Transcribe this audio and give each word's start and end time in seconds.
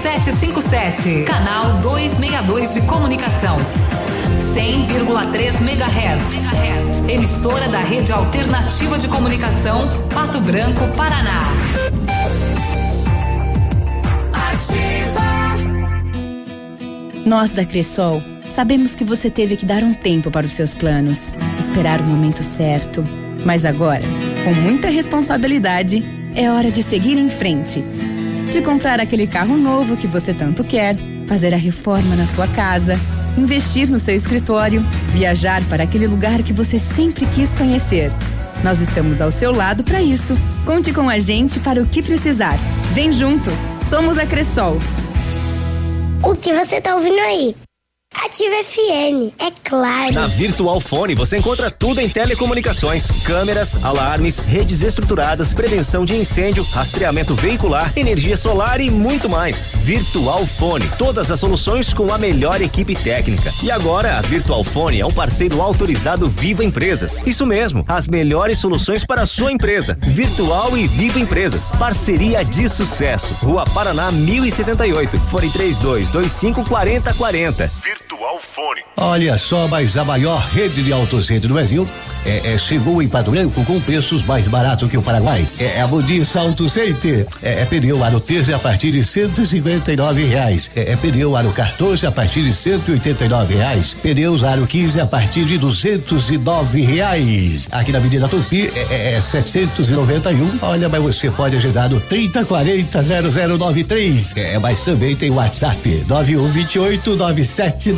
757, 0.00 1.24
canal 1.24 1.80
262 1.80 2.74
de 2.74 2.80
comunicação. 2.82 3.56
100,3 4.54 5.60
MHz. 5.60 7.08
Emissora 7.08 7.68
da 7.68 7.80
Rede 7.80 8.12
Alternativa 8.12 8.98
de 8.98 9.08
Comunicação, 9.08 9.88
Pato 10.12 10.40
Branco, 10.40 10.88
Paraná. 10.96 11.40
Nós 17.24 17.54
da 17.54 17.64
Cressol 17.64 18.22
sabemos 18.48 18.94
que 18.94 19.04
você 19.04 19.30
teve 19.30 19.56
que 19.56 19.64
dar 19.64 19.82
um 19.82 19.94
tempo 19.94 20.30
para 20.30 20.46
os 20.46 20.52
seus 20.52 20.74
planos, 20.74 21.32
esperar 21.58 22.00
o 22.00 22.04
momento 22.04 22.42
certo. 22.42 23.04
Mas 23.44 23.64
agora, 23.64 24.02
com 24.44 24.54
muita 24.54 24.88
responsabilidade, 24.88 26.02
é 26.34 26.50
hora 26.50 26.70
de 26.70 26.82
seguir 26.82 27.18
em 27.18 27.28
frente. 27.28 27.84
De 28.52 28.60
comprar 28.60 29.00
aquele 29.00 29.26
carro 29.26 29.56
novo 29.56 29.96
que 29.96 30.06
você 30.06 30.34
tanto 30.34 30.62
quer, 30.62 30.94
fazer 31.26 31.54
a 31.54 31.56
reforma 31.56 32.14
na 32.14 32.26
sua 32.26 32.46
casa, 32.48 32.92
investir 33.36 33.90
no 33.90 33.98
seu 33.98 34.14
escritório, 34.14 34.82
viajar 35.08 35.62
para 35.70 35.84
aquele 35.84 36.06
lugar 36.06 36.42
que 36.42 36.52
você 36.52 36.78
sempre 36.78 37.24
quis 37.24 37.54
conhecer. 37.54 38.12
Nós 38.62 38.78
estamos 38.78 39.22
ao 39.22 39.30
seu 39.30 39.52
lado 39.52 39.82
para 39.82 40.02
isso. 40.02 40.36
Conte 40.66 40.92
com 40.92 41.08
a 41.08 41.18
gente 41.18 41.58
para 41.60 41.82
o 41.82 41.86
que 41.86 42.02
precisar. 42.02 42.58
Vem 42.92 43.10
junto. 43.10 43.48
Somos 43.88 44.18
a 44.18 44.26
Cressol. 44.26 44.76
O 46.22 46.36
que 46.36 46.52
você 46.52 46.78
tá 46.78 46.94
ouvindo 46.94 47.20
aí? 47.20 47.56
Ativa 48.14 48.62
FM, 48.62 49.32
é 49.38 49.50
claro. 49.64 50.12
Na 50.14 50.26
Virtual 50.26 50.80
Fone 50.80 51.14
você 51.14 51.38
encontra 51.38 51.70
tudo 51.70 52.00
em 52.00 52.08
telecomunicações: 52.08 53.10
câmeras, 53.24 53.82
alarmes, 53.82 54.38
redes 54.38 54.82
estruturadas, 54.82 55.52
prevenção 55.52 56.04
de 56.04 56.16
incêndio, 56.16 56.62
rastreamento 56.62 57.34
veicular, 57.34 57.92
energia 57.96 58.36
solar 58.36 58.80
e 58.80 58.90
muito 58.90 59.28
mais. 59.28 59.72
Virtual 59.76 60.44
Fone, 60.46 60.88
todas 60.98 61.30
as 61.30 61.40
soluções 61.40 61.92
com 61.92 62.12
a 62.12 62.18
melhor 62.18 62.60
equipe 62.60 62.94
técnica. 62.94 63.50
E 63.62 63.70
agora 63.70 64.18
a 64.18 64.20
Virtual 64.20 64.62
Fone 64.62 65.00
é 65.00 65.06
um 65.06 65.12
parceiro 65.12 65.60
autorizado 65.60 66.28
Viva 66.28 66.64
Empresas. 66.64 67.20
Isso 67.26 67.46
mesmo, 67.46 67.84
as 67.88 68.06
melhores 68.06 68.58
soluções 68.58 69.04
para 69.04 69.22
a 69.22 69.26
sua 69.26 69.52
empresa. 69.52 69.96
Virtual 70.00 70.76
e 70.76 70.86
Viva 70.86 71.18
Empresas. 71.18 71.70
Parceria 71.72 72.44
de 72.44 72.68
sucesso. 72.68 73.34
Rua 73.44 73.64
Paraná 73.74 74.12
1078. 74.12 75.18
Fone 75.18 75.50
3225 75.50 76.68
4040. 76.68 77.66
Virtual 77.66 78.01
Fone. 78.40 78.82
Olha 78.96 79.38
só, 79.38 79.66
mas 79.66 79.96
a 79.96 80.04
maior 80.04 80.38
rede 80.52 80.82
de 80.82 80.92
autocentro 80.92 81.48
do 81.48 81.54
Brasil 81.54 81.88
é, 82.24 82.52
é, 82.52 82.58
chegou 82.58 83.02
em 83.02 83.08
Pato 83.08 83.30
Branco 83.30 83.64
com 83.64 83.80
preços 83.80 84.22
mais 84.22 84.46
baratos 84.46 84.88
que 84.88 84.96
o 84.96 85.02
Paraguai. 85.02 85.46
É, 85.58 85.78
é 85.78 85.80
a 85.80 85.88
Modis 85.88 86.36
Auto 86.36 86.68
Center. 86.68 87.26
É, 87.42 87.62
é 87.62 87.64
pneu 87.64 88.02
aro 88.04 88.20
13 88.20 88.54
a 88.54 88.58
partir 88.58 88.92
de 88.92 89.04
159 89.04 90.24
reais. 90.24 90.70
É, 90.76 90.92
é 90.92 90.96
pneu 90.96 91.36
aro 91.36 91.52
14 91.52 92.06
a 92.06 92.12
partir 92.12 92.42
de 92.42 92.54
189 92.54 93.54
reais. 93.54 93.94
Pneus 93.94 94.44
aro 94.44 94.66
15 94.66 95.00
a 95.00 95.06
partir 95.06 95.44
de 95.44 95.58
209 95.58 96.82
reais. 96.82 97.68
Aqui 97.70 97.92
na 97.92 97.98
Avenida 97.98 98.28
Tupi 98.28 98.70
é, 98.74 99.14
é 99.14 99.20
791. 99.20 100.58
Olha, 100.62 100.88
mas 100.88 101.02
você 101.02 101.30
pode 101.30 101.56
agendar 101.56 101.88
no 101.88 102.00
3040 102.00 103.02
0093. 103.02 104.32
É, 104.36 104.58
mas 104.58 104.84
também 104.84 105.16
tem 105.16 105.30
WhatsApp 105.30 106.04
9128 106.06 107.16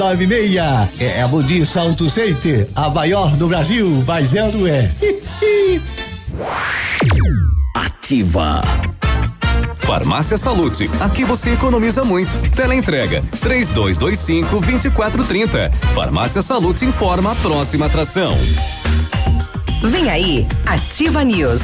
9796. 0.04 1.00
É 1.00 1.22
a 1.22 1.28
Modis 1.28 1.76
Auto 1.76 2.10
Center, 2.10 2.68
a 2.74 2.90
maior 2.90 3.34
do 3.36 3.48
Brasil 3.48 4.04
mas 4.06 4.34
é 4.34 4.44
ou 4.44 4.52
não 4.52 4.66
é? 4.66 4.90
Ativa. 7.74 8.60
Farmácia 9.76 10.36
Salute, 10.36 10.90
aqui 11.00 11.24
você 11.24 11.50
economiza 11.50 12.04
muito. 12.04 12.36
Teleentrega, 12.50 13.22
três 13.40 13.70
dois, 13.70 13.96
dois 13.96 14.18
cinco, 14.18 14.60
vinte 14.60 14.86
e 14.86 14.90
quatro, 14.90 15.24
trinta. 15.24 15.70
Farmácia 15.94 16.42
Salute 16.42 16.84
informa 16.84 17.32
a 17.32 17.34
próxima 17.36 17.86
atração. 17.86 18.36
Vem 19.82 20.10
aí, 20.10 20.46
Ativa 20.66 21.24
News. 21.24 21.60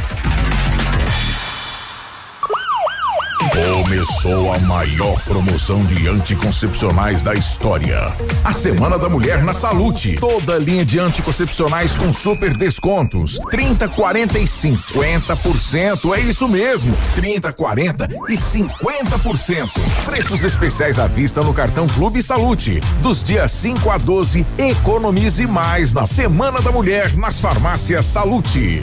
Começou 3.62 4.54
a 4.54 4.58
maior 4.60 5.20
promoção 5.24 5.84
de 5.84 6.08
anticoncepcionais 6.08 7.22
da 7.22 7.34
história. 7.34 8.16
A 8.42 8.54
Semana 8.54 8.98
da 8.98 9.06
Mulher 9.06 9.44
na 9.44 9.52
Salute. 9.52 10.16
Toda 10.16 10.56
linha 10.56 10.82
de 10.82 10.98
anticoncepcionais 10.98 11.94
com 11.94 12.10
super 12.10 12.56
descontos. 12.56 13.38
30, 13.50 13.86
40 13.88 14.38
e 14.38 14.44
50%. 14.44 16.16
É 16.16 16.20
isso 16.20 16.48
mesmo. 16.48 16.96
30, 17.14 17.52
40 17.52 18.08
e 18.30 18.34
50%. 18.34 19.70
Preços 20.06 20.42
especiais 20.42 20.98
à 20.98 21.06
vista 21.06 21.42
no 21.42 21.52
cartão 21.52 21.86
Clube 21.86 22.22
Salute. 22.22 22.80
Dos 23.02 23.22
dias 23.22 23.50
5 23.50 23.90
a 23.90 23.98
12, 23.98 24.46
economize 24.56 25.46
mais 25.46 25.92
na 25.92 26.06
Semana 26.06 26.62
da 26.62 26.72
Mulher 26.72 27.14
nas 27.14 27.38
farmácias 27.40 28.06
Salute. 28.06 28.82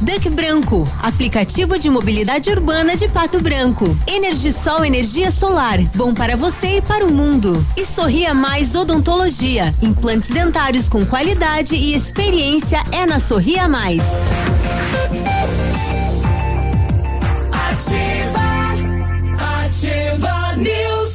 Duck 0.00 0.28
Branco, 0.28 0.88
aplicativo 1.02 1.78
de 1.78 1.88
mobilidade 1.88 2.50
urbana 2.50 2.96
de 2.96 3.08
Pato 3.08 3.40
Branco. 3.40 3.96
Energisol 4.06 4.84
energia 4.84 5.30
solar, 5.30 5.78
bom 5.94 6.12
para 6.12 6.36
você 6.36 6.78
e 6.78 6.82
para 6.82 7.04
o 7.04 7.12
mundo. 7.12 7.64
E 7.76 7.84
Sorria 7.84 8.34
Mais 8.34 8.74
Odontologia, 8.74 9.72
implantes 9.80 10.30
dentários 10.30 10.88
com 10.88 11.06
qualidade 11.06 11.76
e 11.76 11.94
experiência 11.94 12.82
é 12.90 13.06
na 13.06 13.20
Sorria 13.20 13.68
Mais. 13.68 14.02
Ativa, 17.52 18.44
ativa 19.64 20.56
News. 20.56 21.14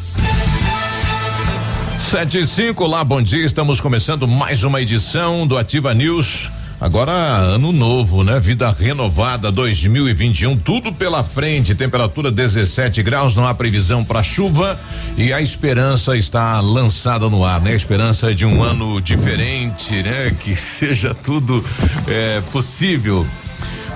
Sete 1.99 2.39
e 2.39 2.47
cinco, 2.47 2.87
lá, 2.87 3.03
bom 3.03 3.21
dia. 3.21 3.45
Estamos 3.45 3.81
começando 3.81 4.27
mais 4.27 4.63
uma 4.63 4.81
edição 4.81 5.45
do 5.45 5.57
Ativa 5.57 5.93
News. 5.93 6.49
Agora 6.81 7.11
ano 7.11 7.73
novo, 7.73 8.23
né? 8.23 8.39
Vida 8.39 8.71
renovada 8.71 9.51
2021, 9.51 10.55
tudo 10.55 10.93
pela 10.93 11.21
frente. 11.23 11.75
Temperatura 11.75 12.31
17 12.31 13.03
graus, 13.03 13.35
não 13.35 13.45
há 13.45 13.53
previsão 13.53 14.03
para 14.05 14.23
chuva 14.23 14.79
e 15.17 15.33
a 15.33 15.41
esperança 15.41 16.15
está 16.15 16.61
lançada 16.61 17.29
no 17.29 17.43
ar, 17.43 17.59
né? 17.59 17.73
A 17.73 17.75
esperança 17.75 18.33
de 18.33 18.45
um 18.45 18.63
ano 18.63 19.01
diferente, 19.01 20.01
né? 20.01 20.33
Que 20.39 20.55
seja 20.57 21.13
tudo 21.13 21.61
é, 22.07 22.41
possível. 22.49 23.27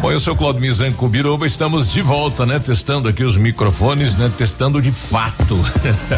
Bom, 0.02 0.12
eu 0.12 0.20
sou 0.20 0.36
Claudio 0.36 0.62
Mizanco 0.62 1.08
Biruba, 1.08 1.46
estamos 1.46 1.92
de 1.92 2.02
volta, 2.02 2.46
né? 2.46 2.60
Testando 2.60 3.08
aqui 3.08 3.24
os 3.24 3.38
microfones, 3.38 4.16
né? 4.16 4.32
Testando 4.36 4.82
de 4.82 4.92
fato. 4.92 5.58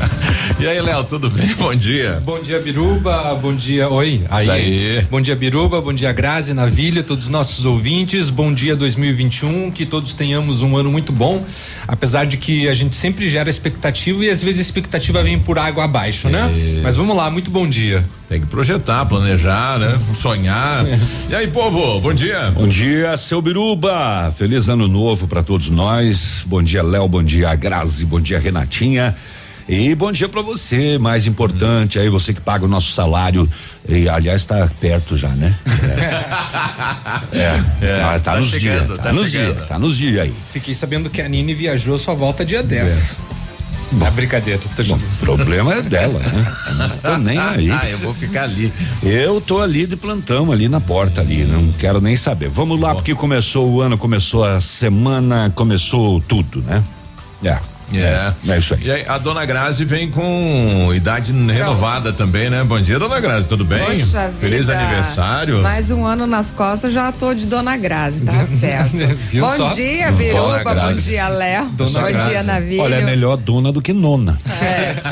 e 0.60 0.68
aí, 0.68 0.82
Léo, 0.82 1.04
tudo 1.04 1.30
bem? 1.30 1.48
Bom 1.56 1.76
dia. 1.76 2.20
Bom 2.24 2.40
dia, 2.40 2.60
Biruba. 2.60 3.36
Bom 3.36 3.54
dia. 3.54 3.88
Oi. 3.90 4.24
Aí. 4.30 4.48
Daí. 4.48 5.08
Bom 5.10 5.22
dia, 5.22 5.36
Biruba. 5.36 5.80
Bom 5.82 5.94
dia, 5.94 6.12
Grazi, 6.12 6.54
Navilha, 6.54 7.04
todos 7.04 7.26
os 7.26 7.32
nossos 7.32 7.66
ouvintes. 7.66 8.30
Bom 8.30 8.52
dia 8.52 8.76
2021. 8.76 9.70
Que 9.70 9.86
todos 9.86 10.16
tenhamos 10.16 10.64
um 10.64 10.76
ano 10.76 10.92
muito 10.92 11.12
bom. 11.12 11.46
Apesar 11.88 12.26
de 12.26 12.38
que 12.38 12.68
a 12.68 12.74
gente 12.74 12.96
sempre 12.96 13.30
gera 13.30 13.50
expectativa 13.50 14.26
e 14.26 14.30
às 14.30 14.42
vezes 14.42 14.60
a 14.60 14.62
expectativa 14.64 15.22
vem 15.22 15.40
por 15.40 15.60
água 15.60 15.84
abaixo, 15.84 16.28
né? 16.28 16.52
Mas 16.82 16.96
vamos 16.96 17.16
lá, 17.16 17.30
muito 17.30 17.52
bom 17.52 17.68
dia. 17.68 18.04
Tem 18.28 18.42
que 18.42 18.48
projetar, 18.48 19.06
planejar, 19.06 19.78
né? 19.80 20.00
Sonhar. 20.16 20.84
E 21.30 21.36
aí, 21.36 21.48
povo, 21.48 22.00
bom 22.00 22.14
dia. 22.14 22.52
Bom 22.52 22.68
dia, 22.68 23.16
seu 23.18 23.42
Biruba. 23.42 24.32
Feliz 24.38 24.70
ano 24.70 24.88
novo 24.88 25.28
para 25.28 25.42
todos 25.44 25.70
nós. 25.70 26.44
Bom 26.46 26.62
dia, 26.62 26.84
Léo. 26.84 27.08
Bom 27.08 27.24
dia, 27.24 27.54
Grazi. 27.56 28.06
Bom 28.06 28.20
dia, 28.22 28.40
Renatinha. 28.40 29.16
E 29.68 29.96
bom 29.96 30.12
dia 30.12 30.30
para 30.30 30.44
você, 30.44 31.00
mais 31.00 31.26
importante, 31.26 31.98
aí 31.98 32.08
você 32.08 32.32
que 32.32 32.40
paga 32.40 32.66
o 32.66 32.68
nosso 32.68 32.92
salário. 32.92 33.50
E, 33.90 34.08
aliás, 34.08 34.44
está 34.44 34.70
perto 34.80 35.18
já, 35.18 35.30
né? 35.30 35.56
É. 37.34 37.86
É, 37.86 38.00
tá, 38.00 38.12
tá 38.20 38.20
tá 38.20 38.38
nos 38.38 38.50
chegando, 38.50 38.86
dias. 38.86 38.98
tá 38.98 39.04
Tá, 39.04 39.14
nos 39.14 39.30
chegando. 39.32 39.56
dias. 39.56 39.68
Tá 39.68 39.80
nos 39.80 39.98
dias 39.98 40.20
aí. 40.24 40.34
Fiquei 40.54 40.74
sabendo 40.74 41.10
que 41.10 41.22
a 41.22 41.28
Nini 41.28 41.54
viajou 41.54 41.98
sua 41.98 42.14
volta 42.14 42.46
dia 42.46 42.62
10. 42.62 43.18
É 44.06 44.12
brincadeira. 44.12 44.60
Tô 44.76 44.84
Bom, 44.84 44.96
o 44.96 45.18
problema 45.20 45.76
é 45.76 45.82
dela, 45.82 46.20
né? 46.20 46.56
Eu 46.68 46.74
Não 46.76 46.90
tô 46.98 47.18
nem 47.18 47.38
aí. 47.38 47.72
Ah, 47.72 47.90
eu 47.90 47.98
vou 48.00 48.14
ficar 48.14 48.44
ali. 48.44 48.72
Eu 49.04 49.40
tô 49.40 49.62
ali 49.62 49.86
de 49.86 49.96
plantão, 49.96 50.52
ali 50.52 50.68
na 50.68 50.82
porta 50.82 51.22
ali, 51.22 51.44
não 51.44 51.72
quero 51.72 52.02
nem 52.02 52.16
saber. 52.16 52.50
Vamos 52.50 52.80
lá, 52.80 52.96
porque 52.96 53.14
começou 53.14 53.70
o 53.70 53.82
ano, 53.82 53.98
começou 53.98 54.44
a 54.44 54.60
semana, 54.60 55.52
começou 55.56 56.20
tudo, 56.22 56.62
né? 56.62 56.84
É. 57.44 57.75
É. 57.94 58.34
É 58.48 58.58
isso 58.58 58.74
aí. 58.74 58.82
E 58.84 58.92
aí, 58.92 59.06
a 59.08 59.18
dona 59.18 59.46
Grazi 59.46 59.86
vem 59.86 60.10
com 60.10 60.92
idade 60.94 61.32
renovada 61.32 62.12
também, 62.12 62.50
né? 62.50 62.64
Bom 62.64 62.80
dia, 62.82 62.98
dona 62.98 63.20
Grazi, 63.20 63.48
tudo 63.48 63.64
bem? 63.64 63.80
Poxa 63.80 64.32
Feliz 64.40 64.66
vida. 64.68 64.78
aniversário. 64.80 65.62
Mais 65.62 65.92
um 65.92 66.04
ano 66.06 66.26
nas 66.26 66.50
costas, 66.52 66.92
já 66.92 67.12
tô 67.12 67.34
de 67.34 67.46
Dona 67.46 67.78
Grazi, 67.78 68.24
tá 68.26 68.32
certo. 68.44 68.98
Viu 68.98 69.46
bom 69.46 69.56
só? 69.56 69.70
dia, 69.74 70.12
Dona 70.12 70.18
Biruba, 70.18 70.76
bom 70.76 70.92
dia, 70.94 71.28
Léo. 71.28 71.66
Dona 71.74 72.00
Bom 72.02 72.08
Grazi. 72.12 72.30
dia, 72.30 72.44
Navilho. 72.44 72.82
Olha, 72.84 72.96
é 72.96 73.06
melhor 73.06 73.38
dona 73.38 73.72
do 73.72 73.82
que 73.82 73.94
nona. 73.94 74.38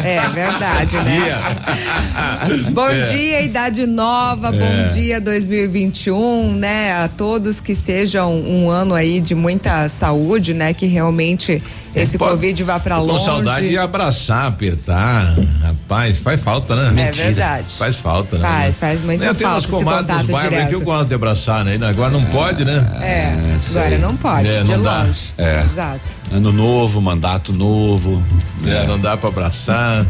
É, 0.04 0.16
é 0.18 0.30
verdade, 0.30 0.98
né? 0.98 1.56
Bom 2.74 2.90
É. 2.90 3.02
dia, 3.04 3.42
idade 3.42 3.86
nova, 3.86 4.48
É. 4.48 4.52
bom 4.52 4.88
dia 4.90 5.22
2021, 5.22 6.54
né? 6.56 6.94
A 7.04 7.08
todos 7.08 7.60
que 7.60 7.76
sejam 7.76 8.34
um 8.42 8.70
ano 8.70 8.94
aí 8.94 9.20
de 9.22 9.36
muita 9.36 9.88
saúde, 9.90 10.54
né? 10.54 10.74
Que 10.74 10.86
realmente 10.86 11.62
esse 11.96 12.18
Pode- 12.18 12.32
Covid 12.32 12.64
vá 12.64 12.80
pra 12.80 12.96
Com 12.98 13.04
longe. 13.04 13.26
saudade 13.26 13.70
de 13.70 13.78
abraçar, 13.78 14.48
apertar. 14.48 15.36
Rapaz, 15.62 16.18
faz 16.18 16.42
falta, 16.42 16.76
né? 16.76 17.08
É 17.10 17.12
verdade. 17.12 17.74
Faz 17.78 17.96
falta, 17.98 18.38
né? 18.38 18.48
Faz, 18.48 18.78
faz 18.78 19.02
muita 19.04 19.20
tenho 19.26 19.36
falta 19.36 19.48
umas 19.50 19.64
esse 19.64 19.72
comadres 19.72 20.18
dos 20.22 20.26
bairros 20.32 20.54
aí 20.54 20.58
que 20.60 20.64
eu 20.76 20.80
direto. 20.80 20.84
gosto 20.86 21.08
de 21.08 21.14
abraçar, 21.16 21.66
né? 21.66 21.80
Agora 21.88 22.10
não 22.12 22.26
pode, 22.26 22.66
né? 22.66 22.74
É, 23.02 23.34
agora 23.70 23.98
não 23.98 24.16
pode, 24.16 24.48
É, 24.48 24.64
não 24.64 24.82
dá. 24.82 25.04
longe. 25.04 25.34
É. 25.38 25.62
Exato. 25.62 26.00
Ano 26.32 26.52
novo, 26.52 27.02
mandato 27.02 27.54
novo. 27.54 28.24
É, 28.66 28.86
não 28.88 29.00
dá 29.00 29.16
pra 29.18 29.30
abraçar. 29.30 30.06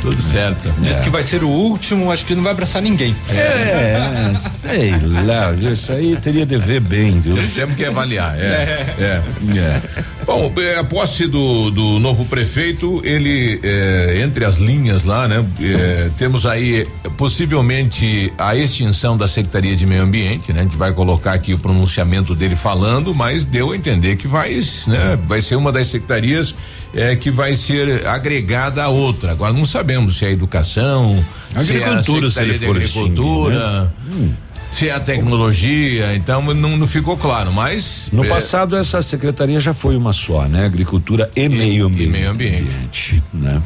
Tudo 0.00 0.20
certo. 0.20 0.72
Diz 0.80 1.00
que 1.00 1.10
vai 1.10 1.22
ser 1.22 1.42
o 1.42 1.48
último, 1.48 2.10
acho 2.10 2.24
que 2.24 2.34
não 2.34 2.42
vai 2.42 2.52
abraçar 2.52 2.80
ninguém. 2.80 3.14
É, 3.30 4.34
sei 4.38 4.92
lá, 5.24 5.52
isso 5.52 5.92
aí 5.92 6.16
teria 6.16 6.46
de 6.46 6.56
ver 6.56 6.80
bem, 6.80 7.20
viu? 7.20 7.34
Temos 7.54 7.76
que 7.76 7.84
avaliar, 7.84 8.38
é. 8.38 8.94
é. 8.98 9.22
é. 9.56 9.82
Bom, 10.24 10.52
é, 10.58 10.78
a 10.78 10.84
posse 10.84 11.26
do, 11.26 11.70
do 11.70 11.98
novo 11.98 12.24
prefeito, 12.24 13.00
ele, 13.04 13.58
é, 13.62 14.20
entre 14.22 14.44
as 14.44 14.58
linhas 14.58 15.04
lá, 15.04 15.26
né? 15.26 15.44
é, 15.60 16.10
temos 16.18 16.44
aí 16.44 16.86
possivelmente 17.16 18.32
a 18.36 18.54
extinção 18.54 19.16
da 19.16 19.26
Secretaria 19.26 19.74
de 19.74 19.86
Meio 19.86 20.02
Ambiente, 20.02 20.52
né? 20.52 20.60
A 20.60 20.62
gente 20.64 20.76
vai 20.76 20.92
colocar 20.92 21.32
aqui 21.32 21.54
o 21.54 21.58
pronunciamento 21.58 22.34
dele 22.34 22.56
falando, 22.56 23.14
mas 23.14 23.44
deu 23.44 23.72
a 23.72 23.76
entender 23.76 24.16
que 24.16 24.28
vai, 24.28 24.60
né? 24.86 25.18
Vai 25.26 25.40
ser 25.40 25.56
uma 25.56 25.72
das 25.72 25.86
secretarias 25.86 26.54
é, 26.94 27.14
que 27.16 27.30
vai 27.30 27.54
ser 27.54 28.06
agregada 28.06 28.82
a 28.82 28.88
outra. 28.88 29.32
Agora 29.32 29.52
não 29.52 29.66
sabemos 29.66 30.16
se 30.18 30.24
é 30.24 30.28
a 30.28 30.30
educação, 30.32 31.22
Agricultura, 31.54 32.30
se 32.30 32.38
é 32.38 32.42
a 32.42 32.44
se 32.44 32.50
ele 32.50 32.58
Secretaria 32.58 32.58
de 32.58 32.66
for 32.66 32.76
assim, 32.76 33.00
Agricultura. 33.00 33.82
né? 33.82 34.34
Se 34.72 34.88
é 34.88 34.92
a 34.92 35.00
tecnologia, 35.00 36.14
então 36.14 36.42
não, 36.54 36.76
não 36.76 36.86
ficou 36.86 37.16
claro, 37.16 37.52
mas. 37.52 38.08
No 38.12 38.24
é, 38.24 38.28
passado 38.28 38.76
essa 38.76 39.00
secretaria 39.00 39.58
já 39.58 39.72
foi 39.72 39.96
uma 39.96 40.12
só, 40.12 40.44
né? 40.46 40.66
Agricultura 40.66 41.30
e, 41.34 41.48
meio 41.48 41.86
ambiente. 41.86 42.04
E 42.04 42.06
meio 42.06 42.30
ambiente. 42.30 43.22
né? 43.32 43.62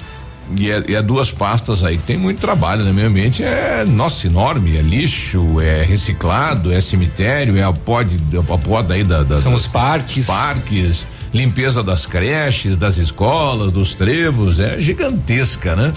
E 0.57 0.71
é, 0.71 0.85
e 0.89 0.95
é 0.95 1.03
duas 1.03 1.31
pastas 1.31 1.83
aí 1.83 1.97
que 1.97 2.05
tem 2.05 2.17
muito 2.17 2.39
trabalho, 2.39 2.85
né? 2.85 2.93
Meio 2.93 3.09
ambiente 3.09 3.43
é, 3.43 3.85
nossa, 3.85 4.27
enorme, 4.27 4.77
é 4.77 4.83
lixo, 4.83 5.61
é 5.61 5.83
reciclado, 5.83 6.73
é 6.73 6.81
cemitério, 6.81 7.57
é 7.57 7.63
a 7.63 7.73
pod, 7.73 8.19
a 8.39 8.59
poda 8.59 8.95
aí 8.95 9.03
da, 9.03 9.23
da 9.23 9.41
São 9.41 9.53
dos 9.53 9.63
os 9.63 9.69
parques. 9.69 10.27
parques, 10.27 11.07
limpeza 11.33 11.83
das 11.83 12.07
creches, 12.07 12.77
das 12.77 12.99
escolas, 12.99 13.73
dos 13.73 13.95
trevos, 13.95 14.59
é 14.59 14.81
gigantesca, 14.81 15.75
né? 15.75 15.93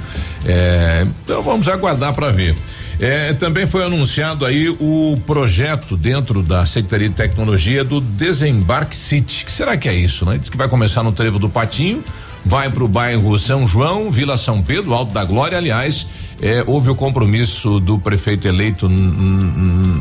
É, 0.45 1.05
então 1.23 1.41
vamos 1.41 1.67
aguardar 1.67 2.13
para 2.13 2.31
ver. 2.31 2.55
É, 2.99 3.33
também 3.33 3.67
foi 3.67 3.83
anunciado 3.83 4.45
aí 4.45 4.69
o 4.69 5.17
projeto 5.25 5.97
dentro 5.97 6.41
da 6.41 6.65
Secretaria 6.65 7.09
de 7.09 7.15
Tecnologia 7.15 7.83
do 7.83 7.99
Desembarque 7.99 8.95
City. 8.95 9.43
Que 9.45 9.51
será 9.51 9.75
que 9.75 9.89
é 9.89 9.93
isso, 9.93 10.25
né? 10.25 10.37
Diz 10.37 10.49
que 10.49 10.55
vai 10.55 10.69
começar 10.69 11.03
no 11.03 11.11
Trevo 11.11 11.37
do 11.37 11.49
Patinho, 11.49 12.01
vai 12.45 12.69
para 12.69 12.83
o 12.83 12.87
bairro 12.87 13.37
São 13.37 13.67
João, 13.67 14.09
Vila 14.09 14.37
São 14.37 14.61
Pedro, 14.61 14.93
Alto 14.93 15.11
da 15.11 15.25
Glória. 15.25 15.57
Aliás, 15.57 16.07
é, 16.41 16.63
houve 16.65 16.89
o 16.89 16.95
compromisso 16.95 17.79
do 17.79 17.99
prefeito 17.99 18.47
eleito 18.47 18.89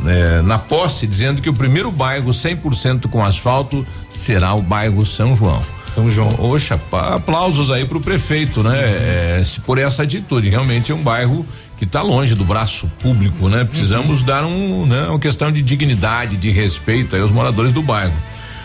é, 0.06 0.42
na 0.42 0.58
posse, 0.58 1.06
dizendo 1.06 1.42
que 1.42 1.48
o 1.48 1.54
primeiro 1.54 1.90
bairro 1.90 2.30
100% 2.30 3.08
com 3.08 3.24
asfalto 3.24 3.84
será 4.24 4.54
o 4.54 4.62
bairro 4.62 5.04
São 5.04 5.36
João. 5.36 5.62
São 5.94 6.10
João. 6.10 6.34
Oxa, 6.38 6.76
pa- 6.90 7.14
aplausos 7.14 7.70
aí 7.70 7.84
pro 7.84 8.00
prefeito, 8.00 8.62
né? 8.62 8.76
É, 8.78 9.42
se 9.44 9.60
por 9.60 9.78
essa 9.78 10.02
atitude, 10.02 10.48
realmente 10.48 10.90
é 10.90 10.94
um 10.94 11.02
bairro 11.02 11.46
que 11.78 11.84
está 11.84 12.02
longe 12.02 12.34
do 12.34 12.44
braço 12.44 12.90
público, 13.00 13.48
né? 13.48 13.64
Precisamos 13.64 14.22
dar 14.22 14.44
um, 14.44 14.86
né? 14.86 15.06
Uma 15.08 15.18
questão 15.18 15.52
de 15.52 15.62
dignidade, 15.62 16.36
de 16.36 16.50
respeito 16.50 17.14
aí 17.14 17.22
aos 17.22 17.30
moradores 17.30 17.72
do 17.72 17.82
bairro. 17.82 18.14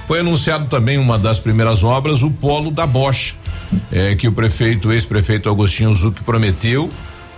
Foi 0.08 0.22
anunciado 0.22 0.66
também 0.66 0.98
uma 0.98 1.20
das 1.20 1.40
primeiras 1.40 1.84
obras, 1.84 2.24
o 2.24 2.32
polo 2.32 2.72
da 2.72 2.88
Bosch, 2.88 3.36
é, 3.92 4.16
que 4.16 4.28
o 4.28 4.32
prefeito, 4.32 4.92
ex-prefeito 4.92 5.48
Agostinho 5.50 5.94
Zucchi 5.94 6.24
prometeu, 6.24 6.90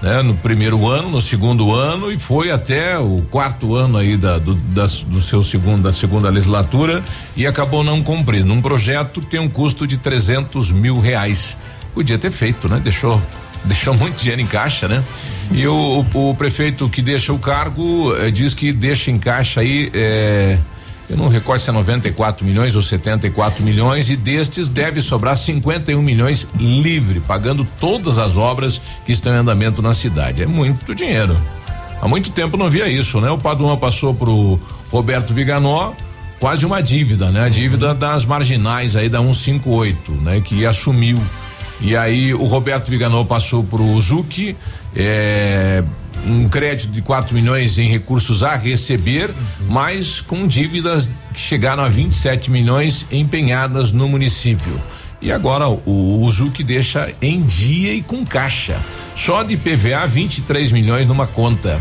né? 0.02 0.22
No 0.22 0.34
primeiro 0.36 0.88
ano, 0.88 1.10
no 1.10 1.22
segundo 1.22 1.74
ano 1.74 2.12
e 2.12 2.18
foi 2.18 2.52
até 2.52 2.98
o 2.98 3.22
quarto 3.30 3.76
ano 3.76 3.98
aí 3.98 4.18
da, 4.18 4.38
do, 4.38 4.56
das- 4.56 5.04
do 5.04 5.22
seu 5.22 5.44
segundo, 5.44 5.84
da 5.84 5.94
segunda 5.94 6.30
legislatura 6.30 7.04
e 7.36 7.46
acabou 7.46 7.84
não 7.84 8.02
cumprindo. 8.02 8.52
Um 8.54 8.62
projeto 8.62 9.22
que 9.22 9.28
tem 9.28 9.40
um 9.40 9.50
custo 9.50 9.86
de 9.86 9.98
300 9.98 10.72
mil 10.72 11.00
reais. 11.00 11.56
Podia 11.94 12.18
ter 12.18 12.32
feito, 12.32 12.68
né? 12.70 12.80
Deixou 12.84 13.22
deixou 13.64 13.94
muito 13.94 14.18
dinheiro 14.20 14.42
em 14.42 14.48
caixa, 14.48 14.88
né? 14.88 15.04
E 15.52 15.68
o, 15.68 16.04
o, 16.14 16.30
o 16.32 16.36
prefeito 16.36 16.90
que 16.90 17.00
deixa 17.02 17.32
o 17.32 17.38
cargo 17.38 18.16
eh, 18.16 18.32
diz 18.32 18.54
que 18.56 18.74
deixa 18.74 19.12
em 19.12 19.20
caixa 19.20 19.62
aí 19.62 19.92
eh, 19.94 20.58
eu 21.12 21.18
não 21.18 21.28
recordo 21.28 21.60
se 21.60 21.70
é 21.70 21.74
94 21.74 22.46
milhões 22.46 22.74
ou 22.74 22.82
74 22.82 23.62
milhões 23.62 24.10
e 24.10 24.16
destes 24.16 24.70
deve 24.70 25.02
sobrar 25.02 25.38
51 25.38 26.02
milhões 26.02 26.48
livre, 26.58 27.20
pagando 27.20 27.68
todas 27.82 28.18
as 28.18 28.38
obras 28.38 28.82
que 29.06 29.12
estão 29.12 29.34
em 29.34 29.40
andamento 29.40 29.82
na 29.82 29.94
cidade. 29.94 30.42
É 30.42 30.46
muito 30.46 30.96
dinheiro. 30.96 31.38
Há 32.02 32.08
muito 32.08 32.32
tempo 32.32 32.56
não 32.56 32.70
via 32.70 32.88
isso, 32.88 33.20
né? 33.20 33.30
O 33.30 33.38
Paduan 33.38 33.76
passou 33.76 34.14
pro 34.14 34.58
Roberto 34.90 35.34
Viganó 35.34 35.92
quase 36.40 36.66
uma 36.66 36.82
dívida, 36.82 37.30
né? 37.30 37.44
A 37.44 37.50
dívida 37.50 37.94
das 37.94 38.26
marginais 38.26 38.96
aí 38.96 39.10
da 39.10 39.20
158, 39.20 40.14
né? 40.14 40.40
Que 40.40 40.66
assumiu. 40.66 41.22
E 41.82 41.94
aí 41.98 42.34
o 42.34 42.46
Roberto 42.46 42.88
Viganó 42.90 43.26
passou 43.26 43.66
pro 43.66 44.00
Zucchi, 44.00 44.56
é, 44.96 45.84
um 46.26 46.48
crédito 46.48 46.92
de 46.92 47.02
4 47.02 47.34
milhões 47.34 47.78
em 47.78 47.88
recursos 47.88 48.44
a 48.44 48.56
receber, 48.56 49.30
mas 49.68 50.22
com 50.22 50.48
dívidas 50.48 51.10
que 51.34 51.40
chegaram 51.40 51.84
a 51.84 51.90
27 51.90 52.52
milhões 52.52 53.06
empenhadas 53.12 53.92
no 53.92 54.08
município. 54.08 54.80
E 55.22 55.32
agora 55.32 55.68
o, 55.68 56.24
o 56.24 56.32
Zuc 56.32 56.64
deixa 56.64 57.14
em 57.22 57.44
dia 57.44 57.94
e 57.94 58.02
com 58.02 58.26
caixa. 58.26 58.80
Só 59.16 59.44
de 59.44 59.56
PVA 59.56 60.08
23 60.08 60.72
milhões 60.72 61.08
numa 61.08 61.28
conta. 61.28 61.80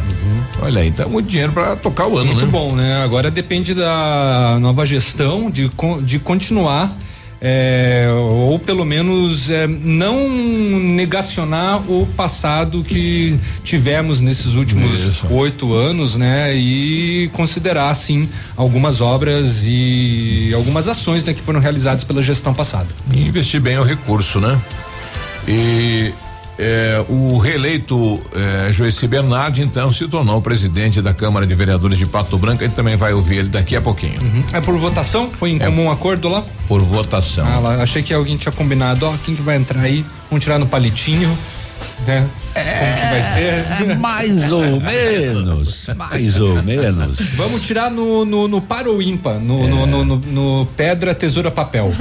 Olha 0.60 0.82
aí, 0.82 0.88
então 0.88 1.08
muito 1.08 1.26
dinheiro 1.26 1.52
para 1.52 1.74
tocar 1.74 2.06
o 2.06 2.18
ano, 2.18 2.34
Muito 2.34 2.44
né? 2.44 2.52
bom, 2.52 2.74
né? 2.74 3.02
Agora 3.02 3.30
depende 3.30 3.72
da 3.72 4.58
nova 4.60 4.84
gestão 4.84 5.50
de, 5.50 5.70
de 6.02 6.18
continuar. 6.18 6.94
É, 7.40 8.06
ou 8.12 8.58
pelo 8.58 8.84
menos 8.84 9.50
é, 9.50 9.66
não 9.66 10.28
negacionar 10.28 11.80
o 11.90 12.06
passado 12.16 12.84
que 12.84 13.38
tivemos 13.64 14.20
nesses 14.20 14.54
últimos 14.54 15.22
oito 15.30 15.72
anos, 15.72 16.18
né? 16.18 16.54
E 16.54 17.30
considerar 17.32 17.94
sim 17.94 18.28
algumas 18.56 19.00
obras 19.00 19.62
e 19.64 20.52
algumas 20.54 20.86
ações 20.86 21.24
né, 21.24 21.32
que 21.32 21.40
foram 21.40 21.60
realizadas 21.60 22.04
pela 22.04 22.20
gestão 22.20 22.52
passada. 22.52 22.88
E 23.12 23.26
investir 23.26 23.60
bem 23.60 23.78
o 23.78 23.82
recurso, 23.82 24.40
né? 24.40 24.60
E 25.48 26.12
é, 26.60 27.04
o 27.08 27.38
reeleito 27.38 28.20
é, 28.34 28.72
Joeci 28.72 29.06
Bernardi, 29.06 29.62
então, 29.62 29.90
se 29.92 30.06
tornou 30.06 30.40
presidente 30.42 31.00
da 31.00 31.14
Câmara 31.14 31.46
de 31.46 31.54
Vereadores 31.54 31.96
de 31.98 32.04
Pato 32.06 32.36
Branco. 32.36 32.62
A 32.62 32.66
gente 32.66 32.76
também 32.76 32.96
vai 32.96 33.12
ouvir 33.14 33.38
ele 33.38 33.48
daqui 33.48 33.74
a 33.74 33.80
pouquinho. 33.80 34.44
É 34.52 34.60
por 34.60 34.76
votação? 34.76 35.30
Foi 35.32 35.50
em 35.50 35.58
comum 35.58 35.90
acordo 35.90 36.28
lá? 36.28 36.44
Por 36.68 36.82
votação. 36.82 37.46
Ah, 37.46 37.58
lá, 37.58 37.82
achei 37.82 38.02
que 38.02 38.12
alguém 38.12 38.36
tinha 38.36 38.52
combinado, 38.52 39.06
ó, 39.06 39.14
quem 39.24 39.34
que 39.34 39.42
vai 39.42 39.56
entrar 39.56 39.80
aí? 39.80 40.04
Vamos 40.30 40.44
tirar 40.44 40.58
no 40.58 40.66
palitinho, 40.66 41.36
né? 42.06 42.26
Como 42.52 42.96
que 42.96 43.06
vai 43.06 43.22
ser? 43.22 43.96
Mais 43.98 44.52
ou 44.52 44.78
menos, 44.82 45.86
mais 45.96 46.38
ou 46.38 46.62
menos. 46.62 47.18
Vamos 47.36 47.62
tirar 47.62 47.90
no, 47.90 48.24
no, 48.24 48.46
no 48.48 48.60
par 48.60 48.86
ou 48.86 49.00
ímpar, 49.00 49.34
no, 49.38 49.66
no, 49.66 49.86
no, 49.86 50.04
no- 50.04 50.16
no 50.26 50.66
pedra, 50.76 51.14
tesoura, 51.14 51.50
papel. 51.50 51.90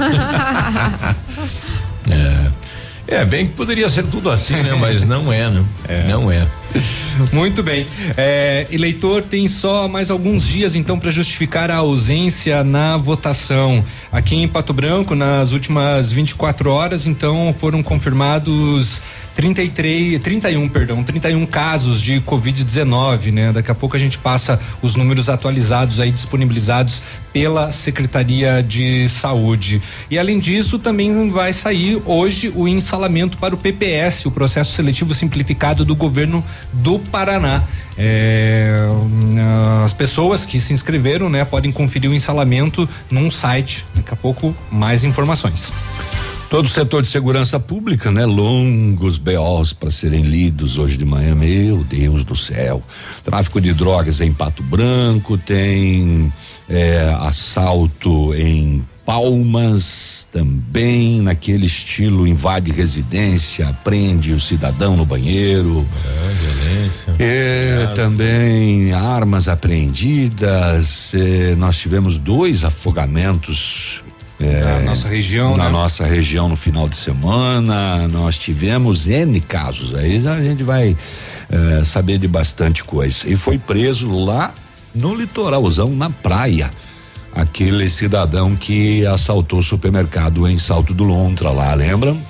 É. 2.10 2.39
É, 3.10 3.24
bem 3.24 3.46
que 3.46 3.54
poderia 3.54 3.90
ser 3.90 4.04
tudo 4.04 4.30
assim, 4.30 4.54
né? 4.62 4.72
Mas 4.74 5.04
não 5.04 5.32
é, 5.32 5.50
né? 5.50 5.64
Não 6.08 6.30
é. 6.30 6.46
Muito 7.32 7.62
bem. 7.62 7.86
É, 8.16 8.66
eleitor 8.70 9.22
tem 9.22 9.46
só 9.48 9.88
mais 9.88 10.10
alguns 10.10 10.44
dias 10.44 10.74
então 10.74 10.98
para 10.98 11.10
justificar 11.10 11.70
a 11.70 11.76
ausência 11.76 12.64
na 12.64 12.96
votação. 12.96 13.84
Aqui 14.10 14.36
em 14.36 14.48
Pato 14.48 14.72
Branco, 14.72 15.14
nas 15.14 15.52
últimas 15.52 16.12
24 16.12 16.70
horas, 16.70 17.06
então 17.06 17.54
foram 17.58 17.82
confirmados 17.82 19.00
33, 19.34 20.20
31, 20.20 20.68
perdão, 20.68 21.02
31 21.02 21.46
casos 21.46 22.02
de 22.02 22.20
Covid-19, 22.20 23.32
né? 23.32 23.52
Daqui 23.52 23.70
a 23.70 23.74
pouco 23.74 23.96
a 23.96 23.98
gente 23.98 24.18
passa 24.18 24.60
os 24.82 24.96
números 24.96 25.28
atualizados 25.28 26.00
aí 26.00 26.10
disponibilizados 26.10 27.02
pela 27.32 27.70
Secretaria 27.70 28.62
de 28.62 29.08
Saúde. 29.08 29.80
E 30.10 30.18
além 30.18 30.38
disso, 30.38 30.78
também 30.78 31.30
vai 31.30 31.52
sair 31.52 32.02
hoje 32.04 32.52
o 32.54 32.66
ensalamento 32.66 33.38
para 33.38 33.54
o 33.54 33.58
PPS, 33.58 34.26
o 34.26 34.30
processo 34.30 34.74
seletivo 34.74 35.14
simplificado 35.14 35.84
do 35.84 35.94
governo 35.94 36.44
do 36.72 36.98
Paraná. 36.98 37.62
É, 37.96 38.86
as 39.84 39.92
pessoas 39.92 40.46
que 40.46 40.58
se 40.60 40.72
inscreveram, 40.72 41.28
né, 41.28 41.44
podem 41.44 41.70
conferir 41.70 42.10
o 42.10 42.14
ensalamento 42.14 42.88
num 43.10 43.30
site. 43.30 43.84
Daqui 43.94 44.12
a 44.12 44.16
pouco 44.16 44.54
mais 44.70 45.04
informações. 45.04 45.72
Todo 46.50 46.64
o 46.66 46.68
setor 46.68 47.02
de 47.02 47.06
segurança 47.06 47.60
pública, 47.60 48.10
né? 48.10 48.26
Longos 48.26 49.18
BOs 49.18 49.72
para 49.72 49.88
serem 49.88 50.22
lidos 50.22 50.78
hoje 50.78 50.96
de 50.96 51.04
manhã. 51.04 51.32
Meu 51.32 51.84
Deus 51.84 52.24
do 52.24 52.34
céu. 52.34 52.82
Tráfico 53.22 53.60
de 53.60 53.72
drogas 53.72 54.20
em 54.20 54.32
Pato 54.32 54.60
Branco, 54.60 55.38
tem 55.38 56.32
é, 56.68 57.16
assalto 57.20 58.34
em 58.34 58.84
Palmas 59.10 60.24
também, 60.30 61.20
naquele 61.20 61.66
estilo, 61.66 62.28
invade 62.28 62.70
residência, 62.70 63.76
prende 63.82 64.32
o 64.32 64.40
cidadão 64.40 64.96
no 64.96 65.04
banheiro. 65.04 65.84
É, 66.06 66.32
violência. 66.32 67.14
É, 67.18 67.92
também 67.96 68.92
armas 68.92 69.48
apreendidas. 69.48 71.10
É, 71.12 71.56
nós 71.56 71.76
tivemos 71.76 72.18
dois 72.18 72.64
afogamentos 72.64 74.00
é, 74.38 74.60
Na 74.62 74.80
nossa 74.80 75.08
região, 75.08 75.56
Na 75.56 75.64
né? 75.64 75.70
nossa 75.70 76.06
região 76.06 76.48
no 76.48 76.56
final 76.56 76.88
de 76.88 76.94
semana, 76.94 78.06
nós 78.06 78.38
tivemos 78.38 79.08
N 79.08 79.40
casos. 79.40 79.92
Aí 79.92 80.24
a 80.24 80.40
gente 80.40 80.62
vai 80.62 80.96
é, 81.50 81.82
saber 81.82 82.18
de 82.18 82.28
bastante 82.28 82.84
coisa. 82.84 83.28
E 83.28 83.34
foi 83.34 83.58
preso 83.58 84.08
lá 84.24 84.54
no 84.94 85.16
litoralzão, 85.16 85.90
na 85.90 86.08
praia. 86.08 86.70
Aquele 87.34 87.88
cidadão 87.88 88.56
que 88.56 89.06
assaltou 89.06 89.60
o 89.60 89.62
supermercado 89.62 90.48
em 90.48 90.58
Salto 90.58 90.92
do 90.92 91.04
Lontra 91.04 91.50
lá, 91.50 91.72
lembram? 91.74 92.20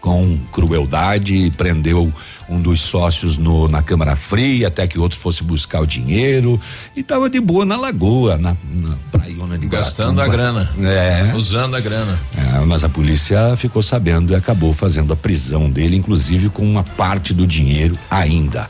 Com 0.00 0.38
crueldade, 0.52 1.50
prendeu 1.56 2.12
um 2.48 2.60
dos 2.60 2.80
sócios 2.80 3.38
no, 3.38 3.68
na 3.68 3.82
Câmara 3.82 4.14
Fria 4.16 4.68
até 4.68 4.86
que 4.86 4.98
outro 4.98 5.18
fosse 5.18 5.42
buscar 5.42 5.80
o 5.80 5.86
dinheiro 5.86 6.60
e 6.94 7.02
tava 7.02 7.30
de 7.30 7.40
boa 7.40 7.64
na 7.64 7.76
lagoa, 7.76 8.36
na, 8.36 8.54
na 8.70 8.94
praiona 9.10 9.56
de 9.56 9.66
Gastando 9.66 10.20
a 10.20 10.28
grana. 10.28 10.70
É. 10.82 11.32
Usando 11.34 11.74
a 11.74 11.80
grana. 11.80 12.18
É, 12.36 12.60
mas 12.66 12.84
a 12.84 12.88
polícia 12.88 13.56
ficou 13.56 13.82
sabendo 13.82 14.32
e 14.32 14.34
acabou 14.34 14.72
fazendo 14.72 15.12
a 15.12 15.16
prisão 15.16 15.70
dele, 15.70 15.96
inclusive 15.96 16.50
com 16.50 16.64
uma 16.64 16.84
parte 16.84 17.32
do 17.32 17.46
dinheiro 17.46 17.96
ainda. 18.10 18.68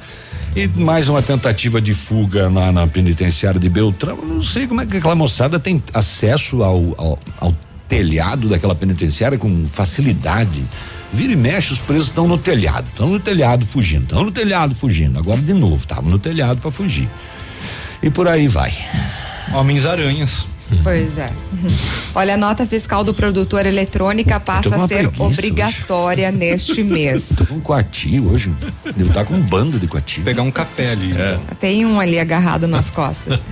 E 0.56 0.68
mais 0.80 1.08
uma 1.08 1.20
tentativa 1.20 1.80
de 1.80 1.92
fuga 1.92 2.48
na, 2.48 2.70
na 2.70 2.86
penitenciária 2.86 3.58
de 3.58 3.68
Beltrão. 3.68 4.16
Eu 4.16 4.26
Não 4.26 4.42
sei 4.42 4.68
como 4.68 4.80
é 4.80 4.86
que 4.86 4.98
aquela 4.98 5.16
moçada 5.16 5.58
tem 5.58 5.82
acesso 5.92 6.62
ao, 6.62 6.94
ao, 6.96 7.18
ao 7.40 7.52
telhado 7.88 8.48
daquela 8.48 8.74
penitenciária 8.74 9.36
com 9.36 9.66
facilidade. 9.66 10.62
Vira 11.12 11.32
e 11.32 11.36
mexe, 11.36 11.72
os 11.72 11.80
presos 11.80 12.08
estão 12.08 12.28
no 12.28 12.38
telhado, 12.38 12.86
estão 12.86 13.08
no 13.08 13.18
telhado 13.18 13.66
fugindo, 13.66 14.04
estão 14.04 14.22
no 14.22 14.30
telhado 14.30 14.76
fugindo. 14.76 15.18
Agora 15.18 15.40
de 15.40 15.52
novo, 15.52 15.76
estavam 15.76 16.08
no 16.08 16.20
telhado 16.20 16.60
para 16.60 16.70
fugir. 16.70 17.08
E 18.00 18.08
por 18.08 18.28
aí 18.28 18.46
vai. 18.46 18.72
Homens-aranhas. 19.52 20.53
Pois 20.82 21.18
é. 21.18 21.30
Olha, 22.14 22.34
a 22.34 22.36
nota 22.36 22.66
fiscal 22.66 23.02
do 23.02 23.14
produtor 23.14 23.66
eletrônica 23.66 24.38
passa 24.38 24.76
a 24.76 24.86
ser 24.86 25.10
obrigatória 25.18 26.30
neste 26.30 26.82
mês. 26.84 27.30
Tô 27.36 27.46
com 27.46 27.54
um 27.56 27.60
coati 27.60 28.20
hoje. 28.20 28.52
Devo 28.96 29.08
estar 29.08 29.24
com 29.24 29.34
um 29.34 29.40
bando 29.40 29.78
de 29.78 29.86
coati. 29.86 30.20
Pegar 30.20 30.42
um 30.42 30.50
café 30.50 30.90
ali. 30.90 31.12
É. 31.12 31.38
Tem 31.58 31.84
um 31.86 31.98
ali 31.98 32.18
agarrado 32.18 32.66
nas 32.66 32.90
costas. 32.90 33.44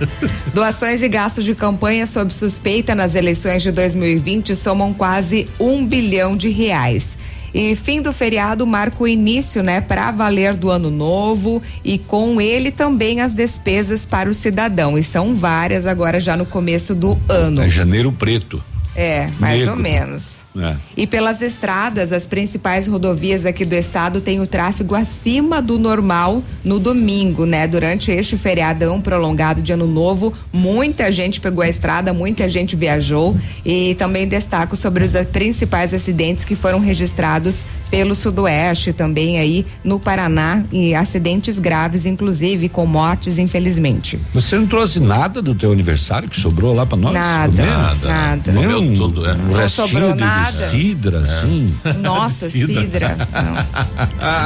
Doações 0.53 1.01
e 1.01 1.09
gastos 1.09 1.45
de 1.45 1.55
campanha 1.55 2.05
sob 2.05 2.33
suspeita 2.33 2.95
nas 2.95 3.15
eleições 3.15 3.63
de 3.63 3.71
2020 3.71 4.55
somam 4.55 4.93
quase 4.93 5.47
um 5.59 5.85
bilhão 5.85 6.37
de 6.37 6.49
reais. 6.49 7.17
E 7.53 7.75
fim 7.75 8.01
do 8.01 8.11
feriado 8.11 8.65
marca 8.65 9.03
o 9.03 9.07
início, 9.07 9.61
né, 9.61 9.79
para 9.79 10.11
valer 10.11 10.55
do 10.55 10.71
ano 10.71 10.89
novo 10.89 11.61
e 11.83 11.97
com 11.97 12.41
ele 12.41 12.71
também 12.71 13.21
as 13.21 13.33
despesas 13.33 14.05
para 14.05 14.29
o 14.29 14.33
cidadão. 14.33 14.97
E 14.97 15.03
são 15.03 15.35
várias 15.35 15.85
agora 15.85 16.19
já 16.19 16.35
no 16.35 16.45
começo 16.45 16.95
do 16.95 17.17
ano. 17.29 17.61
É 17.61 17.69
janeiro 17.69 18.11
preto. 18.11 18.63
É, 18.95 19.29
mais 19.39 19.59
Negro. 19.59 19.73
ou 19.73 19.79
menos. 19.79 20.42
É. 20.57 20.75
E 20.95 21.07
pelas 21.07 21.41
estradas, 21.41 22.11
as 22.11 22.27
principais 22.27 22.87
rodovias 22.87 23.45
aqui 23.45 23.65
do 23.65 23.73
estado 23.73 24.21
têm 24.21 24.39
o 24.39 24.47
tráfego 24.47 24.93
acima 24.95 25.61
do 25.61 25.79
normal 25.79 26.43
no 26.63 26.79
domingo, 26.79 27.45
né? 27.45 27.67
Durante 27.67 28.11
este 28.11 28.37
feriadão 28.37 29.01
prolongado 29.01 29.61
de 29.61 29.73
ano 29.73 29.87
novo, 29.87 30.33
muita 30.51 31.11
gente 31.11 31.41
pegou 31.41 31.63
a 31.63 31.69
estrada, 31.69 32.13
muita 32.13 32.47
gente 32.47 32.75
viajou 32.75 33.35
e 33.65 33.95
também 33.95 34.27
destaco 34.27 34.75
sobre 34.75 35.03
os 35.03 35.13
principais 35.31 35.93
acidentes 35.93 36.45
que 36.45 36.55
foram 36.55 36.79
registrados 36.79 37.65
pelo 37.89 38.15
sudoeste 38.15 38.91
também 38.91 39.37
aí 39.37 39.65
no 39.83 39.99
Paraná 39.99 40.63
e 40.71 40.95
acidentes 40.95 41.59
graves 41.59 42.07
inclusive 42.07 42.67
com 42.67 42.87
mortes 42.87 43.37
infelizmente. 43.37 44.19
Você 44.33 44.55
não 44.55 44.65
trouxe 44.65 44.99
nada 44.99 45.41
do 45.41 45.53
teu 45.53 45.71
aniversário 45.71 46.27
que 46.27 46.39
sobrou 46.39 46.73
lá 46.73 46.85
pra 46.87 46.97
nós? 46.97 47.13
Nada, 47.13 47.65
nada. 48.03 48.51
Nem 48.51 48.63
Comeu 48.63 48.79
um, 48.79 48.93
tudo, 48.95 49.29
é. 49.29 49.35
Não 49.35 49.69
sobrou 49.69 50.15
nada. 50.15 50.42
De 50.51 50.69
cidra, 50.71 51.19
assim. 51.23 51.75
Nossa, 51.99 52.49
Cidra. 52.49 53.17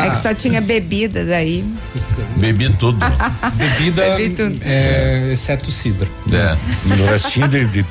É 0.06 0.10
que 0.10 0.18
só 0.18 0.34
tinha 0.34 0.60
bebida 0.62 1.26
daí. 1.26 1.64
Bebi 2.38 2.70
tudo. 2.74 2.98
Bebida, 3.56 4.16
Bebi 4.16 4.36
tudo. 4.36 4.60
é, 4.64 5.32
exceto 5.34 5.72
cidra. 5.72 6.08
É. 6.32 6.58
Um 6.94 7.06
restinho 7.10 7.48
de, 7.48 7.66
de 7.66 7.86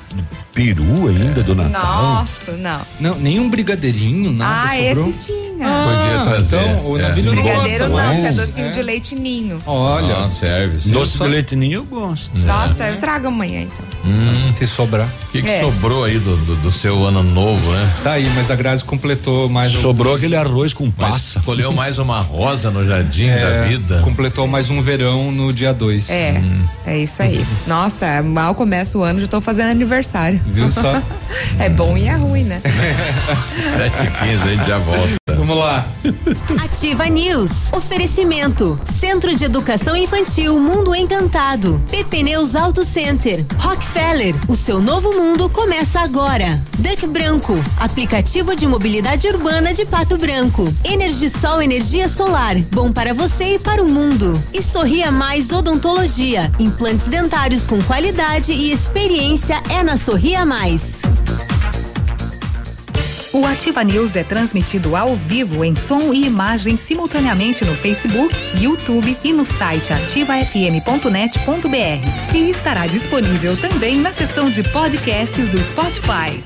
peru 0.67 1.09
ainda 1.09 1.43
do 1.43 1.55
Natal. 1.55 2.03
Nossa, 2.03 2.53
não. 2.53 2.81
Não, 2.99 3.15
nenhum 3.19 3.51
brigadeirinho, 3.51 4.33
nada 4.33 4.71
Ah, 4.73 4.87
sobrou. 4.89 5.09
esse 5.11 5.27
tinha. 5.27 5.47
Podia 5.69 6.25
trazer. 6.25 6.57
Então, 6.57 6.87
o 6.87 6.99
É. 6.99 7.03
Navilho 7.03 7.27
não 7.35 7.43
Brigadeiro 7.43 7.89
gosta, 7.91 8.07
não, 8.09 8.17
tinha 8.19 8.33
docinho 8.33 8.67
é. 8.69 8.71
de 8.71 8.83
leite 8.83 9.15
ninho. 9.15 9.63
Olha, 9.67 10.17
Ah, 10.25 10.31
serve. 10.31 10.81
serve. 10.81 10.91
Doce 10.99 11.19
de 11.19 11.29
leite 11.29 11.55
ninho 11.57 11.75
eu 11.81 11.85
gosto. 11.85 12.31
Nossa, 12.39 12.89
eu 12.89 12.97
trago 12.97 13.27
amanhã 13.29 13.61
então. 13.61 13.85
Hum, 14.05 14.53
se 14.57 14.67
sobrar. 14.67 15.07
o 15.29 15.33
que, 15.33 15.43
que 15.43 15.51
É. 15.51 15.61
sobrou 15.61 16.05
aí 16.05 16.19
do, 16.19 16.37
do, 16.37 16.55
do 16.57 16.73
seu 16.73 17.05
ano 17.05 17.23
novo, 17.23 17.71
né? 17.73 17.91
Tá 18.05 18.13
aí, 18.13 18.31
mas 18.35 18.51
a 18.51 18.55
Grazi 18.55 18.85
completou 18.85 19.49
mais 19.51 19.73
Sobrou 19.73 20.13
alguns- 20.13 20.19
aquele 20.25 20.37
arroz 20.37 20.73
com 20.73 20.85
Mas 20.85 20.95
passa. 20.97 21.39
escolheu 21.41 21.73
mais 21.73 21.99
uma 21.99 22.21
rosa 22.21 22.71
no 22.71 22.85
jardim 22.85 23.27
é, 23.27 23.39
da 23.41 23.65
vida. 23.65 24.01
Completou 24.03 24.47
mais 24.47 24.71
um 24.71 24.81
verão 24.81 25.31
no 25.33 25.53
dia 25.53 25.75
2. 25.75 26.09
É, 26.09 26.41
é 26.87 26.99
isso 26.99 27.21
aí. 27.21 27.45
Nossa, 27.67 28.23
mal 28.23 28.55
começa 28.55 28.97
o 28.97 29.03
ano, 29.03 29.21
já 29.21 29.27
tô 29.27 29.41
fazendo 29.41 29.71
aniversário. 29.71 30.41
Viu 30.47 30.71
só? 30.71 31.03
É 31.59 31.69
bom 31.69 31.97
e 31.97 32.07
é 32.07 32.15
ruim, 32.15 32.45
né? 32.45 32.61
7 33.77 34.03
h 34.03 34.11
15 34.25 34.43
a 34.43 34.47
gente 34.47 34.67
já 34.67 34.79
volta. 34.79 35.17
Vamos 35.37 35.57
lá. 35.57 35.87
Ativa 36.65 37.07
News. 37.07 37.73
Oferecimento. 37.73 38.79
Centro 38.99 39.35
de 39.35 39.45
Educação 39.45 39.97
Infantil 39.97 40.59
Mundo 40.59 40.95
Encantado. 40.95 41.81
PP 41.91 42.23
Neus 42.23 42.55
Auto 42.57 42.85
Center. 42.85 43.45
Rockefeller. 43.59 44.35
O 44.49 44.57
seu 44.57 44.81
novo 44.81 45.13
mundo 45.13 45.51
começa 45.51 46.01
agora. 46.01 46.61
Duck 46.79 47.07
Branco. 47.07 47.63
Aplicativo 47.79 48.57
de 48.57 48.67
mobilidade 48.67 49.29
urbana 49.29 49.75
de 49.75 49.85
Pato 49.85 50.17
Branco. 50.17 50.73
Energisol 50.85 51.61
Energia 51.61 52.09
Solar. 52.09 52.57
Bom 52.73 52.93
para 52.93 53.13
você 53.13 53.55
e 53.55 53.59
para 53.59 53.83
o 53.83 53.89
mundo. 53.89 54.41
E 54.55 54.63
Sorria 54.63 55.11
Mais 55.11 55.53
Odontologia. 55.53 56.51
Implantes 56.59 57.09
dentários 57.09 57.67
com 57.67 57.83
qualidade 57.83 58.53
e 58.53 58.73
experiência 58.73 59.61
é 59.69 59.83
na 59.83 59.97
Sorria 59.97 60.36
Mais. 60.45 61.03
O 63.37 63.45
Ativa 63.45 63.85
News 63.85 64.17
é 64.17 64.25
transmitido 64.25 64.97
ao 64.97 65.15
vivo 65.15 65.63
em 65.63 65.75
som 65.75 66.15
e 66.15 66.25
imagem 66.25 66.75
simultaneamente 66.77 67.67
no 67.67 67.75
Facebook, 67.75 68.35
YouTube 68.59 69.15
e 69.23 69.31
no 69.31 69.45
site 69.45 69.93
ativafm.net.br. 69.93 72.35
E 72.35 72.51
estará 72.51 72.87
disponível 72.87 73.55
também 73.57 74.01
na 74.01 74.11
seção 74.11 74.51
de 74.51 74.63
podcasts 74.71 75.49
do 75.49 75.63
Spotify. 75.63 76.43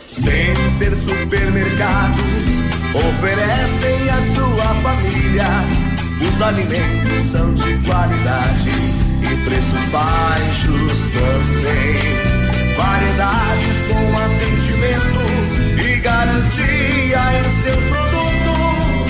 Center 0.00 0.96
Supermercados 0.96 2.62
oferecem 2.92 4.10
à 4.10 4.20
sua 4.34 4.74
família. 4.82 5.46
Os 6.28 6.42
alimentos 6.42 7.22
são 7.30 7.54
de 7.54 7.78
qualidade 7.86 8.70
e 9.22 9.36
preços 9.44 9.84
baixos 9.92 10.98
também. 11.12 12.27
Variedades 12.78 13.76
com 13.88 14.16
atendimento 14.16 15.22
e 15.84 15.98
garantia 15.98 17.18
em 17.34 17.44
seus 17.60 17.82
produtos. 17.82 19.08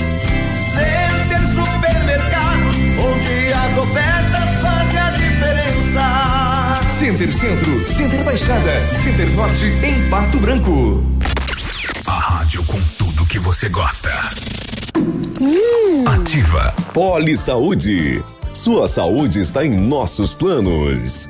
Center 0.73 1.41
Supermercados, 1.53 2.75
onde 2.97 3.53
as 3.53 3.77
ofertas 3.77 4.49
fazem 4.59 4.99
a 4.99 5.09
diferença. 5.11 6.89
Center 6.89 7.31
Centro, 7.31 7.87
Center 7.87 8.23
Baixada, 8.23 8.85
Center 9.03 9.29
Norte, 9.35 9.65
em 9.83 10.09
Pato 10.09 10.39
Branco. 10.39 11.03
A 12.07 12.19
rádio 12.19 12.63
com 12.63 12.81
tudo 12.97 13.23
que 13.27 13.37
você 13.37 13.69
gosta. 13.69 14.09
Hum. 15.39 16.05
Ativa. 16.07 16.73
Poli 16.91 17.37
Saúde. 17.37 18.23
Sua 18.51 18.87
saúde 18.87 19.39
está 19.39 19.63
em 19.63 19.77
nossos 19.77 20.33
planos. 20.33 21.29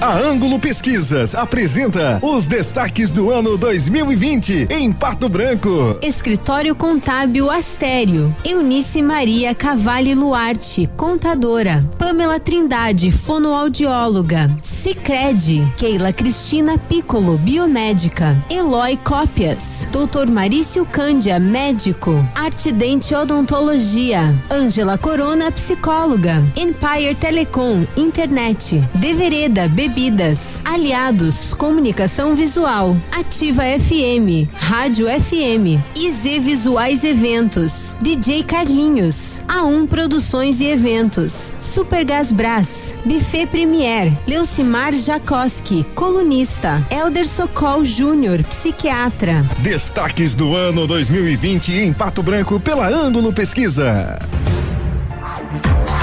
A 0.00 0.16
Ângulo 0.16 0.58
Pesquisas 0.58 1.34
apresenta 1.34 2.18
os 2.22 2.46
destaques 2.46 3.10
do 3.10 3.30
ano 3.30 3.58
2020 3.58 4.68
em 4.70 4.90
Pato 4.90 5.28
Branco. 5.28 5.98
Escritório 6.00 6.74
Contábil 6.74 7.50
Astério, 7.50 8.34
Eunice 8.42 9.02
Maria 9.02 9.54
Cavalli 9.54 10.14
Luarte, 10.14 10.88
contadora, 10.96 11.86
Pamela 11.98 12.40
Trindade, 12.40 13.12
fonoaudióloga, 13.12 14.50
Cicred, 14.80 15.62
Keila 15.76 16.10
Cristina 16.10 16.78
Piccolo, 16.78 17.36
biomédica, 17.36 18.34
Eloy 18.48 18.96
Cópias, 19.04 19.86
Doutor 19.92 20.30
Marício 20.30 20.86
Cândia, 20.86 21.38
médico, 21.38 22.26
Artidente 22.34 23.14
Odontologia, 23.14 24.34
Ângela 24.50 24.96
Corona, 24.96 25.52
psicóloga, 25.52 26.42
Empire 26.56 27.14
Telecom, 27.14 27.84
internet, 27.94 28.82
Devereda, 28.94 29.68
bebidas, 29.68 30.62
Aliados, 30.64 31.52
comunicação 31.52 32.34
visual, 32.34 32.96
Ativa 33.12 33.64
FM, 33.64 34.48
Rádio 34.54 35.08
FM, 35.08 35.78
IZ 35.94 36.42
Visuais 36.42 37.04
Eventos, 37.04 37.98
DJ 38.00 38.44
Carlinhos, 38.44 39.42
A1 39.46 39.86
Produções 39.86 40.58
e 40.58 40.64
Eventos, 40.70 41.54
Supergás 41.60 42.32
Brás, 42.32 42.94
Buffet 43.04 43.46
Premier, 43.46 44.10
Leucimar 44.26 44.69
Jacoski, 44.94 45.84
colunista, 45.96 46.80
Elder 46.90 47.26
Socol 47.26 47.84
Júnior, 47.84 48.40
psiquiatra. 48.44 49.44
Destaques 49.58 50.32
do 50.32 50.54
ano 50.54 50.86
2020 50.86 51.72
em 51.72 51.92
Pato 51.92 52.22
Branco 52.22 52.60
pela 52.60 52.86
Ângulo 52.86 53.32
Pesquisa. 53.32 54.16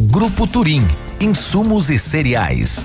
Grupo 0.00 0.46
Turim. 0.46 0.82
Insumos 1.20 1.90
e 1.90 1.98
cereais. 1.98 2.84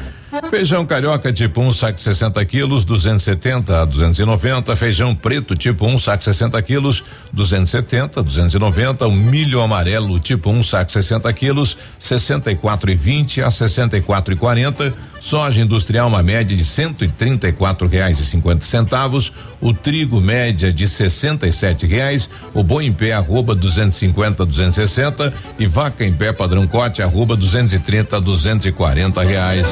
Feijão 0.50 0.86
carioca 0.86 1.32
tipo 1.32 1.62
1, 1.62 1.68
um, 1.68 1.72
saco 1.72 1.98
60 1.98 2.44
quilos, 2.46 2.84
270 2.84 3.82
a 3.82 3.86
290. 3.86 4.76
Feijão 4.76 5.16
preto 5.16 5.56
tipo 5.56 5.88
1, 5.88 5.94
um, 5.94 5.98
saco 5.98 6.22
60 6.22 6.62
quilos, 6.62 7.04
270, 7.32 8.22
290. 8.22 9.08
O 9.08 9.12
milho 9.12 9.62
amarelo 9.62 10.20
tipo 10.20 10.50
1, 10.50 10.58
um, 10.58 10.62
saco 10.62 10.92
60 10.92 11.32
quilos, 11.32 11.78
64 11.98 12.92
e 12.92 12.96
20 12.96 13.42
a 13.42 13.50
64 13.50 14.34
e 14.34 14.38
40. 14.38 14.94
Soja 15.20 15.62
industrial 15.62 16.08
uma 16.08 16.24
média 16.24 16.56
de 16.56 16.64
cento 16.64 17.04
e 17.04 17.08
trinta 17.08 17.48
e 17.48 17.52
quatro 17.52 17.88
reais 17.88 18.20
e 18.20 18.26
cinquenta 18.26 18.66
centavos, 18.66 19.34
o 19.60 19.74
trigo 19.74 20.22
média 20.22 20.72
de 20.72 20.88
sessenta 20.88 21.46
e 21.48 21.52
sete 21.52 21.86
reais, 21.86 22.30
o 22.54 22.64
boi 22.64 22.86
em 22.86 22.94
pé 22.94 23.14
arroba 23.14 23.54
duzentos 23.54 23.98
e 23.98 24.00
cinquenta, 24.00 24.46
duzentos 24.46 24.78
e 24.78 24.88
sessenta. 24.88 25.34
E 25.60 25.68
vaca 25.68 26.06
em 26.06 26.14
pé 26.14 26.32
padrão 26.32 26.66
corte 26.68 27.02
arroba 27.02 27.36
duzentos 27.36 27.74
e 27.74 27.80
trinta, 27.80 28.22
duzentos 28.22 28.66
e 28.66 28.72
quarenta 28.72 29.22
reais. 29.22 29.66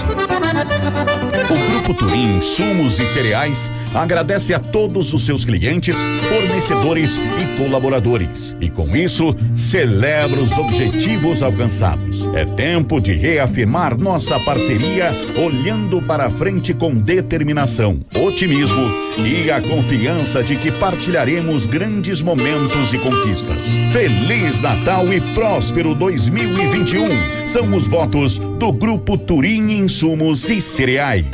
O 1.50 1.72
Grupo 1.72 1.94
Turim 1.94 2.42
Sumos 2.42 3.00
e 3.00 3.06
Cereais 3.08 3.70
agradece 3.96 4.54
a 4.54 4.60
todos 4.60 5.14
os 5.14 5.26
seus 5.26 5.46
clientes, 5.46 5.96
fornecedores 6.28 7.18
e 7.18 7.58
colaboradores. 7.58 8.56
E 8.60 8.70
com 8.70 8.96
isso, 8.96 9.36
celebra 9.56 10.42
os 10.42 10.52
objetivos 10.58 11.42
alcançados. 11.42 12.26
É 12.36 12.46
tempo 12.46 13.00
de 13.00 13.14
reafirmar 13.14 13.98
nossa 13.98 14.40
parceria 14.42 15.10
olhando 15.38 16.02
para 16.02 16.30
frente 16.30 16.74
com 16.74 16.94
determinação, 16.94 18.00
otimismo 18.16 19.06
e 19.18 19.50
a 19.50 19.62
confiança 19.62 20.44
de 20.44 20.56
que 20.58 20.72
partilharemos 20.72 21.66
grandes 21.66 22.22
momentos 22.22 22.94
e 22.94 23.00
conquistas. 23.00 23.58
Feliz 23.94 24.62
Natal 24.62 25.12
e 25.14 25.22
próspero 25.34 25.96
2021. 25.96 27.48
São 27.48 27.76
os 27.76 27.88
votos 27.88 28.38
do 28.38 28.74
Grupo 28.74 29.18
Turim 29.18 29.72
Insumos 29.72 30.50
e 30.50 30.60
Cereais. 30.60 31.26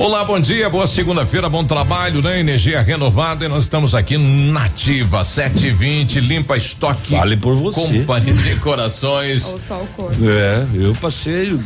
Olá, 0.00 0.24
bom 0.24 0.40
dia, 0.40 0.66
boa 0.70 0.86
segunda-feira, 0.86 1.46
bom 1.46 1.62
trabalho, 1.62 2.22
né? 2.22 2.40
Energia 2.40 2.80
renovada 2.80 3.44
e 3.44 3.48
nós 3.48 3.64
estamos 3.64 3.94
aqui 3.94 4.16
nativa 4.16 5.22
720, 5.22 6.20
limpa 6.20 6.56
estoque. 6.56 7.14
Fale 7.14 7.36
por 7.36 7.54
você. 7.54 7.82
Companhia 7.82 8.32
de 8.32 8.42
Decorações. 8.42 9.44
Ou 9.52 9.58
só 9.58 9.82
o 9.82 9.86
corpo. 9.88 10.16
É, 10.26 10.66
eu 10.72 10.94
passei 10.94 11.52
o 11.52 11.62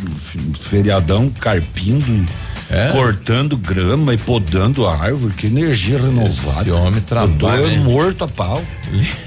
feriadão 0.58 1.30
carpindo. 1.30 2.26
É? 2.70 2.90
Cortando 2.92 3.56
grama 3.56 4.14
e 4.14 4.18
podando 4.18 4.86
a 4.86 4.96
árvore, 4.96 5.34
que 5.34 5.46
energia 5.46 5.98
renovada. 5.98 6.62
Esse 6.62 6.70
homem 6.70 7.00
trabalha. 7.00 7.62
Eu 7.62 7.82
morto 7.82 8.24
a 8.24 8.28
pau. 8.28 8.62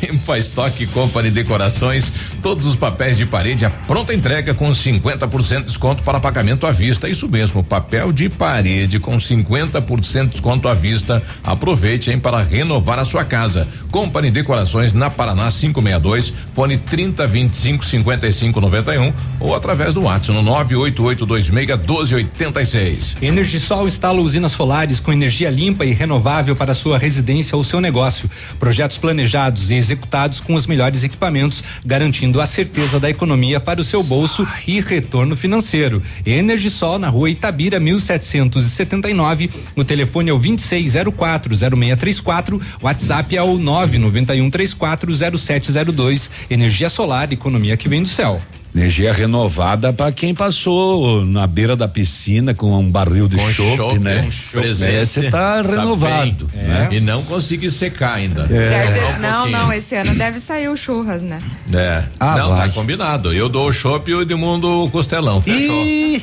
Limpa 0.02 0.38
Estoque 0.38 0.88
Company 0.88 1.30
Decorações, 1.30 2.12
todos 2.42 2.66
os 2.66 2.76
papéis 2.76 3.18
de 3.18 3.26
parede 3.26 3.66
à 3.66 3.70
pronta 3.70 4.14
entrega 4.14 4.54
com 4.54 4.72
50% 4.72 5.60
de 5.60 5.64
desconto 5.66 6.04
para 6.04 6.20
pagamento 6.20 6.66
à 6.66 6.72
vista. 6.72 7.10
Isso 7.10 7.28
mesmo, 7.28 7.64
papel 7.64 8.12
de 8.12 8.30
parede 8.30 9.00
com 9.00 9.18
50% 9.18 10.24
de 10.24 10.30
desconto 10.30 10.68
à 10.68 10.74
vista. 10.74 11.22
Aproveite, 11.44 12.12
hein, 12.12 12.20
para 12.20 12.42
renovar 12.42 13.00
a 13.00 13.06
sua 13.06 13.24
casa. 13.24 13.68
Company 13.92 14.32
Decorações 14.32 14.94
na 14.94 15.10
Paraná 15.10 15.52
562, 15.52 16.34
fone 16.54 16.78
3025 16.78 17.86
5591 17.86 19.14
ou 19.40 19.56
através 19.56 19.94
do 19.94 20.04
WhatsApp 20.04 20.34
no 20.34 20.44
98826 20.44 21.50
1286. 21.52 23.16
Energisol 23.28 23.88
instala 23.90 24.22
usinas 24.22 24.54
solares 24.54 25.02
com 25.02 25.12
energia 25.12 25.50
limpa 25.50 25.86
e 25.86 25.92
renovável 25.92 26.56
para 26.56 26.74
sua 26.74 26.98
residência 26.98 27.58
ou 27.58 27.64
seu 27.64 27.82
negócio. 27.82 28.32
Projetos 28.58 28.98
planejados 28.98 29.70
e 29.70 29.74
executados 29.74 30.40
com 30.40 30.54
os 30.54 30.66
melhores 30.66 31.04
equipamentos, 31.04 31.62
garantindo 31.86 32.40
a 32.40 32.46
certeza 32.46 33.02
da 33.02 33.10
economia 33.10 33.60
para 33.60 33.82
o 33.82 33.84
seu 33.84 34.02
bolso 34.02 34.48
e 34.66 34.80
retorno 34.80 35.36
financeiro. 35.36 36.02
Energisol 36.26 36.98
na 36.98 37.10
rua 37.10 37.30
Itabira, 37.30 37.82
1779. 37.82 39.50
O 39.76 39.84
telefone 39.84 40.30
é 40.30 40.34
o 40.34 40.40
26040634. 40.40 42.62
WhatsApp 42.82 43.36
é 43.36 43.44
o 43.44 43.58
991340702. 43.58 46.30
Energia 46.50 46.88
solar, 46.88 47.34
economia 47.34 47.76
que 47.76 47.90
vem 47.90 48.02
do 48.02 48.08
céu. 48.08 48.42
Energia 48.76 49.12
renovada 49.12 49.92
para 49.92 50.12
quem 50.12 50.36
passou 50.36 51.26
na 51.26 51.48
beira 51.48 51.76
da 51.76 51.88
piscina 51.88 52.54
com 52.54 52.78
um 52.78 52.92
barril 52.92 53.28
de 53.28 53.40
chopp, 53.54 53.98
né? 53.98 54.28
um 54.28 54.52
presente. 54.52 54.96
É, 54.98 55.06
Você 55.06 55.32
tá 55.32 55.62
renovado, 55.64 56.46
bem. 56.46 56.64
né? 56.64 56.90
E 56.92 57.00
não 57.00 57.24
consegui 57.24 57.72
secar 57.72 58.16
ainda. 58.16 58.44
Um 58.44 59.20
Não, 59.20 59.34
pouquinho. 59.42 59.58
não, 59.58 59.74
esse 59.74 59.96
ano 59.96 60.14
deve 60.14 60.40
sair 60.40 60.68
o 60.70 60.78
churras, 60.78 61.24
né? 61.24 61.42
É. 61.74 62.04
Ah, 62.20 62.38
não, 62.38 62.50
vai. 62.50 62.68
tá 62.68 62.74
combinado. 62.74 63.34
Eu 63.34 63.50
dou 63.50 63.68
o 63.70 63.74
chopp 63.74 64.12
e 64.12 64.14
o 64.14 64.22
Edmundo 64.22 64.70
o 64.84 64.90
costelão. 64.92 65.42
Fechou. 65.42 65.84
Ih, 65.84 66.22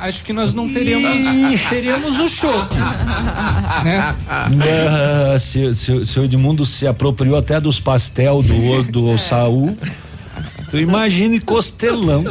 acho 0.00 0.24
que 0.24 0.32
nós 0.32 0.54
não 0.54 0.72
teremos 0.72 1.12
teremos 1.68 2.18
o 2.18 2.28
chopp. 2.30 2.74
né? 3.84 4.14
Ah, 4.26 5.36
se, 5.38 5.74
se, 5.74 6.04
se 6.06 6.18
o 6.18 6.24
Edmundo 6.24 6.64
se 6.64 6.86
apropriou 6.86 7.36
até 7.36 7.60
dos 7.60 7.78
pastel 7.78 8.42
do, 8.42 8.82
do 8.84 9.18
Saul. 9.18 9.76
Imagine 10.72 11.40
costelão. 11.40 12.24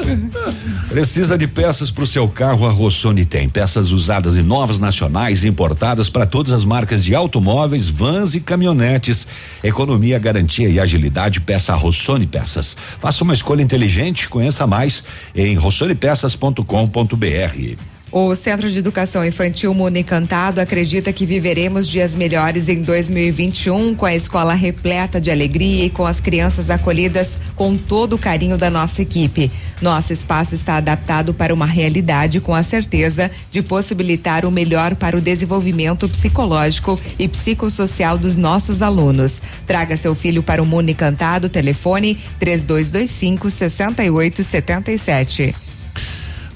Precisa 0.88 1.38
de 1.38 1.48
peças 1.48 1.92
para 1.92 2.04
o 2.04 2.08
seu 2.08 2.28
carro? 2.28 2.66
A 2.66 2.72
Rossoni 2.72 3.26
tem 3.26 3.50
peças 3.50 3.92
usadas 3.92 4.36
e 4.36 4.42
novas 4.42 4.80
nacionais 4.80 5.44
importadas 5.44 6.10
para 6.10 6.26
todas 6.26 6.54
as 6.54 6.64
marcas 6.64 7.04
de 7.04 7.14
automóveis, 7.14 7.90
vans 7.90 8.36
e 8.36 8.40
caminhonetes. 8.40 9.28
Economia, 9.64 10.18
garantia 10.18 10.70
e 10.70 10.80
agilidade. 10.80 11.42
Peça 11.42 11.74
a 11.74 11.76
Rossoni 11.76 12.26
Peças. 12.26 12.76
Faça 13.00 13.24
uma 13.24 13.34
escolha 13.34 13.62
inteligente. 13.62 14.30
Conheça 14.30 14.66
mais 14.66 15.04
em 15.36 15.56
rossonepeças.com.br. 15.56 17.99
O 18.12 18.34
Centro 18.34 18.72
de 18.72 18.80
Educação 18.80 19.24
Infantil 19.24 19.72
Mundo 19.72 19.98
Encantado 19.98 20.60
acredita 20.60 21.14
que 21.14 21.28
viveremos 21.28 21.88
dias 21.88 22.16
melhores 22.16 22.68
em 22.68 22.82
2021 22.82 23.94
com 23.94 24.04
a 24.04 24.16
escola 24.16 24.56
repleta 24.56 25.22
de 25.22 25.30
alegria 25.30 25.86
e 25.86 25.92
com 25.92 26.08
as 26.08 26.20
crianças 26.20 26.72
acolhidas 26.72 27.40
com 27.56 27.78
todo 27.78 28.14
o 28.14 28.18
carinho 28.18 28.58
da 28.58 28.68
nossa 28.68 29.04
equipe. 29.04 29.52
Nosso 29.80 30.12
espaço 30.12 30.56
está 30.56 30.78
adaptado 30.78 31.36
para 31.36 31.54
uma 31.54 31.68
realidade 31.68 32.42
com 32.42 32.56
a 32.56 32.64
certeza 32.64 33.30
de 33.52 33.62
possibilitar 33.62 34.44
o 34.44 34.52
melhor 34.52 34.96
para 34.96 35.16
o 35.16 35.22
desenvolvimento 35.22 36.10
psicológico 36.10 37.00
e 37.20 37.28
psicossocial 37.28 38.18
dos 38.18 38.36
nossos 38.36 38.82
alunos. 38.82 39.40
Traga 39.68 39.96
seu 39.96 40.16
filho 40.16 40.42
para 40.42 40.64
o 40.64 40.66
Mundo 40.66 40.90
Encantado, 40.90 41.48
telefone 41.48 42.18
3225 42.40 43.52
6877. 43.52 45.69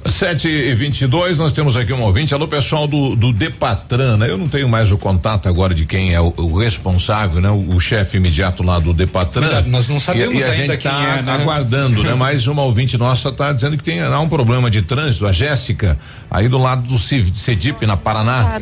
Sete 0.06 0.50
e 0.50 0.76
vinte 0.76 1.02
e 1.02 1.08
dois, 1.08 1.38
nós 1.38 1.54
temos 1.54 1.78
aqui 1.78 1.94
um 1.94 2.02
ouvinte. 2.02 2.34
Alô, 2.34 2.46
pessoal 2.46 2.86
do, 2.86 3.16
do 3.16 3.32
Depatran, 3.32 4.18
né? 4.18 4.30
Eu 4.30 4.38
não 4.38 4.50
tenho 4.50 4.68
mais 4.68 4.92
o 4.92 4.98
contato 4.98 5.48
agora 5.48 5.74
de 5.74 5.86
quem 5.86 6.14
é 6.14 6.20
o, 6.20 6.34
o 6.36 6.58
responsável, 6.58 7.40
né? 7.40 7.50
O, 7.50 7.76
o 7.76 7.80
chefe 7.80 8.18
imediato 8.18 8.64
lá 8.64 8.80
do 8.80 8.94
Depatran. 8.94 9.48
Verdade, 9.48 9.70
nós 9.70 9.88
não 9.88 10.02
sabemos 10.02 10.36
e, 10.36 10.40
e 10.40 10.44
a 10.44 10.48
ainda 10.48 10.74
gente 10.74 10.78
quem 10.78 10.92
tá 10.92 11.18
é, 11.20 11.22
né? 11.22 11.32
aguardando, 11.32 12.04
né? 12.04 12.14
Mas 12.20 12.48
uma 12.48 12.64
ouvinte 12.64 12.98
nossa 12.98 13.32
tá 13.32 13.54
dizendo 13.54 13.78
que 13.78 13.84
tem 13.84 14.02
há 14.02 14.20
um 14.20 14.28
problema 14.28 14.70
de 14.70 14.82
trânsito, 14.82 15.26
a 15.26 15.32
Jéssica, 15.32 15.98
aí 16.30 16.50
do 16.50 16.58
lado 16.58 16.84
do 16.84 17.00
Cedip, 17.00 17.86
na 17.86 17.96
Paraná. 17.96 18.60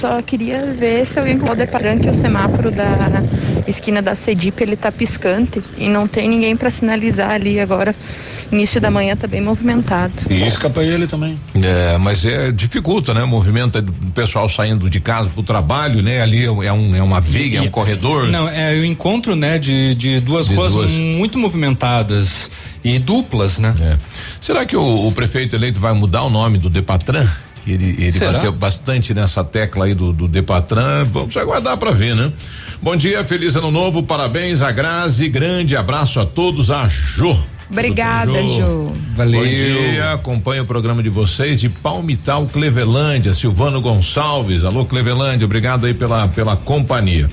Só 0.00 0.22
queria 0.22 0.72
ver 0.72 1.06
se 1.06 1.18
alguém 1.18 1.38
pode 1.38 1.56
deparar 1.56 1.98
que 1.98 2.08
o 2.08 2.14
semáforo 2.14 2.70
da 2.70 3.22
esquina 3.66 4.00
da 4.00 4.14
Cedip 4.14 4.62
ele 4.62 4.76
tá 4.76 4.90
piscante 4.90 5.62
e 5.76 5.88
não 5.88 6.08
tem 6.08 6.28
ninguém 6.28 6.56
para 6.56 6.70
sinalizar 6.70 7.32
ali 7.32 7.60
agora. 7.60 7.94
Início 8.50 8.80
da 8.80 8.90
manhã 8.90 9.14
tá 9.14 9.26
bem 9.26 9.40
movimentado. 9.40 10.12
E 10.30 10.46
isca 10.46 10.70
pra 10.70 10.82
ele 10.82 11.06
também. 11.06 11.38
É, 11.62 11.98
mas 11.98 12.24
é 12.24 12.50
dificulta, 12.50 13.12
né? 13.12 13.24
Movimenta 13.24 13.80
o 13.80 14.10
pessoal 14.12 14.48
saindo 14.48 14.88
de 14.88 15.00
casa 15.00 15.28
pro 15.28 15.42
trabalho, 15.42 16.02
né? 16.02 16.22
Ali 16.22 16.44
é 16.44 16.72
um, 16.72 16.94
é 16.94 17.02
uma 17.02 17.20
viga, 17.20 17.58
é 17.58 17.60
um 17.60 17.68
corredor. 17.68 18.26
Não, 18.28 18.48
é 18.48 18.72
o 18.72 18.84
encontro, 18.84 19.36
né, 19.36 19.58
de, 19.58 19.94
de 19.94 20.20
duas 20.20 20.48
De 20.48 20.54
ruas 20.54 20.72
duas. 20.72 20.92
muito 20.92 21.38
movimentadas 21.38 22.50
e 22.82 22.98
duplas, 22.98 23.58
né? 23.58 23.74
É. 23.80 23.96
Será 24.40 24.64
que 24.64 24.76
o, 24.76 25.06
o 25.06 25.12
prefeito 25.12 25.54
eleito 25.54 25.78
vai 25.78 25.92
mudar 25.92 26.22
o 26.22 26.30
nome 26.30 26.56
do 26.58 26.70
Depatran? 26.70 27.26
Que 27.64 27.72
ele, 27.72 27.96
ele 27.98 28.18
bateu 28.18 28.52
bastante 28.52 29.12
nessa 29.12 29.44
tecla 29.44 29.84
aí 29.84 29.94
do, 29.94 30.12
do 30.12 30.26
Depatran. 30.26 31.04
Vamos 31.04 31.36
aguardar 31.36 31.76
para 31.76 31.90
ver, 31.90 32.14
né? 32.16 32.32
Bom 32.80 32.96
dia, 32.96 33.24
feliz 33.24 33.56
ano 33.56 33.70
novo, 33.70 34.02
parabéns 34.02 34.62
a 34.62 34.70
Grazi, 34.70 35.28
grande 35.28 35.76
abraço 35.76 36.20
a 36.20 36.24
todos, 36.24 36.70
a 36.70 36.88
Jô. 36.88 37.36
Obrigada, 37.70 38.42
Ju. 38.46 38.92
Valeu. 39.14 39.40
Bom 39.40 39.46
dia, 39.46 40.12
acompanho 40.12 40.62
o 40.62 40.66
programa 40.66 41.02
de 41.02 41.08
vocês 41.08 41.60
de 41.60 41.68
Palmital, 41.68 42.46
Clevelândia, 42.46 43.34
Silvano 43.34 43.80
Gonçalves. 43.80 44.64
Alô, 44.64 44.84
Clevelândia, 44.86 45.44
obrigado 45.44 45.84
aí 45.86 45.92
pela, 45.92 46.28
pela 46.28 46.56
companhia. 46.56 47.28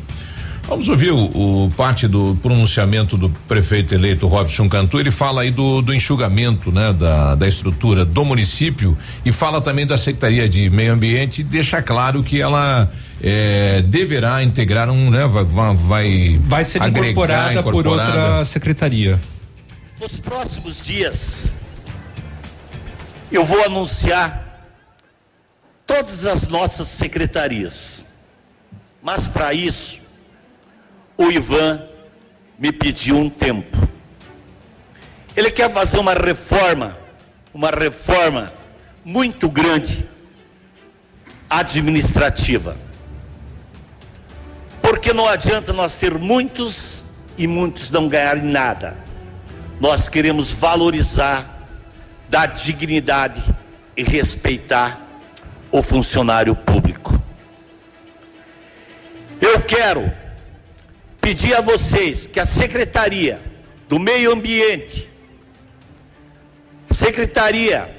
Vamos 0.67 0.89
ouvir 0.89 1.11
o, 1.11 1.17
o 1.65 1.71
parte 1.77 2.07
do 2.07 2.35
pronunciamento 2.41 3.15
do 3.15 3.29
prefeito 3.47 3.93
eleito 3.93 4.27
Robson 4.27 4.67
Cantu. 4.67 4.99
Ele 4.99 5.11
fala 5.11 5.43
aí 5.43 5.51
do, 5.51 5.79
do 5.79 5.93
enxugamento, 5.93 6.71
né, 6.71 6.91
da, 6.91 7.35
da 7.35 7.47
estrutura 7.47 8.03
do 8.03 8.25
município 8.25 8.97
e 9.23 9.31
fala 9.31 9.61
também 9.61 9.85
da 9.85 9.95
Secretaria 9.95 10.49
de 10.49 10.67
Meio 10.71 10.93
Ambiente 10.93 11.41
e 11.41 11.43
deixa 11.43 11.83
claro 11.83 12.23
que 12.23 12.41
ela 12.41 12.91
eh, 13.21 13.83
deverá 13.85 14.41
integrar 14.41 14.89
um, 14.89 15.11
né, 15.11 15.27
vai 15.27 15.75
vai, 15.75 16.39
Vai 16.43 16.63
ser 16.63 16.81
agregar, 16.81 17.09
incorporada, 17.11 17.63
por 17.63 17.69
incorporada. 17.69 18.11
outra 18.11 18.45
secretaria. 18.45 19.19
Nos 19.99 20.19
próximos 20.19 20.83
dias, 20.83 21.51
eu 23.31 23.45
vou 23.45 23.63
anunciar 23.63 24.67
todas 25.87 26.25
as 26.25 26.49
nossas 26.49 26.89
secretarias. 26.89 28.05
Mas 29.01 29.25
para 29.25 29.53
isso, 29.53 30.01
o 31.17 31.31
Ivan 31.31 31.81
me 32.59 32.73
pediu 32.73 33.17
um 33.17 33.29
tempo. 33.29 33.87
Ele 35.33 35.49
quer 35.49 35.71
fazer 35.73 35.97
uma 35.97 36.13
reforma, 36.13 36.97
uma 37.53 37.69
reforma 37.69 38.53
muito 39.03 39.47
grande 39.47 40.05
administrativa. 41.49 42.75
Porque 44.81 45.13
não 45.13 45.25
adianta 45.25 45.71
nós 45.71 45.97
ter 45.97 46.15
muitos 46.19 47.05
e 47.37 47.47
muitos 47.47 47.89
não 47.91 48.09
ganharem 48.09 48.43
nada. 48.43 49.04
Nós 49.79 50.07
queremos 50.07 50.51
valorizar, 50.51 51.67
dar 52.29 52.47
dignidade 52.47 53.43
e 53.95 54.03
respeitar 54.03 54.99
o 55.71 55.81
funcionário 55.81 56.55
público. 56.55 57.21
Eu 59.41 59.61
quero 59.61 60.11
pedir 61.19 61.53
a 61.53 61.61
vocês 61.61 62.27
que 62.27 62.39
a 62.39 62.45
Secretaria 62.45 63.39
do 63.89 63.99
Meio 63.99 64.31
Ambiente, 64.31 65.09
Secretaria, 66.89 67.93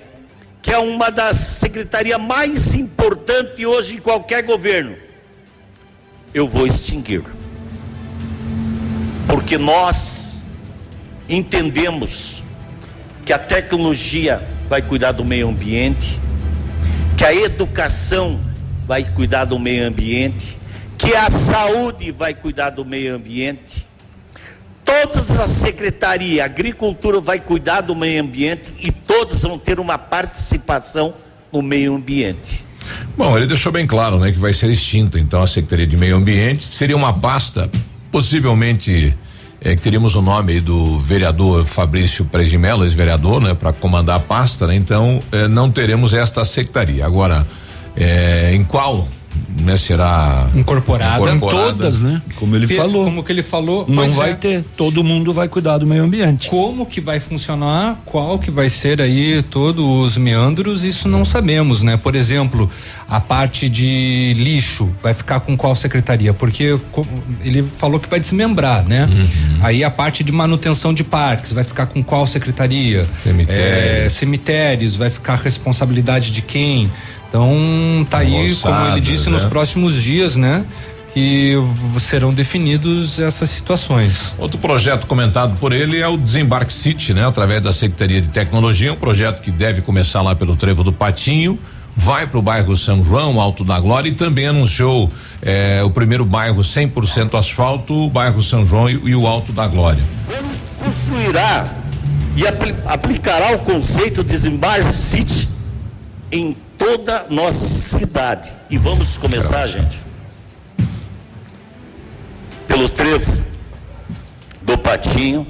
que 0.62 0.72
é 0.72 0.78
uma 0.78 1.10
das 1.10 1.36
secretarias 1.36 2.20
mais 2.20 2.74
importantes 2.74 3.64
hoje 3.64 3.96
em 3.96 4.00
qualquer 4.00 4.42
governo, 4.42 4.96
eu 6.32 6.48
vou 6.48 6.66
extingir. 6.66 7.22
Porque 9.28 9.58
nós 9.58 10.35
entendemos 11.28 12.44
que 13.24 13.32
a 13.32 13.38
tecnologia 13.38 14.42
vai 14.68 14.82
cuidar 14.82 15.12
do 15.12 15.24
meio 15.24 15.48
ambiente, 15.48 16.18
que 17.16 17.24
a 17.24 17.34
educação 17.34 18.40
vai 18.86 19.04
cuidar 19.04 19.44
do 19.44 19.58
meio 19.58 19.86
ambiente, 19.86 20.58
que 20.96 21.14
a 21.14 21.30
saúde 21.30 22.12
vai 22.12 22.34
cuidar 22.34 22.70
do 22.70 22.84
meio 22.84 23.14
ambiente. 23.14 23.86
Todas 24.84 25.30
as 25.30 25.50
secretarias, 25.50 26.40
a 26.40 26.44
agricultura 26.44 27.20
vai 27.20 27.40
cuidar 27.40 27.80
do 27.80 27.94
meio 27.96 28.22
ambiente 28.22 28.72
e 28.78 28.92
todas 28.92 29.42
vão 29.42 29.58
ter 29.58 29.80
uma 29.80 29.98
participação 29.98 31.12
no 31.52 31.60
meio 31.60 31.94
ambiente. 31.94 32.64
Bom, 33.16 33.36
ele 33.36 33.46
deixou 33.46 33.72
bem 33.72 33.86
claro, 33.86 34.18
né, 34.18 34.30
que 34.30 34.38
vai 34.38 34.52
ser 34.52 34.70
extinta. 34.70 35.18
Então 35.18 35.42
a 35.42 35.46
Secretaria 35.46 35.86
de 35.86 35.96
Meio 35.96 36.16
Ambiente 36.16 36.62
seria 36.62 36.96
uma 36.96 37.12
pasta, 37.12 37.68
possivelmente 38.12 39.12
é, 39.60 39.74
que 39.74 39.82
teríamos 39.82 40.14
o 40.14 40.22
nome 40.22 40.60
do 40.60 40.98
vereador 40.98 41.64
Fabrício 41.64 42.24
Pres 42.24 42.50
de 42.50 42.58
Mello, 42.58 42.84
ex-vereador, 42.84 43.40
né, 43.40 43.54
para 43.54 43.72
comandar 43.72 44.16
a 44.16 44.20
pasta. 44.20 44.66
Né, 44.66 44.74
então 44.74 45.20
é, 45.32 45.48
não 45.48 45.70
teremos 45.70 46.12
esta 46.12 46.44
secretaria. 46.44 47.04
Agora, 47.06 47.46
é, 47.96 48.54
em 48.54 48.62
qual 48.62 49.08
né, 49.60 49.76
será 49.76 50.48
incorporada, 50.54 51.30
incorporada. 51.34 51.72
Todas, 51.72 52.00
né? 52.00 52.20
Como 52.36 52.54
ele 52.54 52.66
Pe- 52.66 52.76
falou. 52.76 53.04
Como 53.04 53.24
que 53.24 53.32
ele 53.32 53.42
falou. 53.42 53.84
Não 53.88 54.08
vai 54.10 54.30
é. 54.30 54.34
ter. 54.34 54.64
Todo 54.76 55.02
mundo 55.02 55.32
vai 55.32 55.48
cuidar 55.48 55.78
do 55.78 55.86
meio 55.86 56.04
ambiente. 56.04 56.48
Como 56.48 56.86
que 56.86 57.00
vai 57.00 57.18
funcionar? 57.20 58.00
Qual 58.04 58.38
que 58.38 58.50
vai 58.50 58.68
ser 58.70 59.00
aí 59.00 59.42
todos 59.42 59.84
os 59.84 60.16
meandros? 60.18 60.84
Isso 60.84 61.08
não 61.08 61.24
sabemos, 61.24 61.82
né? 61.82 61.96
Por 61.96 62.14
exemplo, 62.14 62.70
a 63.08 63.20
parte 63.20 63.68
de 63.68 64.34
lixo 64.36 64.90
vai 65.02 65.14
ficar 65.14 65.40
com 65.40 65.56
qual 65.56 65.74
secretaria? 65.74 66.32
Porque 66.34 66.78
ele 67.42 67.64
falou 67.78 67.98
que 67.98 68.08
vai 68.08 68.20
desmembrar, 68.20 68.84
né? 68.84 69.08
Aí 69.60 69.82
a 69.82 69.90
parte 69.90 70.22
de 70.22 70.32
manutenção 70.32 70.92
de 70.92 71.02
parques 71.02 71.52
vai 71.52 71.64
ficar 71.64 71.86
com 71.86 72.02
qual 72.02 72.26
secretaria? 72.26 73.06
Cemitério. 73.22 74.04
É, 74.04 74.08
cemitérios 74.08 74.96
vai 74.96 75.10
ficar 75.10 75.34
a 75.34 75.36
responsabilidade 75.36 76.30
de 76.30 76.42
quem? 76.42 76.90
Então 77.28 78.06
tá 78.08 78.18
aí, 78.18 78.54
como 78.56 78.86
ele 78.86 79.00
disse, 79.00 79.28
nos 79.28 79.42
né? 79.44 79.48
próximos 79.48 79.94
dias, 80.02 80.36
né? 80.36 80.64
Que 81.12 81.54
serão 81.98 82.32
definidos 82.32 83.18
essas 83.20 83.48
situações. 83.50 84.34
Outro 84.38 84.58
projeto 84.58 85.06
comentado 85.06 85.56
por 85.58 85.72
ele 85.72 85.98
é 85.98 86.06
o 86.06 86.16
Desembarque 86.16 86.72
City, 86.72 87.14
né? 87.14 87.26
Através 87.26 87.62
da 87.62 87.72
Secretaria 87.72 88.20
de 88.20 88.28
Tecnologia, 88.28 88.92
um 88.92 88.96
projeto 88.96 89.40
que 89.40 89.50
deve 89.50 89.80
começar 89.80 90.20
lá 90.22 90.34
pelo 90.34 90.54
Trevo 90.56 90.84
do 90.84 90.92
Patinho, 90.92 91.58
vai 91.96 92.26
para 92.26 92.38
o 92.38 92.42
bairro 92.42 92.76
São 92.76 93.02
João, 93.02 93.40
Alto 93.40 93.64
da 93.64 93.80
Glória, 93.80 94.10
e 94.10 94.12
também 94.12 94.46
anunciou 94.48 95.10
eh, 95.40 95.80
o 95.82 95.90
primeiro 95.90 96.26
bairro 96.26 96.60
100% 96.60 97.38
asfalto, 97.38 97.94
o 97.94 98.10
bairro 98.10 98.42
São 98.42 98.66
João 98.66 98.88
e, 98.90 98.92
e 98.92 99.16
o 99.16 99.26
Alto 99.26 99.52
da 99.52 99.66
Glória. 99.66 100.04
construirá 100.84 101.66
e 102.36 102.46
apli- 102.46 102.74
aplicará 102.84 103.52
o 103.54 103.58
conceito 103.60 104.22
de 104.22 104.30
Desembarque 104.32 104.92
City 104.92 105.48
em 106.30 106.54
toda 106.78 107.26
nossa 107.28 107.66
cidade. 107.66 108.52
E 108.68 108.78
vamos 108.78 109.18
começar, 109.18 109.66
gente, 109.66 109.98
pelo 112.66 112.88
trevo 112.88 113.44
do 114.62 114.76
Patinho 114.76 115.46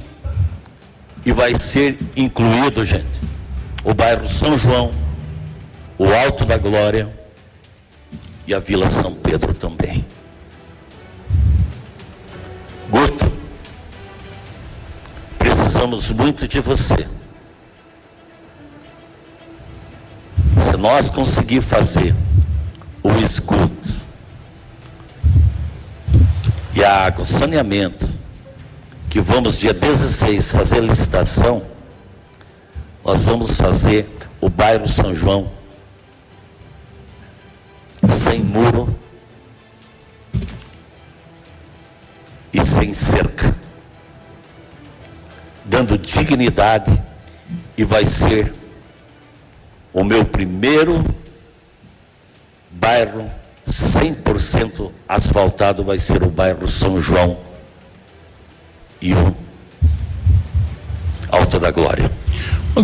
e 1.25 1.33
vai 1.33 1.55
ser 1.55 1.99
incluído, 2.17 2.85
gente, 2.85 3.07
o 3.83 3.93
bairro 3.93 4.29
São 4.29 4.57
João, 4.57 4.93
o 5.99 6.07
Alto 6.07 6.45
da 6.45 6.57
Glória 6.57 7.12
e 8.47 8.55
a 8.55 8.59
Vila 8.59 8.89
São 8.89 9.15
Pedro 9.15 9.53
também. 9.53 10.05
Guto, 12.89 13.33
precisamos 15.39 16.12
muito 16.12 16.47
de 16.47 16.61
você. 16.61 17.09
Se 20.59 20.77
nós 20.77 21.11
conseguir 21.11 21.61
fazer 21.61 22.14
o 23.03 23.11
esgoto 23.23 23.95
e 26.75 26.83
a 26.85 27.07
água, 27.07 27.23
o 27.25 27.27
saneamento, 27.27 28.12
que 29.09 29.21
vamos 29.21 29.59
dia 29.59 29.73
16 29.73 30.53
fazer 30.53 30.81
licitação, 30.83 31.62
nós 33.05 33.25
vamos 33.25 33.53
fazer 33.53 34.09
o 34.40 34.49
bairro 34.49 34.88
São 34.88 35.14
João 35.14 35.51
sem 38.11 38.40
muro 38.40 38.95
e 42.53 42.61
sem 42.61 42.92
cerca, 42.92 43.55
dando 45.64 45.97
dignidade 45.97 46.90
e 47.77 47.85
vai 47.85 48.05
ser 48.05 48.53
o 49.97 50.05
meu 50.05 50.27
primeiro 50.27 51.03
bairro 52.71 53.31
100% 53.67 54.91
asfaltado 55.09 55.83
vai 55.83 55.97
ser 55.97 56.23
o 56.23 56.29
bairro 56.29 56.69
São 56.69 57.01
João 57.01 57.39
e 59.01 59.15
o 59.15 59.35
Alto 61.33 61.59
da 61.59 61.71
Glória. 61.71 62.11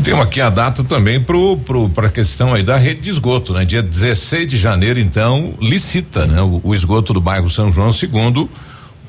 Temos 0.03 0.25
aqui 0.25 0.41
a 0.41 0.49
data 0.49 0.83
também 0.83 1.23
pro, 1.23 1.59
pro, 1.59 1.87
para 1.91 2.07
a 2.07 2.11
questão 2.11 2.55
aí 2.55 2.63
da 2.63 2.79
rede 2.79 3.03
de 3.03 3.11
esgoto, 3.11 3.53
né? 3.53 3.67
Dia 3.67 3.83
16 3.83 4.49
de 4.49 4.57
janeiro, 4.57 4.99
então, 4.99 5.53
licita, 5.61 6.27
né? 6.27 6.41
O, 6.41 6.63
o 6.65 6.75
esgoto 6.75 7.13
do 7.13 7.21
bairro 7.21 7.51
São 7.51 7.71
João, 7.71 7.93
segundo 7.93 8.49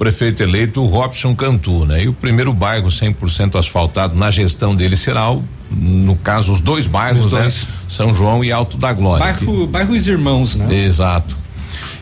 prefeito 0.04 0.44
eleito 0.44 0.82
o 0.82 0.86
Robson 0.88 1.34
Cantu, 1.34 1.86
né? 1.86 2.04
E 2.04 2.08
o 2.10 2.13
primeiro 2.13 2.52
bairro 2.54 2.89
100% 2.89 3.58
asfaltado 3.58 4.13
na 4.16 4.30
gestão 4.30 4.76
dele 4.76 4.98
será, 4.98 5.32
o, 5.32 5.42
no 5.72 6.16
caso, 6.18 6.52
os 6.52 6.60
dois 6.60 6.86
bairros, 6.88 7.24
Os 7.26 7.32
dois. 7.32 7.63
né? 7.63 7.70
São 7.88 8.13
João 8.13 8.44
e 8.44 8.52
Alto 8.52 8.76
da 8.78 8.92
Glória. 8.92 9.26
Bairro, 9.26 9.66
bairro 9.68 9.94
Os 9.94 10.06
Irmãos, 10.08 10.56
né? 10.56 10.76
Exato. 10.86 11.38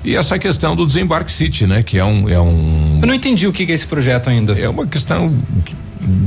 E 0.03 0.15
essa 0.15 0.39
questão 0.39 0.75
do 0.75 0.87
Desembarque 0.87 1.31
City, 1.31 1.67
né? 1.67 1.83
Que 1.83 1.99
é 1.99 2.03
um, 2.03 2.27
é 2.27 2.39
um 2.39 2.97
Eu 3.01 3.07
não 3.07 3.13
entendi 3.13 3.45
o 3.47 3.53
que, 3.53 3.67
que 3.67 3.71
é 3.71 3.75
esse 3.75 3.85
projeto 3.85 4.29
ainda. 4.31 4.53
é 4.59 4.67
uma 4.67 4.87
questão 4.87 5.29
de 5.63 5.75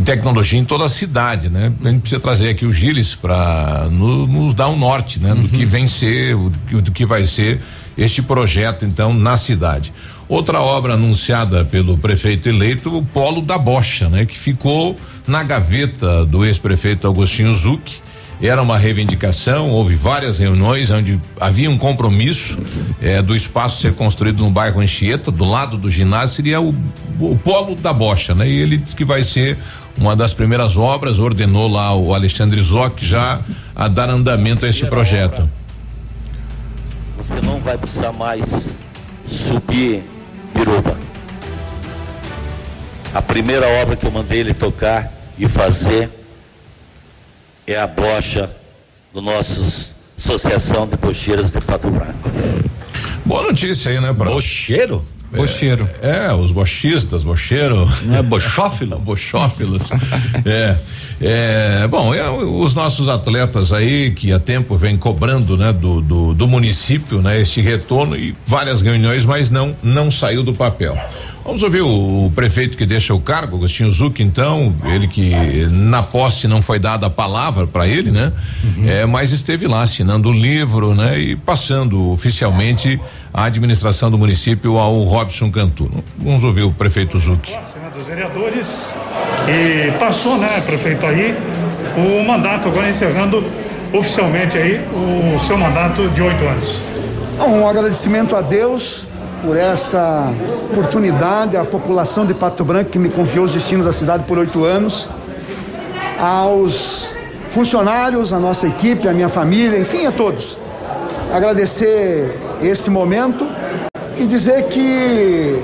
tecnologia 0.04 0.60
em 0.60 0.64
toda 0.64 0.84
a 0.84 0.88
cidade, 0.88 1.48
né? 1.50 1.72
A 1.84 1.88
gente 1.90 2.02
precisa 2.02 2.20
trazer 2.20 2.50
aqui 2.50 2.64
o 2.64 2.72
Gilles 2.72 3.16
para 3.16 3.88
no, 3.90 4.28
nos 4.28 4.54
dar 4.54 4.68
um 4.68 4.76
norte, 4.78 5.18
né? 5.18 5.34
Do 5.34 5.48
que 5.48 5.66
vem 5.66 5.88
ser, 5.88 6.36
do 6.36 6.52
que- 6.68 6.80
do 6.80 6.92
que 6.92 7.04
vai 7.04 7.26
ser 7.26 7.60
este 7.98 8.22
projeto, 8.22 8.84
então, 8.84 9.12
na 9.12 9.36
cidade. 9.36 9.92
Outra 10.28 10.60
obra 10.60 10.94
anunciada 10.94 11.64
pelo 11.64 11.98
prefeito 11.98 12.48
eleito, 12.48 12.96
o 12.96 13.04
Polo 13.04 13.42
da 13.42 13.58
Bocha, 13.58 14.08
né? 14.08 14.24
Que 14.24 14.38
ficou 14.38 14.98
na 15.26 15.42
gaveta 15.42 16.24
do 16.24 16.44
ex-prefeito 16.44 17.06
Agostinho 17.06 17.52
Zucchi. 17.52 18.02
Era 18.42 18.60
uma 18.60 18.76
reivindicação, 18.76 19.70
houve 19.70 19.94
várias 19.94 20.38
reuniões 20.38 20.90
onde 20.90 21.20
havia 21.40 21.70
um 21.70 21.78
compromisso 21.78 22.58
eh, 23.00 23.22
do 23.22 23.34
espaço 23.34 23.80
ser 23.80 23.94
construído 23.94 24.42
no 24.42 24.50
bairro 24.50 24.80
Anchieta, 24.80 25.30
do 25.30 25.44
lado 25.44 25.78
do 25.78 25.88
ginásio, 25.90 26.36
seria 26.36 26.60
o, 26.60 26.74
o 27.20 27.38
polo 27.38 27.76
da 27.76 27.92
bocha, 27.92 28.34
né? 28.34 28.48
E 28.48 28.60
ele 28.60 28.76
disse 28.76 28.96
que 28.96 29.04
vai 29.04 29.22
ser 29.22 29.56
uma 29.96 30.16
das 30.16 30.34
primeiras 30.34 30.76
obras, 30.76 31.18
ordenou 31.20 31.68
lá 31.68 31.94
o 31.94 32.12
Alexandre 32.12 32.60
Zoc 32.60 32.98
já 32.98 33.40
a 33.74 33.88
dar 33.88 34.10
andamento 34.10 34.66
a 34.66 34.68
este 34.68 34.84
projeto. 34.86 35.48
Você 37.16 37.40
não 37.40 37.60
vai 37.60 37.78
precisar 37.78 38.12
mais 38.12 38.74
subir 39.26 40.02
Piruba. 40.54 40.96
A 43.12 43.20
primeira 43.20 43.66
obra 43.82 43.96
que 43.96 44.06
eu 44.06 44.10
mandei 44.10 44.40
ele 44.40 44.54
tocar 44.54 45.12
e 45.38 45.48
fazer 45.48 46.08
é 47.66 47.76
a 47.76 47.86
bocha 47.86 48.50
do 49.12 49.20
nosso 49.20 49.94
Associação 50.16 50.86
de 50.86 50.96
Bocheiras 50.96 51.50
de 51.50 51.60
Pato 51.60 51.90
Branco. 51.90 52.30
Boa 53.24 53.42
notícia 53.42 53.90
aí, 53.90 54.00
né? 54.00 54.12
Pra... 54.12 54.30
Bocheiro? 54.30 55.06
Bocheiro. 55.36 55.88
É, 56.00 56.32
os 56.32 56.50
bochistas, 56.50 57.24
bocheiro. 57.24 57.88
Não 58.02 58.16
é 58.16 58.22
bochófilo? 58.22 58.98
Bochófilos. 59.04 59.90
é, 60.44 60.76
é, 61.20 61.86
bom, 61.88 62.14
é, 62.14 62.28
os 62.30 62.74
nossos 62.74 63.08
atletas 63.08 63.72
aí 63.72 64.10
que 64.10 64.32
há 64.32 64.38
tempo 64.38 64.76
vem 64.76 64.96
cobrando, 64.96 65.56
né, 65.56 65.72
do, 65.72 66.00
do, 66.00 66.34
do 66.34 66.46
município, 66.46 67.20
né, 67.20 67.40
este 67.40 67.60
retorno 67.60 68.16
e 68.16 68.34
várias 68.46 68.82
reuniões, 68.82 69.24
mas 69.24 69.50
não, 69.50 69.76
não 69.82 70.10
saiu 70.10 70.42
do 70.42 70.52
papel. 70.52 70.96
Vamos 71.44 71.62
ouvir 71.62 71.82
o, 71.82 72.24
o 72.26 72.32
prefeito 72.34 72.74
que 72.74 72.86
deixa 72.86 73.12
o 73.12 73.20
cargo, 73.20 73.58
Agostinho 73.58 73.90
Zuc, 73.90 74.22
então, 74.22 74.74
ele 74.86 75.06
que 75.06 75.30
na 75.70 76.02
posse 76.02 76.48
não 76.48 76.62
foi 76.62 76.78
dada 76.78 77.06
a 77.06 77.10
palavra 77.10 77.66
para 77.66 77.86
ele, 77.86 78.10
né? 78.10 78.32
É, 78.86 79.04
mas 79.04 79.30
esteve 79.30 79.66
lá 79.66 79.82
assinando 79.82 80.30
o 80.30 80.32
livro, 80.32 80.94
né? 80.94 81.18
E 81.18 81.36
passando 81.36 82.10
oficialmente 82.12 82.98
a 83.32 83.44
administração 83.44 84.10
do 84.10 84.16
município 84.16 84.78
ao 84.78 85.04
Robson 85.04 85.50
Cantu. 85.50 85.90
Vamos 86.16 86.42
ouvir 86.44 86.62
o 86.62 86.72
prefeito 86.72 87.18
Zuc. 87.18 87.50
né, 87.50 87.90
dos 87.94 88.06
vereadores 88.06 88.90
e 89.46 89.90
passou, 89.98 90.38
né, 90.38 90.48
prefeito 90.62 91.04
aí, 91.04 91.36
o 91.96 92.24
mandato 92.26 92.68
agora 92.68 92.88
encerrando 92.88 93.44
oficialmente 93.92 94.56
aí 94.56 94.80
o 95.34 95.38
seu 95.40 95.58
mandato 95.58 96.08
de 96.08 96.22
oito 96.22 96.42
anos. 96.42 96.76
Um 97.38 97.68
agradecimento 97.68 98.34
a 98.34 98.40
Deus 98.40 99.06
por 99.44 99.56
esta 99.56 100.32
oportunidade, 100.70 101.56
à 101.56 101.64
população 101.64 102.24
de 102.24 102.32
Pato 102.32 102.64
Branco 102.64 102.90
que 102.90 102.98
me 102.98 103.10
confiou 103.10 103.44
os 103.44 103.52
destinos 103.52 103.84
da 103.84 103.92
cidade 103.92 104.24
por 104.24 104.38
oito 104.38 104.64
anos, 104.64 105.08
aos 106.18 107.14
funcionários, 107.50 108.32
a 108.32 108.38
nossa 108.38 108.66
equipe, 108.66 109.06
a 109.06 109.12
minha 109.12 109.28
família, 109.28 109.78
enfim, 109.78 110.06
a 110.06 110.12
todos. 110.12 110.56
Agradecer 111.32 112.34
este 112.62 112.88
momento 112.88 113.46
e 114.16 114.26
dizer 114.26 114.64
que 114.64 115.62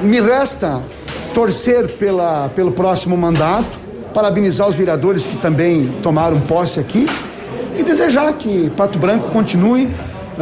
me 0.00 0.20
resta 0.20 0.80
torcer 1.34 1.88
pela, 1.92 2.48
pelo 2.56 2.72
próximo 2.72 3.16
mandato, 3.16 3.78
parabenizar 4.14 4.66
os 4.66 4.74
vereadores 4.74 5.26
que 5.26 5.36
também 5.36 5.92
tomaram 6.02 6.40
posse 6.40 6.80
aqui 6.80 7.06
e 7.78 7.82
desejar 7.82 8.32
que 8.34 8.70
Pato 8.70 8.98
Branco 8.98 9.28
continue 9.30 9.90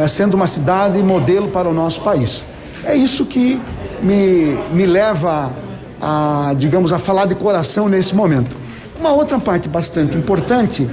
sendo 0.07 0.35
uma 0.35 0.47
cidade 0.47 1.01
modelo 1.03 1.47
para 1.49 1.69
o 1.69 1.73
nosso 1.73 2.01
país. 2.01 2.45
É 2.83 2.95
isso 2.95 3.25
que 3.25 3.61
me, 4.01 4.57
me 4.73 4.85
leva 4.85 5.51
a, 6.01 6.53
digamos, 6.57 6.91
a 6.91 6.99
falar 6.99 7.25
de 7.25 7.35
coração 7.35 7.87
nesse 7.87 8.15
momento. 8.15 8.55
Uma 8.99 9.11
outra 9.11 9.39
parte 9.39 9.67
bastante 9.67 10.17
importante 10.17 10.87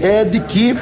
é 0.00 0.24
de 0.24 0.40
que 0.40 0.76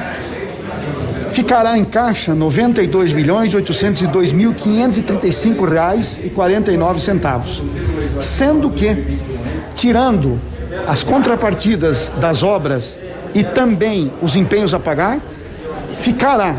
ficará 1.32 1.76
em 1.76 1.84
caixa 1.84 2.34
92 2.34 3.12
milhões 3.12 3.52
802 3.54 4.32
mil 4.32 4.54
535 4.54 5.64
reais 5.66 6.18
e 6.22 6.30
49 6.30 7.00
centavos, 7.00 7.62
sendo 8.22 8.70
que 8.70 9.18
tirando 9.74 10.40
as 10.86 11.02
contrapartidas 11.02 12.10
das 12.18 12.42
obras 12.42 12.98
e 13.34 13.44
também 13.44 14.10
os 14.22 14.34
empenhos 14.34 14.72
a 14.72 14.78
pagar, 14.78 15.20
ficará 15.98 16.56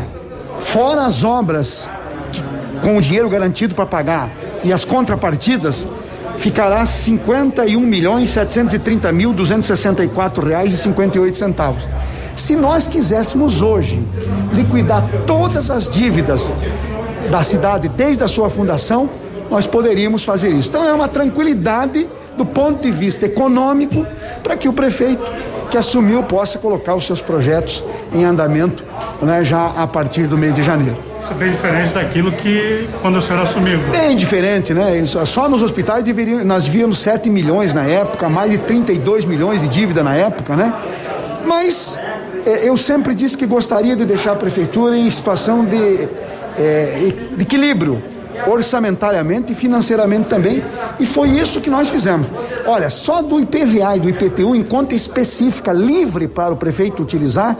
fora 0.60 1.04
as 1.04 1.24
obras 1.24 1.90
que, 2.32 2.42
com 2.80 2.96
o 2.96 3.00
dinheiro 3.00 3.28
garantido 3.28 3.74
para 3.74 3.86
pagar 3.86 4.30
e 4.64 4.72
as 4.72 4.84
contrapartidas, 4.84 5.86
ficará 6.38 6.84
51 6.86 7.80
milhões 7.80 8.30
730 8.30 9.12
mil 9.12 9.32
264 9.32 10.46
reais 10.46 10.72
e 10.72 10.78
58 10.78 11.36
centavos. 11.36 11.88
Se 12.36 12.54
nós 12.54 12.86
quiséssemos 12.86 13.60
hoje 13.60 14.00
liquidar 14.52 15.02
todas 15.26 15.70
as 15.70 15.88
dívidas 15.88 16.52
da 17.30 17.42
cidade 17.42 17.88
desde 17.88 18.22
a 18.22 18.28
sua 18.28 18.48
fundação, 18.48 19.10
nós 19.50 19.66
poderíamos 19.66 20.22
fazer 20.22 20.50
isso. 20.50 20.68
Então 20.68 20.84
é 20.84 20.92
uma 20.92 21.08
tranquilidade 21.08 22.06
do 22.36 22.46
ponto 22.46 22.82
de 22.82 22.92
vista 22.92 23.26
econômico 23.26 24.06
para 24.42 24.56
que 24.56 24.68
o 24.68 24.72
prefeito 24.72 25.30
que 25.70 25.76
assumiu 25.76 26.22
possa 26.22 26.58
colocar 26.58 26.94
os 26.94 27.06
seus 27.06 27.20
projetos 27.20 27.84
em 28.12 28.24
andamento 28.24 28.84
né, 29.22 29.44
já 29.44 29.66
a 29.76 29.86
partir 29.86 30.26
do 30.26 30.36
mês 30.36 30.54
de 30.54 30.62
janeiro. 30.62 30.96
Isso 31.22 31.32
é 31.32 31.34
bem 31.34 31.52
diferente 31.52 31.92
daquilo 31.92 32.32
que 32.32 32.88
quando 33.02 33.16
o 33.16 33.22
senhor 33.22 33.42
assumiu. 33.42 33.78
Bem 33.90 34.16
diferente, 34.16 34.72
né? 34.72 35.04
Só 35.04 35.46
nos 35.46 35.60
hospitais 35.60 36.02
deveriam, 36.02 36.42
nós 36.42 36.66
víamos 36.66 36.98
7 37.00 37.28
milhões 37.28 37.74
na 37.74 37.84
época, 37.84 38.30
mais 38.30 38.50
de 38.50 38.58
32 38.58 39.26
milhões 39.26 39.60
de 39.60 39.68
dívida 39.68 40.02
na 40.02 40.14
época, 40.14 40.56
né? 40.56 40.72
Mas 41.44 42.00
é, 42.46 42.66
eu 42.66 42.78
sempre 42.78 43.14
disse 43.14 43.36
que 43.36 43.44
gostaria 43.44 43.94
de 43.94 44.06
deixar 44.06 44.32
a 44.32 44.36
prefeitura 44.36 44.96
em 44.96 45.10
situação 45.10 45.66
de, 45.66 46.08
é, 46.58 47.12
de 47.36 47.42
equilíbrio 47.42 48.02
orçamentariamente 48.46 49.52
e 49.52 49.54
financeiramente 49.54 50.28
também, 50.28 50.62
e 50.98 51.06
foi 51.06 51.30
isso 51.30 51.60
que 51.60 51.70
nós 51.70 51.88
fizemos. 51.88 52.26
Olha, 52.66 52.90
só 52.90 53.22
do 53.22 53.40
IPVA 53.40 53.96
e 53.96 54.00
do 54.00 54.08
IPTU, 54.08 54.54
em 54.54 54.62
conta 54.62 54.94
específica, 54.94 55.72
livre 55.72 56.28
para 56.28 56.52
o 56.52 56.56
prefeito 56.56 57.02
utilizar, 57.02 57.56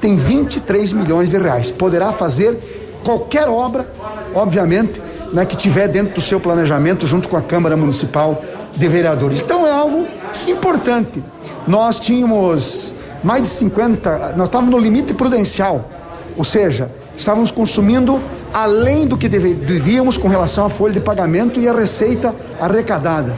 tem 0.00 0.16
23 0.16 0.92
milhões 0.92 1.30
de 1.30 1.38
reais. 1.38 1.70
Poderá 1.70 2.12
fazer 2.12 2.58
qualquer 3.04 3.48
obra, 3.48 3.86
obviamente, 4.34 5.00
né, 5.32 5.44
que 5.44 5.56
tiver 5.56 5.88
dentro 5.88 6.14
do 6.14 6.20
seu 6.20 6.40
planejamento, 6.40 7.06
junto 7.06 7.28
com 7.28 7.36
a 7.36 7.42
Câmara 7.42 7.76
Municipal 7.76 8.42
de 8.76 8.88
Vereadores. 8.88 9.40
Então 9.40 9.66
é 9.66 9.70
algo 9.70 10.06
importante. 10.46 11.22
Nós 11.66 11.98
tínhamos 11.98 12.94
mais 13.22 13.42
de 13.42 13.48
50, 13.48 14.34
nós 14.36 14.48
estávamos 14.48 14.72
no 14.74 14.78
limite 14.78 15.12
prudencial, 15.12 15.88
ou 16.36 16.44
seja, 16.44 16.90
estávamos 17.20 17.50
consumindo 17.50 18.18
além 18.52 19.06
do 19.06 19.16
que 19.16 19.28
devíamos 19.28 20.16
com 20.16 20.26
relação 20.26 20.64
à 20.64 20.70
folha 20.70 20.94
de 20.94 21.00
pagamento 21.00 21.60
e 21.60 21.68
a 21.68 21.72
receita 21.72 22.34
arrecadada. 22.58 23.36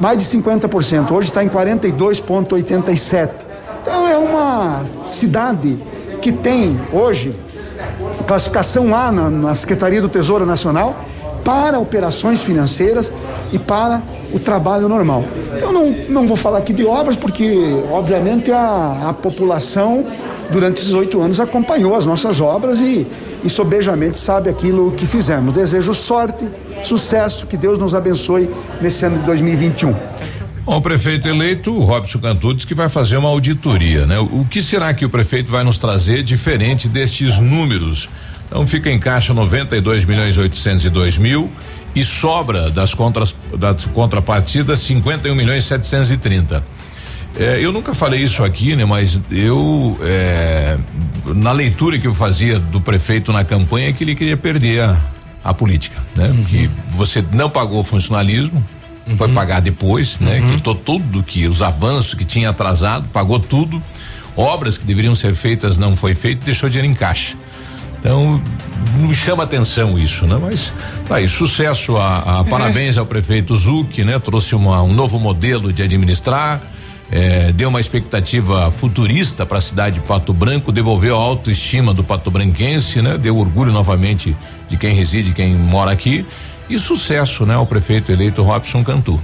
Mais 0.00 0.16
de 0.16 0.24
50%, 0.24 1.12
hoje 1.12 1.28
está 1.28 1.44
em 1.44 1.48
42,87%. 1.50 3.30
Então 3.82 4.08
é 4.08 4.16
uma 4.16 4.82
cidade 5.10 5.76
que 6.22 6.32
tem 6.32 6.80
hoje 6.90 7.38
classificação 8.26 8.96
A 8.96 9.12
na, 9.12 9.28
na 9.28 9.54
Secretaria 9.54 10.00
do 10.00 10.08
Tesouro 10.08 10.46
Nacional 10.46 10.96
para 11.44 11.78
operações 11.78 12.42
financeiras 12.42 13.12
e 13.52 13.58
para 13.58 14.02
o 14.34 14.38
trabalho 14.40 14.88
normal. 14.88 15.24
Então 15.56 15.72
não, 15.72 15.90
não 16.08 16.26
vou 16.26 16.36
falar 16.36 16.58
aqui 16.58 16.72
de 16.72 16.84
obras, 16.84 17.16
porque 17.16 17.48
obviamente 17.90 18.50
a, 18.50 19.10
a 19.10 19.12
população 19.12 20.04
durante 20.50 20.80
esses 20.80 20.92
oito 20.92 21.22
anos 21.22 21.38
acompanhou 21.38 21.94
as 21.94 22.04
nossas 22.04 22.40
obras 22.40 22.80
e, 22.80 23.06
e 23.44 23.48
sobejamente 23.48 24.16
sabe 24.16 24.50
aquilo 24.50 24.90
que 24.90 25.06
fizemos. 25.06 25.54
Desejo 25.54 25.94
sorte, 25.94 26.50
sucesso, 26.82 27.46
que 27.46 27.56
Deus 27.56 27.78
nos 27.78 27.94
abençoe 27.94 28.50
nesse 28.80 29.04
ano 29.04 29.18
de 29.18 29.22
2021. 29.24 29.94
O 30.66 30.80
prefeito 30.80 31.28
eleito, 31.28 31.78
Robson 31.78 32.18
Cantu, 32.18 32.54
diz 32.54 32.64
que 32.64 32.74
vai 32.74 32.88
fazer 32.88 33.18
uma 33.18 33.28
auditoria, 33.28 34.06
né? 34.06 34.18
O 34.18 34.46
que 34.50 34.60
será 34.62 34.92
que 34.94 35.04
o 35.04 35.10
prefeito 35.10 35.52
vai 35.52 35.62
nos 35.62 35.78
trazer 35.78 36.22
diferente 36.22 36.88
destes 36.88 37.38
números? 37.38 38.08
Então 38.48 38.66
fica 38.66 38.90
em 38.90 38.98
caixa 38.98 39.34
92 39.34 40.04
milhões 40.04 40.36
802 40.38 41.18
mil 41.18 41.50
e 41.94 42.04
sobra 42.04 42.70
das, 42.70 42.92
contras, 42.92 43.34
das 43.56 43.86
contrapartidas 43.86 44.80
51 44.80 45.34
milhões 45.34 45.64
730. 45.64 46.64
É, 47.36 47.58
eu 47.60 47.72
nunca 47.72 47.94
falei 47.94 48.22
isso 48.22 48.44
aqui, 48.44 48.76
né? 48.76 48.84
Mas 48.84 49.20
eu 49.30 49.98
é, 50.02 50.78
na 51.34 51.52
leitura 51.52 51.98
que 51.98 52.06
eu 52.06 52.14
fazia 52.14 52.58
do 52.58 52.80
prefeito 52.80 53.32
na 53.32 53.44
campanha 53.44 53.88
é 53.88 53.92
que 53.92 54.04
ele 54.04 54.14
queria 54.14 54.36
perder 54.36 54.82
a, 54.82 54.96
a 55.42 55.52
política, 55.52 56.00
né? 56.14 56.28
Uhum. 56.28 56.44
Que 56.44 56.70
você 56.90 57.24
não 57.32 57.50
pagou 57.50 57.80
o 57.80 57.84
funcionalismo, 57.84 58.64
uhum. 59.06 59.16
foi 59.16 59.28
pagar 59.28 59.60
depois, 59.60 60.20
né? 60.20 60.40
Uhum. 60.40 60.50
Quitou 60.50 60.74
tudo 60.74 61.22
que 61.22 61.46
os 61.48 61.60
avanços 61.60 62.14
que 62.14 62.24
tinha 62.24 62.50
atrasado, 62.50 63.08
pagou 63.08 63.40
tudo. 63.40 63.82
Obras 64.36 64.76
que 64.76 64.84
deveriam 64.84 65.14
ser 65.14 65.34
feitas 65.34 65.78
não 65.78 65.96
foi 65.96 66.14
feito, 66.14 66.44
deixou 66.44 66.68
dinheiro 66.68 66.90
em 66.90 66.94
caixa. 66.94 67.36
Então, 68.04 68.38
me 68.98 69.14
chama 69.14 69.44
atenção 69.44 69.98
isso, 69.98 70.26
né? 70.26 70.38
Mas 70.38 70.74
tá 71.08 71.16
aí, 71.16 71.26
sucesso 71.26 71.96
a, 71.96 72.40
a 72.40 72.44
é. 72.46 72.50
parabéns 72.50 72.98
ao 72.98 73.06
prefeito 73.06 73.56
Zuc, 73.56 74.04
né? 74.04 74.18
Trouxe 74.18 74.54
uma, 74.54 74.82
um 74.82 74.92
novo 74.92 75.18
modelo 75.18 75.72
de 75.72 75.82
administrar, 75.82 76.60
é, 77.10 77.50
deu 77.52 77.70
uma 77.70 77.80
expectativa 77.80 78.70
futurista 78.70 79.46
para 79.46 79.56
a 79.56 79.60
cidade 79.62 80.00
de 80.00 80.06
Pato 80.06 80.34
Branco, 80.34 80.70
devolveu 80.70 81.16
a 81.16 81.18
autoestima 81.18 81.94
do 81.94 82.04
pato 82.04 82.30
branquense, 82.30 83.00
né? 83.00 83.16
Deu 83.16 83.38
orgulho 83.38 83.72
novamente 83.72 84.36
de 84.68 84.76
quem 84.76 84.94
reside, 84.94 85.32
quem 85.32 85.54
mora 85.54 85.90
aqui 85.90 86.26
e 86.68 86.78
sucesso, 86.78 87.46
né, 87.46 87.54
ao 87.54 87.66
prefeito 87.66 88.12
eleito 88.12 88.42
Robson 88.42 88.84
Cantu. 88.84 89.22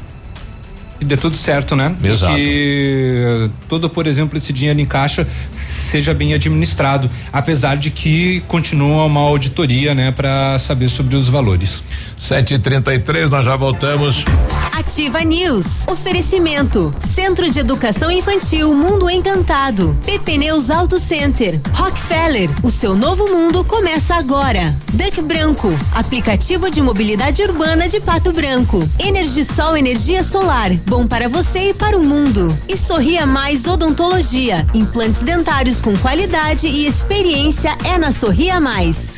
E 1.01 1.05
dê 1.05 1.17
tudo 1.17 1.37
certo, 1.37 1.75
né? 1.75 1.95
Exato. 2.05 2.39
E 2.39 2.41
que 2.41 3.51
todo, 3.69 3.89
por 3.89 4.07
exemplo, 4.07 4.37
esse 4.37 4.53
dinheiro 4.53 4.79
em 4.81 4.87
caixa 4.87 5.27
seja 5.51 6.15
bem 6.15 6.35
administrado, 6.35 7.11
apesar 7.33 7.77
de 7.77 7.91
que 7.91 8.43
continua 8.47 9.07
uma 9.07 9.21
auditoria, 9.21 9.95
né, 9.95 10.13
para 10.13 10.59
saber 10.59 10.89
sobre 10.89 11.17
os 11.17 11.29
valores. 11.29 11.83
7:33 12.21 13.31
nós 13.31 13.45
já 13.45 13.57
voltamos. 13.57 14.25
Ativa 14.73 15.21
News. 15.21 15.87
Oferecimento: 15.89 16.95
Centro 17.15 17.51
de 17.51 17.61
Educação 17.61 18.11
Infantil 18.11 18.75
Mundo 18.75 19.09
Encantado. 19.11 19.97
PP 20.05 20.39
Neus 20.39 20.71
Auto 20.71 20.99
Center. 20.99 21.61
Rockefeller. 21.75 22.51
O 22.63 22.71
seu 22.71 22.95
novo 22.95 23.27
mundo 23.29 23.65
começa 23.65 24.15
agora. 24.15 24.75
Duck 24.93 25.21
Branco. 25.23 25.69
Aplicativo 25.95 26.71
de 26.71 26.81
mobilidade 26.83 27.43
urbana 27.43 27.89
de 27.89 28.01
Pato 28.01 28.33
Branco. 28.33 28.89
Energisol 28.99 29.77
energia 29.77 30.23
solar. 30.23 30.71
Bom 30.87 31.07
para 31.07 31.29
você 31.29 31.71
e 31.71 31.75
para 31.75 31.97
o 31.97 32.05
mundo. 32.05 32.57
E 32.69 32.77
Sorria 32.77 33.27
Mais 33.27 33.67
Odontologia. 33.67 34.67
Implantes 34.75 35.23
dentários 35.23 35.81
com 35.81 35.97
qualidade 35.99 36.67
e 36.67 36.87
experiência 36.87 37.77
é 37.85 37.99
na 37.99 38.13
Sorria 38.13 38.61
Mais. 38.61 39.17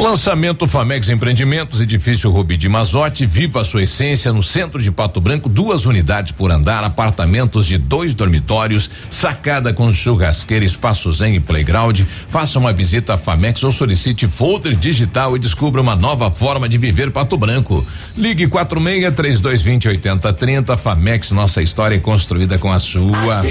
Lançamento 0.00 0.68
Famex 0.68 1.08
Empreendimentos, 1.08 1.80
edifício 1.80 2.30
Rubi 2.30 2.56
de 2.56 2.68
Mazote, 2.68 3.26
viva 3.26 3.60
a 3.60 3.64
sua 3.64 3.82
essência 3.82 4.32
no 4.32 4.44
centro 4.44 4.80
de 4.80 4.92
Pato 4.92 5.20
Branco, 5.20 5.48
duas 5.48 5.86
unidades 5.86 6.30
por 6.30 6.52
andar, 6.52 6.84
apartamentos 6.84 7.66
de 7.66 7.76
dois 7.76 8.14
dormitórios, 8.14 8.88
sacada 9.10 9.72
com 9.72 9.92
churrasqueira, 9.92 10.64
espaço 10.64 11.12
zen 11.12 11.34
e 11.34 11.40
playground. 11.40 12.02
Faça 12.30 12.60
uma 12.60 12.72
visita 12.72 13.14
à 13.14 13.18
Famex 13.18 13.64
ou 13.64 13.72
solicite 13.72 14.28
folder 14.28 14.76
digital 14.76 15.36
e 15.36 15.40
descubra 15.40 15.82
uma 15.82 15.96
nova 15.96 16.30
forma 16.30 16.68
de 16.68 16.78
viver 16.78 17.10
Pato 17.10 17.36
Branco. 17.36 17.84
Ligue 18.16 18.46
46 18.46 19.12
3220 19.14 19.88
8030 19.88 20.76
Famex, 20.76 21.32
nossa 21.32 21.60
história 21.60 21.96
é 21.96 22.00
construída 22.00 22.56
com 22.56 22.72
a 22.72 22.78
sua. 22.78 23.42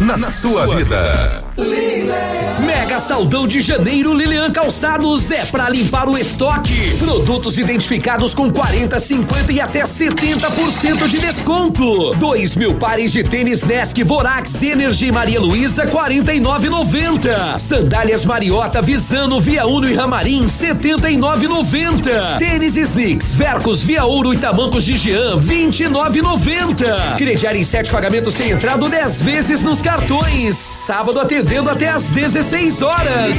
Na, 0.00 0.16
na 0.16 0.30
sua 0.30 0.66
vida. 0.76 1.47
Mega 1.58 3.00
Saldão 3.00 3.48
de 3.48 3.60
Janeiro 3.60 4.14
Lilian 4.14 4.52
Calçados 4.52 5.28
é 5.32 5.44
para 5.46 5.68
limpar 5.68 6.08
o 6.08 6.16
estoque. 6.16 6.96
Produtos 6.98 7.58
identificados 7.58 8.32
com 8.32 8.48
40, 8.48 9.00
50 9.00 9.52
e 9.52 9.60
até 9.60 9.82
70% 9.82 11.08
de 11.08 11.18
desconto. 11.18 12.14
Dois 12.14 12.54
mil 12.54 12.76
pares 12.76 13.10
de 13.10 13.24
tênis 13.24 13.64
Nesk 13.64 14.04
Vorax 14.04 14.62
Energy 14.62 15.10
Maria 15.10 15.40
Luísa 15.40 15.84
49,90. 15.86 17.58
Sandálias 17.58 18.24
Mariota 18.24 18.80
Visano 18.80 19.40
Via 19.40 19.66
Uno 19.66 19.88
e 19.88 19.94
Ramarim 19.94 20.44
79,90. 20.44 22.38
Tênis 22.38 22.74
Snicks 22.74 23.34
Vercos 23.34 23.82
Via 23.82 24.04
Ouro 24.04 24.32
e 24.32 24.38
Tamancos 24.38 24.84
de 24.84 24.96
Jean 24.96 25.38
29,90. 25.38 27.16
Crediar 27.16 27.56
em 27.56 27.64
sete 27.64 27.90
pagamentos 27.90 28.34
sem 28.34 28.50
entrada 28.50 28.88
10 28.88 29.22
vezes 29.22 29.62
nos 29.62 29.82
cartões. 29.82 30.54
Sábado 30.56 31.18
atendendo 31.18 31.47
até 31.56 31.88
às 31.88 31.98
às 31.98 32.08
16 32.10 32.82
horas. 32.82 33.36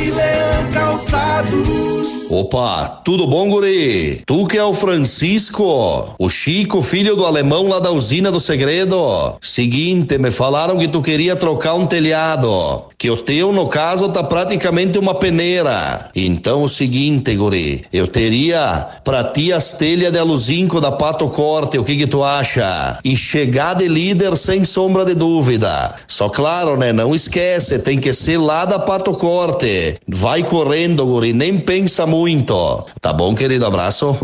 Calçados. 0.73 1.89
Opa, 2.29 3.01
tudo 3.03 3.25
bom, 3.25 3.49
guri? 3.49 4.21
Tu 4.23 4.45
que 4.45 4.57
é 4.57 4.63
o 4.63 4.71
Francisco, 4.71 6.15
o 6.19 6.29
Chico, 6.29 6.79
filho 6.79 7.15
do 7.15 7.25
alemão 7.25 7.67
lá 7.67 7.79
da 7.79 7.89
usina 7.89 8.31
do 8.31 8.39
segredo. 8.39 9.35
Seguinte, 9.41 10.17
me 10.19 10.29
falaram 10.29 10.77
que 10.77 10.87
tu 10.87 11.01
queria 11.01 11.35
trocar 11.35 11.73
um 11.73 11.87
telhado, 11.87 12.83
que 12.99 13.09
o 13.09 13.17
teu, 13.17 13.51
no 13.51 13.67
caso, 13.67 14.09
tá 14.09 14.23
praticamente 14.23 14.99
uma 14.99 15.15
peneira. 15.15 16.11
Então, 16.15 16.63
o 16.63 16.69
seguinte, 16.69 17.35
guri, 17.35 17.83
eu 17.91 18.05
teria 18.05 18.87
pra 19.03 19.23
ti 19.23 19.51
as 19.51 19.73
telhas 19.73 20.11
de 20.11 20.19
aluzinco 20.19 20.79
da 20.79 20.91
Pato 20.91 21.27
Corte, 21.29 21.79
o 21.79 21.83
que 21.83 21.97
que 21.97 22.07
tu 22.07 22.23
acha? 22.23 22.99
E 23.03 23.15
chegar 23.17 23.73
de 23.73 23.87
líder 23.87 24.37
sem 24.37 24.63
sombra 24.63 25.03
de 25.03 25.15
dúvida. 25.15 25.95
Só 26.07 26.29
claro, 26.29 26.77
né? 26.77 26.93
Não 26.93 27.15
esquece, 27.15 27.79
tem 27.79 27.98
que 27.99 28.13
ser 28.13 28.37
lá 28.37 28.65
da 28.65 28.79
Pato 28.79 29.11
Corte. 29.13 29.97
Vai 30.07 30.43
correndo, 30.43 31.05
guri, 31.05 31.33
nem 31.33 31.57
pensa 31.57 32.05
muito. 32.05 32.85
Tá 33.01 33.11
bom, 33.11 33.35
querido? 33.35 33.65
Abraço. 33.65 34.17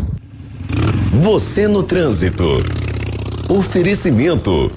Você 1.22 1.68
no 1.68 1.84
trânsito. 1.84 2.46
Oferecimento. 3.50 4.72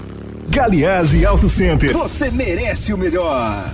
Galiase 0.47 1.25
Auto 1.25 1.47
Center. 1.49 1.93
Você 1.93 2.31
merece 2.31 2.93
o 2.93 2.97
melhor. 2.97 3.71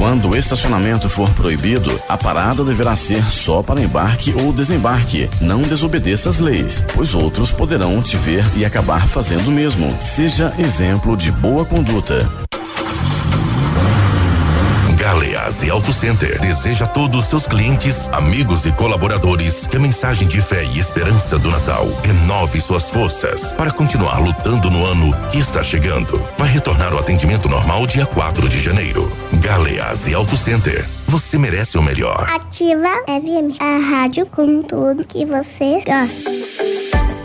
Quando 0.00 0.30
o 0.30 0.36
estacionamento 0.36 1.10
for 1.10 1.28
proibido, 1.34 1.92
a 2.08 2.16
parada 2.16 2.64
deverá 2.64 2.96
ser 2.96 3.22
só 3.30 3.62
para 3.62 3.82
embarque 3.82 4.34
ou 4.42 4.50
desembarque. 4.50 5.28
Não 5.42 5.60
desobedeça 5.60 6.30
as 6.30 6.40
leis, 6.40 6.82
pois 6.94 7.14
outros 7.14 7.50
poderão 7.50 8.00
te 8.00 8.16
ver 8.16 8.42
e 8.56 8.64
acabar 8.64 9.06
fazendo 9.06 9.48
o 9.48 9.50
mesmo. 9.50 9.94
Seja 10.02 10.54
exemplo 10.58 11.16
de 11.18 11.30
boa 11.30 11.66
conduta. 11.66 12.26
Galeás 15.10 15.64
e 15.64 15.70
Auto 15.70 15.92
Center 15.92 16.40
deseja 16.40 16.84
a 16.84 16.88
todos 16.88 17.24
seus 17.24 17.44
clientes, 17.44 18.08
amigos 18.12 18.64
e 18.64 18.70
colaboradores 18.70 19.66
que 19.66 19.76
a 19.76 19.80
mensagem 19.80 20.28
de 20.28 20.40
fé 20.40 20.62
e 20.62 20.78
esperança 20.78 21.36
do 21.36 21.50
Natal 21.50 21.88
renove 22.04 22.60
suas 22.60 22.88
forças 22.88 23.52
para 23.54 23.72
continuar 23.72 24.20
lutando 24.20 24.70
no 24.70 24.86
ano 24.86 25.12
que 25.28 25.38
está 25.40 25.64
chegando. 25.64 26.16
Vai 26.38 26.48
retornar 26.48 26.94
o 26.94 26.98
atendimento 26.98 27.48
normal 27.48 27.88
dia 27.88 28.06
4 28.06 28.48
de 28.48 28.60
janeiro. 28.60 29.10
Galeás 29.32 30.06
e 30.06 30.14
Auto 30.14 30.36
Center. 30.36 30.88
Você 31.08 31.36
merece 31.36 31.76
o 31.76 31.82
melhor. 31.82 32.28
Ativa 32.30 33.02
FM, 33.08 33.60
a 33.60 33.90
rádio 33.90 34.26
com 34.26 34.62
tudo 34.62 35.04
que 35.04 35.26
você 35.26 35.82
gosta. 35.84 37.09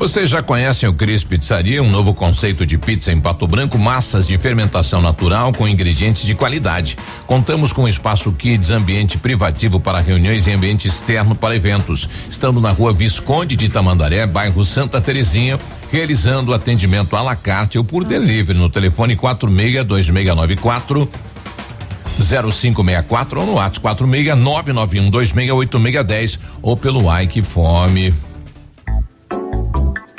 Vocês 0.00 0.28
já 0.30 0.42
conhecem 0.42 0.88
o 0.88 0.94
Cris 0.94 1.22
Pizzaria, 1.22 1.82
um 1.82 1.90
novo 1.90 2.14
conceito 2.14 2.64
de 2.64 2.78
pizza 2.78 3.12
em 3.12 3.20
Pato 3.20 3.46
Branco, 3.46 3.78
massas 3.78 4.26
de 4.26 4.38
fermentação 4.38 5.02
natural 5.02 5.52
com 5.52 5.68
ingredientes 5.68 6.22
de 6.22 6.34
qualidade. 6.34 6.96
Contamos 7.26 7.70
com 7.70 7.86
espaço 7.86 8.32
kids, 8.32 8.70
ambiente 8.70 9.18
privativo 9.18 9.78
para 9.78 10.00
reuniões 10.00 10.46
e 10.46 10.52
ambiente 10.52 10.88
externo 10.88 11.34
para 11.34 11.54
eventos. 11.54 12.08
Estamos 12.30 12.62
na 12.62 12.70
rua 12.70 12.94
Visconde 12.94 13.56
de 13.56 13.68
Tamandaré, 13.68 14.26
bairro 14.26 14.64
Santa 14.64 15.02
Terezinha, 15.02 15.60
realizando 15.92 16.54
atendimento 16.54 17.14
à 17.14 17.20
la 17.20 17.36
carte 17.36 17.76
ou 17.76 17.84
por 17.84 18.02
delivery 18.02 18.58
no 18.58 18.70
telefone 18.70 19.16
462694 19.16 21.06
0564 22.18 23.40
ou 23.40 23.46
no 23.46 23.52
WhatsApp 23.56 23.86
46991268610 23.86 26.38
ou 26.62 26.74
pelo 26.74 27.02
Ike 27.20 27.42
Fome. 27.42 28.29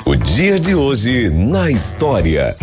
O 0.04 0.16
dia 0.16 0.58
de 0.58 0.74
hoje 0.74 1.30
na 1.30 1.70
história. 1.70 2.56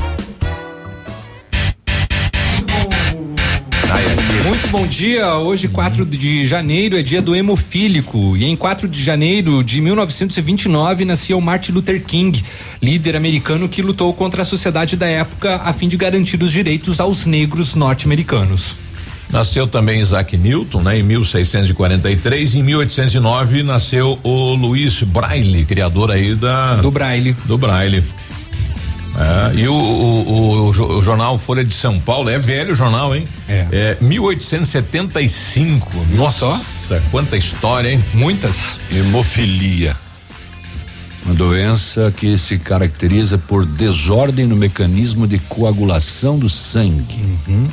Muito 4.45 4.67
bom 4.69 4.85
dia. 4.85 5.35
Hoje, 5.35 5.69
4 5.69 6.05
de 6.05 6.45
janeiro, 6.45 6.97
é 6.97 7.01
dia 7.01 7.21
do 7.21 7.33
hemofílico. 7.33 8.35
E 8.35 8.43
em 8.43 8.57
4 8.57 8.89
de 8.89 9.01
janeiro 9.01 9.63
de 9.63 9.81
1929 9.81 11.05
nasceu 11.05 11.39
Martin 11.39 11.71
Luther 11.71 12.03
King, 12.03 12.43
líder 12.81 13.15
americano 13.15 13.69
que 13.69 13.81
lutou 13.81 14.13
contra 14.13 14.41
a 14.41 14.45
sociedade 14.45 14.97
da 14.97 15.07
época 15.07 15.61
a 15.63 15.71
fim 15.71 15.87
de 15.87 15.95
garantir 15.95 16.41
os 16.43 16.51
direitos 16.51 16.99
aos 16.99 17.25
negros 17.25 17.73
norte-americanos. 17.73 18.88
Nasceu 19.31 19.67
também 19.67 20.01
Isaac 20.01 20.35
Newton, 20.35 20.81
né? 20.81 20.97
Em 20.97 21.03
1643, 21.03 22.55
em 22.55 22.63
1809 22.63 23.61
nasceu 23.61 24.17
o 24.23 24.55
Luiz 24.55 25.03
Braille, 25.03 25.65
criador 25.65 26.09
aí 26.09 26.33
da 26.33 26.77
do 26.77 26.89
Braille. 26.89 27.35
Do 27.45 27.57
Braille. 27.57 28.03
É, 29.15 29.55
e 29.55 29.67
o, 29.67 29.73
o, 29.73 30.29
o, 30.29 30.69
o, 30.97 31.03
jornal 31.03 31.37
Folha 31.37 31.63
de 31.63 31.73
São 31.73 31.99
Paulo 31.99 32.29
é 32.29 32.39
velho 32.39 32.73
o 32.73 32.75
jornal, 32.75 33.15
hein? 33.15 33.27
É. 33.47 33.67
é 33.71 33.97
1875. 34.01 36.05
Nossa, 36.15 36.45
Nossa, 36.45 37.03
quanta 37.11 37.37
história, 37.37 37.91
hein? 37.91 38.03
Muitas. 38.13 38.79
Hemofilia. 38.91 39.95
Uma 41.25 41.35
doença 41.35 42.13
que 42.15 42.37
se 42.37 42.57
caracteriza 42.57 43.37
por 43.37 43.65
desordem 43.65 44.47
no 44.47 44.55
mecanismo 44.55 45.27
de 45.27 45.37
coagulação 45.37 46.39
do 46.39 46.49
sangue. 46.49 47.21
Uhum 47.47 47.67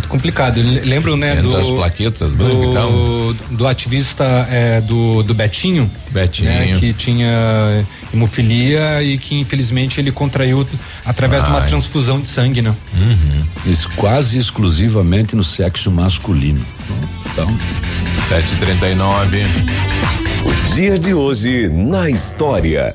muito 0.00 0.08
complicado. 0.08 0.60
Lembro, 0.84 1.16
né, 1.16 1.38
é 1.38 1.42
do 1.42 1.52
das 1.52 1.68
plaquetas 1.68 2.32
do, 2.32 2.72
do, 2.72 3.34
do 3.56 3.66
ativista 3.66 4.24
é, 4.50 4.80
do, 4.80 5.22
do 5.22 5.34
Betinho, 5.34 5.90
Betinho, 6.10 6.50
né, 6.50 6.72
que 6.78 6.92
tinha 6.92 7.84
hemofilia 8.12 9.02
e 9.02 9.18
que 9.18 9.38
infelizmente 9.38 10.00
ele 10.00 10.10
contraiu 10.10 10.66
através 11.04 11.44
Ai. 11.44 11.50
de 11.50 11.56
uma 11.56 11.62
transfusão 11.62 12.20
de 12.20 12.26
sangue, 12.26 12.62
né? 12.62 12.74
Uhum. 12.94 13.72
Isso 13.72 13.88
quase 13.96 14.38
exclusivamente 14.38 15.36
no 15.36 15.44
sexo 15.44 15.90
masculino. 15.90 16.64
Então, 17.32 17.46
739. 18.28 19.44
O 20.44 20.74
dia 20.74 20.98
de 20.98 21.12
hoje 21.12 21.68
na 21.68 22.08
história. 22.08 22.94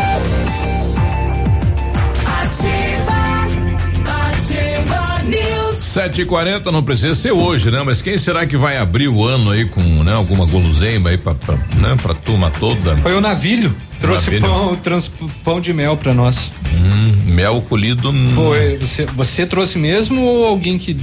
Sete 5.93 6.21
e 6.21 6.25
quarenta 6.25 6.71
não 6.71 6.81
precisa 6.81 7.13
ser 7.13 7.31
hoje, 7.31 7.69
né? 7.69 7.83
Mas 7.83 8.01
quem 8.01 8.17
será 8.17 8.45
que 8.45 8.55
vai 8.55 8.77
abrir 8.77 9.09
o 9.09 9.25
ano 9.25 9.51
aí 9.51 9.65
com, 9.65 9.81
né? 9.81 10.13
Alguma 10.13 10.45
guloseima 10.45 11.09
aí 11.09 11.17
pra, 11.17 11.35
pra, 11.35 11.55
né? 11.55 11.97
pra 12.01 12.13
turma 12.13 12.49
toda? 12.49 12.95
Foi 12.97 13.13
o 13.13 13.19
Navilho. 13.19 13.75
Trouxe 13.99 14.39
pão, 14.39 14.75
trans, 14.77 15.11
pão 15.43 15.61
de 15.61 15.73
mel 15.73 15.95
para 15.95 16.13
nós. 16.13 16.51
Hum, 16.73 17.33
mel 17.33 17.61
colhido. 17.61 18.11
Foi, 18.33 18.77
você, 18.77 19.05
você 19.05 19.45
trouxe 19.45 19.77
mesmo 19.77 20.23
ou 20.23 20.47
alguém 20.47 20.79
que 20.79 20.93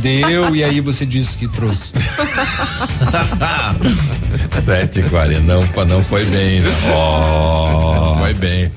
deu 0.00 0.54
e 0.54 0.62
aí 0.62 0.80
você 0.80 1.04
disse 1.04 1.36
que 1.36 1.48
trouxe? 1.48 1.90
Sete 4.64 5.02
quarenta, 5.04 5.40
não, 5.40 5.62
não 5.86 6.04
foi 6.04 6.24
bem, 6.26 6.60
né? 6.60 6.70
Oh, 6.94 8.14
foi 8.18 8.34
bem. 8.34 8.70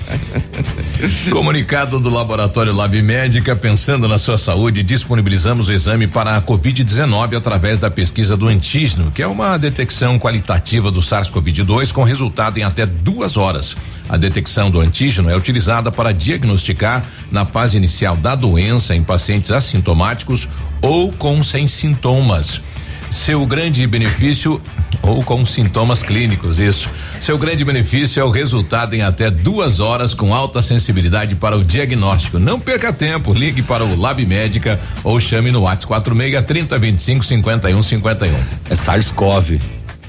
Comunicado 1.32 2.00
do 2.00 2.10
Laboratório 2.10 2.74
Lab 2.74 3.02
Médica, 3.02 3.56
pensando 3.56 4.08
na 4.08 4.18
sua 4.18 4.38
saúde, 4.38 4.84
disponibilizamos 4.84 5.68
o 5.68 5.74
exame 5.74 6.06
para 6.06 6.38
a 6.38 6.42
Covid-19 6.42 7.38
através 7.38 7.80
da 7.80 7.90
pesquisa 7.90 8.38
do 8.38 8.48
antígeno, 8.48 9.12
que 9.12 9.22
é 9.22 9.28
uma 9.28 9.58
detecção 9.58 10.20
qualitativa 10.20 10.92
do 10.92 11.00
SARS-CoV-2 11.00 11.92
com 11.92 12.04
resultado 12.04 12.58
em 12.58 12.64
até 12.64 12.86
duas 12.86 13.36
horas. 13.36 13.76
A 14.08 14.18
detecção 14.18 14.70
do 14.70 14.80
antígeno 14.80 15.30
é 15.30 15.36
utilizada 15.36 15.92
para 15.92 16.14
diagnosticar 16.14 17.04
na 17.32 17.46
fase 17.46 17.78
inicial 17.78 18.16
da 18.16 18.36
doença 18.36 18.96
em 18.96 19.04
pacientes 19.04 19.52
assintomáticos 19.52 20.48
ou 20.82 21.12
com 21.12 21.42
sem 21.42 21.66
sintomas. 21.66 22.62
Seu 23.10 23.46
grande 23.46 23.86
benefício 23.88 24.62
ou 25.02 25.24
com 25.24 25.46
sintomas 25.46 26.04
clínicos, 26.04 26.60
isso. 26.60 26.90
Seu 27.22 27.38
grande 27.38 27.64
benefício 27.66 28.20
é 28.20 28.24
o 28.24 28.30
resultado 28.30 28.94
em 28.94 29.02
até 29.02 29.30
duas 29.30 29.80
horas 29.80 30.14
com 30.14 30.34
alta 30.34 30.62
sensibilidade 30.62 31.36
para 31.36 31.58
o 31.58 31.64
diagnóstico. 31.64 32.40
Não 32.40 32.60
perca 32.60 32.94
tempo, 32.94 33.34
ligue 33.34 33.62
para 33.62 33.84
o 33.84 34.00
Lab 34.00 34.26
Médica 34.26 34.80
ou 35.04 35.20
chame 35.20 35.52
no 35.52 35.62
WhatsApp 35.62 35.88
46 35.88 36.46
30 36.46 36.80
25 36.80 37.26
51 37.26 37.84
51. 37.84 38.36
É 38.70 38.76
SARS-CoV. 38.76 39.60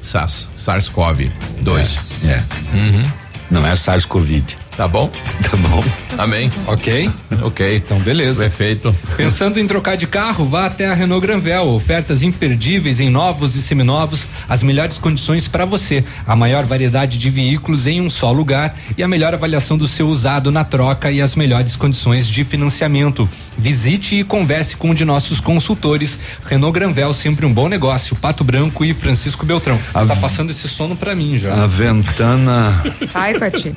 SARS, 0.03 0.49
SARS-CoV 0.57 1.30
2. 1.62 1.99
É. 2.24 2.28
é. 2.28 2.43
Uhum. 2.74 3.05
Não 3.51 3.66
é 3.66 3.74
SARS-CoV. 3.74 4.62
Tá 4.77 4.89
bom? 4.89 5.11
Tá 5.53 5.57
bom. 5.59 5.85
Amém. 6.16 6.51
Ok? 6.66 7.11
Ok. 7.43 7.77
Então, 7.77 7.99
beleza. 7.99 8.45
Perfeito. 8.45 8.95
Pensando 9.18 9.61
em 9.61 9.66
trocar 9.66 9.97
de 9.97 10.07
carro, 10.07 10.47
vá 10.47 10.64
até 10.64 10.89
a 10.89 10.95
Renault 10.95 11.20
Granvel. 11.27 11.75
Ofertas 11.75 12.23
imperdíveis 12.23 13.01
em 13.01 13.11
novos 13.11 13.55
e 13.55 13.61
seminovos, 13.61 14.31
as 14.49 14.62
melhores 14.62 14.97
condições 14.97 15.49
para 15.49 15.66
você. 15.66 16.03
A 16.27 16.35
maior 16.35 16.64
variedade 16.64 17.18
de 17.18 17.29
veículos 17.29 17.87
em 17.87 18.01
um 18.01 18.09
só 18.09 18.33
lugar 18.33 18.75
e 18.97 19.03
a 19.03 19.09
melhor 19.09 19.35
avaliação 19.35 19.77
do 19.77 19.87
seu 19.87 20.09
usado 20.09 20.51
na 20.51 20.64
troca 20.64 21.11
e 21.11 21.20
as 21.20 21.37
melhores 21.37 21.77
condições 21.77 22.27
de 22.27 22.45
financiamento. 22.45 23.29
Visite 23.59 24.16
e 24.20 24.25
converse 24.25 24.77
com 24.77 24.91
um 24.91 24.95
de 24.95 25.05
nossos 25.05 25.39
consultores. 25.39 26.18
Renault 26.47 26.73
Granvel, 26.73 27.12
sempre 27.12 27.45
um 27.45 27.53
bom 27.53 27.68
negócio. 27.68 28.16
Pato 28.16 28.43
Branco 28.43 28.87
e 28.87 28.95
Francisco 28.95 29.45
Beltrão. 29.45 29.77
Está 29.77 30.16
passando 30.16 30.51
esse 30.51 30.66
sono 30.66 30.97
para 30.97 31.14
mim 31.14 31.39
já. 31.39 31.62
A 31.62 31.66
ventana. 31.66 32.83
Sai, 33.12 33.35
Coti. 33.35 33.75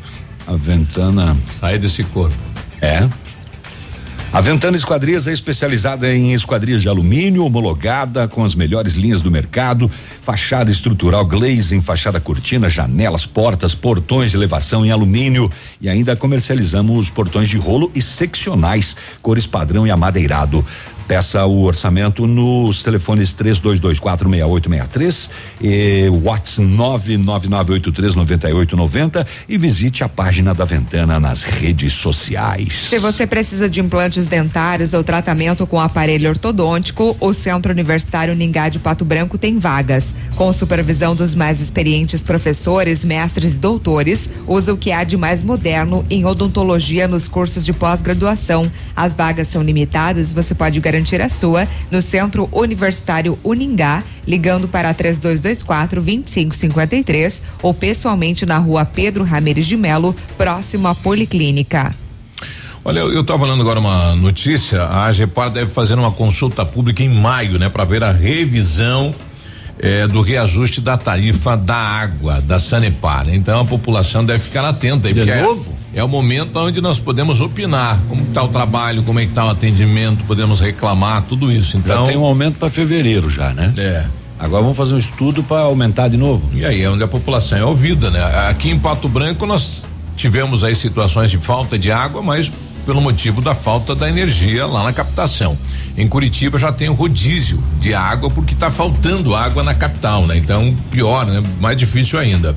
A 0.47 0.55
Ventana. 0.55 1.35
Sai 1.59 1.77
desse 1.79 2.03
corpo. 2.03 2.35
É. 2.81 3.07
A 4.35 4.41
Ventana 4.41 4.75
Esquadrias 4.75 5.29
é 5.29 5.31
especializada 5.31 6.13
em 6.13 6.33
esquadrias 6.33 6.81
de 6.81 6.89
alumínio, 6.89 7.45
homologada 7.45 8.27
com 8.27 8.43
as 8.43 8.53
melhores 8.53 8.93
linhas 8.93 9.21
do 9.21 9.31
mercado, 9.31 9.89
fachada 10.21 10.69
estrutural 10.69 11.25
glazing, 11.25 11.79
fachada 11.79 12.19
cortina, 12.19 12.67
janelas, 12.67 13.25
portas, 13.25 13.73
portões 13.73 14.31
de 14.31 14.37
elevação 14.37 14.85
em 14.85 14.91
alumínio 14.91 15.49
e 15.79 15.87
ainda 15.87 16.17
comercializamos 16.17 17.09
portões 17.09 17.47
de 17.47 17.55
rolo 17.55 17.89
e 17.95 18.01
seccionais, 18.01 18.97
cores 19.21 19.47
padrão 19.47 19.87
e 19.87 19.91
amadeirado. 19.91 20.65
Peça 21.07 21.45
o 21.45 21.61
orçamento 21.61 22.25
nos 22.25 22.81
telefones 22.81 23.31
32246863 23.35 25.29
e 25.61 26.09
WhatsApp 26.23 26.67
999839890 26.67 29.23
e 29.47 29.55
visite 29.55 30.03
a 30.03 30.09
página 30.09 30.51
da 30.53 30.65
Ventana 30.65 31.17
nas 31.19 31.43
redes 31.43 31.93
sociais. 31.93 32.87
Se 32.89 32.97
você 32.97 33.27
precisa 33.27 33.69
de 33.69 33.81
implantes 33.81 34.25
dentários 34.25 34.93
ou 34.93 35.03
tratamento 35.03 35.67
com 35.67 35.79
aparelho 35.79 36.29
ortodôntico, 36.29 37.15
o 37.19 37.33
Centro 37.33 37.71
Universitário 37.71 38.33
Ningá 38.33 38.69
de 38.69 38.79
Pato 38.79 39.05
Branco 39.05 39.37
tem 39.37 39.59
vagas. 39.59 40.15
Com 40.35 40.51
supervisão 40.51 41.15
dos 41.15 41.35
mais 41.35 41.61
experientes 41.61 42.23
professores, 42.23 43.05
mestres 43.05 43.53
e 43.53 43.57
doutores, 43.57 44.27
usa 44.47 44.73
o 44.73 44.77
que 44.77 44.91
há 44.91 45.03
de 45.03 45.17
mais 45.17 45.43
moderno 45.43 46.03
em 46.09 46.25
odontologia 46.25 47.07
nos 47.07 47.27
cursos 47.27 47.63
de 47.63 47.73
pós-graduação. 47.73 48.71
As 48.95 49.13
vagas 49.13 49.49
são 49.49 49.61
limitadas, 49.61 50.31
você 50.31 50.55
pode 50.55 50.79
garantir 50.79 50.94
garantir 50.95 51.21
a 51.21 51.29
sua 51.29 51.67
no 51.91 52.01
Centro 52.01 52.47
Universitário 52.53 53.37
Uningá, 53.43 54.03
ligando 54.25 54.67
para 54.67 54.93
3224 54.93 56.01
2553 56.01 57.43
ou 57.61 57.73
pessoalmente 57.73 58.45
na 58.45 58.57
rua 58.57 58.85
Pedro 58.85 59.23
Ramirez 59.23 59.67
de 59.67 59.75
Melo, 59.75 60.15
próximo 60.37 60.87
à 60.87 60.95
Policlínica. 60.95 61.93
Olha, 62.83 62.99
eu 62.99 63.21
estava 63.21 63.39
falando 63.39 63.61
agora 63.61 63.79
uma 63.79 64.15
notícia, 64.15 64.83
a 64.83 65.05
AGEPAR 65.05 65.49
deve 65.49 65.71
fazer 65.71 65.95
uma 65.95 66.11
consulta 66.11 66.63
pública 66.63 67.03
em 67.03 67.09
maio, 67.09 67.57
né, 67.57 67.67
para 67.67 67.83
ver 67.83 68.03
a 68.03 68.11
revisão 68.11 69.13
eh, 69.85 70.07
do 70.07 70.21
reajuste 70.21 70.81
da 70.81 70.97
tarifa 70.97 71.55
da 71.55 71.75
água, 71.75 72.41
da 72.41 72.59
Sanepar. 72.59 73.27
Então 73.29 73.59
a 73.59 73.65
população 73.65 74.25
deve 74.25 74.39
ficar 74.39 74.65
atenta. 74.65 75.11
De 75.13 75.23
novo? 75.23 75.71
É, 75.93 75.99
é 75.99 76.03
o 76.03 76.07
momento 76.07 76.57
onde 76.59 76.81
nós 76.81 76.99
podemos 76.99 77.39
opinar 77.39 77.99
como 78.09 78.23
está 78.23 78.43
o 78.43 78.47
trabalho, 78.47 79.03
como 79.03 79.19
é 79.19 79.23
que 79.23 79.29
está 79.29 79.45
o 79.45 79.49
atendimento, 79.49 80.23
podemos 80.25 80.59
reclamar, 80.59 81.23
tudo 81.23 81.51
isso. 81.51 81.77
Então 81.77 82.01
já 82.01 82.11
tem 82.11 82.17
um 82.17 82.25
aumento 82.25 82.57
para 82.57 82.69
fevereiro 82.69 83.29
já, 83.29 83.53
né? 83.53 83.73
É. 83.77 84.05
Agora 84.37 84.61
vamos 84.63 84.77
fazer 84.77 84.95
um 84.95 84.97
estudo 84.97 85.43
para 85.43 85.61
aumentar 85.61 86.07
de 86.07 86.17
novo. 86.17 86.49
E 86.53 86.65
aí 86.65 86.81
é 86.81 86.89
onde 86.89 87.03
a 87.03 87.07
população 87.07 87.57
é 87.57 87.63
ouvida, 87.63 88.09
né? 88.09 88.21
Aqui 88.49 88.69
em 88.69 88.79
Pato 88.79 89.07
Branco 89.07 89.45
nós 89.45 89.85
tivemos 90.17 90.63
aí 90.63 90.75
situações 90.75 91.31
de 91.31 91.37
falta 91.37 91.77
de 91.77 91.91
água, 91.91 92.21
mas 92.21 92.51
pelo 92.85 93.01
motivo 93.01 93.41
da 93.41 93.55
falta 93.55 93.95
da 93.95 94.07
energia 94.07 94.65
lá 94.65 94.83
na 94.83 94.93
captação. 94.93 95.57
Em 95.97 96.07
Curitiba 96.07 96.59
já 96.59 96.71
tem 96.71 96.89
o 96.89 96.93
rodízio 96.93 97.61
de 97.79 97.93
água 97.93 98.29
porque 98.29 98.53
está 98.53 98.69
faltando 98.69 99.35
água 99.35 99.63
na 99.63 99.73
capital, 99.73 100.25
né? 100.27 100.37
Então 100.37 100.75
pior, 100.91 101.25
né? 101.25 101.43
Mais 101.59 101.75
difícil 101.75 102.19
ainda. 102.19 102.55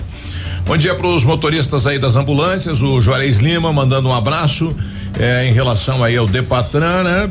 Bom 0.67 0.77
dia 0.77 0.95
para 0.95 1.07
os 1.07 1.25
motoristas 1.25 1.87
aí 1.87 1.99
das 1.99 2.15
ambulâncias, 2.15 2.83
o 2.83 3.01
Juarez 3.01 3.39
Lima 3.39 3.73
mandando 3.73 4.09
um 4.09 4.15
abraço 4.15 4.75
é, 5.19 5.49
em 5.49 5.53
relação 5.53 6.05
aí 6.05 6.17
ao 6.17 6.27
Depatran, 6.27 7.03
né? 7.05 7.31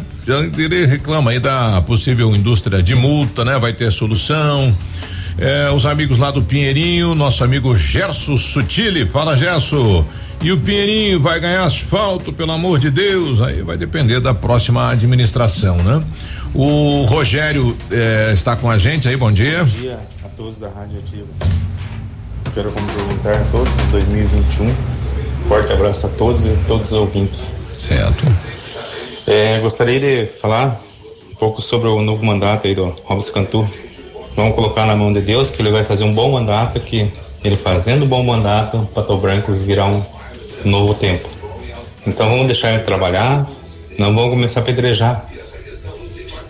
Ele 0.57 0.85
reclama 0.85 1.31
aí 1.31 1.39
da 1.39 1.81
possível 1.83 2.35
indústria 2.35 2.81
de 2.81 2.95
multa, 2.95 3.45
né? 3.45 3.57
Vai 3.59 3.73
ter 3.73 3.91
solução. 3.91 4.75
É, 5.37 5.69
os 5.71 5.85
amigos 5.85 6.17
lá 6.17 6.31
do 6.31 6.41
Pinheirinho, 6.41 7.13
nosso 7.13 7.43
amigo 7.43 7.75
Gerson 7.75 8.37
Sutile, 8.37 9.05
fala 9.05 9.35
Gerson. 9.35 10.05
E 10.41 10.51
o 10.51 10.57
Pinheirinho 10.59 11.19
vai 11.19 11.39
ganhar 11.39 11.63
asfalto, 11.63 12.33
pelo 12.33 12.51
amor 12.51 12.79
de 12.79 12.89
Deus. 12.89 13.41
Aí 13.41 13.61
vai 13.61 13.77
depender 13.77 14.19
da 14.19 14.33
próxima 14.33 14.89
administração, 14.89 15.77
né? 15.77 16.03
O 16.53 17.03
Rogério 17.03 17.75
é, 17.91 18.31
está 18.33 18.55
com 18.55 18.69
a 18.69 18.77
gente 18.77 19.07
aí, 19.07 19.15
bom 19.15 19.31
dia. 19.31 19.63
Bom 19.63 19.79
dia 19.79 19.99
a 20.23 20.29
todos 20.29 20.59
da 20.59 20.69
Rádio 20.69 20.99
Ativa 20.99 21.27
quero 22.57 22.71
cumprimentar 22.71 23.35
a 23.35 23.45
todos 23.51 23.77
em 23.77 23.85
2021. 23.91 24.73
Forte 25.47 25.71
abraço 25.71 26.07
a 26.07 26.09
todos 26.09 26.43
e 26.43 26.57
todos 26.67 26.91
os 26.91 26.97
ouvintes. 26.97 27.57
Certo. 27.87 28.25
É, 29.27 29.59
gostaria 29.59 29.99
de 29.99 30.25
falar 30.25 30.81
um 31.29 31.35
pouco 31.35 31.61
sobre 31.61 31.87
o 31.87 32.01
novo 32.01 32.25
mandato 32.25 32.65
aí 32.65 32.73
do 32.73 32.85
Robson 33.05 33.31
Cantu. 33.31 33.69
Vamos 34.37 34.55
colocar 34.55 34.85
na 34.85 34.95
mão 34.95 35.11
de 35.11 35.19
Deus 35.19 35.49
que 35.49 35.61
ele 35.61 35.71
vai 35.71 35.83
fazer 35.83 36.05
um 36.05 36.13
bom 36.13 36.31
mandato, 36.31 36.79
que 36.79 37.11
ele 37.43 37.57
fazendo 37.57 38.05
um 38.05 38.07
bom 38.07 38.23
mandato, 38.23 38.87
Pato 38.95 39.17
Branco 39.17 39.51
virá 39.51 39.85
um 39.85 40.01
novo 40.63 40.93
tempo. 40.93 41.27
Então 42.05 42.29
vamos 42.29 42.47
deixar 42.47 42.73
ele 42.73 42.83
trabalhar, 42.83 43.45
não 43.99 44.15
vamos 44.15 44.29
começar 44.29 44.61
a 44.61 44.63
pedrejar, 44.63 45.25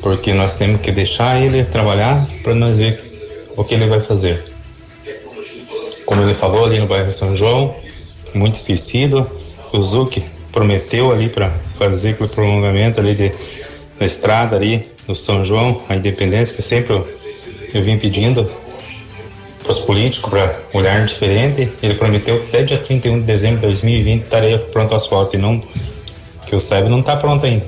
porque 0.01 0.31
nós 0.31 0.55
temos 0.55 0.81
que 0.81 0.91
deixar 0.91 1.41
ele 1.41 1.63
trabalhar 1.63 2.27
para 2.43 2.53
nós 2.53 2.77
ver 2.77 3.01
o 3.55 3.63
que 3.63 3.73
ele 3.73 3.87
vai 3.87 4.01
fazer 4.01 4.55
como 6.07 6.21
ele 6.21 6.33
falou 6.33 6.65
ali 6.65 6.79
no 6.79 6.87
bairro 6.87 7.11
São 7.11 7.35
João, 7.35 7.75
muito 8.33 8.55
esquecido. 8.55 9.29
O 9.73 9.83
Zuc 9.83 10.23
prometeu 10.53 11.11
ali 11.11 11.27
para 11.27 11.51
fazer 11.77 12.11
aquele 12.11 12.29
prolongamento 12.29 13.01
ali 13.01 13.13
de, 13.13 13.31
da 13.99 14.05
estrada 14.05 14.55
ali 14.55 14.89
no 15.05 15.13
São 15.13 15.43
João, 15.43 15.81
a 15.89 15.95
Independência, 15.97 16.55
que 16.55 16.61
sempre 16.61 17.03
eu, 17.73 17.83
vim 17.83 17.97
pedindo 17.97 18.49
para 19.61 19.71
os 19.71 19.79
políticos 19.79 20.29
para 20.29 20.55
olhar 20.73 21.05
diferente. 21.05 21.69
Ele 21.83 21.95
prometeu 21.95 22.39
que 22.39 22.47
até 22.47 22.63
dia 22.63 22.77
31 22.77 23.19
de 23.19 23.25
dezembro 23.25 23.57
de 23.57 23.67
2020 23.67 24.23
estaria 24.23 24.57
pronto 24.57 24.91
o 24.91 24.95
asfalto 24.95 25.35
e 25.35 25.39
não, 25.39 25.61
que 26.45 26.53
eu 26.53 26.59
saiba, 26.59 26.87
não 26.87 27.01
está 27.01 27.17
pronto 27.17 27.45
ainda. 27.45 27.65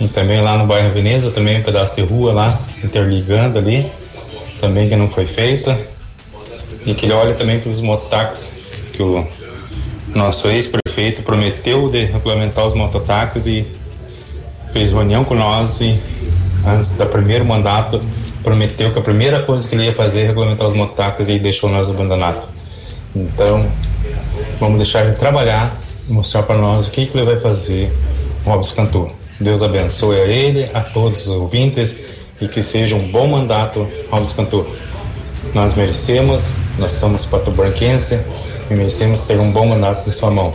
E 0.00 0.08
também 0.08 0.40
lá 0.40 0.56
no 0.56 0.66
bairro 0.66 0.92
Veneza, 0.92 1.30
também 1.30 1.60
um 1.60 1.62
pedaço 1.62 1.96
de 1.96 2.02
rua 2.02 2.32
lá, 2.32 2.60
interligando 2.82 3.58
ali, 3.58 3.90
também 4.60 4.88
que 4.88 4.96
não 4.96 5.08
foi 5.08 5.24
feita 5.24 5.78
e 6.84 6.94
que 6.94 7.06
ele 7.06 7.12
olhe 7.12 7.34
também 7.34 7.58
para 7.58 7.70
os 7.70 7.80
mototáxis, 7.80 8.54
que 8.92 9.02
o 9.02 9.26
nosso 10.14 10.48
ex-prefeito 10.48 11.22
prometeu 11.22 11.88
de 11.88 12.04
regulamentar 12.04 12.64
os 12.64 12.74
mototáxis 12.74 13.46
e 13.46 13.66
fez 14.72 14.90
reunião 14.90 15.24
com 15.24 15.34
nós 15.34 15.80
e 15.80 15.98
antes 16.66 16.96
do 16.96 17.06
primeiro 17.06 17.44
mandato 17.44 18.00
prometeu 18.48 18.92
que 18.92 18.98
a 18.98 19.02
primeira 19.02 19.42
coisa 19.42 19.68
que 19.68 19.74
ele 19.74 19.84
ia 19.84 19.92
fazer 19.92 20.20
é 20.20 20.26
regulamentar 20.26 20.66
os 20.66 20.74
mototáxis 20.74 21.28
e 21.28 21.38
deixou 21.38 21.68
nós 21.70 21.88
abandonados. 21.90 22.44
Então, 23.14 23.66
Vamos 24.58 24.78
deixar 24.78 25.04
ele 25.04 25.14
trabalhar 25.14 25.76
e 26.08 26.12
mostrar 26.12 26.42
para 26.42 26.56
nós 26.56 26.86
o 26.86 26.90
que, 26.90 27.06
que 27.06 27.16
ele 27.16 27.24
vai 27.24 27.38
fazer, 27.38 27.92
Robson 28.44 28.74
Cantor. 28.74 29.12
Deus 29.38 29.62
abençoe 29.62 30.20
a 30.20 30.24
ele, 30.24 30.68
a 30.74 30.80
todos 30.80 31.26
os 31.26 31.32
ouvintes 31.32 31.96
e 32.40 32.48
que 32.48 32.62
seja 32.62 32.96
um 32.96 33.08
bom 33.08 33.28
mandato, 33.28 33.88
Robson 34.10 34.34
Cantor. 34.34 34.66
Nós 35.54 35.74
merecemos, 35.74 36.58
nós 36.78 36.92
somos 36.92 37.24
patobranquense 37.24 38.20
e 38.70 38.74
merecemos 38.74 39.22
ter 39.22 39.38
um 39.38 39.50
bom 39.50 39.66
mandato 39.66 40.08
em 40.08 40.12
sua 40.12 40.30
mão. 40.30 40.52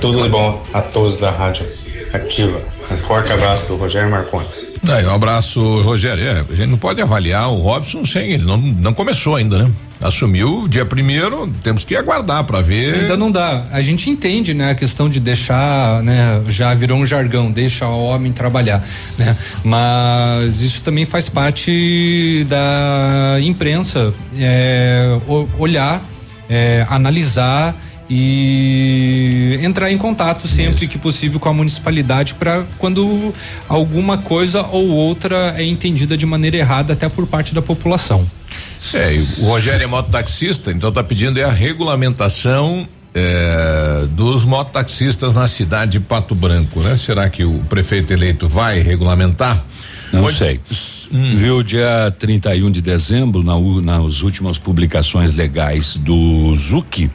Tudo 0.00 0.22
de 0.22 0.28
bom 0.28 0.60
a 0.72 0.82
todos 0.82 1.18
da 1.18 1.30
Rádio 1.30 1.66
Ativa. 2.12 2.60
Um 2.90 2.96
forte 2.98 3.32
abraço 3.32 3.66
do 3.66 3.76
Rogério 3.76 4.10
Marcondes. 4.10 4.66
Daí, 4.82 5.06
um 5.06 5.14
abraço, 5.14 5.80
Rogério. 5.82 6.24
É, 6.24 6.40
a 6.40 6.54
gente 6.54 6.68
não 6.68 6.78
pode 6.78 7.00
avaliar 7.00 7.48
o 7.48 7.56
Robson 7.60 8.04
sem 8.04 8.32
ele 8.32 8.44
não, 8.44 8.56
não 8.56 8.92
começou 8.92 9.36
ainda, 9.36 9.58
né? 9.58 9.70
Assumiu 10.02 10.66
dia 10.66 10.84
primeiro, 10.84 11.46
temos 11.62 11.84
que 11.84 11.94
aguardar 11.94 12.42
para 12.44 12.60
ver. 12.62 13.02
Ainda 13.02 13.16
não 13.16 13.30
dá. 13.30 13.66
A 13.70 13.82
gente 13.82 14.08
entende, 14.08 14.54
né, 14.54 14.70
a 14.70 14.74
questão 14.74 15.10
de 15.10 15.20
deixar, 15.20 16.02
né, 16.02 16.42
já 16.48 16.72
virou 16.72 16.98
um 16.98 17.04
jargão, 17.04 17.52
deixa 17.52 17.86
o 17.86 18.04
homem 18.04 18.32
trabalhar, 18.32 18.82
né? 19.18 19.36
Mas 19.62 20.62
isso 20.62 20.82
também 20.82 21.04
faz 21.04 21.28
parte 21.28 22.46
da 22.48 23.36
imprensa, 23.42 24.14
é, 24.38 25.18
olhar, 25.58 26.02
é, 26.48 26.86
analisar 26.88 27.76
e 28.12 29.60
entrar 29.62 29.92
em 29.92 29.96
contato 29.96 30.48
sempre 30.48 30.84
Isso. 30.84 30.88
que 30.88 30.98
possível 30.98 31.38
com 31.38 31.48
a 31.48 31.54
municipalidade 31.54 32.34
para 32.34 32.66
quando 32.76 33.32
alguma 33.68 34.18
coisa 34.18 34.62
ou 34.62 34.88
outra 34.88 35.54
é 35.56 35.64
entendida 35.64 36.16
de 36.16 36.26
maneira 36.26 36.56
errada 36.56 36.94
até 36.94 37.08
por 37.08 37.24
parte 37.28 37.54
da 37.54 37.62
população. 37.62 38.28
É, 38.92 39.22
o 39.38 39.46
Rogério 39.46 39.84
é 39.84 39.86
mototaxista, 39.86 40.72
então 40.72 40.88
está 40.88 41.04
pedindo 41.04 41.38
é 41.38 41.44
a 41.44 41.52
regulamentação 41.52 42.88
é, 43.14 44.06
dos 44.10 44.44
mototaxistas 44.44 45.34
na 45.34 45.46
cidade 45.46 45.92
de 45.92 46.00
Pato 46.00 46.34
Branco, 46.34 46.80
né? 46.80 46.96
Será 46.96 47.28
que 47.28 47.44
o 47.44 47.60
prefeito 47.68 48.12
eleito 48.12 48.48
vai 48.48 48.80
regulamentar? 48.80 49.64
Não 50.12 50.24
Onde, 50.24 50.36
sei. 50.36 50.60
Hum. 51.12 51.36
Viu 51.36 51.62
dia 51.62 52.12
31 52.18 52.70
de 52.70 52.80
dezembro, 52.80 53.44
na, 53.44 53.54
nas 53.80 54.22
últimas 54.22 54.58
publicações 54.58 55.36
legais 55.36 55.94
do 55.96 56.52
ZUC, 56.56 57.10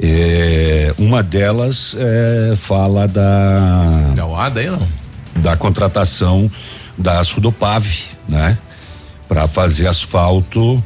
é, 0.00 0.94
uma 0.98 1.22
delas 1.22 1.96
é, 1.98 2.54
fala 2.56 3.08
da. 3.08 4.12
Da 4.14 4.26
UADA 4.26 4.60
aí 4.60 4.70
não? 4.70 4.88
Da 5.36 5.56
contratação 5.56 6.50
da 6.96 7.22
Sudopave, 7.24 8.02
né? 8.28 8.58
Para 9.28 9.46
fazer 9.46 9.86
asfalto 9.86 10.82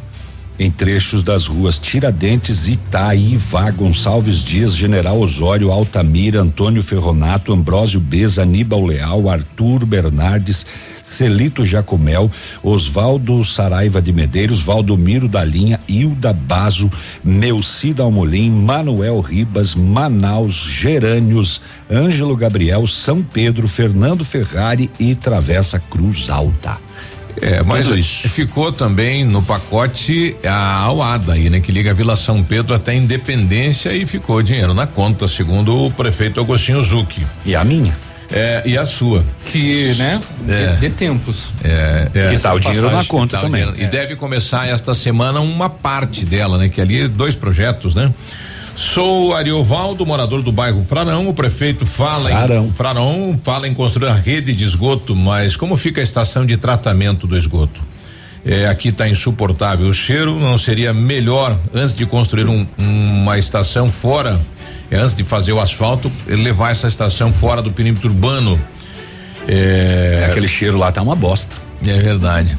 em 0.58 0.70
trechos 0.70 1.22
das 1.22 1.46
ruas 1.46 1.78
Tiradentes, 1.78 2.68
Itaíva, 2.68 3.70
Gonçalves 3.70 4.42
Dias, 4.42 4.74
General 4.74 5.18
Osório, 5.18 5.70
Altamira, 5.70 6.40
Antônio 6.40 6.82
Ferronato, 6.82 7.52
Ambrósio 7.52 8.00
Beza, 8.00 8.42
Aníbal 8.42 8.84
Leal, 8.84 9.28
Arthur 9.28 9.84
Bernardes, 9.84 10.66
Celito 11.16 11.64
Jacomel, 11.64 12.30
Oswaldo 12.62 13.42
Saraiva 13.44 14.00
de 14.00 14.12
Medeiros, 14.12 14.62
Valdomiro 14.62 15.28
da 15.28 15.44
Linha, 15.44 15.80
Hilda 15.88 16.32
Bazo, 16.32 16.90
Neucida 17.22 18.02
Almolim, 18.02 18.50
Manuel 18.50 19.20
Ribas, 19.20 19.74
Manaus, 19.74 20.54
Gerânios, 20.54 21.60
Ângelo 21.90 22.36
Gabriel, 22.36 22.86
São 22.86 23.22
Pedro, 23.22 23.68
Fernando 23.68 24.24
Ferrari 24.24 24.90
e 24.98 25.14
Travessa 25.14 25.78
Cruz 25.78 26.30
Alta. 26.30 26.78
É, 27.40 27.62
mas 27.62 27.88
ficou 28.26 28.70
também 28.72 29.24
no 29.24 29.42
pacote 29.42 30.36
a 30.44 30.80
Auada 30.82 31.32
aí, 31.32 31.48
né? 31.48 31.60
Que 31.60 31.72
liga 31.72 31.90
a 31.90 31.94
Vila 31.94 32.14
São 32.14 32.42
Pedro 32.42 32.74
até 32.74 32.94
Independência 32.94 33.92
e 33.94 34.06
ficou 34.06 34.42
dinheiro 34.42 34.74
na 34.74 34.86
conta, 34.86 35.26
segundo 35.26 35.74
o 35.74 35.90
prefeito 35.90 36.40
Agostinho 36.40 36.82
Zucchi. 36.82 37.26
E 37.44 37.56
a 37.56 37.64
minha? 37.64 37.96
É, 38.32 38.62
e 38.64 38.78
a 38.78 38.86
sua. 38.86 39.24
Que, 39.46 39.94
né? 39.96 40.20
É. 40.48 40.66
De, 40.74 40.80
de 40.80 40.90
tempos. 40.90 41.52
É, 41.62 42.08
é. 42.14 42.28
Que 42.30 42.42
tá 42.42 42.54
o 42.54 42.58
dinheiro 42.58 42.90
na 42.90 43.04
conta 43.04 43.36
tá 43.36 43.42
também. 43.42 43.72
E 43.76 43.86
deve 43.86 44.16
começar 44.16 44.66
esta 44.66 44.94
semana 44.94 45.40
uma 45.40 45.68
parte 45.68 46.24
dela, 46.24 46.56
né? 46.56 46.68
Que 46.68 46.80
ali 46.80 47.06
dois 47.06 47.36
projetos, 47.36 47.94
né? 47.94 48.12
Sou 48.74 49.34
Ariovaldo, 49.34 50.04
morador 50.06 50.42
do 50.42 50.50
bairro 50.50 50.84
Frarão. 50.88 51.28
O 51.28 51.34
prefeito 51.34 51.84
fala 51.84 52.30
Frarão. 52.30 52.66
em 52.66 52.72
Frarão 52.72 53.40
fala 53.42 53.68
em 53.68 53.74
construir 53.74 54.08
a 54.08 54.14
rede 54.14 54.54
de 54.54 54.64
esgoto, 54.64 55.14
mas 55.14 55.54
como 55.54 55.76
fica 55.76 56.00
a 56.00 56.04
estação 56.04 56.46
de 56.46 56.56
tratamento 56.56 57.26
do 57.26 57.36
esgoto? 57.36 57.80
É, 58.44 58.66
aqui 58.66 58.88
está 58.88 59.08
insuportável 59.08 59.86
o 59.86 59.94
cheiro. 59.94 60.38
Não 60.40 60.58
seria 60.58 60.92
melhor 60.92 61.56
antes 61.72 61.94
de 61.94 62.04
construir 62.06 62.48
um, 62.48 62.66
uma 62.78 63.38
estação 63.38 63.88
fora 63.88 64.40
é, 64.40 64.51
antes 64.94 65.14
de 65.14 65.24
fazer 65.24 65.52
o 65.52 65.60
asfalto, 65.60 66.10
levar 66.26 66.70
essa 66.70 66.88
estação 66.88 67.32
fora 67.32 67.62
do 67.62 67.72
perímetro 67.72 68.08
urbano. 68.08 68.60
É, 69.48 70.20
é 70.22 70.26
aquele 70.30 70.48
cheiro 70.48 70.78
lá 70.78 70.92
tá 70.92 71.02
uma 71.02 71.16
bosta. 71.16 71.56
É 71.86 71.98
verdade. 71.98 72.56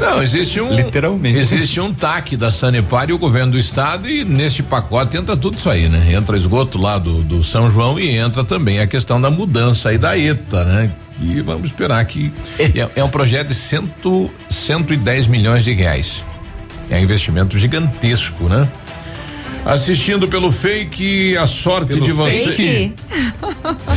Não, 0.00 0.22
existe 0.22 0.60
um. 0.60 0.74
Literalmente. 0.74 1.38
Existe 1.38 1.80
um 1.80 1.94
TAC 1.94 2.36
da 2.36 2.50
Sanepar 2.50 3.08
e 3.08 3.12
o 3.12 3.18
governo 3.18 3.52
do 3.52 3.58
estado, 3.58 4.08
e 4.08 4.24
neste 4.24 4.62
pacote 4.62 5.16
entra 5.16 5.36
tudo 5.36 5.58
isso 5.58 5.70
aí, 5.70 5.88
né? 5.88 6.12
Entra 6.12 6.36
esgoto 6.36 6.76
lá 6.80 6.98
do, 6.98 7.22
do 7.22 7.44
São 7.44 7.70
João 7.70 7.98
e 8.00 8.16
entra 8.16 8.42
também 8.42 8.80
a 8.80 8.86
questão 8.86 9.20
da 9.20 9.30
mudança 9.30 9.90
aí 9.90 9.98
da 9.98 10.18
ETA, 10.18 10.64
né? 10.64 10.90
E 11.20 11.40
vamos 11.40 11.66
esperar 11.68 12.04
que. 12.04 12.32
É, 12.58 13.00
é 13.00 13.04
um 13.04 13.08
projeto 13.08 13.48
de 13.48 13.54
cento, 13.54 14.28
110 14.48 15.28
milhões 15.28 15.62
de 15.62 15.72
reais. 15.72 16.24
É 16.90 16.96
um 16.96 17.00
investimento 17.00 17.56
gigantesco, 17.56 18.48
né? 18.48 18.68
Assistindo 19.64 20.28
pelo 20.28 20.52
fake, 20.52 21.36
a 21.38 21.46
sorte 21.46 21.94
pelo 21.94 22.04
de 22.04 22.12
você. 22.12 22.52
Fake? 22.52 22.92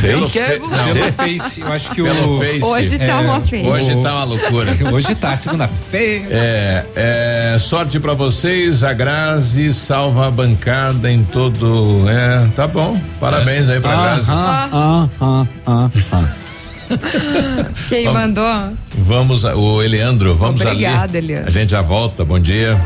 fake 0.00 0.38
é 0.38 0.58
você. 0.58 1.12
Face, 1.12 1.60
eu 1.60 1.72
acho 1.72 1.90
que 1.90 2.02
pelo 2.02 2.36
o. 2.36 2.38
Face. 2.38 2.64
Hoje 2.64 2.98
tá 2.98 3.04
é, 3.04 3.14
uma 3.14 3.40
feia. 3.42 3.68
Hoje 3.68 4.02
tá 4.02 4.14
uma 4.14 4.24
loucura. 4.24 4.76
hoje 4.90 5.14
tá, 5.14 5.36
segunda-feira. 5.36 6.26
É, 6.30 6.86
é, 6.96 7.58
sorte 7.58 8.00
pra 8.00 8.14
vocês, 8.14 8.82
a 8.82 8.94
Grazi 8.94 9.72
salva 9.74 10.28
a 10.28 10.30
bancada 10.30 11.12
em 11.12 11.22
todo. 11.22 12.08
É, 12.08 12.48
tá 12.56 12.66
bom. 12.66 12.98
Parabéns 13.20 13.68
aí 13.68 13.80
pra 13.80 13.90
ah, 13.90 14.02
Grazi. 14.02 14.26
Ah, 14.28 14.68
ah, 14.72 15.08
ah, 15.20 15.46
ah, 15.66 15.90
ah. 16.12 16.48
Quem 17.90 18.10
mandou? 18.10 18.72
Vamos, 19.00 19.44
o 19.44 19.82
Eleandro, 19.82 20.34
vamos 20.34 20.60
Obrigada, 20.60 21.18
ali. 21.18 21.26
Eleandro. 21.26 21.48
A 21.48 21.50
gente 21.50 21.70
já 21.70 21.82
volta, 21.82 22.24
bom 22.24 22.38
dia. 22.38 22.78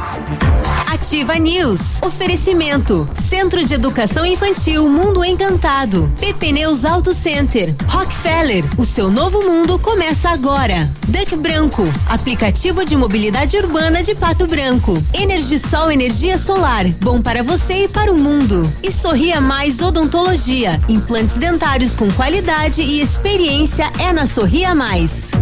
Ativa 0.86 1.34
News. 1.36 2.00
Oferecimento. 2.02 3.08
Centro 3.28 3.64
de 3.64 3.74
Educação 3.74 4.26
Infantil 4.26 4.88
Mundo 4.88 5.24
Encantado. 5.24 6.08
PP 6.20 6.52
Neus 6.52 6.84
Auto 6.84 7.14
Center. 7.14 7.74
Rockefeller. 7.88 8.64
O 8.76 8.84
seu 8.84 9.10
novo 9.10 9.42
mundo 9.42 9.78
começa 9.78 10.28
agora. 10.28 10.90
Duck 11.08 11.34
Branco. 11.34 11.90
Aplicativo 12.06 12.84
de 12.84 12.94
mobilidade 12.94 13.56
urbana 13.56 14.02
de 14.02 14.14
Pato 14.14 14.46
Branco. 14.46 15.02
Energisol 15.14 15.90
Energia 15.90 16.36
Solar. 16.36 16.86
Bom 17.00 17.22
para 17.22 17.42
você 17.42 17.84
e 17.84 17.88
para 17.88 18.12
o 18.12 18.18
mundo. 18.18 18.70
E 18.82 18.92
Sorria 18.92 19.40
Mais 19.40 19.80
Odontologia. 19.80 20.78
Implantes 20.88 21.36
dentários 21.36 21.96
com 21.96 22.10
qualidade 22.12 22.82
e 22.82 23.00
experiência 23.00 23.90
é 23.98 24.12
na 24.12 24.26
Sorria 24.26 24.74
Mais. 24.74 25.32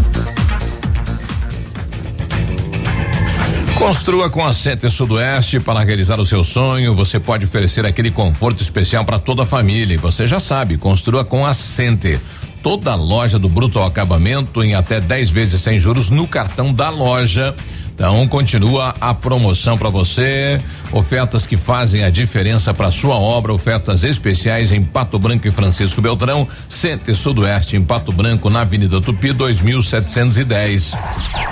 Construa 3.80 4.28
com 4.28 4.46
a 4.46 4.52
Center 4.52 4.90
Sudoeste 4.90 5.58
para 5.58 5.80
realizar 5.80 6.20
o 6.20 6.26
seu 6.26 6.44
sonho. 6.44 6.94
Você 6.94 7.18
pode 7.18 7.46
oferecer 7.46 7.86
aquele 7.86 8.10
conforto 8.10 8.62
especial 8.62 9.06
para 9.06 9.18
toda 9.18 9.44
a 9.44 9.46
família. 9.46 9.94
E 9.94 9.96
você 9.96 10.26
já 10.26 10.38
sabe, 10.38 10.76
construa 10.76 11.24
com 11.24 11.46
a 11.46 11.54
Center. 11.54 12.20
Toda 12.62 12.92
a 12.92 12.94
loja 12.94 13.38
do 13.38 13.48
Bruto 13.48 13.80
Acabamento 13.80 14.62
em 14.62 14.74
até 14.74 15.00
10 15.00 15.30
vezes 15.30 15.62
sem 15.62 15.80
juros 15.80 16.10
no 16.10 16.28
cartão 16.28 16.74
da 16.74 16.90
loja. 16.90 17.56
Então 18.00 18.26
continua 18.26 18.94
a 18.98 19.12
promoção 19.12 19.76
para 19.76 19.90
você, 19.90 20.58
ofertas 20.90 21.46
que 21.46 21.58
fazem 21.58 22.02
a 22.02 22.08
diferença 22.08 22.72
para 22.72 22.90
sua 22.90 23.16
obra, 23.16 23.52
ofertas 23.52 24.04
especiais 24.04 24.72
em 24.72 24.82
Pato 24.82 25.18
Branco 25.18 25.46
e 25.46 25.50
Francisco 25.50 26.00
Beltrão, 26.00 26.48
Centro 26.66 27.14
Sudoeste 27.14 27.76
em 27.76 27.84
Pato 27.84 28.10
Branco, 28.10 28.48
na 28.48 28.62
Avenida 28.62 29.02
Tupi 29.02 29.34
2710. 29.34 30.92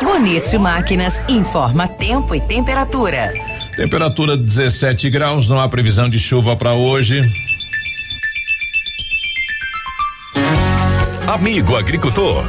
Bonito 0.03 0.59
Máquinas 0.59 1.23
informa 1.29 1.87
tempo 1.87 2.35
e 2.35 2.41
temperatura. 2.41 3.31
Temperatura 3.77 4.35
17 4.35 5.11
graus, 5.11 5.49
não 5.49 5.61
há 5.61 5.69
previsão 5.69 6.09
de 6.09 6.19
chuva 6.19 6.57
para 6.57 6.73
hoje. 6.73 7.31
Amigo 11.27 11.77
agricultor, 11.77 12.49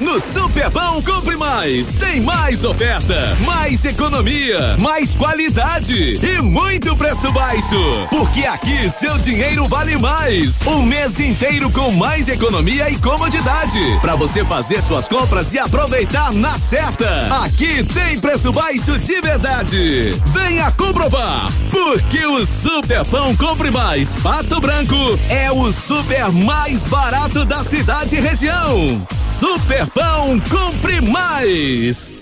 No 0.00 0.18
Superpão 0.18 1.00
compre 1.02 1.36
mais. 1.36 1.98
Tem 1.98 2.20
mais 2.20 2.64
oferta, 2.64 3.36
mais 3.46 3.84
economia, 3.84 4.76
mais 4.76 5.14
qualidade 5.14 6.18
e 6.20 6.42
muito 6.42 6.96
preço 6.96 7.30
baixo. 7.30 7.76
Porque 8.10 8.44
aqui 8.44 8.90
seu 8.90 9.16
dinheiro 9.18 9.68
vale 9.68 9.96
mais. 9.96 10.62
O 10.62 10.82
mês 10.82 11.20
inteiro 11.20 11.70
com 11.70 11.92
mais 11.92 12.28
economia 12.28 12.90
e 12.90 12.98
comodidade. 12.98 13.80
Para 14.00 14.16
você 14.16 14.44
fazer 14.44 14.82
suas 14.82 15.06
compras 15.06 15.54
e 15.54 15.60
aproveitar 15.60 16.32
na 16.32 16.58
certa. 16.58 17.28
Aqui 17.44 17.84
tem 17.84 18.18
preço 18.18 18.52
baixo 18.52 18.98
de 18.98 19.20
verdade. 19.20 20.20
Venha 20.26 20.72
comprovar. 20.72 21.52
Porque 21.70 22.26
o 22.26 22.44
Superpão 22.44 23.34
compre 23.36 23.70
mais 23.70 24.14
Pato 24.16 24.60
Branco 24.60 25.18
é 25.28 25.52
o 25.52 25.72
super 25.72 26.32
mais 26.32 26.84
barato 26.84 27.44
da 27.44 27.62
cidade 27.62 28.16
e 28.16 28.20
região. 28.20 29.06
Super 29.38 29.83
Pão 29.92 30.38
Compre 30.40 31.00
Mais. 31.00 32.20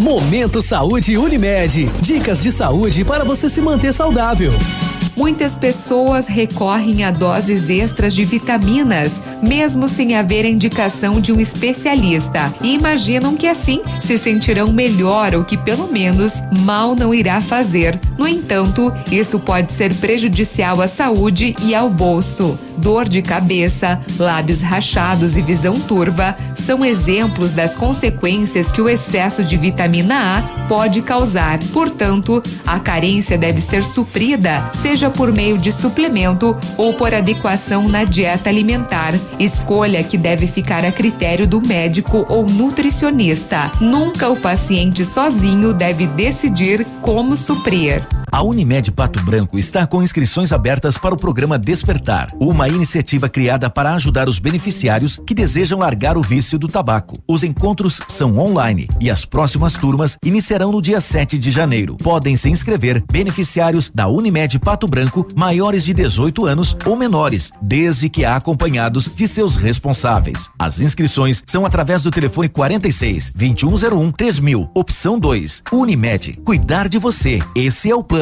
Momento 0.00 0.62
Saúde 0.62 1.16
Unimed. 1.18 1.90
Dicas 2.00 2.42
de 2.42 2.50
saúde 2.50 3.04
para 3.04 3.24
você 3.24 3.48
se 3.48 3.60
manter 3.60 3.92
saudável. 3.92 4.52
Muitas 5.16 5.54
pessoas 5.54 6.26
recorrem 6.26 7.04
a 7.04 7.10
doses 7.10 7.68
extras 7.68 8.14
de 8.14 8.24
vitaminas, 8.24 9.22
mesmo 9.42 9.86
sem 9.86 10.16
haver 10.16 10.44
indicação 10.46 11.20
de 11.20 11.32
um 11.32 11.40
especialista, 11.40 12.52
e 12.62 12.74
imaginam 12.74 13.36
que 13.36 13.46
assim 13.46 13.82
se 14.00 14.16
sentirão 14.18 14.72
melhor 14.72 15.34
ou 15.34 15.44
que 15.44 15.56
pelo 15.56 15.88
menos 15.92 16.32
mal 16.60 16.94
não 16.94 17.12
irá 17.12 17.40
fazer. 17.40 18.00
No 18.16 18.26
entanto, 18.26 18.92
isso 19.10 19.38
pode 19.38 19.72
ser 19.72 19.94
prejudicial 19.96 20.80
à 20.80 20.88
saúde 20.88 21.54
e 21.62 21.74
ao 21.74 21.90
bolso. 21.90 22.58
Dor 22.78 23.06
de 23.06 23.20
cabeça, 23.20 24.00
lábios 24.18 24.62
rachados 24.62 25.36
e 25.36 25.42
visão 25.42 25.78
turva 25.78 26.36
são 26.62 26.84
exemplos 26.84 27.52
das 27.52 27.76
consequências 27.76 28.70
que 28.70 28.80
o 28.80 28.88
excesso 28.88 29.44
de 29.44 29.56
vitamina 29.56 30.38
A 30.38 30.66
pode 30.66 31.02
causar. 31.02 31.58
Portanto, 31.72 32.42
a 32.66 32.78
carência 32.78 33.36
deve 33.36 33.60
ser 33.60 33.84
suprida, 33.84 34.70
seja 34.80 35.10
por 35.10 35.32
meio 35.32 35.58
de 35.58 35.72
suplemento 35.72 36.56
ou 36.78 36.94
por 36.94 37.12
adequação 37.12 37.88
na 37.88 38.04
dieta 38.04 38.48
alimentar. 38.48 39.12
Escolha 39.38 40.02
que 40.02 40.16
deve 40.16 40.46
ficar 40.46 40.84
a 40.84 40.92
critério 40.92 41.46
do 41.46 41.60
médico 41.60 42.24
ou 42.28 42.46
nutricionista. 42.46 43.70
Nunca 43.80 44.28
o 44.28 44.36
paciente 44.36 45.04
sozinho 45.04 45.72
deve 45.72 46.06
decidir 46.06 46.86
como 47.00 47.36
suprir. 47.36 48.06
A 48.34 48.42
Unimed 48.42 48.90
Pato 48.92 49.22
Branco 49.22 49.58
está 49.58 49.86
com 49.86 50.02
inscrições 50.02 50.54
abertas 50.54 50.96
para 50.96 51.14
o 51.14 51.18
programa 51.18 51.58
Despertar, 51.58 52.28
uma 52.40 52.66
iniciativa 52.66 53.28
criada 53.28 53.68
para 53.68 53.92
ajudar 53.94 54.26
os 54.26 54.38
beneficiários 54.38 55.20
que 55.26 55.34
desejam 55.34 55.80
largar 55.80 56.16
o 56.16 56.22
vício 56.22 56.58
do 56.58 56.66
tabaco. 56.66 57.14
Os 57.28 57.44
encontros 57.44 58.00
são 58.08 58.38
online 58.38 58.88
e 58.98 59.10
as 59.10 59.26
próximas 59.26 59.74
turmas 59.74 60.16
iniciarão 60.24 60.72
no 60.72 60.80
dia 60.80 60.98
7 60.98 61.36
de 61.36 61.50
janeiro. 61.50 61.98
Podem 61.98 62.34
se 62.34 62.48
inscrever 62.48 63.04
beneficiários 63.12 63.90
da 63.94 64.08
Unimed 64.08 64.58
Pato 64.60 64.86
Branco 64.86 65.28
maiores 65.36 65.84
de 65.84 65.92
18 65.92 66.46
anos 66.46 66.74
ou 66.86 66.96
menores, 66.96 67.52
desde 67.60 68.08
que 68.08 68.24
acompanhados 68.24 69.10
de 69.14 69.28
seus 69.28 69.56
responsáveis. 69.56 70.48
As 70.58 70.80
inscrições 70.80 71.42
são 71.46 71.66
através 71.66 72.00
do 72.00 72.10
telefone 72.10 72.48
46 72.48 73.30
2101 73.36 74.10
3000, 74.10 74.70
opção 74.74 75.18
2. 75.18 75.64
Unimed, 75.70 76.32
cuidar 76.42 76.88
de 76.88 76.96
você. 76.96 77.38
Esse 77.54 77.90
é 77.90 77.94
o 77.94 78.02
plano 78.02 78.21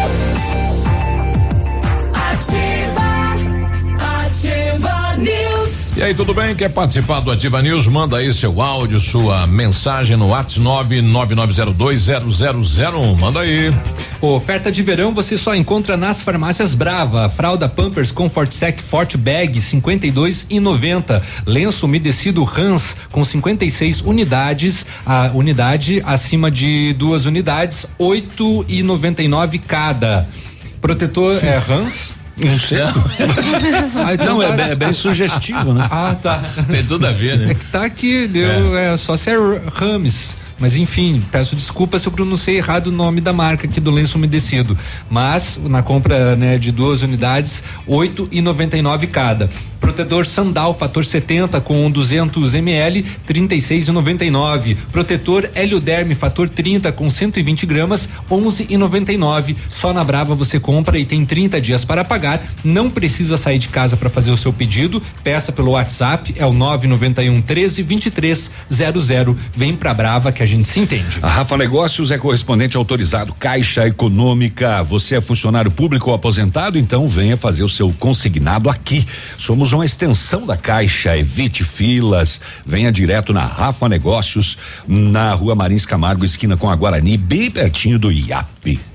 E 5.93 6.01
aí, 6.01 6.15
tudo 6.15 6.33
bem? 6.33 6.55
Quer 6.55 6.69
participar 6.69 7.19
do 7.19 7.29
Ativa 7.29 7.61
News? 7.61 7.85
Manda 7.85 8.15
aí 8.15 8.33
seu 8.33 8.61
áudio, 8.61 8.97
sua 8.97 9.45
mensagem 9.45 10.15
no 10.15 10.29
WhatsApp 10.29 11.01
999020001. 11.01 13.17
Manda 13.17 13.41
aí. 13.41 13.73
Oferta 14.21 14.71
de 14.71 14.81
verão 14.81 15.13
você 15.13 15.37
só 15.37 15.53
encontra 15.53 15.97
nas 15.97 16.21
farmácias 16.21 16.73
Brava. 16.73 17.27
Fralda 17.27 17.67
Pampers 17.67 18.09
Comfort 18.09 18.53
Sec 18.53 18.81
Forte 18.81 19.17
Bag 19.17 19.59
52 19.59 20.47
e 20.49 20.61
90. 20.61 21.21
Lenço 21.45 21.85
umedecido 21.85 22.49
Hans 22.57 22.95
com 23.11 23.25
56 23.25 23.99
unidades. 24.01 24.87
A 25.05 25.31
unidade 25.33 26.01
acima 26.05 26.49
de 26.49 26.93
duas 26.93 27.25
unidades, 27.25 27.85
8 27.99 28.65
e 28.69 28.81
99 28.81 29.59
cada. 29.59 30.25
Protetor 30.79 31.43
é 31.43 31.57
Hans. 31.57 32.20
Não 32.43 32.59
sei. 32.59 32.79
ah, 34.05 34.13
então 34.13 34.37
não, 34.37 34.43
é, 34.43 34.55
tá, 34.55 34.63
é, 34.69 34.75
bem 34.75 34.93
sugestivo, 34.93 35.73
né? 35.73 35.87
Ah, 35.89 36.15
tá. 36.21 36.41
Tem 36.69 36.83
tudo 36.83 37.05
a 37.05 37.11
ver, 37.11 37.37
né? 37.37 37.51
É 37.51 37.53
que 37.53 37.65
tá 37.65 37.85
aqui, 37.85 38.27
deu, 38.27 38.77
é, 38.77 38.93
é 38.93 38.97
só 38.97 39.15
se 39.15 39.29
é 39.29 39.35
Rames. 39.73 40.40
Mas 40.61 40.77
enfim, 40.77 41.23
peço 41.31 41.55
desculpa 41.55 41.97
se 41.97 42.07
eu 42.07 42.11
pronunciei 42.11 42.57
errado 42.57 42.87
o 42.87 42.91
nome 42.91 43.19
da 43.19 43.33
marca 43.33 43.65
aqui 43.65 43.79
do 43.79 43.89
lenço 43.89 44.19
umedecido. 44.19 44.77
Mas 45.09 45.59
na 45.63 45.81
compra 45.81 46.35
né, 46.35 46.59
de 46.59 46.71
duas 46.71 47.01
unidades, 47.01 47.63
oito 47.87 48.29
e 48.31 48.41
noventa 48.41 48.77
e 48.77 48.81
nove 48.83 49.07
cada. 49.07 49.49
Protetor 49.81 50.27
Sandal 50.27 50.77
fator 50.77 51.03
70 51.03 51.59
com 51.59 51.89
200 51.89 52.53
ml, 52.53 53.03
36,99. 53.27 54.77
Protetor 54.91 55.49
Helioderme 55.55 56.13
fator 56.13 56.47
30 56.47 56.91
com 56.91 57.09
120 57.09 57.65
gramas, 57.65 58.07
11,99. 58.29 59.55
Só 59.71 59.91
na 59.91 60.03
Brava 60.03 60.35
você 60.35 60.59
compra 60.59 60.99
e 60.99 61.03
tem 61.03 61.25
30 61.25 61.59
dias 61.59 61.83
para 61.83 62.05
pagar. 62.05 62.45
Não 62.63 62.91
precisa 62.91 63.35
sair 63.35 63.57
de 63.57 63.69
casa 63.69 63.97
para 63.97 64.09
fazer 64.09 64.29
o 64.29 64.37
seu 64.37 64.53
pedido. 64.53 65.01
Peça 65.23 65.51
pelo 65.51 65.71
WhatsApp, 65.71 66.35
é 66.37 66.45
o 66.45 66.53
991 66.53 67.41
13 67.41 67.81
23 67.81 68.51
00. 68.69 69.35
Vem 69.55 69.75
pra 69.75 69.95
Brava 69.95 70.31
que 70.31 70.43
a 70.43 70.45
gente 70.51 70.67
se 70.67 70.79
entende. 70.79 71.19
A 71.21 71.29
Rafa 71.29 71.57
Negócios 71.57 72.11
é 72.11 72.17
correspondente 72.17 72.75
autorizado 72.75 73.33
Caixa 73.33 73.87
Econômica. 73.87 74.83
Você 74.83 75.15
é 75.15 75.21
funcionário 75.21 75.71
público 75.71 76.09
ou 76.09 76.15
aposentado? 76.15 76.77
Então 76.77 77.07
venha 77.07 77.37
fazer 77.37 77.63
o 77.63 77.69
seu 77.69 77.91
consignado 77.93 78.69
aqui. 78.69 79.05
Somos 79.37 79.71
uma 79.73 79.85
extensão 79.85 80.45
da 80.45 80.57
Caixa. 80.57 81.17
Evite 81.17 81.63
filas. 81.63 82.41
Venha 82.65 82.91
direto 82.91 83.33
na 83.33 83.45
Rafa 83.45 83.87
Negócios, 83.87 84.57
na 84.87 85.33
Rua 85.33 85.55
Marins 85.55 85.85
Camargo, 85.85 86.25
esquina 86.25 86.57
com 86.57 86.69
a 86.69 86.75
Guarani, 86.75 87.17
bem 87.17 87.49
pertinho 87.49 87.97
do 87.97 88.11
IAP. 88.11 88.90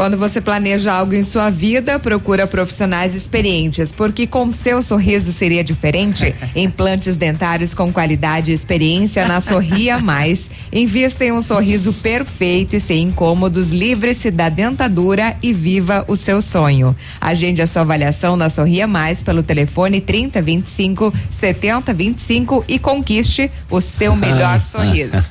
Quando 0.00 0.16
você 0.16 0.40
planeja 0.40 0.94
algo 0.94 1.12
em 1.12 1.22
sua 1.22 1.50
vida, 1.50 1.98
procura 1.98 2.46
profissionais 2.46 3.14
experientes, 3.14 3.92
porque 3.92 4.26
com 4.26 4.50
seu 4.50 4.80
sorriso 4.80 5.30
seria 5.30 5.62
diferente. 5.62 6.34
Implantes 6.56 7.16
dentários 7.16 7.74
com 7.74 7.92
qualidade 7.92 8.50
e 8.50 8.54
experiência 8.54 9.28
na 9.28 9.42
Sorria 9.42 9.98
Mais. 10.00 10.48
Invista 10.72 11.26
em 11.26 11.32
um 11.32 11.42
sorriso 11.42 11.92
perfeito 11.92 12.74
e 12.74 12.80
sem 12.80 13.08
incômodos, 13.08 13.72
livre-se 13.72 14.30
da 14.30 14.48
dentadura 14.48 15.36
e 15.42 15.52
viva 15.52 16.02
o 16.08 16.16
seu 16.16 16.40
sonho. 16.40 16.96
Agende 17.20 17.60
a 17.60 17.66
sua 17.66 17.82
avaliação 17.82 18.36
na 18.36 18.48
Sorria 18.48 18.86
Mais 18.86 19.22
pelo 19.22 19.42
telefone 19.42 20.00
3025 20.00 21.12
7025 21.30 22.64
e 22.66 22.78
conquiste 22.78 23.52
o 23.68 23.82
seu 23.82 24.16
melhor 24.16 24.62
sorriso. 24.64 25.30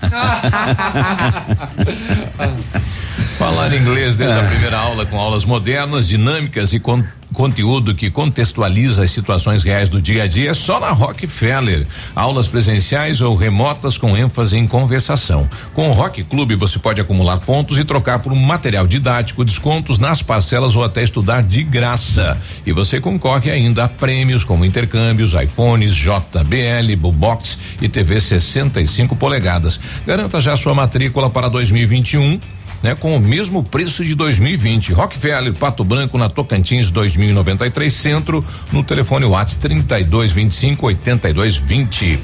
Falar 3.37 3.73
inglês 3.73 4.15
desde 4.15 4.39
a 4.39 4.43
primeira 4.43 4.77
aula 4.77 5.05
com 5.05 5.19
aulas 5.19 5.45
modernas, 5.45 6.07
dinâmicas 6.07 6.73
e 6.73 6.79
con 6.79 7.03
conteúdo 7.33 7.93
que 7.93 8.09
contextualiza 8.09 9.03
as 9.03 9.11
situações 9.11 9.63
reais 9.63 9.87
do 9.87 10.01
dia 10.01 10.23
a 10.23 10.27
dia 10.27 10.49
é 10.49 10.53
só 10.53 10.79
na 10.79 10.89
Rockefeller. 10.89 11.85
Aulas 12.15 12.47
presenciais 12.47 13.21
ou 13.21 13.35
remotas 13.35 13.97
com 13.97 14.17
ênfase 14.17 14.57
em 14.57 14.67
conversação. 14.67 15.47
Com 15.73 15.89
o 15.89 15.93
Rock 15.93 16.23
Clube 16.23 16.55
você 16.55 16.79
pode 16.79 16.99
acumular 16.99 17.37
pontos 17.39 17.77
e 17.77 17.83
trocar 17.83 18.19
por 18.19 18.33
um 18.33 18.35
material 18.35 18.87
didático, 18.87 19.45
descontos 19.45 19.99
nas 19.99 20.21
parcelas 20.21 20.75
ou 20.75 20.83
até 20.83 21.03
estudar 21.03 21.43
de 21.43 21.63
graça. 21.63 22.35
E 22.65 22.73
você 22.73 22.99
concorre 22.99 23.51
ainda 23.51 23.83
a 23.83 23.87
prêmios 23.87 24.43
como 24.43 24.65
intercâmbios, 24.65 25.33
iPhones, 25.33 25.93
JBL, 25.95 26.95
Bullbox 26.97 27.57
e 27.81 27.87
TV 27.87 28.19
65 28.19 29.15
polegadas. 29.15 29.79
Garanta 30.05 30.41
já 30.41 30.57
sua 30.57 30.73
matrícula 30.73 31.29
para 31.29 31.47
2021 31.47 32.39
né, 32.81 32.95
com 32.95 33.15
o 33.15 33.19
mesmo 33.19 33.63
preço 33.63 34.03
de 34.03 34.15
2020. 34.15 34.93
Rockefeller, 34.93 35.53
Pato 35.53 35.83
Branco, 35.83 36.17
na 36.17 36.29
Tocantins 36.29 36.91
2093 36.91 37.93
Centro, 37.93 38.43
no 38.71 38.83
telefone 38.83 39.25
WhatsApp 39.25 39.61
3225 39.61 40.85
8220. 40.85 42.19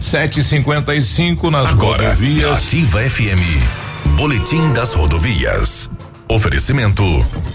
755 0.00 1.50
nas 1.50 1.70
Agora, 1.70 2.10
rodovias. 2.10 2.58
Ativa 2.58 3.00
FM. 3.00 4.16
Boletim 4.16 4.72
das 4.72 4.94
rodovias. 4.94 5.90
Oferecimento: 6.30 7.02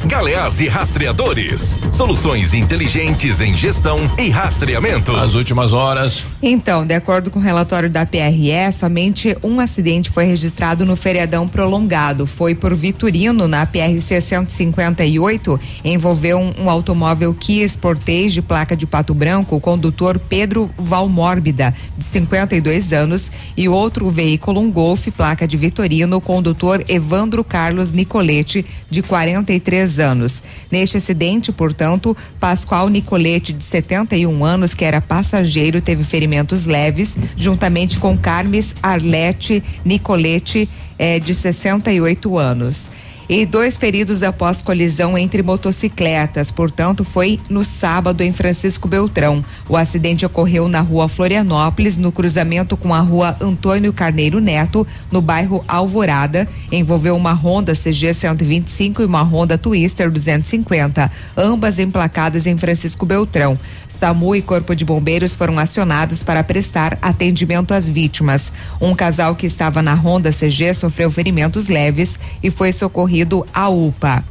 Galeás 0.06 0.60
e 0.60 0.68
Rastreadores. 0.68 1.76
Soluções 1.94 2.56
inteligentes 2.56 3.40
em 3.40 3.56
gestão 3.56 4.00
e 4.18 4.30
rastreamento. 4.30 5.12
As 5.12 5.36
últimas 5.36 5.74
horas. 5.74 6.26
Então, 6.42 6.84
de 6.84 6.96
acordo 6.96 7.30
com 7.30 7.38
o 7.38 7.42
relatório 7.42 7.90
da 7.90 8.04
PRE, 8.04 8.74
somente 8.74 9.38
um 9.44 9.60
acidente 9.60 10.10
foi 10.10 10.26
registrado 10.26 10.86
no 10.86 10.96
feriadão 10.96 11.48
prolongado. 11.48 12.26
Foi 12.26 12.56
por 12.56 12.74
Vitorino, 12.74 13.48
na 13.48 13.64
PRC 13.66 14.20
158, 14.20 15.60
envolveu 15.86 16.40
um, 16.40 16.54
um 16.64 16.70
automóvel 16.70 17.34
Kia 17.34 17.66
Sportage 17.66 18.30
de 18.30 18.42
placa 18.42 18.76
de 18.76 18.88
Pato 18.88 19.14
Branco, 19.14 19.56
o 19.56 19.62
condutor 19.62 20.18
Pedro 20.18 20.70
Valmórbida, 20.78 21.74
de 21.96 22.06
52 22.06 22.92
anos, 22.92 23.32
e 23.56 23.70
outro 23.70 24.10
veículo, 24.10 24.60
um 24.60 24.72
Golf, 24.72 25.08
placa 25.16 25.48
de 25.48 25.56
Vitorino, 25.56 26.18
o 26.18 26.22
condutor 26.22 26.84
Evandro 26.88 27.44
Carlos 27.44 27.92
Nicolete, 27.92 28.63
de 28.90 29.02
43 29.02 30.00
anos. 30.00 30.44
Neste 30.72 30.98
acidente, 30.98 31.52
portanto, 31.52 32.16
Pascoal 32.40 32.90
Nicolete, 32.90 33.54
de 33.54 33.64
71 33.64 34.44
anos, 34.44 34.74
que 34.74 34.86
era 34.86 35.02
passageiro, 35.02 35.82
teve 35.82 36.04
ferimentos 36.04 36.66
leves, 36.66 37.18
juntamente 37.38 38.00
com 38.00 38.18
Carmes 38.18 38.76
Arlete 38.82 39.64
Nicolete, 39.84 40.70
eh, 40.98 41.20
de 41.20 41.34
68 41.34 42.38
anos. 42.38 42.90
E 43.30 43.46
dois 43.46 43.78
feridos 43.78 44.22
após 44.22 44.62
colisão 44.62 45.18
entre 45.18 45.42
motocicletas, 45.42 46.52
portanto, 46.52 47.06
foi 47.06 47.40
no 47.50 47.64
sábado 47.64 48.22
em 48.22 48.34
Francisco 48.34 48.88
Beltrão. 48.88 49.44
O 49.70 49.78
acidente 49.78 50.26
ocorreu 50.26 50.68
na 50.68 50.82
rua 50.82 51.08
Florianópolis, 51.08 51.98
no 51.98 52.12
cruzamento 52.12 52.76
com 52.76 52.94
a 52.94 53.00
rua 53.00 53.38
Antônio 53.40 53.94
Carneiro 53.94 54.40
Neto, 54.40 54.86
no 55.10 55.22
bairro 55.22 55.64
Alvorada. 55.68 56.48
Envolveu 56.72 57.16
uma 57.16 57.34
Honda 57.34 57.74
CG 57.74 58.14
125 58.14 59.02
e 59.02 59.06
uma 59.06 59.22
Honda 59.22 59.58
Twister 59.58 60.12
250, 60.12 61.12
ambas 61.38 61.80
emplacadas 61.80 62.46
em 62.46 62.58
Francisco 62.58 63.06
Beltrão. 63.06 63.58
SAMU 64.04 64.36
e 64.36 64.42
Corpo 64.42 64.76
de 64.76 64.84
Bombeiros 64.84 65.34
foram 65.34 65.58
acionados 65.58 66.22
para 66.22 66.44
prestar 66.44 66.98
atendimento 67.02 67.74
às 67.74 67.88
vítimas. 67.88 68.52
Um 68.82 68.94
casal 68.94 69.34
que 69.34 69.46
estava 69.46 69.82
na 69.82 69.94
Honda 69.94 70.30
CG 70.30 70.74
sofreu 70.74 71.10
ferimentos 71.10 71.70
leves 71.70 72.20
e 72.44 72.52
foi 72.52 72.74
socorrido 72.74 73.48
à 73.54 73.70
UPA. 73.70 74.26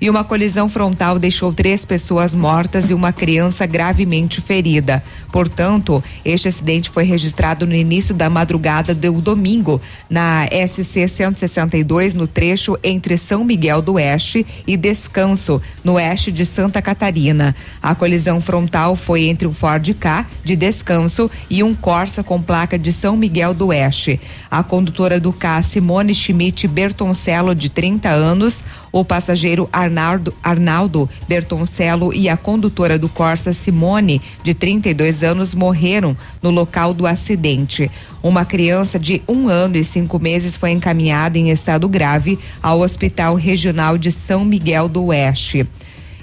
E 0.00 0.10
uma 0.10 0.24
colisão 0.24 0.68
frontal 0.68 1.18
deixou 1.18 1.52
três 1.52 1.84
pessoas 1.84 2.34
mortas 2.34 2.90
e 2.90 2.94
uma 2.94 3.12
criança 3.12 3.64
gravemente 3.66 4.40
ferida. 4.40 5.02
Portanto, 5.32 6.02
este 6.24 6.48
acidente 6.48 6.90
foi 6.90 7.04
registrado 7.04 7.66
no 7.66 7.74
início 7.74 8.14
da 8.14 8.28
madrugada 8.28 8.94
do 8.94 9.20
domingo, 9.20 9.80
na 10.08 10.46
SC 10.46 11.08
162, 11.08 12.14
no 12.14 12.26
trecho 12.26 12.78
entre 12.82 13.16
São 13.16 13.44
Miguel 13.44 13.80
do 13.80 13.94
Oeste 13.94 14.46
e 14.66 14.76
Descanso, 14.76 15.60
no 15.82 15.94
oeste 15.94 16.30
de 16.30 16.44
Santa 16.44 16.82
Catarina. 16.82 17.54
A 17.82 17.94
colisão 17.94 18.40
frontal 18.40 18.96
foi 18.96 19.24
entre 19.24 19.48
um 19.48 19.52
Ford 19.52 19.86
K 19.94 20.26
de 20.44 20.56
Descanso 20.56 21.30
e 21.48 21.62
um 21.62 21.74
Corsa 21.74 22.22
com 22.22 22.40
placa 22.40 22.78
de 22.78 22.92
São 22.92 23.16
Miguel 23.16 23.54
do 23.54 23.68
Oeste. 23.68 24.20
A 24.50 24.62
condutora 24.62 25.18
do 25.18 25.32
K, 25.32 25.62
Simone 25.62 26.14
Schmidt 26.14 26.66
Bertoncello, 26.68 27.54
de 27.54 27.70
30 27.70 28.08
anos, 28.08 28.64
o 29.00 29.04
passageiro 29.04 29.68
Arnaldo, 29.72 30.32
Arnaldo 30.42 31.08
Bertoncello 31.28 32.12
e 32.12 32.28
a 32.28 32.36
condutora 32.36 32.98
do 32.98 33.08
Corsa, 33.08 33.52
Simone, 33.52 34.22
de 34.42 34.54
32 34.54 35.22
anos, 35.22 35.54
morreram 35.54 36.16
no 36.42 36.50
local 36.50 36.94
do 36.94 37.06
acidente. 37.06 37.90
Uma 38.22 38.44
criança 38.44 38.98
de 38.98 39.22
um 39.28 39.48
ano 39.48 39.76
e 39.76 39.84
cinco 39.84 40.18
meses 40.18 40.56
foi 40.56 40.70
encaminhada 40.70 41.38
em 41.38 41.50
estado 41.50 41.88
grave 41.88 42.38
ao 42.62 42.80
Hospital 42.80 43.34
Regional 43.34 43.98
de 43.98 44.10
São 44.10 44.44
Miguel 44.44 44.88
do 44.88 45.04
Oeste. 45.06 45.66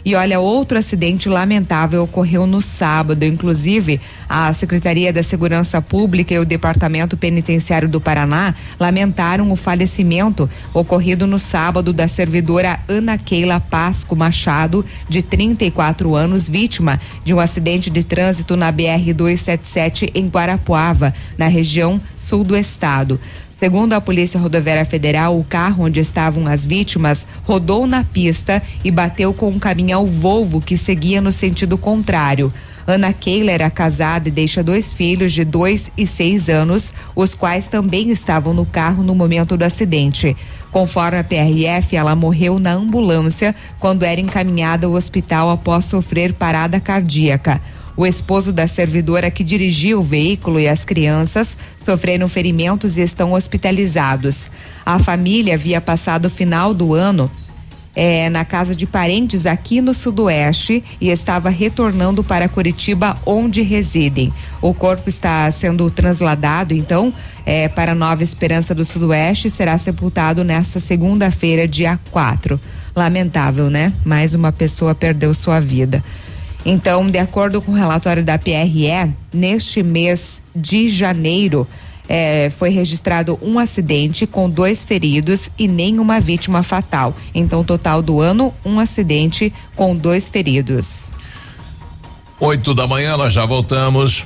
E 0.06 0.16
olha, 0.16 0.38
outro 0.40 0.78
acidente 0.78 1.30
lamentável 1.30 2.04
ocorreu 2.04 2.46
no 2.46 2.62
sábado. 2.62 3.24
Inclusive, 3.24 4.02
a 4.28 4.52
Secretaria 4.52 5.14
da 5.14 5.24
Segurança 5.24 5.82
Pública 5.82 6.34
e 6.34 6.40
o 6.40 6.46
Departamento 6.46 7.16
Penitenciário 7.16 7.88
do 7.88 8.02
Paraná 8.02 8.54
lamentaram 8.78 9.50
o 9.50 9.56
falecimento 9.56 10.50
ocorrido 10.74 11.26
no 11.26 11.40
sábado 11.40 11.94
da 11.94 12.08
servidora 12.10 12.82
Ana 12.88 13.18
Keila 13.18 13.62
Pasco 13.62 14.14
Machado, 14.14 14.86
de 15.08 15.22
34 15.22 16.14
anos, 16.16 16.50
vítima 16.50 17.00
de 17.24 17.34
um 17.34 17.40
acidente 17.40 17.90
de 17.90 18.04
trânsito 18.04 18.58
na 18.58 18.74
BR 18.74 19.14
277 19.16 20.12
em 20.14 20.28
Guarapuava, 20.28 21.14
na 21.38 21.48
região 21.48 22.02
sul 22.14 22.44
do 22.44 22.58
estado. 22.58 23.20
Segundo 23.60 23.94
a 23.94 24.02
Polícia 24.02 24.40
Rodoviária 24.40 24.84
Federal, 24.84 25.40
o 25.40 25.44
carro 25.44 25.86
onde 25.86 26.00
estavam 26.00 26.48
as 26.48 26.66
vítimas 26.66 27.28
rodou 27.44 27.88
na 27.88 28.04
pista 28.04 28.62
e 28.84 28.92
bateu 28.92 29.34
com 29.34 29.50
um 29.50 29.60
caminhão 29.60 30.06
Volvo 30.06 30.60
que 30.60 30.78
seguia 30.78 31.22
no 31.22 31.32
sentido 31.32 31.78
contrário. 31.78 32.52
Ana 32.86 33.14
Keila 33.14 33.52
era 33.52 33.70
casada 33.70 34.28
e 34.28 34.32
deixa 34.32 34.62
dois 34.62 34.94
filhos 34.94 35.32
de 35.32 35.46
dois 35.46 35.90
e 35.98 36.06
seis 36.06 36.50
anos, 36.50 36.94
os 37.16 37.34
quais 37.34 37.68
também 37.68 38.10
estavam 38.10 38.54
no 38.54 38.66
carro 38.66 39.04
no 39.04 39.16
momento 39.16 39.56
do 39.56 39.64
acidente. 39.64 40.36
Conforme 40.70 41.20
a 41.20 41.24
PRF, 41.24 41.96
ela 41.96 42.16
morreu 42.16 42.60
na 42.60 42.74
ambulância 42.74 43.56
quando 43.80 44.04
era 44.04 44.20
encaminhada 44.20 44.88
ao 44.88 44.94
hospital 44.94 45.50
após 45.50 45.86
sofrer 45.86 46.34
parada 46.34 46.80
cardíaca. 46.80 47.62
O 47.96 48.06
esposo 48.06 48.52
da 48.52 48.68
servidora 48.68 49.30
que 49.30 49.44
dirigia 49.44 49.98
o 49.98 50.04
veículo 50.04 50.60
e 50.60 50.68
as 50.68 50.84
crianças 50.84 51.58
sofreram 51.84 52.28
ferimentos 52.28 52.98
e 52.98 53.02
estão 53.02 53.34
hospitalizados. 53.34 54.50
A 54.86 54.98
família 54.98 55.54
havia 55.54 55.80
passado 55.80 56.26
o 56.26 56.30
final 56.30 56.74
do 56.74 56.94
ano 56.94 57.30
é, 57.96 58.30
na 58.30 58.44
casa 58.44 58.76
de 58.76 58.86
parentes 58.86 59.46
aqui 59.46 59.82
no 59.82 59.94
Sudoeste 59.94 60.84
e 61.00 61.10
estava 61.10 61.50
retornando 61.50 62.24
para 62.24 62.50
Curitiba, 62.50 63.18
onde 63.26 63.62
residem. 63.62 64.34
O 64.62 64.74
corpo 64.74 65.10
está 65.10 65.50
sendo 65.52 65.90
transladado, 65.92 66.74
então, 66.74 67.14
é, 67.46 67.68
para 67.68 67.94
Nova 67.94 68.24
Esperança 68.24 68.74
do 68.74 68.84
Sudoeste 68.84 69.48
e 69.48 69.52
será 69.52 69.78
sepultado 69.78 70.44
nesta 70.44 70.80
segunda-feira, 70.80 71.68
dia 71.68 72.00
4. 72.12 72.60
Lamentável, 72.96 73.70
né? 73.70 73.94
Mais 74.04 74.34
uma 74.34 74.52
pessoa 74.52 74.96
perdeu 74.96 75.34
sua 75.34 75.60
vida. 75.60 76.04
Então, 76.66 77.06
de 77.10 77.18
acordo 77.18 77.62
com 77.62 77.72
o 77.72 77.76
relatório 77.76 78.24
da 78.24 78.38
PRE, 78.38 79.12
neste 79.34 79.84
mês 79.84 80.42
de 80.56 80.88
janeiro, 80.88 81.68
eh, 82.08 82.52
foi 82.58 82.70
registrado 82.70 83.38
um 83.42 83.60
acidente 83.60 84.26
com 84.26 84.50
dois 84.50 84.84
feridos 84.84 85.50
e 85.58 85.68
nenhuma 85.68 86.20
vítima 86.20 86.64
fatal. 86.64 87.16
Então, 87.34 87.64
total 87.64 88.02
do 88.02 88.22
ano, 88.22 88.54
um 88.66 88.80
acidente 88.80 89.54
com 89.76 89.96
dois 89.96 90.30
feridos. 90.30 91.12
Oito 92.40 92.74
da 92.74 92.88
manhã, 92.88 93.16
nós 93.18 93.34
já 93.34 93.46
voltamos. 93.46 94.26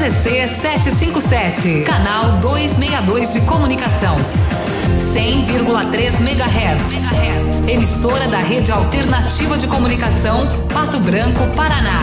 CZC 0.00 0.48
757, 0.62 1.82
canal 1.82 2.38
262 2.38 3.34
de 3.34 3.40
comunicação. 3.42 4.16
100,3 4.96 6.20
MHz. 6.20 7.68
Emissora 7.68 8.26
da 8.26 8.38
Rede 8.38 8.72
Alternativa 8.72 9.58
de 9.58 9.66
Comunicação, 9.66 10.48
Pato 10.72 10.98
Branco, 11.00 11.46
Paraná. 11.54 12.00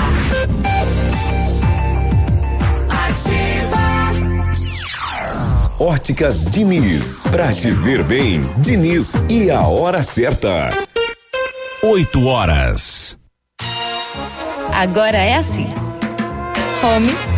Óticas 5.80 6.46
Diniz. 6.46 7.24
Pra 7.32 7.52
te 7.52 7.72
ver 7.72 8.04
bem, 8.04 8.42
Diniz 8.58 9.16
e 9.28 9.50
a 9.50 9.62
hora 9.62 10.04
certa. 10.04 10.70
8 11.82 12.28
horas. 12.28 13.18
Agora 14.72 15.18
é 15.18 15.38
assim: 15.38 15.68
home 16.84 17.38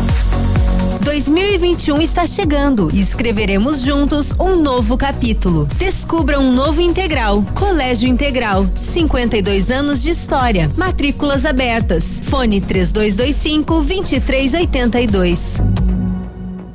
2021 1.01 2.01
está 2.01 2.25
chegando 2.27 2.89
e 2.93 3.01
escreveremos 3.01 3.81
juntos 3.81 4.33
um 4.39 4.61
novo 4.61 4.97
capítulo. 4.97 5.65
Descubra 5.77 6.39
um 6.39 6.51
novo 6.53 6.79
integral. 6.79 7.43
Colégio 7.55 8.07
Integral. 8.07 8.69
52 8.79 9.71
anos 9.71 10.03
de 10.03 10.11
história. 10.11 10.71
Matrículas 10.77 11.45
abertas. 11.45 12.21
Fone 12.23 12.61
3225 12.61 13.73
2382. 13.75 15.57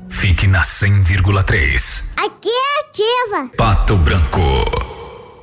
Fique 0.08 0.46
na 0.46 0.62
100,3. 0.62 2.04
Aqui 2.16 2.48
é 2.48 2.80
ativa. 2.80 3.50
Pato 3.56 3.96
Branco. 3.96 4.95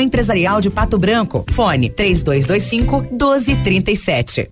Empresarial 0.00 0.60
de 0.60 0.70
Pato 0.70 0.98
Branco. 0.98 1.44
Fone 1.50 1.90
3225 1.90 3.00
1237. 3.10 4.50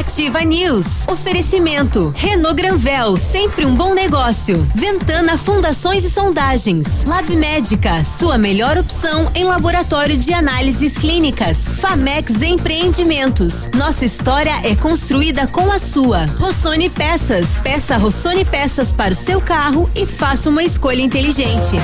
Ativa 0.00 0.40
News. 0.40 1.06
Oferecimento. 1.08 2.12
Renault 2.16 2.54
Granvel, 2.56 3.16
sempre 3.16 3.66
um 3.66 3.74
bom 3.74 3.94
negócio. 3.94 4.66
Ventana 4.74 5.36
Fundações 5.36 6.04
e 6.04 6.10
Sondagens. 6.10 7.04
Lab 7.04 7.30
Médica, 7.36 8.02
sua 8.02 8.38
melhor 8.38 8.78
opção 8.78 9.30
em 9.34 9.44
laboratório 9.44 10.16
de 10.16 10.32
análises 10.32 10.96
clínicas. 10.96 11.58
Famex 11.80 12.42
Empreendimentos. 12.42 13.68
Nossa 13.74 14.04
história 14.04 14.54
é 14.64 14.74
construída 14.74 15.46
com 15.46 15.70
a 15.70 15.78
sua. 15.78 16.24
Rossoni 16.38 16.88
Peças. 16.88 17.60
Peça 17.60 17.96
Rossoni 17.96 18.44
Peças 18.44 18.92
para 18.92 19.12
o 19.12 19.16
seu 19.16 19.40
carro 19.40 19.88
e 19.94 20.06
faça 20.06 20.48
uma 20.48 20.64
escolha 20.64 21.02
inteligente. 21.02 21.76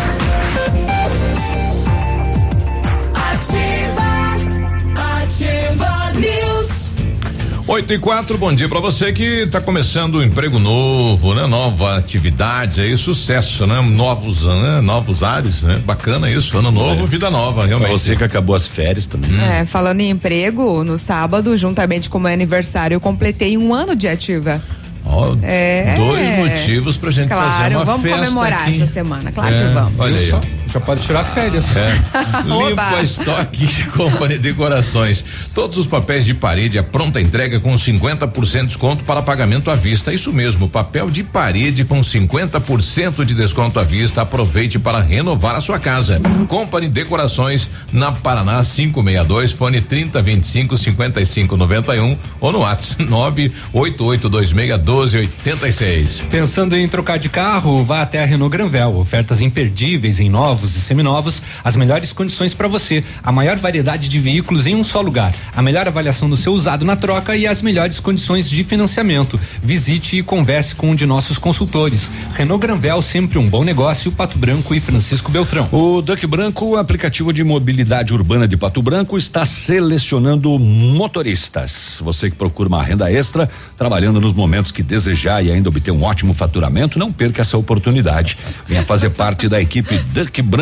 8 7.69 7.93
e 7.95 7.99
4, 7.99 8.39
bom 8.39 8.53
dia 8.55 8.69
pra 8.69 8.79
você 8.79 9.13
que 9.13 9.25
está 9.25 9.61
começando 9.61 10.19
um 10.19 10.23
emprego 10.23 10.57
novo, 10.57 11.35
né? 11.35 11.47
Nova 11.47 11.97
atividade 11.99 12.81
aí, 12.81 12.97
sucesso, 12.97 13.67
né? 13.67 13.81
Novos, 13.81 14.45
né? 14.45 14.81
Novos 14.81 15.25
ares, 15.25 15.65
né? 15.65 15.81
Bacana 15.85 16.31
isso, 16.31 16.57
ano 16.57 16.71
novo, 16.71 17.03
É. 17.05 17.07
vida 17.09 17.29
nova, 17.29 17.67
realmente. 17.67 17.89
Pra 17.89 17.99
você 17.99 18.15
que 18.15 18.23
acabou 18.23 18.55
as 18.55 18.69
férias 18.69 19.07
também. 19.07 19.31
É, 19.41 19.67
falando 19.67 20.01
em 20.01 20.11
emprego, 20.11 20.85
no 20.85 20.97
sábado, 20.97 21.57
juntamente 21.57 22.09
com 22.09 22.19
o 22.19 22.21
meu 22.21 22.33
aniversário, 22.33 22.95
eu 22.95 23.01
completei 23.01 23.59
um 23.59 23.75
ano 23.75 23.97
de 23.97 24.07
ativa. 24.07 24.63
Ó, 25.05 25.35
É. 25.43 25.97
Dois 25.97 26.37
motivos 26.37 26.97
pra 26.97 27.11
gente 27.11 27.29
Claro, 27.29 27.51
fazer 27.51 27.75
uma 27.77 27.85
vamos 27.85 28.03
festa 28.03 28.19
comemorar 28.19 28.63
aqui. 28.69 28.81
essa 28.83 28.93
semana, 28.93 29.33
claro 29.33 29.55
É, 29.55 29.67
que 29.67 29.75
vamos. 29.75 29.93
Olha 29.99 30.17
aí, 30.19 30.33
ó. 30.33 30.41
Já 30.77 30.81
pode 30.81 31.01
tirar 31.01 31.25
férias. 31.25 31.75
É. 31.75 31.91
Oba. 32.53 32.69
Limpa 32.69 33.03
Estoque 33.03 33.85
Company 33.97 34.37
Decorações. 34.37 35.25
Todos 35.55 35.79
os 35.79 35.87
papéis 35.87 36.27
de 36.27 36.35
parede, 36.35 36.79
a 36.79 36.83
pronta 36.83 37.19
entrega 37.19 37.59
com 37.59 37.75
50% 37.75 38.61
de 38.61 38.67
desconto 38.67 39.03
para 39.03 39.23
pagamento 39.23 39.71
à 39.71 39.75
vista. 39.75 40.13
Isso 40.13 40.35
mesmo, 40.35 40.69
papel 40.69 41.09
de 41.09 41.23
parede 41.23 41.83
com 41.83 42.03
50% 42.03 43.25
de 43.25 43.33
desconto 43.33 43.81
à 43.81 43.85
vista. 43.85 44.21
Aproveite 44.21 44.79
para 44.79 45.01
renovar 45.01 45.55
a 45.55 45.63
sua 45.63 45.79
casa. 45.79 46.21
Company 46.47 46.89
Decorações 46.89 47.71
na 47.91 48.13
Paraná 48.13 48.63
562, 48.63 49.53
fone 49.53 49.81
3025 49.81 50.77
5591 50.77 52.19
ou 52.39 52.53
no 52.53 52.59
WhatsApp 52.59 53.03
98826 53.03 54.53
1286. 54.53 56.21
Pensando 56.31 56.77
em 56.77 56.87
trocar 56.87 57.19
de 57.19 57.31
carro, 57.31 57.83
vá 57.83 58.03
até 58.03 58.23
a 58.23 58.27
Renault 58.27 58.55
Granvel. 58.55 58.99
Ofertas 58.99 59.41
imperdíveis 59.41 60.21
em 60.21 60.29
novos 60.29 60.66
novos 60.67 60.77
e 60.77 60.81
seminovos, 60.81 61.43
as 61.63 61.77
melhores 61.77 62.13
condições 62.13 62.53
para 62.53 62.67
você, 62.67 63.05
a 63.23 63.31
maior 63.31 63.57
variedade 63.57 64.09
de 64.09 64.19
veículos 64.19 64.67
em 64.67 64.75
um 64.75 64.83
só 64.83 65.01
lugar, 65.01 65.33
a 65.55 65.63
melhor 65.63 65.87
avaliação 65.87 66.29
do 66.29 66.37
seu 66.37 66.53
usado 66.53 66.85
na 66.85 66.97
troca 66.97 67.37
e 67.37 67.47
as 67.47 67.63
melhores 67.63 68.01
condições 68.01 68.51
de 68.51 68.65
financiamento. 68.65 69.39
Visite 69.63 70.19
e 70.19 70.23
converse 70.23 70.75
com 70.75 70.91
um 70.91 70.95
de 70.95 71.07
nossos 71.07 71.39
consultores. 71.39 72.11
Renault 72.35 72.61
Granvel, 72.61 73.01
sempre 73.01 73.39
um 73.39 73.49
bom 73.49 73.63
negócio, 73.63 74.11
Pato 74.11 74.39
Branco 74.39 74.75
e 74.75 74.81
Francisco 74.81 75.31
Beltrão. 75.31 75.69
O 75.71 76.03
Duck 76.03 76.27
Branco, 76.27 76.65
o 76.65 76.77
aplicativo 76.77 77.33
de 77.33 77.45
mobilidade 77.45 78.13
urbana 78.13 78.49
de 78.49 78.57
Pato 78.57 78.83
Branco, 78.83 79.17
está 79.17 79.47
selecionando 79.47 80.59
motoristas. 80.59 81.99
Você 82.01 82.31
que 82.31 82.37
procura 82.37 82.69
uma 82.69 82.83
renda 82.83 83.11
extra, 83.13 83.49
trabalhando 83.77 84.21
nos 84.21 84.33
momentos 84.33 84.73
que 84.73 84.83
desejar 84.83 85.45
e 85.45 85.53
ainda 85.53 85.69
obter 85.69 85.93
um 85.93 86.03
ótimo 86.03 86.35
faturamento, 86.35 86.99
não 86.99 87.13
perca 87.13 87.43
essa 87.43 87.57
oportunidade. 87.57 88.37
Venha 88.67 88.83
fazer 88.85 89.11
parte 89.11 89.49
da 89.49 89.61
equipe 89.61 89.99
Duck 90.13 90.43
Branco, 90.43 90.56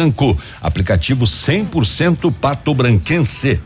aplicativo 0.61 1.25
100% 1.25 2.33
pato-branquense. 2.41 3.61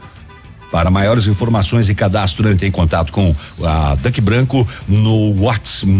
Para 0.71 0.91
maiores 0.91 1.27
informações 1.27 1.89
e 1.89 1.95
cadastro, 1.95 2.51
entre 2.51 2.67
em 2.67 2.71
contato 2.71 3.11
com 3.11 3.35
a 3.65 3.95
Duck 3.95 4.21
Branco 4.21 4.69
no 4.87 5.43
WhatsApp 5.43 5.91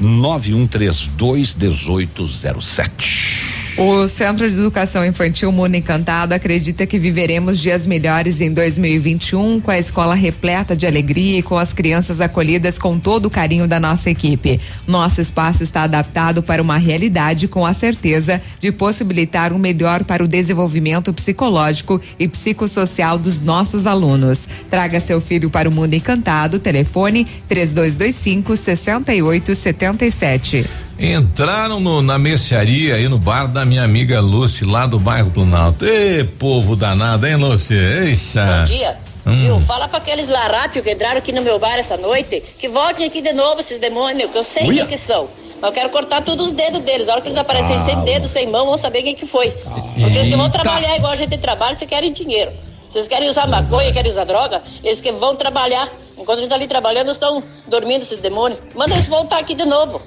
99132 0.00 1.54
1807. 1.54 3.61
O 3.76 4.06
Centro 4.06 4.48
de 4.50 4.58
Educação 4.58 5.04
Infantil 5.04 5.50
Mundo 5.50 5.74
Encantado 5.74 6.32
acredita 6.34 6.86
que 6.86 6.98
viveremos 6.98 7.58
dias 7.58 7.86
melhores 7.86 8.42
em 8.42 8.52
2021 8.52 9.62
com 9.62 9.70
a 9.70 9.78
escola 9.78 10.14
repleta 10.14 10.76
de 10.76 10.86
alegria 10.86 11.38
e 11.38 11.42
com 11.42 11.56
as 11.56 11.72
crianças 11.72 12.20
acolhidas 12.20 12.78
com 12.78 12.98
todo 12.98 13.24
o 13.26 13.30
carinho 13.30 13.66
da 13.66 13.80
nossa 13.80 14.10
equipe. 14.10 14.60
Nosso 14.86 15.22
espaço 15.22 15.62
está 15.62 15.84
adaptado 15.84 16.42
para 16.42 16.60
uma 16.60 16.76
realidade 16.76 17.48
com 17.48 17.64
a 17.64 17.72
certeza 17.72 18.42
de 18.58 18.70
possibilitar 18.70 19.54
o 19.54 19.56
um 19.56 19.58
melhor 19.58 20.04
para 20.04 20.22
o 20.22 20.28
desenvolvimento 20.28 21.10
psicológico 21.14 21.98
e 22.18 22.28
psicossocial 22.28 23.18
dos 23.18 23.40
nossos 23.40 23.86
alunos. 23.86 24.46
Traga 24.70 25.00
seu 25.00 25.18
filho 25.18 25.48
para 25.48 25.66
o 25.66 25.72
Mundo 25.72 25.94
Encantado. 25.94 26.58
Telefone 26.58 27.26
3225 27.48 28.54
6877. 28.54 30.91
Entraram 30.98 31.80
no, 31.80 32.02
na 32.02 32.18
mercearia 32.18 32.94
aí 32.94 33.08
no 33.08 33.18
bar 33.18 33.46
da 33.46 33.64
minha 33.64 33.82
amiga 33.82 34.20
Lúcia, 34.20 34.66
lá 34.66 34.86
do 34.86 34.98
bairro 34.98 35.30
Planalto. 35.30 35.84
Ê, 35.84 36.24
povo 36.24 36.76
danado, 36.76 37.26
hein, 37.26 37.36
Lúcia? 37.36 37.74
Eixa. 37.76 38.44
Bom 38.60 38.64
dia. 38.64 38.96
Hum. 39.26 39.34
Viu? 39.34 39.60
Fala 39.60 39.88
pra 39.88 39.98
aqueles 39.98 40.28
larápios 40.28 40.84
que 40.84 40.90
entraram 40.90 41.18
aqui 41.18 41.32
no 41.32 41.42
meu 41.42 41.58
bar 41.58 41.78
essa 41.78 41.96
noite 41.96 42.42
que 42.58 42.68
voltem 42.68 43.06
aqui 43.06 43.20
de 43.20 43.32
novo, 43.32 43.60
esses 43.60 43.78
demônios, 43.78 44.30
que 44.30 44.38
eu 44.38 44.44
sei 44.44 44.66
Uia. 44.68 44.80
quem 44.80 44.86
que 44.88 44.98
são. 44.98 45.28
Mas 45.60 45.70
eu 45.70 45.72
quero 45.72 45.90
cortar 45.90 46.22
todos 46.22 46.48
os 46.48 46.52
dedos 46.52 46.80
deles. 46.82 47.08
A 47.08 47.12
hora 47.12 47.20
que 47.20 47.28
eles 47.28 47.38
aparecerem 47.38 47.76
ah, 47.76 47.84
sem 47.84 48.00
dedo, 48.00 48.28
sem 48.28 48.50
mão, 48.50 48.66
vão 48.66 48.76
saber 48.76 49.02
quem 49.02 49.14
que 49.14 49.26
foi. 49.26 49.54
Ah, 49.64 49.70
Porque 49.94 50.18
eles 50.18 50.28
que 50.28 50.36
vão 50.36 50.50
trabalhar 50.50 50.96
igual 50.96 51.12
a 51.12 51.16
gente 51.16 51.38
trabalha, 51.38 51.76
se 51.76 51.86
querem 51.86 52.12
dinheiro. 52.12 52.50
Vocês 52.88 53.08
querem 53.08 53.30
usar 53.30 53.46
maconha, 53.46 53.90
querem 53.92 54.10
usar 54.10 54.24
droga, 54.24 54.60
eles 54.84 55.00
que 55.00 55.10
vão 55.12 55.34
trabalhar. 55.36 55.88
Enquanto 56.18 56.38
a 56.38 56.40
gente 56.40 56.50
tá 56.50 56.56
ali 56.56 56.66
trabalhando, 56.66 57.10
estão 57.12 57.42
dormindo 57.66 58.02
esses 58.02 58.18
demônios. 58.18 58.60
Manda 58.74 58.92
eles 58.94 59.06
voltar 59.06 59.38
aqui 59.38 59.54
de 59.54 59.64
novo. 59.64 60.02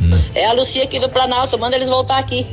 Hum. 0.00 0.18
É 0.34 0.46
a 0.46 0.52
Lucia 0.52 0.84
aqui 0.84 0.98
do 0.98 1.08
Planalto, 1.08 1.58
manda 1.58 1.76
eles 1.76 1.88
voltar 1.88 2.18
aqui. 2.18 2.46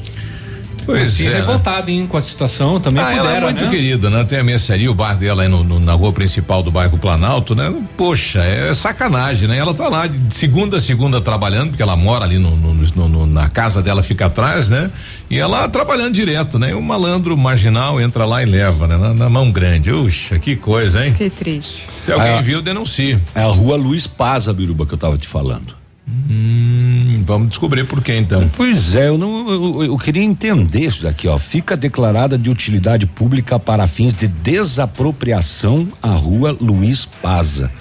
Pois 0.86 1.10
Lucia 1.10 1.30
é. 1.30 1.36
revoltada, 1.38 1.92
hein, 1.92 2.08
com 2.08 2.18
a 2.18 2.22
situação, 2.22 2.80
também 2.80 3.04
ah, 3.04 3.14
ela 3.14 3.38
é 3.38 3.42
muito 3.42 3.64
né? 3.64 3.70
querida, 3.70 4.10
né? 4.10 4.24
Tem 4.24 4.39
a 4.39 4.44
mercearia, 4.44 4.89
o 4.89 4.96
bar 4.96 5.16
dela 5.16 5.44
aí 5.44 5.50
no, 5.50 5.64
no, 5.64 5.80
na 5.80 5.94
rua 5.94 6.12
principal 6.12 6.64
do 6.64 6.72
bairro 6.72 6.98
Planalto, 6.98 7.54
né? 7.54 7.74
Poxa, 7.96 8.44
é 8.44 8.74
sacanagem, 8.74 9.48
né? 9.48 9.58
Ela 9.58 9.74
tá 9.74 9.88
lá 9.88 10.08
de 10.08 10.34
segunda 10.34 10.78
a 10.78 10.80
segunda 10.80 11.22
trabalhando, 11.22 11.70
porque 11.70 11.84
ela 11.84 11.96
mora 11.96 12.26
ali 12.26 12.38
no, 12.38 12.56
no, 12.56 13.28
na 13.28 13.50
casa 13.50 13.82
dela, 13.82 14.02
fica 14.02 14.26
atrás, 14.26 14.70
né? 14.70 14.89
E 15.30 15.38
ela 15.38 15.68
trabalhando 15.70 16.14
direto, 16.14 16.58
né? 16.58 16.74
O 16.74 16.82
malandro 16.82 17.38
marginal 17.38 18.02
entra 18.02 18.26
lá 18.26 18.42
e 18.42 18.46
leva, 18.46 18.88
né? 18.88 18.98
Na, 18.98 19.14
na 19.14 19.30
mão 19.30 19.52
grande. 19.52 19.92
Uxa, 19.92 20.39
que 20.39 20.56
coisa, 20.56 21.06
hein? 21.06 21.14
Que 21.14 21.30
triste. 21.30 21.84
Se 22.06 22.12
alguém 22.12 22.39
ah, 22.39 22.42
viu, 22.42 22.62
denuncie. 22.62 23.20
É 23.36 23.42
a 23.42 23.48
rua 23.48 23.76
Luiz 23.76 24.08
Paz, 24.08 24.48
a 24.48 24.54
Biruba, 24.54 24.86
que 24.86 24.94
eu 24.94 24.98
tava 24.98 25.18
te 25.18 25.28
falando. 25.28 25.81
Hum, 26.30 27.24
vamos 27.26 27.49
descobrir 27.49 27.86
por 27.86 28.03
que 28.03 28.14
então. 28.14 28.49
Pois 28.55 28.95
é, 28.95 29.07
eu 29.07 29.18
não 29.18 29.49
eu, 29.49 29.84
eu, 29.86 29.97
queria 29.97 30.24
entender 30.24 30.86
isso 30.86 31.03
daqui, 31.03 31.28
ó. 31.28 31.39
Fica 31.39 31.78
declarada 31.78 32.38
de 32.38 32.49
utilidade 32.49 33.05
pública 33.05 33.57
para 33.57 33.88
fins 33.88 34.14
de 34.14 34.28
desapropriação 34.28 35.88
a 36.01 36.09
rua 36.09 36.55
Luiz 36.59 37.05
Paza, 37.05 37.72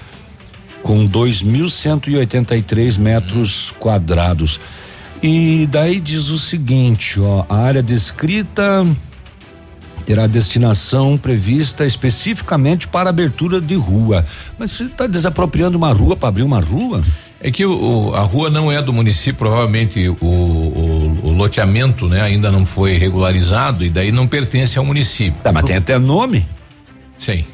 com 0.83 1.09
2.183 1.09 2.99
metros 2.99 3.75
quadrados. 3.79 4.61
E 5.23 5.69
daí 5.71 6.01
diz 6.01 6.29
o 6.29 6.39
seguinte, 6.39 7.21
ó, 7.21 7.45
a 7.49 7.57
área 7.57 7.83
descrita 7.83 8.87
terá 10.07 10.27
destinação 10.27 11.19
prevista 11.19 11.85
especificamente 11.85 12.89
para 12.89 13.11
abertura 13.11 13.61
de 13.61 13.75
rua. 13.75 14.25
Mas 14.59 14.71
você 14.71 14.85
está 14.85 15.07
desapropriando 15.07 15.77
uma 15.77 15.93
rua 15.93 16.17
para 16.17 16.29
abrir 16.29 16.43
uma 16.43 16.61
rua? 16.61 17.03
É 17.43 17.51
que 17.51 17.65
o, 17.65 18.15
a 18.15 18.21
rua 18.21 18.51
não 18.51 18.71
é 18.71 18.83
do 18.83 18.93
município, 18.93 19.39
provavelmente 19.39 20.09
o, 20.09 20.15
o, 20.21 21.21
o, 21.23 21.33
loteamento, 21.33 22.07
né, 22.07 22.21
ainda 22.21 22.51
não 22.51 22.67
foi 22.67 22.99
regularizado 22.99 23.83
e 23.83 23.89
daí 23.89 24.13
não 24.13 24.27
pertence 24.27 24.79
ao 24.79 24.85
município. 24.85 25.41
Tá, 25.43 25.51
mas 25.51 25.65
tem 25.65 25.77
até 25.77 25.99
nome? 25.99 26.47
Sim. 27.19 27.47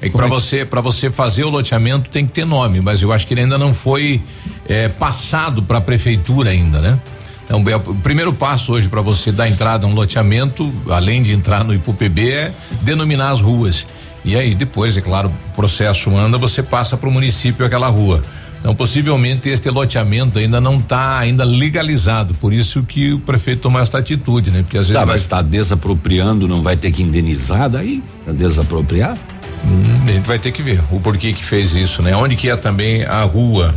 É 0.00 0.08
que 0.08 0.16
para 0.16 0.26
é 0.26 0.28
você 0.28 0.64
para 0.64 0.80
você 0.80 1.10
fazer 1.10 1.44
o 1.44 1.50
loteamento 1.50 2.08
tem 2.10 2.26
que 2.26 2.32
ter 2.32 2.44
nome, 2.44 2.80
mas 2.80 3.02
eu 3.02 3.12
acho 3.12 3.26
que 3.26 3.34
ele 3.34 3.42
ainda 3.42 3.58
não 3.58 3.74
foi 3.74 4.22
é, 4.66 4.88
passado 4.88 5.62
para 5.62 5.78
a 5.78 5.80
prefeitura 5.80 6.50
ainda, 6.50 6.80
né? 6.80 6.98
Então, 7.44 7.62
o 7.62 7.94
primeiro 7.96 8.32
passo 8.32 8.72
hoje 8.72 8.88
para 8.88 9.02
você 9.02 9.30
dar 9.30 9.46
entrada 9.46 9.86
a 9.86 9.88
um 9.88 9.94
loteamento, 9.94 10.72
além 10.88 11.22
de 11.22 11.32
entrar 11.32 11.62
no 11.62 11.74
IPUPB, 11.74 12.30
é 12.30 12.54
denominar 12.80 13.30
as 13.30 13.40
ruas. 13.42 13.86
E 14.24 14.34
aí 14.34 14.54
depois, 14.54 14.96
é 14.96 15.02
claro, 15.02 15.30
o 15.50 15.54
processo 15.54 16.16
anda, 16.16 16.38
você 16.38 16.62
passa 16.62 16.96
para 16.96 17.08
o 17.08 17.12
município 17.12 17.64
aquela 17.64 17.88
rua. 17.88 18.22
Então, 18.64 18.74
possivelmente 18.74 19.46
este 19.50 19.68
loteamento 19.68 20.38
ainda 20.38 20.58
não 20.58 20.78
está 20.78 21.18
ainda 21.18 21.44
legalizado, 21.44 22.32
por 22.32 22.50
isso 22.50 22.82
que 22.82 23.12
o 23.12 23.18
prefeito 23.18 23.60
tomou 23.60 23.78
esta 23.78 23.98
atitude, 23.98 24.50
né? 24.50 24.62
Porque 24.62 24.78
às 24.78 24.88
vezes. 24.88 24.98
Tá, 24.98 25.04
mas 25.04 25.20
está 25.20 25.42
desapropriando, 25.42 26.48
não 26.48 26.62
vai 26.62 26.74
ter 26.74 26.90
que 26.90 27.02
indenizar 27.02 27.68
daí 27.68 28.02
para 28.24 28.32
desapropriar? 28.32 29.18
Hum, 29.66 30.08
a 30.08 30.12
gente 30.12 30.26
vai 30.26 30.38
ter 30.38 30.50
que 30.50 30.62
ver 30.62 30.80
o 30.90 30.98
porquê 30.98 31.34
que 31.34 31.44
fez 31.44 31.74
isso, 31.74 32.00
né? 32.00 32.16
Onde 32.16 32.36
que 32.36 32.48
é 32.48 32.56
também 32.56 33.04
a 33.04 33.22
rua, 33.24 33.74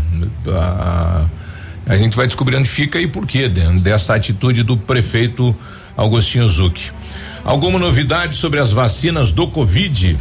a, 0.47 1.25
a 1.85 1.97
gente 1.97 2.15
vai 2.15 2.25
descobrir 2.25 2.55
onde 2.55 2.69
fica 2.69 2.97
e 2.97 3.07
por 3.07 3.27
quê 3.27 3.49
dessa 3.49 4.15
atitude 4.15 4.63
do 4.63 4.77
prefeito 4.77 5.53
Augustinho 5.97 6.47
Zucchi. 6.47 6.93
Alguma 7.43 7.77
novidade 7.77 8.37
sobre 8.37 8.61
as 8.61 8.71
vacinas 8.71 9.33
do 9.33 9.49
Covid? 9.49 10.17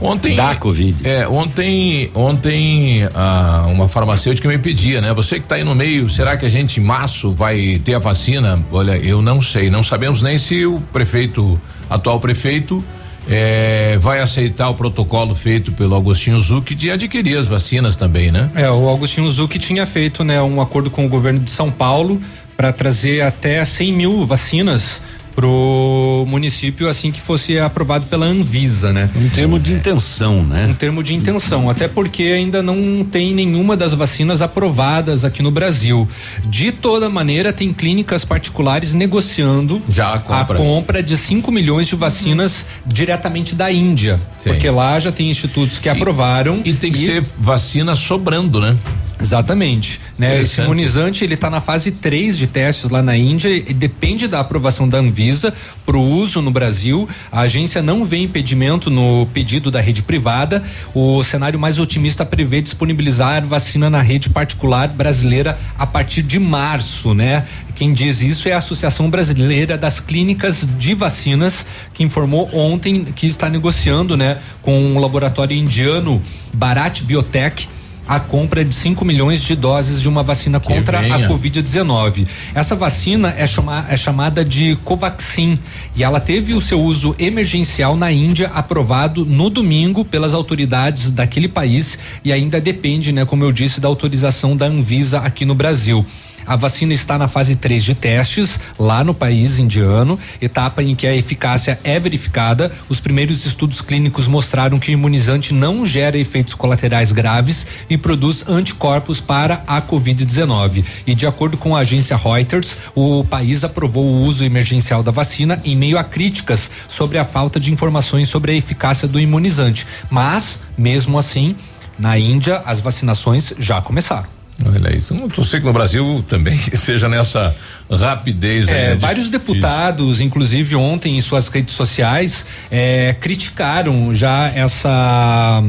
Ontem. 0.00 0.34
Da 0.34 0.54
Covid. 0.56 1.06
É, 1.06 1.26
ontem, 1.26 2.10
ontem 2.14 3.08
ah, 3.14 3.66
uma 3.68 3.88
farmacêutica 3.88 4.48
me 4.48 4.58
pedia, 4.58 5.00
né? 5.00 5.12
Você 5.14 5.36
que 5.36 5.44
está 5.44 5.54
aí 5.54 5.64
no 5.64 5.74
meio, 5.74 6.08
será 6.10 6.36
que 6.36 6.44
a 6.44 6.48
gente 6.48 6.80
em 6.80 6.82
março 6.82 7.32
vai 7.32 7.80
ter 7.84 7.94
a 7.94 7.98
vacina? 7.98 8.62
Olha, 8.70 8.96
eu 8.96 9.22
não 9.22 9.40
sei, 9.40 9.70
não 9.70 9.82
sabemos 9.82 10.20
nem 10.20 10.36
se 10.36 10.66
o 10.66 10.80
prefeito, 10.92 11.58
atual 11.88 12.20
prefeito, 12.20 12.84
é, 13.28 13.96
vai 14.00 14.20
aceitar 14.20 14.68
o 14.68 14.74
protocolo 14.74 15.34
feito 15.34 15.72
pelo 15.72 15.96
Agostinho 15.96 16.38
Zucchi 16.38 16.74
de 16.74 16.90
adquirir 16.90 17.38
as 17.38 17.46
vacinas 17.46 17.96
também, 17.96 18.30
né? 18.30 18.50
É, 18.54 18.70
o 18.70 18.88
Agostinho 18.90 19.30
Zucchi 19.30 19.58
tinha 19.58 19.86
feito, 19.86 20.22
né, 20.24 20.42
um 20.42 20.60
acordo 20.60 20.90
com 20.90 21.06
o 21.06 21.08
governo 21.08 21.40
de 21.40 21.50
São 21.50 21.70
Paulo 21.70 22.20
para 22.56 22.72
trazer 22.72 23.22
até 23.22 23.64
100 23.64 23.92
mil 23.92 24.26
vacinas 24.26 25.02
pro 25.34 26.24
município 26.28 26.88
assim 26.88 27.10
que 27.10 27.20
fosse 27.20 27.58
aprovado 27.58 28.06
pela 28.06 28.26
Anvisa, 28.26 28.92
né? 28.92 29.10
Um 29.16 29.28
termo 29.28 29.58
de 29.58 29.72
intenção, 29.72 30.42
né? 30.42 30.68
Um 30.70 30.74
termo 30.74 31.02
de 31.02 31.14
intenção, 31.14 31.68
até 31.68 31.88
porque 31.88 32.22
ainda 32.22 32.62
não 32.62 33.04
tem 33.04 33.34
nenhuma 33.34 33.76
das 33.76 33.94
vacinas 33.94 34.40
aprovadas 34.40 35.24
aqui 35.24 35.42
no 35.42 35.50
Brasil. 35.50 36.08
De 36.46 36.70
toda 36.72 37.08
maneira, 37.08 37.52
tem 37.52 37.72
clínicas 37.72 38.24
particulares 38.24 38.94
negociando 38.94 39.82
já 39.88 40.14
a 40.14 40.18
compra, 40.18 40.54
a 40.54 40.58
compra 40.58 41.02
de 41.02 41.16
5 41.16 41.50
milhões 41.50 41.88
de 41.88 41.96
vacinas 41.96 42.62
uhum. 42.62 42.92
diretamente 42.92 43.54
da 43.54 43.70
Índia, 43.70 44.20
Sim. 44.42 44.50
porque 44.50 44.70
lá 44.70 44.98
já 45.00 45.10
tem 45.10 45.30
institutos 45.30 45.78
que 45.78 45.88
e, 45.88 45.90
aprovaram 45.90 46.60
e 46.64 46.72
tem 46.72 46.92
que 46.92 46.98
e 46.98 47.06
ser 47.06 47.24
vacina 47.38 47.94
sobrando, 47.94 48.60
né? 48.60 48.76
Exatamente, 49.24 50.02
né? 50.18 50.42
Esse 50.42 50.60
imunizante 50.60 51.24
ele 51.24 51.32
está 51.32 51.48
na 51.48 51.58
fase 51.58 51.92
3 51.92 52.36
de 52.36 52.46
testes 52.46 52.90
lá 52.90 53.02
na 53.02 53.16
Índia 53.16 53.48
e 53.48 53.72
depende 53.72 54.28
da 54.28 54.38
aprovação 54.38 54.86
da 54.86 54.98
Anvisa 54.98 55.54
para 55.86 55.96
o 55.96 56.02
uso 56.02 56.42
no 56.42 56.50
Brasil. 56.50 57.08
A 57.32 57.40
agência 57.40 57.80
não 57.80 58.04
vê 58.04 58.18
impedimento 58.18 58.90
no 58.90 59.24
pedido 59.32 59.70
da 59.70 59.80
rede 59.80 60.02
privada. 60.02 60.62
O 60.94 61.24
cenário 61.24 61.58
mais 61.58 61.80
otimista 61.80 62.26
prevê 62.26 62.60
disponibilizar 62.60 63.46
vacina 63.46 63.88
na 63.88 64.02
rede 64.02 64.28
particular 64.28 64.88
brasileira 64.88 65.58
a 65.78 65.86
partir 65.86 66.20
de 66.20 66.38
março, 66.38 67.14
né? 67.14 67.46
Quem 67.74 67.94
diz 67.94 68.20
isso 68.20 68.46
é 68.46 68.52
a 68.52 68.58
Associação 68.58 69.08
Brasileira 69.08 69.78
das 69.78 70.00
Clínicas 70.00 70.68
de 70.78 70.94
Vacinas, 70.94 71.64
que 71.94 72.04
informou 72.04 72.48
ontem 72.52 73.06
que 73.06 73.26
está 73.26 73.48
negociando, 73.48 74.18
né, 74.18 74.38
com 74.60 74.78
o 74.78 74.94
um 74.94 75.00
laboratório 75.00 75.56
indiano 75.56 76.22
Bharat 76.52 77.02
Biotech 77.02 77.68
a 78.06 78.20
compra 78.20 78.64
de 78.64 78.74
5 78.74 79.04
milhões 79.04 79.42
de 79.42 79.56
doses 79.56 80.00
de 80.00 80.08
uma 80.08 80.22
vacina 80.22 80.60
contra 80.60 80.98
a 81.00 81.28
Covid-19. 81.28 82.26
Essa 82.54 82.76
vacina 82.76 83.34
é, 83.36 83.46
chama, 83.46 83.86
é 83.88 83.96
chamada 83.96 84.44
de 84.44 84.76
Covaxin 84.84 85.58
e 85.96 86.02
ela 86.02 86.20
teve 86.20 86.54
o 86.54 86.60
seu 86.60 86.80
uso 86.80 87.14
emergencial 87.18 87.96
na 87.96 88.12
Índia 88.12 88.50
aprovado 88.54 89.24
no 89.24 89.48
domingo 89.48 90.04
pelas 90.04 90.34
autoridades 90.34 91.10
daquele 91.10 91.48
país 91.48 91.98
e 92.24 92.32
ainda 92.32 92.60
depende, 92.60 93.12
né, 93.12 93.24
como 93.24 93.44
eu 93.44 93.52
disse, 93.52 93.80
da 93.80 93.88
autorização 93.88 94.56
da 94.56 94.66
Anvisa 94.66 95.20
aqui 95.20 95.44
no 95.44 95.54
Brasil. 95.54 96.04
A 96.46 96.56
vacina 96.56 96.92
está 96.92 97.16
na 97.16 97.28
fase 97.28 97.56
3 97.56 97.82
de 97.82 97.94
testes 97.94 98.60
lá 98.78 99.02
no 99.02 99.14
país 99.14 99.58
indiano, 99.58 100.18
etapa 100.40 100.82
em 100.82 100.94
que 100.94 101.06
a 101.06 101.14
eficácia 101.14 101.78
é 101.82 101.98
verificada. 101.98 102.70
Os 102.88 103.00
primeiros 103.00 103.46
estudos 103.46 103.80
clínicos 103.80 104.28
mostraram 104.28 104.78
que 104.78 104.90
o 104.90 104.92
imunizante 104.92 105.54
não 105.54 105.86
gera 105.86 106.18
efeitos 106.18 106.54
colaterais 106.54 107.12
graves 107.12 107.66
e 107.88 107.96
produz 107.96 108.48
anticorpos 108.48 109.20
para 109.20 109.62
a 109.66 109.80
Covid-19. 109.80 110.84
E 111.06 111.14
de 111.14 111.26
acordo 111.26 111.56
com 111.56 111.74
a 111.74 111.80
agência 111.80 112.16
Reuters, 112.16 112.76
o 112.94 113.24
país 113.24 113.64
aprovou 113.64 114.04
o 114.04 114.24
uso 114.24 114.44
emergencial 114.44 115.02
da 115.02 115.10
vacina 115.10 115.60
em 115.64 115.76
meio 115.76 115.98
a 115.98 116.04
críticas 116.04 116.70
sobre 116.88 117.18
a 117.18 117.24
falta 117.24 117.58
de 117.58 117.72
informações 117.72 118.28
sobre 118.28 118.52
a 118.52 118.54
eficácia 118.54 119.08
do 119.08 119.18
imunizante. 119.18 119.86
Mas, 120.10 120.60
mesmo 120.76 121.18
assim, 121.18 121.56
na 121.98 122.18
Índia, 122.18 122.62
as 122.64 122.80
vacinações 122.80 123.54
já 123.58 123.80
começaram. 123.80 124.33
Olha 124.64 124.96
isso. 124.96 125.14
Não 125.14 125.44
sei 125.44 125.60
que 125.60 125.66
no 125.66 125.72
Brasil 125.72 126.24
também 126.28 126.56
seja 126.76 127.08
nessa 127.08 127.54
rapidez. 127.90 128.68
É, 128.68 128.90
né, 128.90 128.94
vários 128.96 129.30
deputados, 129.30 130.20
inclusive 130.20 130.76
ontem 130.76 131.16
em 131.16 131.20
suas 131.20 131.48
redes 131.48 131.74
sociais, 131.74 132.46
é, 132.70 133.14
criticaram 133.20 134.14
já 134.14 134.48
essa 134.54 135.62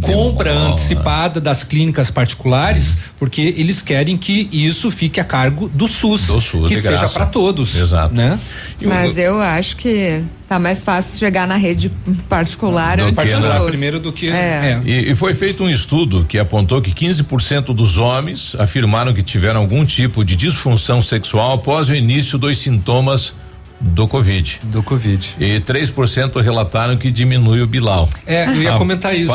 compra 0.00 0.52
antecipada 0.52 1.40
das 1.40 1.64
clínicas 1.64 2.10
particulares, 2.10 2.98
porque 3.18 3.54
eles 3.56 3.82
querem 3.82 4.16
que 4.16 4.48
isso 4.52 4.90
fique 4.90 5.18
a 5.18 5.24
cargo 5.24 5.68
do 5.68 5.88
SUS, 5.88 6.26
Do 6.26 6.40
SUS, 6.40 6.68
que 6.68 6.80
seja 6.80 7.08
para 7.08 7.26
todos. 7.26 7.74
Exato. 7.74 8.14
Né? 8.14 8.38
Mas 8.82 9.18
eu 9.18 9.40
acho 9.40 9.76
que 9.76 10.22
tá 10.48 10.58
mais 10.58 10.84
fácil 10.84 11.18
chegar 11.18 11.46
na 11.46 11.56
rede 11.56 11.90
particular 12.28 12.98
Do 12.98 13.04
SUS. 13.04 13.66
primeiro 13.66 13.98
do 13.98 14.12
que 14.12 14.28
É. 14.28 14.80
E, 14.84 15.12
e 15.12 15.14
foi 15.14 15.34
feito 15.34 15.64
um 15.64 15.70
estudo 15.70 16.24
que 16.28 16.38
apontou 16.38 16.80
que 16.80 16.92
15% 16.92 17.74
dos 17.74 17.98
homens 17.98 18.54
afirmaram 18.58 19.12
que 19.12 19.22
tiveram 19.22 19.60
algum 19.60 19.84
tipo 19.84 20.24
de 20.24 20.36
disfunção 20.36 21.02
sexual 21.02 21.54
após 21.54 21.88
o 21.88 21.94
início 21.94 22.38
dos 22.38 22.58
sintomas 22.58 23.32
do 23.80 24.06
Covid. 24.08 24.60
Do 24.64 24.82
Covid. 24.82 25.36
E 25.38 25.60
3% 25.60 26.40
relataram 26.42 26.96
que 26.96 27.10
diminui 27.10 27.62
o 27.62 27.66
Bilal. 27.66 28.08
É, 28.26 28.46
eu 28.46 28.62
ia 28.62 28.72
comentar 28.74 29.14
isso. 29.16 29.32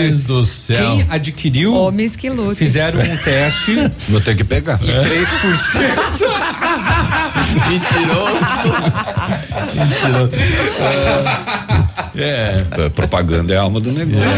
Teve 0.00 0.22
do 0.22 0.44
céu. 0.46 0.96
quem 0.96 1.06
adquiriu, 1.08 1.74
Homens 1.74 2.16
que 2.16 2.28
lutam. 2.30 2.54
fizeram 2.56 2.98
um 3.00 3.16
teste 3.18 3.76
Vou 4.08 4.20
ter 4.20 4.34
que 4.36 4.44
pegar. 4.44 4.80
e 4.82 4.86
3% 4.86 4.98
Mentiroso. 7.68 8.72
É. 12.16 12.64
Propaganda 12.94 13.54
é 13.54 13.58
a 13.58 13.62
alma 13.62 13.80
do 13.80 13.92
negócio. 13.92 14.28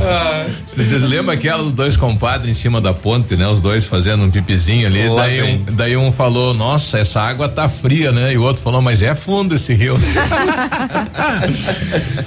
É. 0.00 0.46
Vocês 0.74 1.02
lembram 1.02 1.34
aquela 1.34 1.62
dos 1.62 1.72
dois 1.72 1.96
compadres 1.96 2.50
em 2.50 2.54
cima 2.54 2.80
da 2.80 2.92
ponte, 2.94 3.36
né? 3.36 3.46
Os 3.48 3.60
dois 3.60 3.84
fazendo 3.84 4.24
um 4.24 4.30
pipizinho 4.30 4.86
ali. 4.86 5.02
Daí 5.14 5.42
um, 5.42 5.64
daí 5.74 5.96
um 5.96 6.10
falou, 6.12 6.54
nossa, 6.54 6.98
essa 6.98 7.20
água 7.20 7.48
tá 7.48 7.68
fria, 7.68 8.12
né? 8.12 8.32
E 8.32 8.38
o 8.38 8.42
outro 8.42 8.59
falou, 8.60 8.80
mas 8.80 9.02
é 9.02 9.14
fundo 9.14 9.54
esse 9.54 9.74
rio. 9.74 9.96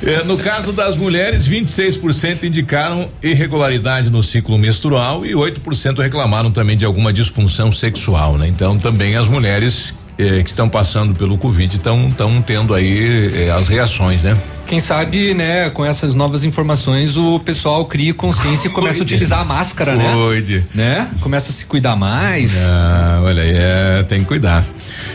É, 0.06 0.24
no 0.24 0.38
caso 0.38 0.74
das 0.74 0.96
mulheres, 0.96 1.48
26% 1.48 2.44
indicaram 2.44 3.10
irregularidade 3.22 4.10
no 4.10 4.22
ciclo 4.22 4.58
menstrual 4.58 5.26
e 5.26 5.32
8% 5.32 6.00
reclamaram 6.00 6.52
também 6.52 6.76
de 6.76 6.86
alguma 6.86 7.14
disfunção 7.14 7.72
sexual, 7.72 8.38
né? 8.38 8.48
Então 8.48 8.78
também 8.78 9.16
as 9.16 9.28
mulheres 9.28 9.94
eh, 10.18 10.44
que 10.44 10.50
estão 10.50 10.70
passando 10.70 11.16
pelo 11.16 11.38
Covid 11.38 11.76
estão 11.76 12.12
tendo 12.46 12.74
aí 12.74 13.48
eh, 13.48 13.52
as 13.52 13.68
reações, 13.68 14.22
né? 14.22 14.38
Quem 14.68 14.80
sabe, 14.80 15.34
né, 15.34 15.70
com 15.70 15.84
essas 15.84 16.16
novas 16.16 16.44
informações, 16.44 17.18
o 17.18 17.40
pessoal 17.40 17.86
cria 17.86 18.14
consciência 18.14 18.68
e 18.68 18.72
começa 18.72 19.00
a 19.00 19.02
utilizar 19.04 19.40
a 19.40 19.46
máscara, 19.46 19.96
né? 19.96 20.14
Cuide. 20.14 20.64
Né? 20.74 21.08
Começa 21.20 21.52
a 21.52 21.54
se 21.54 21.66
cuidar 21.66 21.96
mais. 21.96 22.54
Ah, 22.64 23.22
olha 23.24 23.44
aí, 23.44 23.54
é, 23.54 24.04
tem 24.08 24.20
que 24.20 24.26
cuidar. 24.26 24.64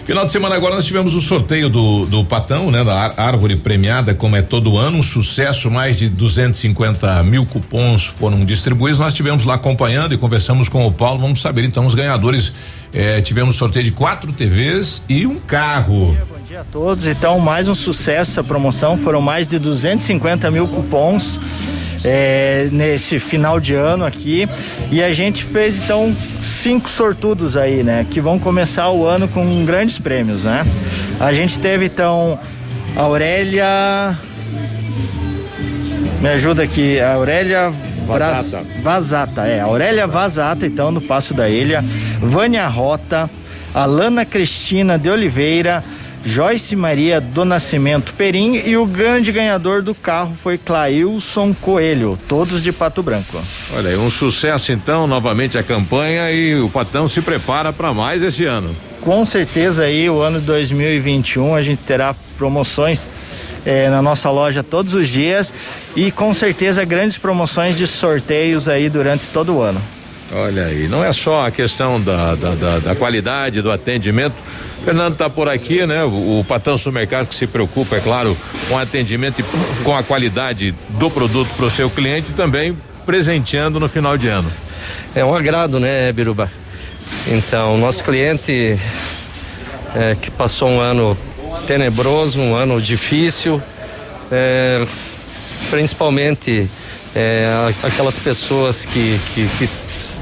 Final 0.09 0.25
de 0.25 0.33
semana 0.33 0.55
agora 0.55 0.75
nós 0.75 0.87
tivemos 0.87 1.15
o 1.15 1.21
sorteio 1.21 1.69
do, 1.69 2.07
do 2.07 2.25
Patão, 2.25 2.71
né? 2.71 2.83
Da 2.83 2.99
ár- 2.99 3.15
árvore 3.19 3.57
premiada, 3.57 4.15
como 4.15 4.37
é 4.37 4.41
todo 4.41 4.79
ano, 4.79 4.97
um 4.97 5.03
sucesso, 5.03 5.71
mais 5.71 5.99
de 5.99 6.09
250 6.09 7.23
mil 7.25 7.45
cupons 7.45 8.07
foram 8.07 8.43
distribuídos. 8.43 8.99
Nós 8.99 9.13
tivemos 9.13 9.45
lá 9.45 9.57
acompanhando 9.57 10.15
e 10.15 10.17
conversamos 10.17 10.67
com 10.67 10.87
o 10.87 10.91
Paulo. 10.91 11.21
Vamos 11.21 11.43
saber 11.43 11.63
então 11.65 11.85
os 11.85 11.95
ganhadores. 11.95 12.55
Eh, 12.91 13.21
tivemos 13.21 13.57
sorteio 13.57 13.85
de 13.85 13.91
quatro 13.91 14.33
TVs 14.33 15.03
e 15.11 15.27
um 15.27 15.39
carro. 15.39 16.17
Bom 16.27 16.39
dia 16.49 16.63
a 16.63 16.65
todos. 16.65 17.07
Então, 17.07 17.39
mais 17.39 17.69
um 17.69 17.75
sucesso 17.75 18.31
essa 18.31 18.43
promoção. 18.43 18.97
Foram 18.97 19.21
mais 19.21 19.47
de 19.47 19.59
250 19.59 20.51
mil 20.51 20.67
cupons 20.69 21.39
é, 22.05 22.69
nesse 22.71 23.19
final 23.19 23.59
de 23.59 23.75
ano 23.75 24.05
aqui. 24.05 24.49
E 24.91 25.03
a 25.03 25.13
gente 25.13 25.45
fez 25.45 25.83
então 25.83 26.15
cinco 26.41 26.89
sortudos 26.89 27.57
aí, 27.57 27.83
né? 27.83 28.07
Que 28.11 28.21
vão 28.21 28.39
começar 28.39 28.91
o 28.91 29.07
ano 29.07 29.29
com 29.29 29.65
grandes 29.65 29.99
prêmios, 29.99 30.45
né? 30.45 30.65
A 31.21 31.33
gente 31.33 31.59
teve 31.59 31.87
então 31.87 32.39
a 32.97 33.03
Aurélia. 33.03 34.17
Me 36.21 36.29
ajuda 36.31 36.65
aqui, 36.65 36.99
a 36.99 37.15
Aurélia 37.15 37.73
Vazata. 38.07 38.67
Vazata, 38.83 39.47
é, 39.47 39.61
Aurélia 39.61 40.07
Vazata, 40.07 40.67
então, 40.67 40.91
no 40.91 41.01
Passo 41.01 41.35
da 41.35 41.49
Ilha, 41.49 41.85
Vânia 42.21 42.67
Rota, 42.67 43.29
Alana 43.75 44.25
Cristina 44.25 44.99
de 44.99 45.11
Oliveira, 45.11 45.85
Joyce 46.25 46.75
Maria 46.77 47.21
do 47.21 47.45
Nascimento 47.45 48.13
Perim 48.15 48.57
e 48.67 48.77
o 48.77 48.85
grande 48.85 49.33
ganhador 49.33 49.83
do 49.83 49.95
carro 49.95 50.35
foi 50.43 50.59
Clailson 50.59 51.55
Coelho, 51.55 52.19
todos 52.29 52.63
de 52.63 52.73
Pato 52.73 53.03
Branco. 53.03 53.41
Olha 53.77 53.91
aí, 53.91 53.97
um 53.97 54.11
sucesso 54.11 54.73
então, 54.73 55.07
novamente 55.07 55.57
a 55.57 55.63
campanha 55.63 56.31
e 56.31 56.61
o 56.61 56.69
Patão 56.69 57.09
se 57.09 57.23
prepara 57.23 57.73
para 57.73 57.95
mais 57.95 58.23
esse 58.23 58.45
ano. 58.45 58.75
Com 59.01 59.25
certeza 59.25 59.85
aí 59.85 60.11
o 60.11 60.21
ano 60.21 60.41
de 60.41 60.47
2021 60.47 61.55
a 61.55 61.63
gente 61.63 61.81
terá 61.85 62.15
promoções 62.37 63.01
eh, 63.65 63.89
na 63.89 64.03
nossa 64.03 64.29
loja 64.31 64.63
todos 64.63 64.93
os 64.95 65.09
dias 65.09 65.55
e 65.97 66.11
com 66.11 66.35
certeza 66.35 66.85
grandes 66.85 67.17
promoções 67.17 67.79
de 67.79 67.87
sorteios 67.87 68.69
aí 68.69 68.91
durante 68.91 69.29
todo 69.29 69.55
o 69.55 69.63
ano. 69.63 69.81
Olha 70.31 70.65
aí, 70.67 70.89
não 70.89 71.03
é 71.03 71.11
só 71.13 71.47
a 71.47 71.51
questão 71.51 71.99
da, 71.99 72.35
da, 72.35 72.55
da- 72.55 72.79
da 72.81 72.95
qualidade 72.95 73.63
do 73.63 73.71
atendimento. 73.73 74.35
Fernando 74.85 75.15
está 75.15 75.29
por 75.29 75.49
aqui, 75.49 75.85
né? 75.87 76.05
O, 76.05 76.41
o 76.41 76.45
Patão 76.47 76.79
Supermercado 76.79 77.27
que 77.27 77.35
se 77.35 77.47
preocupa, 77.47 77.97
é 77.97 78.01
claro, 78.01 78.37
com 78.69 78.75
o 78.75 78.79
atendimento 78.79 79.41
e 79.41 79.45
com 79.85 79.97
a 79.97 80.03
qualidade 80.03 80.75
do 80.91 81.11
produto 81.11 81.49
para 81.57 81.67
o 81.67 81.71
seu 81.71 81.91
cliente 81.91 82.33
também 82.33 82.77
presenteando 83.05 83.81
no 83.81 83.89
final 83.89 84.19
de 84.19 84.29
ano. 84.29 84.51
É 85.15 85.25
um 85.25 85.35
agrado, 85.35 85.81
né, 85.81 86.13
Biruba? 86.13 86.51
Então, 87.27 87.79
nosso 87.79 88.05
cliente 88.05 88.79
é, 89.95 90.15
que 90.21 90.31
passou 90.31 90.69
um 90.69 90.79
ano 90.79 91.17
tenebroso, 91.67 92.39
um 92.39 92.55
ano 92.55 92.81
difícil, 92.81 93.63
é, 94.31 94.87
principalmente 95.71 96.69
é, 97.15 97.73
aquelas 97.83 98.19
pessoas 98.19 98.85
que, 98.85 99.19
que, 99.35 99.49
que 99.59 99.69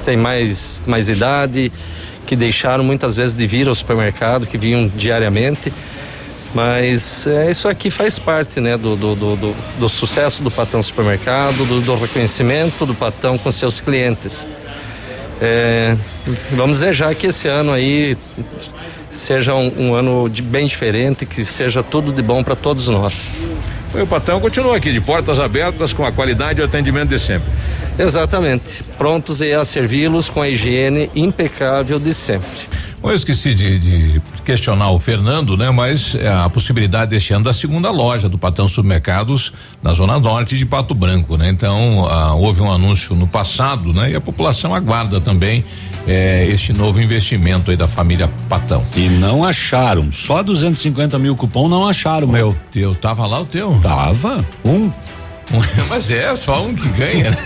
têm 0.04 0.16
mais, 0.16 0.82
mais 0.86 1.08
idade, 1.08 1.72
que 2.26 2.36
deixaram 2.36 2.82
muitas 2.84 3.16
vezes 3.16 3.34
de 3.34 3.46
vir 3.46 3.68
ao 3.68 3.74
supermercado, 3.74 4.46
que 4.46 4.58
vinham 4.58 4.88
diariamente. 4.88 5.72
Mas 6.54 7.26
é, 7.26 7.50
isso 7.50 7.68
aqui 7.68 7.90
faz 7.90 8.18
parte 8.18 8.60
né, 8.60 8.76
do, 8.76 8.96
do, 8.96 9.14
do, 9.14 9.54
do- 9.78 9.88
sucesso 9.88 10.42
do 10.42 10.50
Patão 10.50 10.82
Supermercado, 10.82 11.56
do, 11.66 11.80
do 11.82 11.96
reconhecimento 11.96 12.86
do 12.86 12.94
Patão 12.94 13.36
com 13.36 13.50
seus 13.52 13.80
clientes. 13.80 14.46
É, 15.40 15.94
vamos 16.52 16.80
desejar 16.80 17.14
que 17.14 17.26
esse 17.26 17.46
ano 17.46 17.72
aí 17.72 18.16
seja 19.10 19.54
um, 19.54 19.88
um 19.90 19.94
ano 19.94 20.28
de 20.30 20.40
bem 20.40 20.66
diferente, 20.66 21.26
que 21.26 21.44
seja 21.44 21.82
tudo 21.82 22.10
de 22.12 22.22
bom 22.22 22.42
para 22.42 22.56
todos 22.56 22.88
nós. 22.88 23.30
O 23.94 24.06
Patão 24.06 24.40
continua 24.40 24.76
aqui 24.76 24.92
de 24.92 25.00
portas 25.00 25.38
abertas 25.38 25.92
com 25.92 26.04
a 26.06 26.12
qualidade 26.12 26.60
e 26.60 26.62
o 26.62 26.66
atendimento 26.66 27.10
de 27.10 27.18
sempre. 27.18 27.48
Exatamente, 27.98 28.84
prontos 28.98 29.40
aí 29.40 29.54
a 29.54 29.64
servi-los 29.64 30.28
com 30.28 30.42
a 30.42 30.48
higiene 30.48 31.10
impecável 31.14 31.98
de 31.98 32.12
sempre. 32.12 32.46
Bom, 33.00 33.10
eu 33.10 33.14
esqueci 33.14 33.54
de, 33.54 33.78
de 33.78 34.22
questionar 34.44 34.90
o 34.90 34.98
Fernando, 34.98 35.56
né? 35.56 35.70
Mas 35.70 36.14
é, 36.14 36.28
a 36.28 36.48
possibilidade 36.48 37.10
deste 37.10 37.32
ano 37.32 37.44
da 37.44 37.52
segunda 37.52 37.90
loja 37.90 38.28
do 38.28 38.36
Patão 38.36 38.66
Supermercados 38.66 39.52
na 39.82 39.92
Zona 39.92 40.18
Norte 40.18 40.58
de 40.58 40.66
Pato 40.66 40.94
Branco, 40.94 41.36
né? 41.36 41.48
Então, 41.48 42.06
ah, 42.10 42.34
houve 42.34 42.60
um 42.60 42.72
anúncio 42.72 43.14
no 43.14 43.26
passado, 43.26 43.92
né? 43.92 44.10
E 44.10 44.16
a 44.16 44.20
população 44.20 44.74
aguarda 44.74 45.20
também 45.20 45.64
eh, 46.06 46.48
este 46.50 46.72
novo 46.72 47.00
investimento 47.00 47.70
aí 47.70 47.76
da 47.76 47.86
família 47.86 48.30
Patão. 48.48 48.84
E 48.96 49.08
não 49.08 49.44
acharam, 49.44 50.10
só 50.10 50.42
250 50.42 51.18
mil 51.18 51.36
cupom 51.36 51.68
não 51.68 51.86
acharam, 51.86 52.26
meu. 52.26 52.56
Teu, 52.72 52.94
tava 52.94 53.26
lá 53.26 53.40
o 53.40 53.44
teu? 53.44 53.78
Tava, 53.82 54.44
um. 54.64 54.90
Mas 55.88 56.10
é 56.10 56.34
só 56.36 56.64
um 56.64 56.74
que 56.74 56.88
ganha, 56.90 57.30
né? 57.30 57.38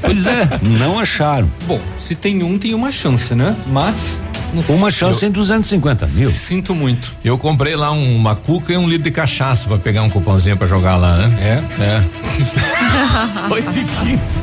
Pois 0.00 0.26
é, 0.26 0.48
não 0.62 0.98
acharam. 0.98 1.50
Bom, 1.66 1.80
se 1.98 2.14
tem 2.14 2.42
um, 2.42 2.58
tem 2.58 2.74
uma 2.74 2.90
chance, 2.92 3.34
né? 3.34 3.56
Mas. 3.66 4.18
Uma 4.68 4.90
chance 4.90 5.24
eu, 5.24 5.28
em 5.28 5.32
250 5.32 6.06
mil. 6.08 6.30
Sinto 6.30 6.74
muito. 6.74 7.12
Eu 7.24 7.36
comprei 7.38 7.76
lá 7.76 7.90
um, 7.92 8.16
uma 8.16 8.34
cuca 8.34 8.72
e 8.72 8.76
um 8.76 8.88
litro 8.88 9.04
de 9.04 9.10
cachaça 9.10 9.68
pra 9.68 9.78
pegar 9.78 10.02
um 10.02 10.10
cupomzinho 10.10 10.56
pra 10.56 10.66
jogar 10.66 10.96
lá, 10.96 11.16
né? 11.16 11.62
É? 11.78 11.82
É. 11.82 12.04
8 13.50 13.78
e 13.78 13.84
15. 13.84 14.42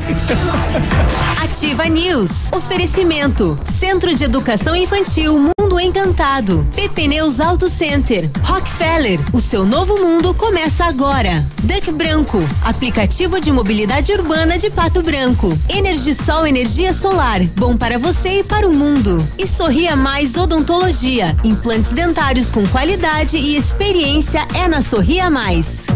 Ativa 1.42 1.84
News. 1.86 2.50
Oferecimento. 2.52 3.58
Centro 3.78 4.14
de 4.14 4.24
Educação 4.24 4.74
Infantil 4.74 5.52
Mundo 5.58 5.78
Encantado. 5.78 6.66
PP 6.74 7.08
Neus 7.08 7.40
Auto 7.40 7.68
Center. 7.68 8.30
Rockefeller. 8.44 9.20
O 9.32 9.40
seu 9.40 9.66
novo 9.66 9.98
mundo 9.98 10.32
começa 10.34 10.84
agora. 10.84 11.44
Duck 11.62 11.90
Branco. 11.92 12.42
Aplicativo 12.62 13.40
de 13.40 13.52
mobilidade 13.52 14.12
urbana 14.12 14.56
de 14.58 14.70
Pato 14.70 15.02
Branco. 15.02 15.56
Energisol 15.68 16.46
Energia 16.46 16.92
Solar. 16.92 17.42
Bom 17.56 17.76
para 17.76 17.98
você 17.98 18.40
e 18.40 18.44
para 18.44 18.66
o 18.68 18.72
mundo. 18.74 19.26
E 19.38 19.46
Sorria 19.46 19.94
Mais 20.02 20.36
Odontologia. 20.36 21.36
Implantes 21.44 21.92
dentários 21.92 22.50
com 22.50 22.66
qualidade 22.66 23.36
e 23.36 23.56
experiência 23.56 24.40
é 24.52 24.66
na 24.66 24.82
Sorria 24.82 25.30
Mais. 25.30 25.86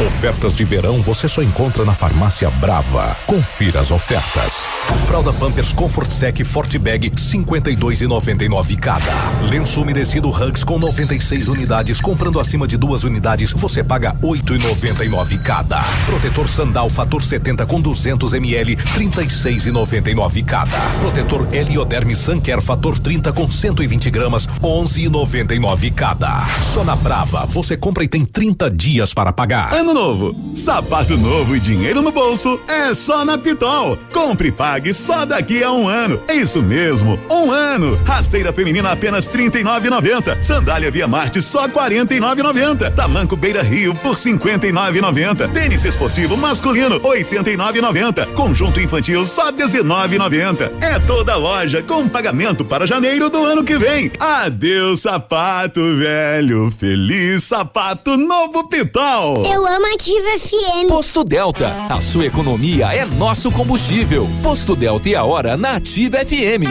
Ofertas 0.00 0.56
de 0.56 0.64
verão 0.64 1.02
você 1.02 1.28
só 1.28 1.42
encontra 1.42 1.84
na 1.84 1.94
Farmácia 1.94 2.50
Brava. 2.50 3.16
Confira 3.26 3.80
as 3.80 3.90
ofertas. 3.90 4.68
Fralda 5.06 5.32
Pampers 5.32 5.72
Comfort 5.72 6.10
Sec 6.10 6.42
Forte 6.44 6.78
Bag 6.78 7.10
52,99 7.10 8.78
cada. 8.78 9.12
Lenço 9.42 9.82
umedecido 9.82 10.28
Hugs 10.28 10.64
com 10.64 10.78
96 10.78 11.46
unidades. 11.46 12.00
Comprando 12.00 12.40
acima 12.40 12.66
de 12.66 12.76
duas 12.76 13.04
unidades, 13.04 13.52
você 13.52 13.84
paga 13.84 14.14
8,99 14.22 15.40
cada. 15.42 15.80
Protetor 16.06 16.48
Sandal 16.48 16.88
Fator 16.88 17.22
70 17.22 17.66
com 17.66 17.80
200 17.80 18.32
ml 18.34 18.76
36,99 18.76 20.44
cada. 20.44 20.78
Protetor 21.00 21.46
Helioderme 21.52 22.16
Sunker 22.16 22.60
Fator 22.60 22.98
30 22.98 23.32
com 23.32 23.48
120 23.48 24.10
gramas 24.10 24.48
11,99 24.62 25.92
cada. 25.94 26.46
Só 26.72 26.82
na 26.82 26.96
Brava 26.96 27.46
você 27.46 27.76
compra 27.76 28.02
e 28.02 28.08
tem 28.08 28.24
30 28.24 28.70
dias 28.70 29.12
para 29.14 29.32
pagar. 29.32 29.81
Ano 29.82 29.94
novo, 29.94 30.32
sapato 30.54 31.16
novo 31.16 31.56
e 31.56 31.60
dinheiro 31.60 32.00
no 32.00 32.12
bolso 32.12 32.56
é 32.68 32.94
só 32.94 33.24
na 33.24 33.36
Pitol. 33.36 33.98
Compre 34.12 34.46
e 34.46 34.52
pague 34.52 34.94
só 34.94 35.24
daqui 35.24 35.60
a 35.60 35.72
um 35.72 35.88
ano. 35.88 36.22
É 36.28 36.36
isso 36.36 36.62
mesmo, 36.62 37.18
um 37.28 37.50
ano. 37.50 37.98
Rasteira 38.04 38.52
feminina 38.52 38.92
apenas 38.92 39.26
R$ 39.26 39.50
39,90. 39.50 40.40
Sandália 40.40 40.88
Via 40.88 41.08
Marte 41.08 41.42
só 41.42 41.62
R$ 41.62 41.72
49,90. 41.72 42.94
Tamanco 42.94 43.34
Beira 43.34 43.60
Rio 43.60 43.92
por 43.92 44.14
R$ 44.14 44.20
59,90. 44.20 45.52
Tênis 45.52 45.84
esportivo 45.84 46.36
masculino 46.36 46.98
R$ 46.98 47.24
89,90. 47.24 48.34
Conjunto 48.34 48.80
infantil 48.80 49.24
só 49.24 49.50
19,90. 49.50 50.80
É 50.80 51.00
toda 51.00 51.34
loja 51.34 51.82
com 51.82 52.08
pagamento 52.08 52.64
para 52.64 52.86
janeiro 52.86 53.28
do 53.28 53.44
ano 53.44 53.64
que 53.64 53.76
vem. 53.76 54.12
Adeus 54.20 55.00
sapato 55.00 55.80
velho, 55.96 56.70
feliz 56.70 57.42
sapato 57.42 58.16
novo 58.16 58.68
Pitol. 58.68 59.42
Eu 59.44 59.71
amo 59.72 59.86
Ativa 59.86 60.38
FM. 60.38 60.86
Posto 60.88 61.24
Delta, 61.24 61.86
a 61.88 61.98
sua 62.00 62.26
economia 62.26 62.92
é 62.92 63.06
nosso 63.06 63.50
combustível. 63.50 64.28
Posto 64.42 64.76
Delta 64.76 65.08
e 65.08 65.14
a 65.14 65.24
hora 65.24 65.56
na 65.56 65.76
Ativa 65.76 66.18
FM. 66.18 66.68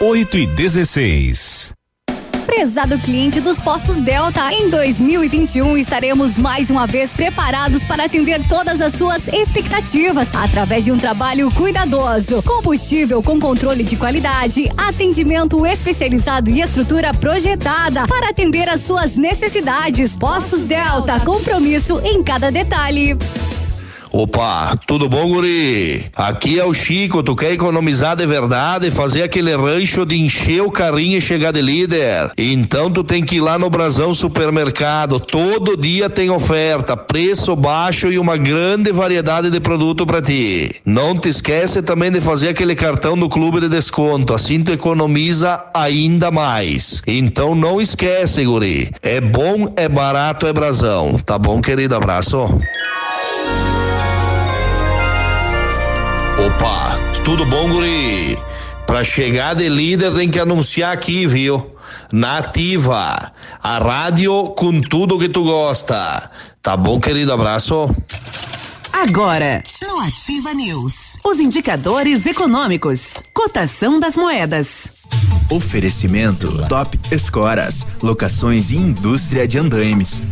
8 0.00 0.36
e 0.36 0.46
16. 0.46 1.75
Prezado 2.46 2.96
cliente 3.00 3.40
dos 3.40 3.60
postos 3.60 4.00
Delta, 4.00 4.52
em 4.52 4.70
2021 4.70 5.76
estaremos 5.76 6.38
mais 6.38 6.70
uma 6.70 6.86
vez 6.86 7.12
preparados 7.12 7.84
para 7.84 8.04
atender 8.04 8.40
todas 8.46 8.80
as 8.80 8.92
suas 8.94 9.26
expectativas 9.26 10.32
através 10.32 10.84
de 10.84 10.92
um 10.92 10.96
trabalho 10.96 11.50
cuidadoso, 11.50 12.40
combustível 12.44 13.20
com 13.20 13.40
controle 13.40 13.82
de 13.82 13.96
qualidade, 13.96 14.70
atendimento 14.76 15.66
especializado 15.66 16.48
e 16.48 16.60
estrutura 16.60 17.12
projetada 17.12 18.06
para 18.06 18.30
atender 18.30 18.68
às 18.68 18.80
suas 18.80 19.16
necessidades. 19.16 20.16
Postos 20.16 20.62
Delta, 20.62 21.18
compromisso 21.20 22.00
em 22.04 22.22
cada 22.22 22.50
detalhe. 22.50 23.18
Opa, 24.18 24.74
tudo 24.86 25.10
bom, 25.10 25.28
guri? 25.28 26.06
Aqui 26.16 26.58
é 26.58 26.64
o 26.64 26.72
Chico, 26.72 27.22
tu 27.22 27.36
quer 27.36 27.52
economizar 27.52 28.16
de 28.16 28.26
verdade, 28.26 28.90
fazer 28.90 29.22
aquele 29.22 29.54
rancho 29.54 30.06
de 30.06 30.18
encher 30.18 30.62
o 30.62 30.70
carrinho 30.70 31.18
e 31.18 31.20
chegar 31.20 31.52
de 31.52 31.60
líder? 31.60 32.30
Então 32.38 32.90
tu 32.90 33.04
tem 33.04 33.22
que 33.22 33.36
ir 33.36 33.40
lá 33.42 33.58
no 33.58 33.68
Brasão 33.68 34.14
Supermercado, 34.14 35.20
todo 35.20 35.76
dia 35.76 36.08
tem 36.08 36.30
oferta, 36.30 36.96
preço 36.96 37.54
baixo 37.54 38.10
e 38.10 38.18
uma 38.18 38.38
grande 38.38 38.90
variedade 38.90 39.50
de 39.50 39.60
produto 39.60 40.06
para 40.06 40.22
ti. 40.22 40.74
Não 40.82 41.18
te 41.18 41.28
esquece 41.28 41.82
também 41.82 42.10
de 42.10 42.22
fazer 42.22 42.48
aquele 42.48 42.74
cartão 42.74 43.18
do 43.18 43.28
clube 43.28 43.60
de 43.60 43.68
desconto, 43.68 44.32
assim 44.32 44.64
tu 44.64 44.72
economiza 44.72 45.62
ainda 45.74 46.30
mais. 46.30 47.02
Então 47.06 47.54
não 47.54 47.82
esquece, 47.82 48.46
guri. 48.46 48.90
É 49.02 49.20
bom, 49.20 49.70
é 49.76 49.90
barato, 49.90 50.46
é 50.46 50.54
Brasão. 50.54 51.18
Tá 51.18 51.38
bom, 51.38 51.60
querido? 51.60 51.94
Abraço. 51.94 52.48
Opa, 56.56 56.96
tudo 57.24 57.44
bom, 57.44 57.68
guri? 57.68 58.38
Pra 58.86 59.04
chegar 59.04 59.54
de 59.54 59.68
líder 59.68 60.14
tem 60.14 60.28
que 60.28 60.38
anunciar 60.38 60.92
aqui, 60.92 61.26
viu? 61.26 61.74
Nativa, 62.10 63.32
a 63.62 63.78
rádio 63.78 64.44
com 64.56 64.80
tudo 64.80 65.18
que 65.18 65.28
tu 65.28 65.44
gosta. 65.44 66.30
Tá 66.62 66.76
bom, 66.76 66.98
querido? 66.98 67.32
Abraço. 67.32 67.94
Agora, 68.92 69.62
no 69.82 70.00
Ativa 70.00 70.54
News, 70.54 71.18
os 71.24 71.38
indicadores 71.38 72.24
econômicos, 72.24 73.14
cotação 73.34 74.00
das 74.00 74.16
moedas. 74.16 75.04
Oferecimento 75.50 76.66
Top 76.68 76.98
Escoras, 77.10 77.86
locações 78.02 78.70
e 78.70 78.76
indústria 78.76 79.46
de 79.46 79.58
andaimes. 79.58 80.22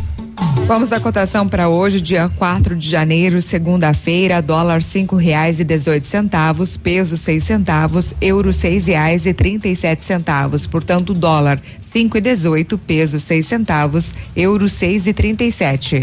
Vamos 0.66 0.92
à 0.92 1.00
cotação 1.00 1.46
para 1.46 1.68
hoje, 1.68 2.00
dia 2.00 2.30
4 2.38 2.74
de 2.74 2.88
janeiro, 2.88 3.40
segunda-feira, 3.42 4.40
dólar 4.40 4.82
cinco 4.82 5.14
reais 5.14 5.60
e 5.60 5.64
dezoito 5.64 6.08
centavos, 6.08 6.76
peso 6.76 7.16
seis 7.16 7.44
centavos, 7.44 8.14
euro 8.20 8.52
seis 8.52 8.86
reais 8.86 9.26
e 9.26 9.34
trinta 9.34 9.68
e 9.68 9.76
sete 9.76 10.04
centavos. 10.04 10.66
Portanto, 10.66 11.12
dólar 11.12 11.60
cinco 11.92 12.16
e 12.16 12.20
dezoito, 12.20 12.78
peso 12.78 13.18
seis 13.18 13.46
centavos, 13.46 14.14
euro 14.34 14.68
seis 14.68 15.06
e 15.06 15.12
trinta 15.12 15.44
e 15.44 15.52
sete. 15.52 16.02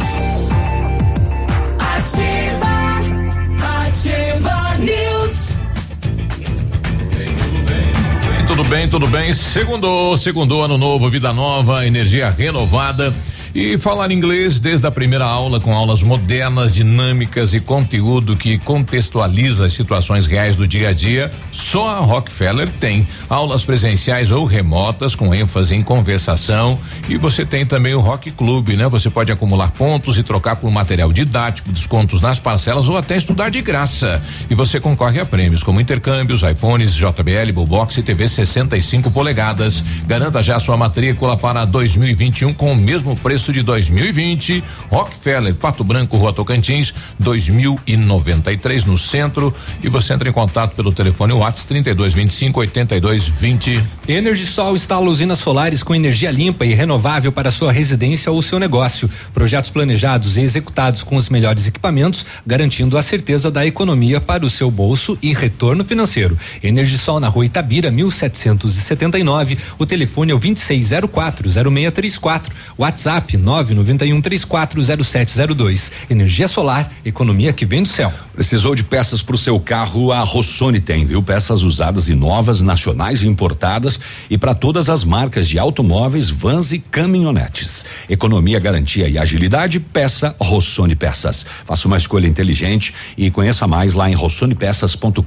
Tudo 8.61 8.69
bem, 8.69 8.87
tudo 8.87 9.07
bem. 9.07 9.33
Segundo, 9.33 10.15
segundo 10.17 10.61
ano 10.61 10.77
novo, 10.77 11.09
vida 11.09 11.33
nova, 11.33 11.83
energia 11.83 12.29
renovada. 12.29 13.11
E 13.53 13.77
falar 13.77 14.11
inglês 14.13 14.61
desde 14.61 14.87
a 14.87 14.91
primeira 14.91 15.25
aula 15.25 15.59
com 15.59 15.75
aulas 15.75 16.01
modernas, 16.01 16.73
dinâmicas 16.73 17.53
e 17.53 17.59
conteúdo 17.59 18.37
que 18.37 18.57
contextualiza 18.57 19.65
as 19.65 19.73
situações 19.73 20.25
reais 20.25 20.55
do 20.55 20.65
dia 20.65 20.89
a 20.89 20.93
dia, 20.93 21.29
só 21.51 21.97
a 21.97 21.99
Rockefeller 21.99 22.69
tem. 22.69 23.05
Aulas 23.29 23.65
presenciais 23.65 24.31
ou 24.31 24.45
remotas 24.45 25.15
com 25.15 25.35
ênfase 25.35 25.75
em 25.75 25.83
conversação 25.83 26.79
e 27.09 27.17
você 27.17 27.45
tem 27.45 27.65
também 27.65 27.93
o 27.93 27.99
Rock 27.99 28.31
Club, 28.31 28.69
né? 28.69 28.87
Você 28.87 29.09
pode 29.09 29.33
acumular 29.33 29.71
pontos 29.71 30.17
e 30.17 30.23
trocar 30.23 30.55
por 30.55 30.71
material 30.71 31.11
didático, 31.11 31.73
descontos 31.73 32.21
nas 32.21 32.39
parcelas 32.39 32.87
ou 32.87 32.97
até 32.97 33.17
estudar 33.17 33.49
de 33.49 33.61
graça. 33.61 34.23
E 34.49 34.55
você 34.55 34.79
concorre 34.79 35.19
a 35.19 35.25
prêmios 35.25 35.61
como 35.61 35.81
intercâmbios, 35.81 36.41
iPhones, 36.43 36.93
JBL, 36.93 37.51
Bullbox 37.53 37.97
e 37.97 38.03
TV 38.03 38.29
65 38.29 39.11
polegadas. 39.11 39.83
Garanta 40.07 40.41
já 40.41 40.57
sua 40.57 40.77
matrícula 40.77 41.35
para 41.35 41.65
2021 41.65 42.53
com 42.53 42.71
o 42.71 42.75
mesmo 42.75 43.13
preço 43.17 43.40
de 43.49 43.63
2020. 43.63 44.61
Rockefeller, 44.89 45.55
Pato 45.55 45.83
Branco, 45.83 46.17
Rua 46.17 46.33
Tocantins, 46.33 46.93
2093 47.17 48.83
no 48.83 48.97
centro. 48.97 49.53
E 49.81 49.87
você 49.87 50.13
entra 50.13 50.27
em 50.27 50.33
contato 50.33 50.75
pelo 50.75 50.91
telefone 50.91 51.31
WhatsApp 51.31 51.67
3225 51.67 52.59
8220. 52.59 53.83
Energisol 54.07 54.75
instala 54.75 55.09
usinas 55.09 55.39
solares 55.39 55.81
com 55.81 55.95
energia 55.95 56.31
limpa 56.31 56.65
e 56.65 56.73
renovável 56.73 57.31
para 57.31 57.51
sua 57.51 57.71
residência 57.71 58.31
ou 58.31 58.41
seu 58.41 58.59
negócio. 58.59 59.09
Projetos 59.33 59.69
planejados 59.69 60.37
e 60.37 60.41
executados 60.41 61.03
com 61.03 61.15
os 61.15 61.29
melhores 61.29 61.67
equipamentos, 61.67 62.25
garantindo 62.45 62.97
a 62.97 63.01
certeza 63.01 63.49
da 63.49 63.65
economia 63.65 64.19
para 64.19 64.45
o 64.45 64.49
seu 64.49 64.69
bolso 64.69 65.17
e 65.21 65.33
retorno 65.33 65.85
financeiro. 65.85 66.37
Energisol 66.63 67.19
na 67.19 67.27
rua 67.27 67.45
Itabira, 67.45 67.91
1779. 67.91 69.57
O 69.77 69.85
telefone 69.85 70.31
é 70.31 70.35
o 70.35 70.39
26040634. 70.39 72.47
WhatsApp 72.77 73.30
991340702. 73.37 75.91
Energia 76.09 76.47
solar, 76.47 76.91
economia 77.05 77.53
que 77.53 77.63
vem 77.65 77.83
do 77.83 77.87
céu. 77.87 78.11
Precisou 78.33 78.73
de 78.75 78.83
peças 78.83 79.21
para 79.21 79.35
o 79.35 79.37
seu 79.37 79.57
carro? 79.59 80.11
A 80.11 80.21
Rossoni 80.21 80.81
tem, 80.81 81.05
viu? 81.05 81.21
Peças 81.21 81.61
usadas 81.63 82.09
e 82.09 82.15
novas, 82.15 82.61
nacionais 82.61 83.21
e 83.23 83.27
importadas 83.27 83.99
e 84.29 84.37
para 84.37 84.55
todas 84.55 84.89
as 84.89 85.03
marcas 85.03 85.47
de 85.47 85.59
automóveis, 85.59 86.29
vans 86.29 86.71
e 86.71 86.79
caminhonetes. 86.79 87.83
Economia, 88.09 88.59
garantia 88.59 89.07
e 89.07 89.17
agilidade, 89.17 89.79
peça 89.79 90.35
Rossoni 90.39 90.95
Peças. 90.95 91.45
Faça 91.65 91.87
uma 91.87 91.97
escolha 91.97 92.27
inteligente 92.27 92.93
e 93.17 93.31
conheça 93.31 93.67
mais 93.67 93.93
lá 93.93 94.09
em 94.09 94.13
rossonepeças.com.br 94.13 95.21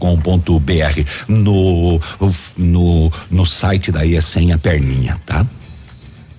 no, 1.28 2.01
no 2.56 3.12
no 3.31 3.47
site 3.47 3.93
daí 3.93 4.16
é 4.16 4.20
sem 4.20 4.52
a 4.52 4.59
perninha, 4.59 5.18
tá? 5.26 5.47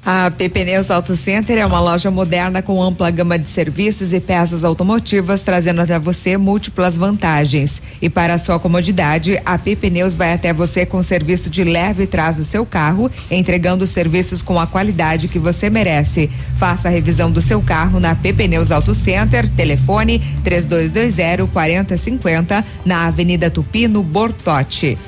A 0.05 0.29
PP 0.29 0.65
Neus 0.65 0.91
Auto 0.91 1.15
Center 1.15 1.57
é 1.57 1.65
uma 1.65 1.79
loja 1.79 2.11
moderna 2.11 2.61
com 2.61 2.79
ampla 2.79 3.09
gama 3.09 3.39
de 3.39 3.49
serviços 3.49 4.13
e 4.13 4.19
peças 4.19 4.63
automotivas, 4.63 5.41
trazendo 5.41 5.81
até 5.81 5.97
você 5.97 6.37
múltiplas 6.37 6.95
vantagens. 6.95 7.81
E 7.99 8.07
para 8.07 8.35
a 8.35 8.37
sua 8.37 8.59
comodidade, 8.59 9.41
a 9.43 9.57
PP 9.57 9.89
Neus 9.89 10.15
vai 10.15 10.31
até 10.31 10.53
você 10.53 10.85
com 10.85 11.01
serviço 11.01 11.49
de 11.49 11.63
leve 11.63 12.05
traz 12.05 12.37
o 12.37 12.43
seu 12.43 12.63
carro, 12.67 13.09
entregando 13.31 13.87
serviços 13.87 14.43
com 14.43 14.59
a 14.59 14.67
qualidade 14.67 15.27
que 15.27 15.39
você 15.39 15.71
merece. 15.71 16.29
Faça 16.55 16.87
a 16.87 16.91
revisão 16.91 17.31
do 17.31 17.41
seu 17.41 17.59
carro 17.59 17.99
na 17.99 18.13
PP 18.13 18.47
Neus 18.47 18.71
Auto 18.71 18.93
Center, 18.93 19.49
telefone 19.49 20.21
3220 20.43 21.51
4050, 21.51 22.63
na 22.85 23.07
Avenida 23.07 23.49
Tupi, 23.49 23.87
no 23.87 24.03
Bortote. 24.03 24.99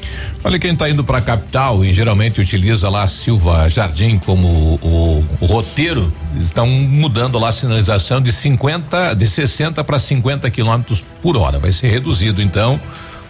Olha 0.44 0.57
quem 0.57 0.74
está 0.74 0.90
indo 0.90 1.03
para 1.03 1.19
a 1.19 1.22
capital 1.22 1.86
e 1.86 1.94
geralmente 1.94 2.41
utiliza 2.41 2.90
lá 2.90 3.07
Silva 3.07 3.69
Jardim 3.69 4.18
como 4.18 4.80
o, 4.88 5.26
o 5.41 5.45
roteiro 5.45 6.11
estão 6.39 6.68
mudando 6.68 7.38
lá 7.38 7.49
a 7.49 7.51
sinalização 7.51 8.22
de 8.22 8.31
50, 8.31 9.14
de 9.14 9.27
60 9.27 9.84
para 9.84 9.99
50 9.99 10.49
quilômetros 10.49 11.03
por 11.22 11.38
hora. 11.38 11.59
Vai 11.59 11.72
ser 11.72 11.89
reduzido, 11.89 12.41
então. 12.41 12.80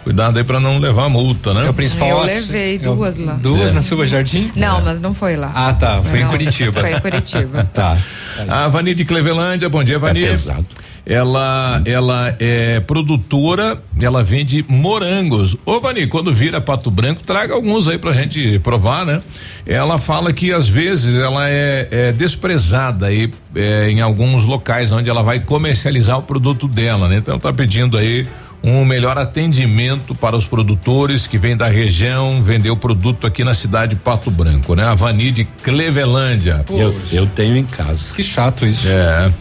Cuidado 0.04 0.38
aí 0.38 0.44
para 0.44 0.58
não 0.58 0.78
levar 0.78 1.08
multa, 1.10 1.52
né? 1.52 1.66
É 1.66 1.68
o 1.68 1.74
principal. 1.74 2.08
Eu 2.08 2.22
levei 2.22 2.78
duas 2.78 3.18
lá. 3.18 3.34
Duas 3.34 3.72
é. 3.72 3.74
na 3.74 3.82
Silva 3.82 4.06
Jardim? 4.06 4.50
Não, 4.56 4.78
é. 4.78 4.82
mas 4.82 5.00
não 5.00 5.12
foi 5.12 5.36
lá. 5.36 5.52
Ah, 5.54 5.72
tá. 5.74 6.00
Foi 6.02 6.20
não, 6.20 6.26
em 6.26 6.30
Curitiba. 6.30 6.80
Foi 6.80 6.94
em 6.94 7.00
Curitiba. 7.00 7.68
tá. 7.74 7.98
A 8.48 8.68
Vani 8.68 8.94
de 8.94 9.04
Clevelândia, 9.04 9.68
bom 9.68 9.84
dia, 9.84 9.98
Vani. 9.98 10.24
É 10.24 10.28
pesado. 10.28 10.64
Ela, 11.08 11.80
ela 11.86 12.36
é 12.38 12.80
produtora, 12.80 13.80
ela 13.98 14.22
vende 14.22 14.62
morangos. 14.68 15.56
Ô, 15.64 15.80
Vani, 15.80 16.06
quando 16.06 16.34
vira 16.34 16.60
Pato 16.60 16.90
Branco, 16.90 17.22
traga 17.24 17.54
alguns 17.54 17.88
aí 17.88 17.96
pra 17.96 18.12
gente 18.12 18.58
provar, 18.58 19.06
né? 19.06 19.22
Ela 19.64 19.98
fala 19.98 20.34
que 20.34 20.52
às 20.52 20.68
vezes 20.68 21.16
ela 21.16 21.48
é, 21.48 21.88
é 21.90 22.12
desprezada 22.12 23.06
aí 23.06 23.32
é, 23.56 23.88
em 23.88 24.02
alguns 24.02 24.44
locais 24.44 24.92
onde 24.92 25.08
ela 25.08 25.22
vai 25.22 25.40
comercializar 25.40 26.18
o 26.18 26.22
produto 26.22 26.68
dela, 26.68 27.08
né? 27.08 27.16
Então 27.16 27.38
tá 27.38 27.54
pedindo 27.54 27.96
aí 27.96 28.26
um 28.62 28.84
melhor 28.84 29.16
atendimento 29.16 30.14
para 30.14 30.36
os 30.36 30.46
produtores 30.46 31.26
que 31.26 31.38
vêm 31.38 31.56
da 31.56 31.68
região 31.68 32.42
vender 32.42 32.70
o 32.70 32.76
produto 32.76 33.26
aqui 33.26 33.44
na 33.44 33.54
cidade 33.54 33.94
de 33.94 34.00
Pato 34.00 34.30
Branco, 34.30 34.74
né? 34.74 34.84
A 34.84 34.94
Vani 34.94 35.30
de 35.30 35.44
Clevelândia. 35.62 36.64
Eu, 36.68 36.94
eu 37.12 37.26
tenho 37.26 37.56
em 37.56 37.64
casa. 37.64 38.12
Que 38.14 38.22
chato 38.22 38.66
isso. 38.66 38.88
É. 38.88 39.32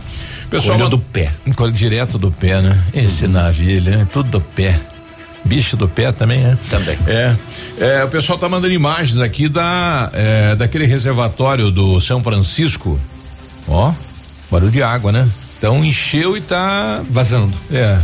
Pessoal, 0.49 0.89
do 0.89 0.97
pé. 0.97 1.31
Colhe 1.55 1.71
direto 1.71 2.17
do 2.17 2.31
pé, 2.31 2.61
né? 2.61 2.81
Esse 2.93 3.25
uhum. 3.25 3.31
navio, 3.31 3.81
né? 3.81 4.07
Tudo 4.11 4.29
do 4.29 4.41
pé. 4.41 4.79
Bicho 5.43 5.75
do 5.77 5.87
pé 5.87 6.11
também, 6.11 6.41
né? 6.41 6.57
Também. 6.69 6.97
É, 7.05 7.35
é 7.79 8.03
o 8.03 8.07
pessoal 8.07 8.37
tá 8.37 8.47
mandando 8.49 8.73
imagens 8.73 9.19
aqui 9.19 9.47
da 9.47 10.09
é, 10.13 10.55
daquele 10.55 10.85
reservatório 10.85 11.69
do 11.69 11.99
São 12.01 12.23
Francisco. 12.23 12.99
Ó, 13.67 13.93
barulho 14.49 14.71
de 14.71 14.81
água, 14.81 15.11
né? 15.11 15.27
Então 15.57 15.83
encheu 15.83 16.37
e 16.37 16.41
tá 16.41 17.01
vazando. 17.09 17.53
É. 17.71 17.99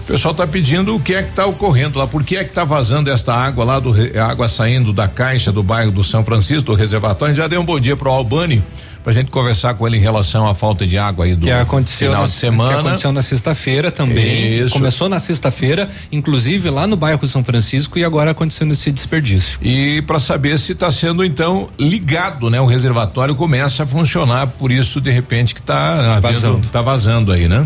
O 0.00 0.06
pessoal 0.06 0.32
tá 0.34 0.46
pedindo 0.46 0.94
o 0.94 1.00
que 1.00 1.14
é 1.14 1.22
que 1.22 1.32
tá 1.32 1.46
ocorrendo 1.46 1.98
lá, 1.98 2.06
por 2.06 2.22
que 2.22 2.36
é 2.36 2.44
que 2.44 2.52
tá 2.52 2.64
vazando 2.64 3.10
esta 3.10 3.34
água 3.34 3.64
lá 3.64 3.80
do 3.80 3.92
água 4.20 4.48
saindo 4.48 4.92
da 4.92 5.08
caixa 5.08 5.50
do 5.50 5.64
bairro 5.64 5.90
do 5.90 6.04
São 6.04 6.24
Francisco, 6.24 6.66
do 6.66 6.74
reservatório. 6.74 7.34
Já 7.34 7.48
deu 7.48 7.60
um 7.60 7.64
bom 7.64 7.78
dia 7.80 7.96
pro 7.96 8.10
Albani 8.10 8.62
pra 9.06 9.12
gente 9.12 9.30
conversar 9.30 9.72
com 9.74 9.86
ele 9.86 9.98
em 9.98 10.00
relação 10.00 10.48
à 10.48 10.52
falta 10.52 10.84
de 10.84 10.98
água 10.98 11.26
aí 11.26 11.36
do 11.36 11.46
que 11.46 11.52
aconteceu 11.52 12.08
final 12.08 12.22
na, 12.22 12.26
de 12.26 12.32
semana. 12.32 12.72
Que 12.72 12.80
aconteceu 12.80 13.12
na 13.12 13.22
sexta-feira 13.22 13.92
também. 13.92 14.58
Isso. 14.58 14.74
Começou 14.74 15.08
na 15.08 15.20
sexta-feira, 15.20 15.88
inclusive 16.10 16.68
lá 16.70 16.88
no 16.88 16.96
bairro 16.96 17.24
São 17.28 17.44
Francisco 17.44 18.00
e 18.00 18.04
agora 18.04 18.32
acontecendo 18.32 18.72
esse 18.72 18.90
desperdício. 18.90 19.60
E 19.62 20.02
para 20.02 20.18
saber 20.18 20.58
se 20.58 20.72
está 20.72 20.90
sendo 20.90 21.24
então 21.24 21.68
ligado, 21.78 22.50
né? 22.50 22.60
O 22.60 22.66
reservatório 22.66 23.36
começa 23.36 23.84
a 23.84 23.86
funcionar, 23.86 24.48
por 24.48 24.72
isso 24.72 25.00
de 25.00 25.12
repente 25.12 25.54
que 25.54 25.62
tá 25.62 26.18
vazando, 26.20 26.66
tá 26.66 26.82
vazando 26.82 27.30
aí, 27.30 27.46
né? 27.46 27.64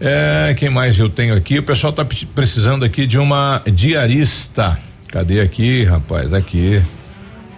É, 0.00 0.54
quem 0.56 0.70
mais 0.70 0.98
eu 0.98 1.10
tenho 1.10 1.36
aqui? 1.36 1.58
O 1.58 1.62
pessoal 1.62 1.92
tá 1.92 2.06
precisando 2.34 2.86
aqui 2.86 3.06
de 3.06 3.18
uma 3.18 3.60
diarista. 3.70 4.78
Cadê 5.08 5.42
aqui, 5.42 5.84
rapaz? 5.84 6.32
Aqui. 6.32 6.80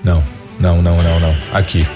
Não, 0.03 0.25
não, 0.59 0.83
não, 0.83 1.01
não, 1.01 1.21
não. 1.21 1.37
Aqui. 1.53 1.87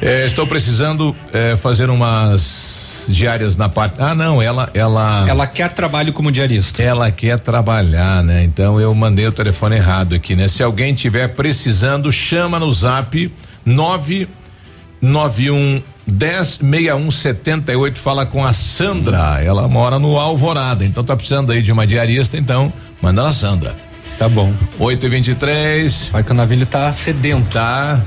É, 0.00 0.26
estou 0.26 0.46
precisando 0.46 1.14
é, 1.32 1.56
fazer 1.56 1.90
umas 1.90 2.78
diárias 3.08 3.56
na 3.56 3.68
parte. 3.68 3.96
Ah, 3.98 4.14
não, 4.14 4.40
ela, 4.40 4.70
ela. 4.74 5.26
Ela 5.28 5.44
quer 5.46 5.72
trabalho 5.72 6.12
como 6.12 6.30
diarista. 6.30 6.82
Ela 6.82 7.10
quer 7.10 7.40
trabalhar, 7.40 8.22
né? 8.22 8.44
Então 8.44 8.80
eu 8.80 8.94
mandei 8.94 9.26
o 9.26 9.32
telefone 9.32 9.76
errado 9.76 10.14
aqui, 10.14 10.36
né? 10.36 10.48
Se 10.48 10.62
alguém 10.62 10.94
tiver 10.94 11.28
precisando, 11.28 12.12
chama 12.12 12.58
no 12.58 12.70
zap 12.72 13.32
991 13.64 15.82
10 16.06 16.60
6178 16.62 17.98
fala 17.98 18.24
com 18.24 18.44
a 18.44 18.52
Sandra. 18.52 19.42
Ela 19.42 19.66
mora 19.68 19.98
no 19.98 20.18
Alvorada, 20.18 20.84
então 20.84 21.04
tá 21.04 21.16
precisando 21.16 21.52
aí 21.52 21.60
de 21.60 21.72
uma 21.72 21.86
diarista, 21.86 22.38
então 22.38 22.72
manda 23.02 23.22
na 23.22 23.32
Sandra. 23.32 23.74
Tá 24.18 24.28
bom. 24.28 24.52
8 24.80 25.06
e 25.06 25.08
23 25.08 26.08
Vai 26.10 26.24
que 26.24 26.32
o 26.32 26.34
navio 26.34 26.66
tá 26.66 26.92
sedento. 26.92 27.52
Tá. 27.52 28.00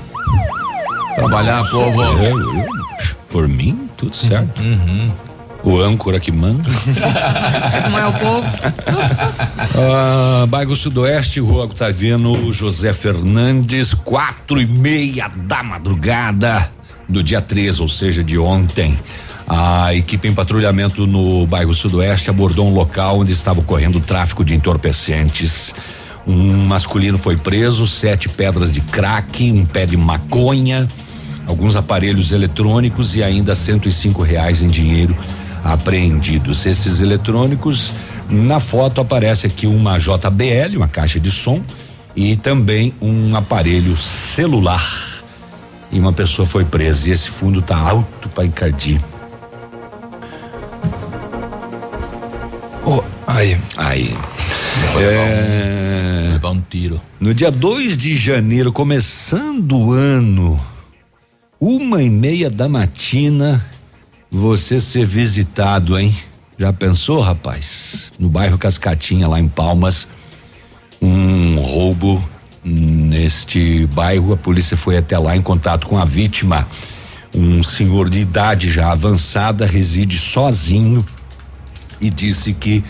Trabalhar, 1.15 1.63
povo. 1.69 2.01
Eu, 2.01 2.39
eu, 2.39 2.65
por 3.29 3.47
mim, 3.47 3.89
tudo 3.97 4.15
certo. 4.15 4.61
Uhum. 4.61 5.11
O 5.63 5.79
âncora 5.79 6.19
que 6.19 6.31
manda. 6.31 6.67
Não 7.89 7.99
é 7.99 8.07
o 8.07 8.13
povo? 8.13 8.47
ah, 9.77 10.45
bairro 10.47 10.75
Sudoeste, 10.75 11.39
Rua 11.39 11.65
Octaviano, 11.65 12.51
José 12.51 12.93
Fernandes, 12.93 13.93
quatro 13.93 14.59
e 14.59 14.65
meia 14.65 15.27
da 15.27 15.61
madrugada 15.61 16.71
do 17.07 17.21
dia 17.21 17.41
13, 17.41 17.81
ou 17.81 17.87
seja, 17.87 18.23
de 18.23 18.37
ontem. 18.39 18.97
A 19.47 19.93
equipe 19.93 20.27
em 20.27 20.33
patrulhamento 20.33 21.05
no 21.05 21.45
bairro 21.45 21.73
Sudoeste 21.73 22.29
abordou 22.29 22.67
um 22.67 22.73
local 22.73 23.19
onde 23.19 23.33
estava 23.33 23.59
ocorrendo 23.59 23.99
tráfico 23.99 24.43
de 24.45 24.55
entorpecentes. 24.55 25.75
Um 26.27 26.65
masculino 26.65 27.17
foi 27.17 27.35
preso, 27.35 27.87
sete 27.87 28.29
pedras 28.29 28.71
de 28.71 28.81
crack, 28.81 29.51
um 29.51 29.65
pé 29.65 29.85
de 29.85 29.97
maconha, 29.97 30.87
alguns 31.47 31.75
aparelhos 31.75 32.31
eletrônicos 32.31 33.15
e 33.15 33.23
ainda 33.23 33.55
105 33.55 34.21
reais 34.21 34.61
em 34.61 34.67
dinheiro 34.67 35.15
apreendidos. 35.63 36.65
Esses 36.65 36.99
eletrônicos, 36.99 37.91
na 38.29 38.59
foto 38.59 39.01
aparece 39.01 39.47
aqui 39.47 39.67
uma 39.67 39.97
JBL, 39.97 40.77
uma 40.77 40.87
caixa 40.87 41.19
de 41.19 41.31
som 41.31 41.61
e 42.15 42.35
também 42.35 42.93
um 43.01 43.35
aparelho 43.35 43.95
celular. 43.97 45.09
e 45.91 45.99
uma 45.99 46.13
pessoa 46.13 46.45
foi 46.45 46.63
presa. 46.63 47.09
E 47.09 47.11
esse 47.11 47.29
fundo 47.29 47.61
tá 47.61 47.77
alto 47.77 48.29
para 48.29 48.45
encardir. 48.45 49.01
Oh, 52.85 53.03
aí. 53.27 53.57
Aí. 53.75 54.15
É, 54.99 56.33
levar 56.33 56.51
um 56.51 56.61
tiro. 56.61 57.01
No 57.19 57.33
dia 57.33 57.51
2 57.51 57.97
de 57.97 58.17
janeiro, 58.17 58.71
começando 58.71 59.77
o 59.77 59.91
ano, 59.91 60.59
uma 61.59 62.01
e 62.01 62.09
meia 62.09 62.49
da 62.49 62.67
matina, 62.67 63.65
você 64.29 64.79
ser 64.79 65.05
visitado, 65.05 65.97
hein? 65.97 66.15
Já 66.57 66.71
pensou, 66.71 67.21
rapaz? 67.21 68.13
No 68.19 68.29
bairro 68.29 68.57
Cascatinha, 68.57 69.27
lá 69.27 69.39
em 69.39 69.47
Palmas, 69.47 70.07
um 71.01 71.57
roubo 71.59 72.23
neste 72.63 73.87
bairro. 73.87 74.33
A 74.33 74.37
polícia 74.37 74.77
foi 74.77 74.97
até 74.97 75.17
lá 75.17 75.35
em 75.35 75.41
contato 75.41 75.87
com 75.87 75.97
a 75.97 76.05
vítima. 76.05 76.67
Um 77.33 77.63
senhor 77.63 78.09
de 78.09 78.19
idade 78.19 78.69
já 78.69 78.91
avançada 78.91 79.65
reside 79.65 80.17
sozinho 80.17 81.05
e 82.01 82.09
disse 82.09 82.53
que 82.53 82.83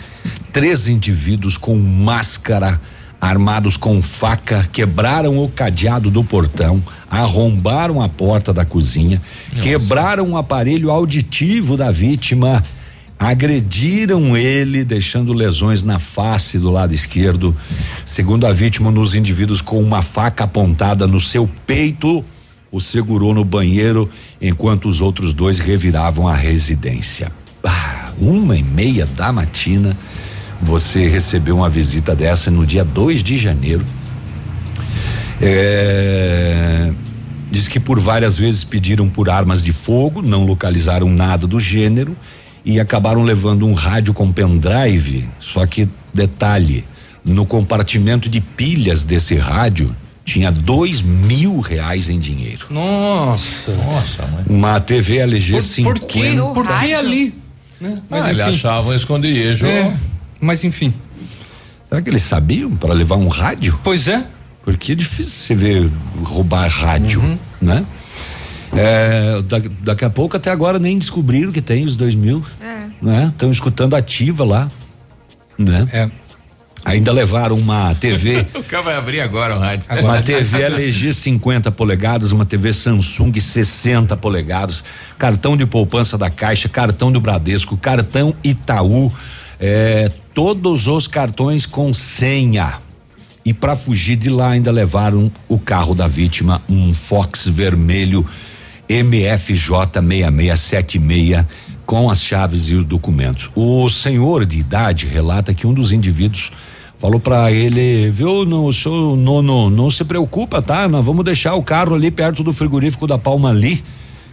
três 0.52 0.88
indivíduos 0.88 1.56
com 1.56 1.78
máscara, 1.78 2.80
armados 3.20 3.76
com 3.76 4.02
faca, 4.02 4.68
quebraram 4.72 5.38
o 5.38 5.48
cadeado 5.48 6.10
do 6.10 6.24
portão, 6.24 6.82
arrombaram 7.10 8.00
a 8.02 8.08
porta 8.08 8.52
da 8.52 8.64
cozinha, 8.64 9.20
Nossa. 9.50 9.62
quebraram 9.62 10.30
o 10.30 10.36
aparelho 10.36 10.90
auditivo 10.90 11.76
da 11.76 11.90
vítima, 11.90 12.64
agrediram 13.18 14.36
ele, 14.36 14.84
deixando 14.84 15.32
lesões 15.32 15.82
na 15.82 15.98
face 15.98 16.58
do 16.58 16.70
lado 16.70 16.92
esquerdo. 16.92 17.54
Segundo 18.04 18.46
a 18.46 18.52
vítima, 18.52 18.90
um 18.90 18.94
dos 18.94 19.14
indivíduos 19.14 19.60
com 19.60 19.78
uma 19.80 20.02
faca 20.02 20.44
apontada 20.44 21.06
no 21.06 21.20
seu 21.20 21.48
peito 21.64 22.24
o 22.72 22.80
segurou 22.80 23.34
no 23.34 23.44
banheiro 23.44 24.08
enquanto 24.40 24.88
os 24.88 25.02
outros 25.02 25.34
dois 25.34 25.58
reviravam 25.58 26.26
a 26.26 26.34
residência. 26.34 27.30
Ah, 27.64 28.10
uma 28.18 28.56
e 28.56 28.62
meia 28.62 29.06
da 29.06 29.32
matina, 29.32 29.96
você 30.60 31.08
recebeu 31.08 31.56
uma 31.56 31.68
visita 31.68 32.14
dessa 32.14 32.50
no 32.50 32.66
dia 32.66 32.84
2 32.84 33.22
de 33.22 33.36
janeiro. 33.38 33.84
É, 35.40 36.92
diz 37.50 37.66
que 37.66 37.80
por 37.80 37.98
várias 37.98 38.38
vezes 38.38 38.62
pediram 38.62 39.08
por 39.08 39.28
armas 39.28 39.62
de 39.62 39.72
fogo, 39.72 40.22
não 40.22 40.44
localizaram 40.44 41.08
nada 41.08 41.46
do 41.46 41.58
gênero 41.58 42.16
e 42.64 42.78
acabaram 42.78 43.24
levando 43.24 43.66
um 43.66 43.74
rádio 43.74 44.14
com 44.14 44.32
pendrive. 44.32 45.28
Só 45.40 45.66
que 45.66 45.88
detalhe, 46.14 46.84
no 47.24 47.44
compartimento 47.44 48.28
de 48.28 48.40
pilhas 48.40 49.02
desse 49.02 49.34
rádio 49.34 49.94
tinha 50.24 50.52
dois 50.52 51.02
mil 51.02 51.60
reais 51.60 52.08
em 52.08 52.18
dinheiro. 52.18 52.66
Nossa, 52.70 53.72
nossa, 53.72 54.26
mãe. 54.26 54.44
Uma 54.48 54.78
TV 54.80 55.18
LG 55.18 55.54
por, 55.54 55.62
50. 55.62 56.00
Por 56.00 56.08
que, 56.08 56.36
por 56.54 56.66
que 56.66 56.94
ali? 56.94 57.41
Né? 57.82 57.98
Mas 58.08 58.24
ah, 58.24 58.30
ele 58.30 58.42
achava 58.42 58.90
um 58.90 58.94
esconderijo. 58.94 59.66
É, 59.66 59.92
mas 60.40 60.62
enfim. 60.62 60.94
Será 61.88 62.00
que 62.00 62.08
eles 62.08 62.22
sabiam 62.22 62.70
para 62.76 62.94
levar 62.94 63.16
um 63.16 63.26
rádio? 63.26 63.78
Pois 63.82 64.06
é. 64.06 64.24
Porque 64.64 64.92
é 64.92 64.94
difícil 64.94 65.26
você 65.26 65.54
ver 65.54 65.90
roubar 66.22 66.68
rádio, 66.68 67.20
uhum. 67.20 67.38
né? 67.60 67.84
É, 68.74 69.42
da, 69.42 69.60
daqui 69.80 70.04
a 70.04 70.08
pouco 70.08 70.36
até 70.36 70.50
agora 70.50 70.78
nem 70.78 70.96
descobriram 70.96 71.50
que 71.50 71.60
tem 71.60 71.84
os 71.84 71.96
dois 71.96 72.14
mil. 72.14 72.42
É. 72.62 72.86
Né? 73.02 73.26
Estão 73.32 73.50
escutando 73.50 73.96
ativa 73.96 74.44
lá. 74.44 74.70
Né? 75.58 75.88
É. 75.92 76.10
Ainda 76.84 77.12
levaram 77.12 77.56
uma 77.56 77.94
TV. 77.94 78.44
o 78.54 78.62
cara 78.64 78.82
vai 78.82 78.96
abrir 78.96 79.20
agora 79.20 79.56
o 79.56 79.58
rádio. 79.58 79.86
Uma 80.00 80.20
TV 80.20 80.62
LG 80.62 81.14
50 81.14 81.70
polegadas, 81.70 82.32
uma 82.32 82.44
TV 82.44 82.72
Samsung 82.72 83.38
60 83.38 84.16
polegadas, 84.16 84.82
cartão 85.18 85.56
de 85.56 85.64
poupança 85.64 86.18
da 86.18 86.28
Caixa, 86.28 86.68
cartão 86.68 87.12
do 87.12 87.20
Bradesco, 87.20 87.76
cartão 87.76 88.34
Itaú, 88.42 89.12
é, 89.60 90.10
todos 90.34 90.88
os 90.88 91.06
cartões 91.06 91.66
com 91.66 91.94
senha. 91.94 92.74
E 93.44 93.52
para 93.52 93.74
fugir 93.74 94.16
de 94.16 94.30
lá 94.30 94.50
ainda 94.50 94.70
levaram 94.70 95.30
o 95.48 95.58
carro 95.58 95.94
da 95.94 96.06
vítima, 96.06 96.62
um 96.68 96.92
Fox 96.92 97.46
vermelho 97.46 98.26
MFJ 98.88 100.00
6676 100.00 101.44
com 101.84 102.08
as 102.08 102.22
chaves 102.22 102.70
e 102.70 102.74
os 102.74 102.84
documentos. 102.84 103.50
O 103.54 103.88
senhor 103.90 104.46
de 104.46 104.58
idade 104.58 105.06
relata 105.06 105.52
que 105.52 105.66
um 105.66 105.74
dos 105.74 105.92
indivíduos 105.92 106.52
falou 107.02 107.18
para 107.18 107.50
ele, 107.50 108.12
viu, 108.12 108.44
no 108.44 108.72
senhor, 108.72 109.16
não, 109.16 109.42
não, 109.42 109.68
não 109.68 109.90
se 109.90 110.04
preocupa, 110.04 110.62
tá? 110.62 110.88
Nós 110.88 111.04
vamos 111.04 111.24
deixar 111.24 111.52
o 111.54 111.62
carro 111.62 111.96
ali 111.96 112.12
perto 112.12 112.44
do 112.44 112.52
frigorífico 112.52 113.08
da 113.08 113.18
Palma 113.18 113.48
ali. 113.48 113.82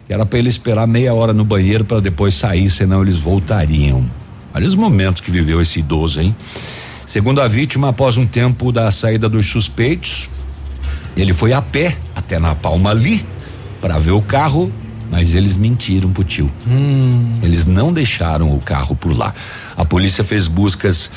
Que 0.06 0.14
era 0.14 0.24
para 0.24 0.38
ele 0.38 0.50
esperar 0.50 0.86
meia 0.86 1.12
hora 1.12 1.34
no 1.34 1.44
banheiro 1.44 1.84
para 1.84 2.00
depois 2.00 2.36
sair, 2.36 2.70
senão 2.70 3.02
eles 3.02 3.18
voltariam. 3.18 4.06
Olha 4.54 4.68
os 4.68 4.76
momentos 4.76 5.20
que 5.20 5.32
viveu 5.32 5.60
esse 5.60 5.80
idoso, 5.80 6.22
hein? 6.22 6.36
Segundo 7.08 7.42
a 7.42 7.48
vítima, 7.48 7.90
após 7.90 8.18
um 8.18 8.26
tempo 8.28 8.72
da 8.72 8.92
saída 8.92 9.28
dos 9.28 9.48
suspeitos, 9.48 10.30
ele 11.18 11.34
foi 11.34 11.54
a 11.54 11.64
pé 11.64 11.98
até 12.16 12.38
na 12.38 12.54
Palma 12.54 12.92
ali 12.92 13.26
para 13.82 13.98
ver 13.98 14.12
o 14.12 14.22
carro, 14.22 14.72
mas 15.10 15.34
eles 15.34 15.58
mentiram 15.58 16.12
pro 16.12 16.24
tio. 16.24 16.52
Hum. 16.68 17.32
Eles 17.42 17.66
não 17.66 17.92
deixaram 17.92 18.56
o 18.56 18.60
carro 18.60 18.96
por 18.96 19.12
lá. 19.18 19.34
A 19.76 19.84
polícia 19.84 20.24
fez 20.24 20.48
buscas 20.48 21.10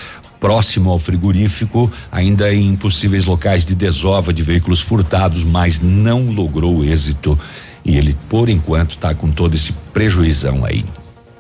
próximo 0.43 0.91
ao 0.91 0.99
frigorífico, 0.99 1.91
ainda 2.11 2.53
em 2.53 2.75
possíveis 2.75 3.25
locais 3.25 3.65
de 3.65 3.77
desova 3.77 4.33
de 4.33 4.43
veículos 4.43 4.81
furtados, 4.81 5.45
mas 5.45 5.81
não 5.81 6.31
logrou 6.31 6.85
êxito. 6.85 7.39
E 7.85 7.97
ele, 7.97 8.17
por 8.29 8.49
enquanto, 8.49 8.91
está 8.91 9.15
com 9.15 9.31
todo 9.31 9.55
esse 9.55 9.73
prejuizão 9.93 10.65
aí. 10.65 10.85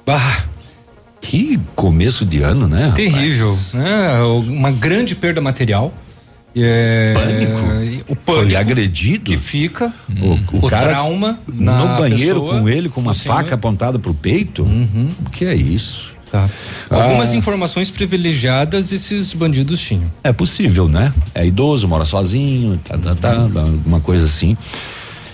Bah! 0.06 0.44
Que 1.20 1.58
começo 1.74 2.24
de 2.24 2.42
ano, 2.42 2.68
né? 2.68 2.92
Terrível, 2.94 3.58
né? 3.72 4.20
Uma 4.22 4.70
grande 4.70 5.16
perda 5.16 5.40
material. 5.40 5.92
É, 6.54 7.14
pânico. 7.14 8.02
O 8.08 8.16
pânico 8.16 8.42
foi 8.44 8.56
agredido 8.56 9.24
que 9.24 9.38
fica 9.38 9.92
o, 10.20 10.56
o, 10.56 10.66
o 10.66 10.68
cara 10.68 10.90
trauma 10.90 11.40
no 11.48 11.96
banheiro 11.96 12.42
pessoa, 12.42 12.60
com 12.60 12.68
ele 12.68 12.88
com 12.90 13.00
uma 13.00 13.14
faca 13.14 13.54
apontada 13.54 13.98
pro 13.98 14.12
peito 14.12 14.62
uhum. 14.62 15.08
o 15.24 15.30
que 15.30 15.46
é 15.46 15.54
isso 15.54 16.12
Tá. 16.32 16.48
Algumas 16.88 17.32
ah. 17.32 17.36
informações 17.36 17.90
privilegiadas 17.90 18.90
esses 18.90 19.34
bandidos 19.34 19.78
tinham. 19.78 20.10
É 20.24 20.32
possível, 20.32 20.88
né? 20.88 21.12
É 21.34 21.46
idoso, 21.46 21.86
mora 21.86 22.06
sozinho, 22.06 22.80
tá, 22.82 22.96
tá, 22.96 23.14
tá, 23.14 23.32
alguma 23.34 24.00
coisa 24.00 24.24
assim. 24.24 24.56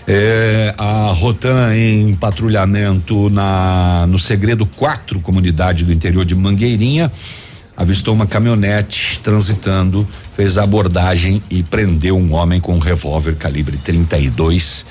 É, 0.09 0.75
a 0.77 1.13
Rotan 1.13 1.73
em 1.77 2.17
patrulhamento 2.17 3.31
na 3.31 4.07
no 4.09 4.19
Segredo 4.19 4.67
4, 4.67 5.21
comunidade 5.21 5.85
do 5.85 5.93
interior 5.93 6.25
de 6.25 6.35
Mangueirinha, 6.35 7.13
avistou 7.77 8.13
uma 8.13 8.27
caminhonete 8.27 9.21
transitando, 9.23 10.05
fez 10.35 10.59
a 10.59 10.65
abordagem 10.65 11.41
e 11.49 11.63
prendeu 11.63 12.17
um 12.17 12.35
homem 12.35 12.61
com 12.61 12.75
um 12.75 12.81
revólver 12.81 13.37
calibre 13.37 13.77
32 13.77 14.85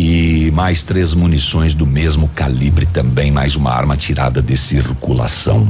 e 0.00 0.52
mais 0.52 0.84
três 0.84 1.12
munições 1.12 1.74
do 1.74 1.84
mesmo 1.84 2.28
calibre 2.28 2.86
também, 2.86 3.32
mais 3.32 3.56
uma 3.56 3.72
arma 3.72 3.96
tirada 3.96 4.40
de 4.40 4.56
circulação. 4.56 5.68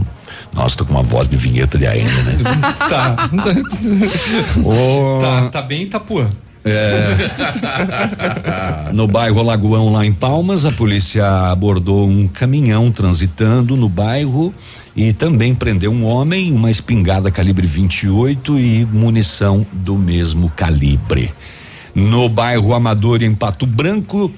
Nossa, 0.53 0.77
tô 0.77 0.85
com 0.85 0.93
uma 0.93 1.03
voz 1.03 1.27
de 1.27 1.35
vinheta 1.35 1.79
de 1.79 1.87
AM, 1.87 2.05
né? 2.05 2.39
tá. 2.91 3.31
oh. 4.63 5.19
tá. 5.23 5.49
Tá 5.49 5.63
bem 5.63 5.85
Itapuã. 5.85 6.29
É. 6.63 7.17
no 8.93 9.09
bairro 9.09 9.43
Lagoão, 9.43 9.91
lá 9.91 10.05
em 10.05 10.13
Palmas, 10.13 10.67
a 10.67 10.71
polícia 10.73 11.51
abordou 11.51 12.07
um 12.07 12.29
caminhão 12.29 12.91
transitando 12.91 13.79
no 13.79 13.89
bairro 13.89 14.53
e 14.95 15.11
também 15.15 15.55
prendeu 15.55 15.91
um 15.91 16.05
homem, 16.05 16.53
uma 16.53 16.71
espingarda 16.71 17.31
calibre 17.31 17.67
28 17.67 18.59
e 18.59 18.85
munição 18.85 19.67
do 19.73 19.97
mesmo 19.97 20.53
calibre 20.55 21.33
no 21.99 22.29
bairro 22.29 22.75
Amador, 22.75 23.23
em 23.23 23.35
Pato 23.35 23.67
Branco. 23.67 24.31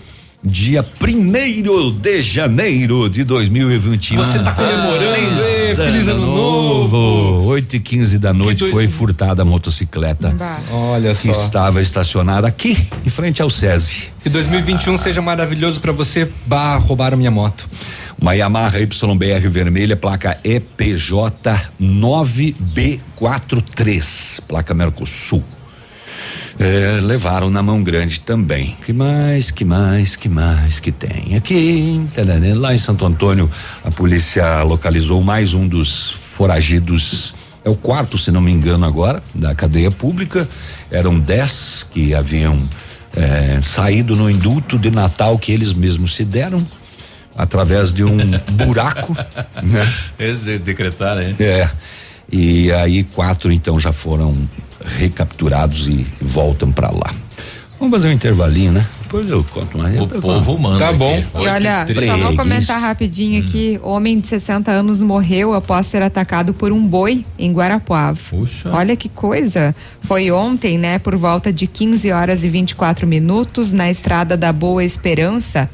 Dia 0.42 0.82
primeiro 0.82 1.92
de 1.92 2.22
janeiro 2.22 3.10
de 3.10 3.24
2021. 3.24 4.16
Você 4.16 4.38
está 4.38 4.52
comemorando, 4.52 5.36
feliz, 5.36 5.76
feliz 5.76 6.08
ano, 6.08 6.24
novo. 6.24 6.96
novo. 6.96 7.46
8 7.50 7.76
e 7.76 7.80
15 7.80 8.18
da 8.18 8.32
noite 8.32 8.60
dois... 8.60 8.72
foi 8.72 8.88
furtada 8.88 9.42
a 9.42 9.44
motocicleta. 9.44 10.34
Olha 10.72 11.14
que 11.14 11.34
só. 11.34 11.44
estava 11.44 11.82
estacionada 11.82 12.48
aqui, 12.48 12.88
em 13.04 13.10
frente 13.10 13.42
ao 13.42 13.50
SESI. 13.50 14.04
Que 14.22 14.30
2021 14.30 14.94
ah. 14.94 14.96
seja 14.96 15.20
maravilhoso 15.20 15.78
para 15.78 15.92
você. 15.92 16.26
Bah, 16.46 16.78
roubaram 16.78 17.18
minha 17.18 17.30
moto. 17.30 17.68
Uma 18.18 18.34
Yamaha 18.34 18.78
YBR 18.80 19.46
vermelha, 19.50 19.94
placa 19.94 20.38
EPJ 20.42 21.68
9B43, 21.78 24.40
placa 24.48 24.72
Mercosul. 24.72 25.44
É, 26.62 27.00
levaram 27.00 27.48
na 27.48 27.62
mão 27.62 27.82
grande 27.82 28.20
também. 28.20 28.76
Que 28.84 28.92
mais, 28.92 29.50
que 29.50 29.64
mais, 29.64 30.14
que 30.14 30.28
mais 30.28 30.78
que 30.78 30.92
tem? 30.92 31.34
Aqui, 31.34 32.06
lá 32.54 32.74
em 32.74 32.78
Santo 32.78 33.06
Antônio, 33.06 33.50
a 33.82 33.90
polícia 33.90 34.62
localizou 34.62 35.22
mais 35.22 35.54
um 35.54 35.66
dos 35.66 36.10
foragidos. 36.10 37.32
É 37.64 37.70
o 37.70 37.74
quarto, 37.74 38.18
se 38.18 38.30
não 38.30 38.42
me 38.42 38.52
engano, 38.52 38.84
agora, 38.84 39.22
da 39.34 39.54
cadeia 39.54 39.90
pública. 39.90 40.46
Eram 40.90 41.18
dez 41.18 41.86
que 41.90 42.14
haviam 42.14 42.68
é, 43.16 43.62
saído 43.62 44.14
no 44.14 44.30
indulto 44.30 44.78
de 44.78 44.90
Natal 44.90 45.38
que 45.38 45.52
eles 45.52 45.72
mesmos 45.72 46.14
se 46.14 46.26
deram 46.26 46.66
através 47.34 47.90
de 47.90 48.04
um 48.04 48.18
buraco, 48.66 49.16
né? 49.62 49.94
Eles 50.18 50.40
de, 50.40 50.58
decretaram, 50.58 51.22
hein? 51.22 51.34
É. 51.40 51.70
E 52.30 52.70
aí 52.72 53.02
quatro 53.02 53.50
então 53.50 53.80
já 53.80 53.94
foram 53.94 54.36
recapturados 54.84 55.88
e 55.88 56.06
voltam 56.20 56.70
para 56.72 56.90
lá. 56.90 57.10
Vamos 57.78 57.92
fazer 57.92 58.08
um 58.08 58.12
intervalinho, 58.12 58.72
né? 58.72 58.86
Depois 59.04 59.28
eu 59.30 59.42
conto 59.42 59.78
mais. 59.78 59.98
O 59.98 60.06
povo 60.06 60.58
manda. 60.58 60.78
Tá 60.84 60.92
bom. 60.92 61.24
E 61.40 61.48
olha, 61.48 61.86
só 62.06 62.18
vou 62.18 62.36
comentar 62.36 62.78
rapidinho 62.78 63.42
aqui: 63.42 63.80
homem 63.82 64.20
de 64.20 64.28
60 64.28 64.70
anos 64.70 65.02
morreu 65.02 65.54
após 65.54 65.86
ser 65.86 66.02
atacado 66.02 66.52
por 66.52 66.72
um 66.72 66.86
boi 66.86 67.24
em 67.38 67.50
Guarapuava. 67.52 68.18
Puxa. 68.28 68.70
Olha 68.70 68.94
que 68.94 69.08
coisa. 69.08 69.74
Foi 70.02 70.30
ontem, 70.30 70.76
né, 70.76 70.98
por 70.98 71.16
volta 71.16 71.50
de 71.50 71.66
15 71.66 72.12
horas 72.12 72.44
e 72.44 72.50
24 72.50 73.06
minutos, 73.06 73.72
na 73.72 73.90
estrada 73.90 74.36
da 74.36 74.52
Boa 74.52 74.84
Esperança. 74.84 75.68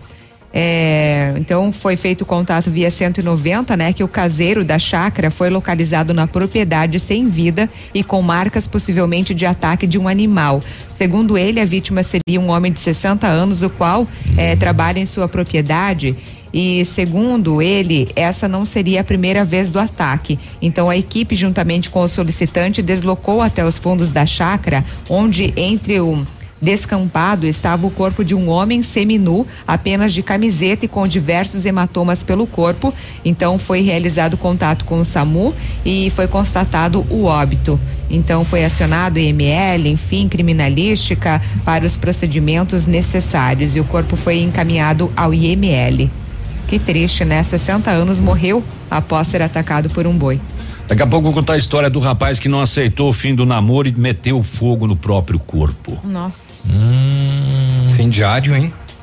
É, 0.59 1.35
então 1.37 1.71
foi 1.71 1.97
feito 1.97 2.23
o 2.23 2.25
contato 2.25 2.71
via 2.71 2.91
190, 2.91 3.77
né? 3.77 3.93
Que 3.93 4.03
o 4.03 4.09
caseiro 4.09 4.65
da 4.65 4.79
chácara 4.79 5.31
foi 5.31 5.51
localizado 5.51 6.15
na 6.15 6.27
propriedade 6.27 6.99
sem 6.99 7.29
vida 7.29 7.69
e 7.93 8.03
com 8.03 8.23
marcas 8.23 8.67
possivelmente 8.67 9.35
de 9.35 9.45
ataque 9.45 9.87
de 9.87 9.99
um 9.99 10.09
animal. 10.09 10.63
Segundo 10.97 11.37
ele, 11.37 11.61
a 11.61 11.65
vítima 11.67 12.03
seria 12.03 12.41
um 12.41 12.49
homem 12.49 12.73
de 12.73 12.81
60 12.81 13.27
anos, 13.27 13.63
o 13.63 13.69
qual 13.69 14.09
é, 14.35 14.57
trabalha 14.57 14.99
em 14.99 15.05
sua 15.05 15.29
propriedade. 15.29 16.17
E 16.55 16.87
segundo 16.87 17.61
ele, 17.61 18.09
essa 18.17 18.49
não 18.49 18.65
seria 18.65 19.03
a 19.03 19.05
primeira 19.05 19.45
vez 19.45 19.69
do 19.69 19.79
ataque. 19.79 20.39
Então 20.63 20.89
a 20.89 20.97
equipe, 20.97 21.35
juntamente 21.35 21.91
com 21.91 22.01
o 22.01 22.09
solicitante, 22.09 22.81
deslocou 22.81 23.43
até 23.43 23.63
os 23.63 23.77
fundos 23.77 24.09
da 24.09 24.25
chácara, 24.25 24.83
onde 25.07 25.53
entre 25.55 26.01
o 26.01 26.27
Descampado 26.61 27.47
estava 27.47 27.87
o 27.87 27.91
corpo 27.91 28.25
de 28.25 28.35
um 28.35 28.49
homem 28.49 28.83
seminu, 28.83 29.47
apenas 29.67 30.15
de 30.15 30.23
camiseta 30.23 30.87
e 30.87 30.89
com 30.89 31.07
diversos 31.07 31.67
hematomas 31.67 32.23
pelo 32.23 32.47
corpo. 32.47 32.95
Então 33.25 33.59
foi 33.59 33.83
realizado 33.83 34.37
contato 34.37 34.85
com 34.85 35.01
o 35.01 35.05
SAMU 35.05 35.55
e 35.85 36.11
foi 36.17 36.27
constatado 36.27 37.07
o 37.11 37.25
óbito. 37.25 37.79
Então 38.09 38.45
foi 38.45 38.65
acionado 38.65 39.19
IML, 39.19 39.89
enfim, 39.89 40.29
criminalística 40.29 41.43
para 41.65 41.85
os 41.85 41.97
procedimentos 41.97 42.87
necessários 42.87 43.77
e 43.77 43.81
o 43.81 43.85
corpo 43.85 44.17
foi 44.17 44.41
encaminhado 44.41 45.13
ao 45.17 45.35
IML. 45.35 46.11
Que 46.69 46.79
triste, 46.79 47.25
né? 47.25 47.43
60 47.43 47.91
anos 47.91 48.19
morreu 48.19 48.63
após 48.91 49.29
ser 49.29 49.43
atacado 49.43 49.91
por 49.91 50.07
um 50.07 50.17
boi. 50.17 50.41
Daqui 50.89 51.03
a 51.03 51.07
pouco 51.07 51.27
eu 51.27 51.33
vou 51.33 51.41
contar 51.43 51.55
a 51.55 51.57
história 51.57 51.91
do 51.91 51.99
rapaz 51.99 52.39
que 52.39 52.49
não 52.49 52.61
aceitou 52.61 53.09
o 53.09 53.13
fim 53.13 53.35
do 53.35 53.45
namoro 53.45 53.89
e 53.89 53.93
meteu 53.93 54.43
fogo 54.43 54.87
no 54.87 54.95
próprio 54.97 55.39
corpo. 55.39 55.99
Nossa. 56.05 56.55
Hum, 56.69 57.85
Fim 57.97 58.09
de 58.09 58.23
ádio, 58.23 58.55
hein? 58.55 58.73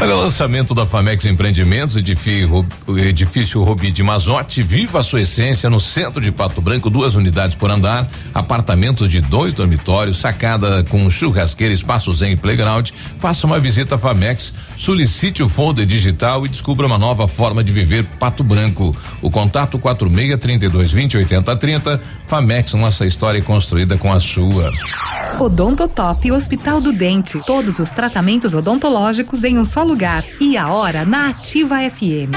O 0.00 0.04
lançamento 0.04 0.76
da 0.76 0.86
Famex 0.86 1.24
Empreendimentos, 1.26 1.96
edifício, 1.96 2.64
edifício 2.96 3.64
Robi 3.64 3.90
de 3.90 4.00
Mazote, 4.00 4.62
viva 4.62 5.00
a 5.00 5.02
sua 5.02 5.22
essência 5.22 5.68
no 5.68 5.80
centro 5.80 6.20
de 6.20 6.30
Pato 6.30 6.60
Branco, 6.60 6.88
duas 6.88 7.16
unidades 7.16 7.56
por 7.56 7.68
andar, 7.68 8.08
apartamentos 8.32 9.10
de 9.10 9.20
dois 9.20 9.52
dormitórios, 9.52 10.18
sacada 10.18 10.84
com 10.84 11.10
churrasqueira, 11.10 11.74
espaço 11.74 12.14
zen 12.14 12.32
e 12.32 12.36
playground. 12.36 12.90
Faça 13.18 13.44
uma 13.44 13.58
visita 13.58 13.96
à 13.96 13.98
Famex, 13.98 14.54
solicite 14.76 15.42
o 15.42 15.48
folder 15.48 15.84
digital 15.84 16.46
e 16.46 16.48
descubra 16.48 16.86
uma 16.86 16.96
nova 16.96 17.26
forma 17.26 17.64
de 17.64 17.72
viver 17.72 18.04
Pato 18.20 18.44
Branco. 18.44 18.96
O 19.20 19.32
contato 19.32 19.80
46 19.80 20.38
32 20.38 20.92
20 20.92 21.16
80 21.16 21.56
30. 21.56 22.00
Famex, 22.28 22.72
nossa 22.74 23.04
história 23.04 23.38
é 23.38 23.42
construída 23.42 23.98
com 23.98 24.12
a 24.12 24.20
sua. 24.20 24.70
Odontotop 25.40 26.32
Hospital 26.32 26.80
do 26.80 26.92
Dente. 26.92 27.40
Todos 27.44 27.78
os 27.78 27.90
tratamentos 27.90 28.54
odontológicos 28.54 29.44
em 29.44 29.56
um 29.56 29.64
só 29.64 29.87
lugar. 29.88 30.22
E 30.38 30.56
a 30.56 30.68
hora 30.68 31.04
na 31.04 31.30
Ativa 31.30 31.78
FM. 31.90 32.30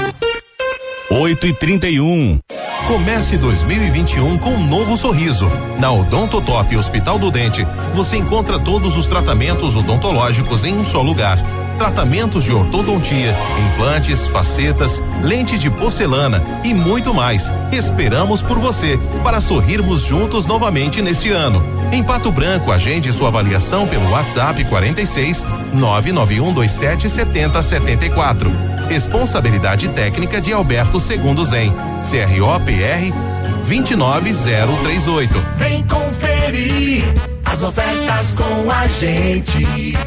8 1.10 1.46
e 1.46 1.54
31 1.54 2.38
Comece 2.86 3.38
2021 3.38 4.38
com 4.38 4.50
um 4.50 4.66
novo 4.66 4.96
sorriso. 4.96 5.46
Na 5.78 5.92
Odontotop 5.92 6.76
Hospital 6.76 7.18
do 7.18 7.30
Dente, 7.30 7.64
você 7.94 8.16
encontra 8.16 8.58
todos 8.58 8.96
os 8.96 9.06
tratamentos 9.06 9.76
odontológicos 9.76 10.64
em 10.64 10.76
um 10.76 10.82
só 10.82 11.00
lugar. 11.00 11.38
Tratamentos 11.82 12.44
de 12.44 12.52
ortodontia, 12.52 13.34
implantes, 13.58 14.28
facetas, 14.28 15.02
lente 15.20 15.58
de 15.58 15.68
porcelana 15.68 16.40
e 16.62 16.72
muito 16.72 17.12
mais. 17.12 17.52
Esperamos 17.72 18.40
por 18.40 18.56
você 18.60 18.96
para 19.24 19.40
sorrirmos 19.40 20.02
juntos 20.02 20.46
novamente 20.46 21.02
neste 21.02 21.32
ano. 21.32 21.60
Em 21.90 22.00
Pato 22.00 22.30
Branco, 22.30 22.70
agende 22.70 23.12
sua 23.12 23.26
avaliação 23.26 23.88
pelo 23.88 24.08
WhatsApp 24.10 24.64
46 24.66 25.44
99127 25.74 27.10
7074. 27.10 28.48
Responsabilidade 28.88 29.88
técnica 29.88 30.40
de 30.40 30.52
Alberto 30.52 31.00
Segundo 31.00 31.44
Zen. 31.44 31.74
CROPR 32.08 33.12
29038. 33.66 35.44
Vem 35.56 35.84
conferir 35.88 37.02
as 37.44 37.60
ofertas 37.60 38.26
com 38.36 38.70
a 38.70 38.86
gente. 38.86 39.98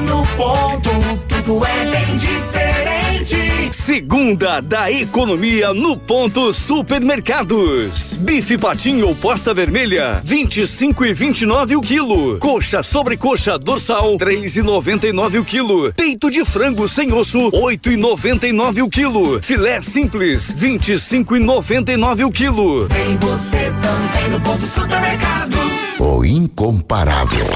No 0.00 0.26
ponto, 0.36 0.90
tudo 1.28 1.64
é 1.64 1.84
bem 1.86 2.16
diferente. 2.16 3.72
Segunda 3.72 4.60
da 4.60 4.90
economia 4.90 5.72
no 5.72 5.96
ponto 5.96 6.52
supermercados. 6.52 8.14
Bife 8.14 8.58
patinho 8.58 9.08
ou 9.08 9.14
posta 9.14 9.54
vermelha, 9.54 10.20
25 10.22 11.04
e 11.04 11.14
29 11.14 11.76
o 11.76 11.80
quilo. 11.80 12.38
Coxa 12.38 12.82
sobre 12.82 13.16
coxa 13.16 13.58
dorsal, 13.58 14.16
3 14.16 14.56
e 14.56 14.62
99 14.62 15.38
o 15.38 15.44
quilo. 15.44 15.92
Peito 15.94 16.30
de 16.30 16.44
frango 16.44 16.86
sem 16.86 17.12
osso, 17.12 17.50
8 17.52 17.92
e 17.92 17.96
99 17.96 18.82
o 18.82 18.88
quilo. 18.90 19.42
Filé 19.42 19.80
simples, 19.80 20.52
25 20.52 21.36
e 21.36 21.40
99 21.40 22.24
o 22.24 22.30
quilo. 22.30 22.88
Tem 22.88 23.16
você 23.16 23.72
também 23.80 24.30
no 24.30 24.40
ponto 24.40 24.66
supermercados. 24.66 25.58
O 25.98 26.24
incomparável. 26.24 27.46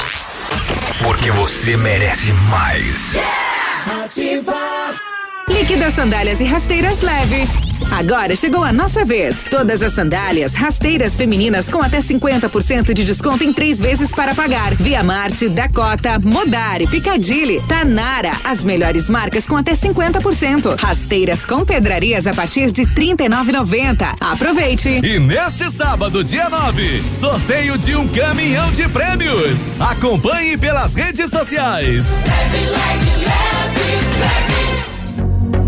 Porque 1.03 1.31
você 1.31 1.77
merece 1.77 2.33
mais. 2.33 3.17
Ativa. 4.05 5.06
Líquida 5.49 5.91
Sandálias 5.91 6.41
e 6.41 6.45
Rasteiras 6.45 7.01
Leve. 7.03 7.47
Agora 7.91 8.35
chegou 8.35 8.65
a 8.65 8.73
nossa 8.73 9.05
vez. 9.05 9.47
Todas 9.49 9.81
as 9.81 9.93
sandálias, 9.93 10.55
rasteiras 10.55 11.17
femininas 11.17 11.71
com 11.71 11.81
até 11.81 11.99
50% 11.99 12.93
de 12.93 13.05
desconto 13.05 13.45
em 13.45 13.53
três 13.53 13.81
vezes 13.81 14.11
para 14.11 14.35
pagar. 14.35 14.75
Via 14.75 15.03
Marte, 15.03 15.49
Dakota, 15.49 16.19
Modari, 16.19 16.87
Picadilly, 16.89 17.63
Tanara. 17.69 18.33
As 18.45 18.65
melhores 18.65 19.09
marcas 19.09 19.47
com 19.47 19.57
até 19.57 19.73
50%. 19.73 20.79
Rasteiras 20.81 21.47
com 21.47 21.65
pedrarias 21.65 22.27
a 22.27 22.35
partir 22.35 22.73
de 22.73 22.83
R$ 22.83 23.15
39,90. 23.17 24.17
Aproveite. 24.21 25.01
E 25.05 25.19
neste 25.19 25.71
sábado, 25.71 26.25
dia 26.25 26.49
9, 26.49 27.05
sorteio 27.09 27.79
de 27.79 27.95
um 27.95 28.09
caminhão 28.09 28.71
de 28.73 28.89
prêmios. 28.89 29.81
Acompanhe 29.81 30.59
pelas 30.59 30.95
redes 30.95 31.31
sociais. 31.31 32.07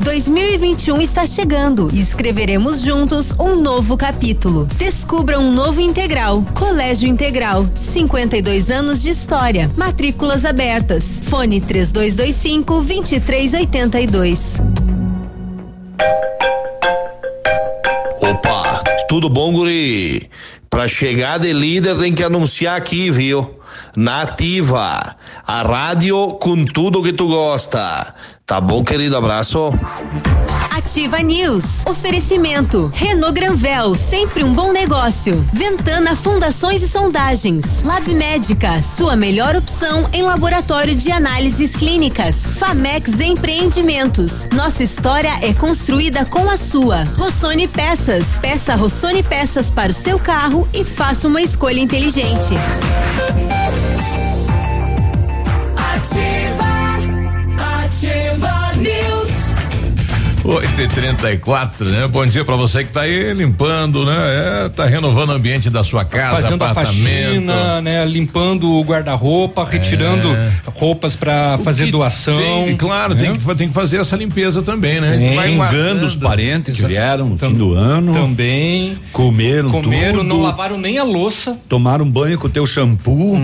2021 0.00 1.02
está 1.02 1.26
chegando 1.26 1.90
e 1.92 2.00
escreveremos 2.00 2.80
juntos 2.80 3.34
um 3.38 3.60
novo 3.60 3.96
capítulo. 3.98 4.64
Descubra 4.76 5.38
um 5.38 5.52
novo 5.52 5.80
integral. 5.80 6.42
Colégio 6.54 7.06
Integral. 7.06 7.68
52 7.78 8.70
anos 8.70 9.02
de 9.02 9.10
história. 9.10 9.70
Matrículas 9.76 10.46
abertas. 10.46 11.20
Fone 11.24 11.60
3225 11.60 12.74
2382. 12.76 14.60
Opa, 18.20 18.82
tudo 19.06 19.28
bom, 19.28 19.52
guri? 19.52 20.30
Pra 20.70 20.88
chegar 20.88 21.38
de 21.38 21.52
líder 21.52 21.98
tem 21.98 22.12
que 22.14 22.22
anunciar 22.22 22.76
aqui, 22.76 23.10
viu? 23.10 23.59
Nativa, 23.96 25.16
a 25.46 25.62
rádio 25.62 26.34
com 26.40 26.64
tudo 26.64 27.02
que 27.02 27.12
tu 27.12 27.28
gosta. 27.28 28.14
Tá 28.50 28.60
bom, 28.60 28.82
querido? 28.82 29.16
Abraço. 29.16 29.72
Ativa 30.76 31.18
News. 31.20 31.86
Oferecimento. 31.86 32.90
Renault 32.92 33.32
Granvel, 33.32 33.94
sempre 33.94 34.42
um 34.42 34.52
bom 34.52 34.72
negócio. 34.72 35.46
Ventana 35.52 36.16
Fundações 36.16 36.82
e 36.82 36.88
Sondagens. 36.88 37.84
Lab 37.84 38.12
Médica, 38.12 38.82
sua 38.82 39.14
melhor 39.14 39.54
opção 39.54 40.08
em 40.12 40.22
laboratório 40.22 40.96
de 40.96 41.12
análises 41.12 41.76
clínicas. 41.76 42.58
Famex 42.58 43.20
Empreendimentos. 43.20 44.48
Nossa 44.52 44.82
história 44.82 45.32
é 45.42 45.52
construída 45.52 46.24
com 46.24 46.50
a 46.50 46.56
sua. 46.56 47.04
Rossoni 47.16 47.68
Peças. 47.68 48.40
Peça 48.40 48.74
Rossoni 48.74 49.22
Peças 49.22 49.70
para 49.70 49.92
o 49.92 49.94
seu 49.94 50.18
carro 50.18 50.68
e 50.74 50.82
faça 50.82 51.28
uma 51.28 51.40
escolha 51.40 51.78
inteligente. 51.78 52.54
8 60.52 60.80
e 60.82 60.88
34 60.88 61.88
né? 61.88 62.08
Bom 62.08 62.26
dia 62.26 62.44
pra 62.44 62.56
você 62.56 62.82
que 62.82 62.90
tá 62.92 63.02
aí 63.02 63.32
limpando, 63.32 64.04
né? 64.04 64.14
É, 64.66 64.68
tá 64.68 64.84
renovando 64.84 65.30
o 65.30 65.32
ambiente 65.32 65.70
da 65.70 65.84
sua 65.84 66.04
casa, 66.04 66.34
Fazendo 66.42 66.62
a 66.64 66.70
apartamento. 66.70 67.06
faxina, 67.28 67.80
né? 67.80 68.04
Limpando 68.04 68.68
o 68.72 68.82
guarda-roupa, 68.82 69.64
retirando 69.64 70.28
roupas 70.66 71.14
pra 71.14 71.56
fazer 71.62 71.84
que 71.86 71.92
doação. 71.92 72.36
tem- 72.36 72.76
claro, 72.76 73.14
né? 73.14 73.20
tem, 73.22 73.36
que, 73.36 73.54
tem 73.54 73.68
que 73.68 73.74
fazer 73.74 73.98
essa 73.98 74.16
limpeza 74.16 74.60
também, 74.60 75.00
né? 75.00 75.16
Tem, 75.16 75.36
Vai 75.56 75.94
os 76.04 76.16
parentes 76.16 76.74
que 76.76 76.84
vieram 76.84 77.28
no 77.28 77.36
Tam- 77.38 77.50
fim 77.50 77.56
do 77.56 77.74
ano. 77.74 78.12
Também. 78.14 78.98
Comeram, 79.12 79.70
Comeram, 79.70 80.18
tudo. 80.18 80.24
não 80.28 80.42
lavaram 80.42 80.78
nem 80.78 80.98
a 80.98 81.04
louça. 81.04 81.56
Tomaram 81.68 82.10
banho 82.10 82.36
com 82.38 82.48
o 82.48 82.50
teu 82.50 82.66
shampoo, 82.66 83.38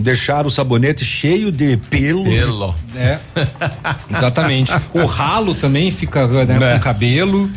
deixaram 0.00 0.48
o 0.48 0.50
sabonete 0.50 1.04
cheio 1.04 1.52
de 1.52 1.76
pelo. 1.76 2.24
Pelo. 2.24 2.74
É. 2.96 3.18
Exatamente. 4.10 4.72
O 4.92 5.04
ralo 5.06 5.54
também 5.54 5.90
fica 5.90 6.26
né, 6.54 6.74
com 6.74 6.80
cabelo. 6.80 7.50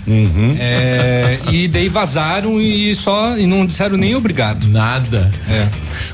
É, 0.60 1.40
e 1.52 1.68
daí 1.68 1.90
vazaram 1.90 2.62
e 2.62 2.94
só 2.96 3.38
e 3.38 3.46
não 3.46 3.66
disseram 3.66 3.98
nem 3.98 4.16
obrigado. 4.16 4.68
Nada. 4.68 5.32
É. 5.50 5.68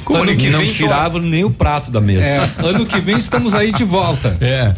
Como 0.04 0.24
ano 0.24 0.36
que 0.36 0.50
não 0.50 0.60
vem 0.60 0.70
tiravam 0.70 1.22
nem 1.22 1.44
o 1.44 1.50
prato 1.50 1.92
da 1.92 2.02
mesa. 2.02 2.26
É, 2.26 2.52
ano 2.60 2.86
que 2.86 3.00
vem 3.00 3.18
estamos 3.18 3.56
aí 3.56 3.72
de 3.72 3.84
volta. 3.84 4.38
É. 4.48 4.74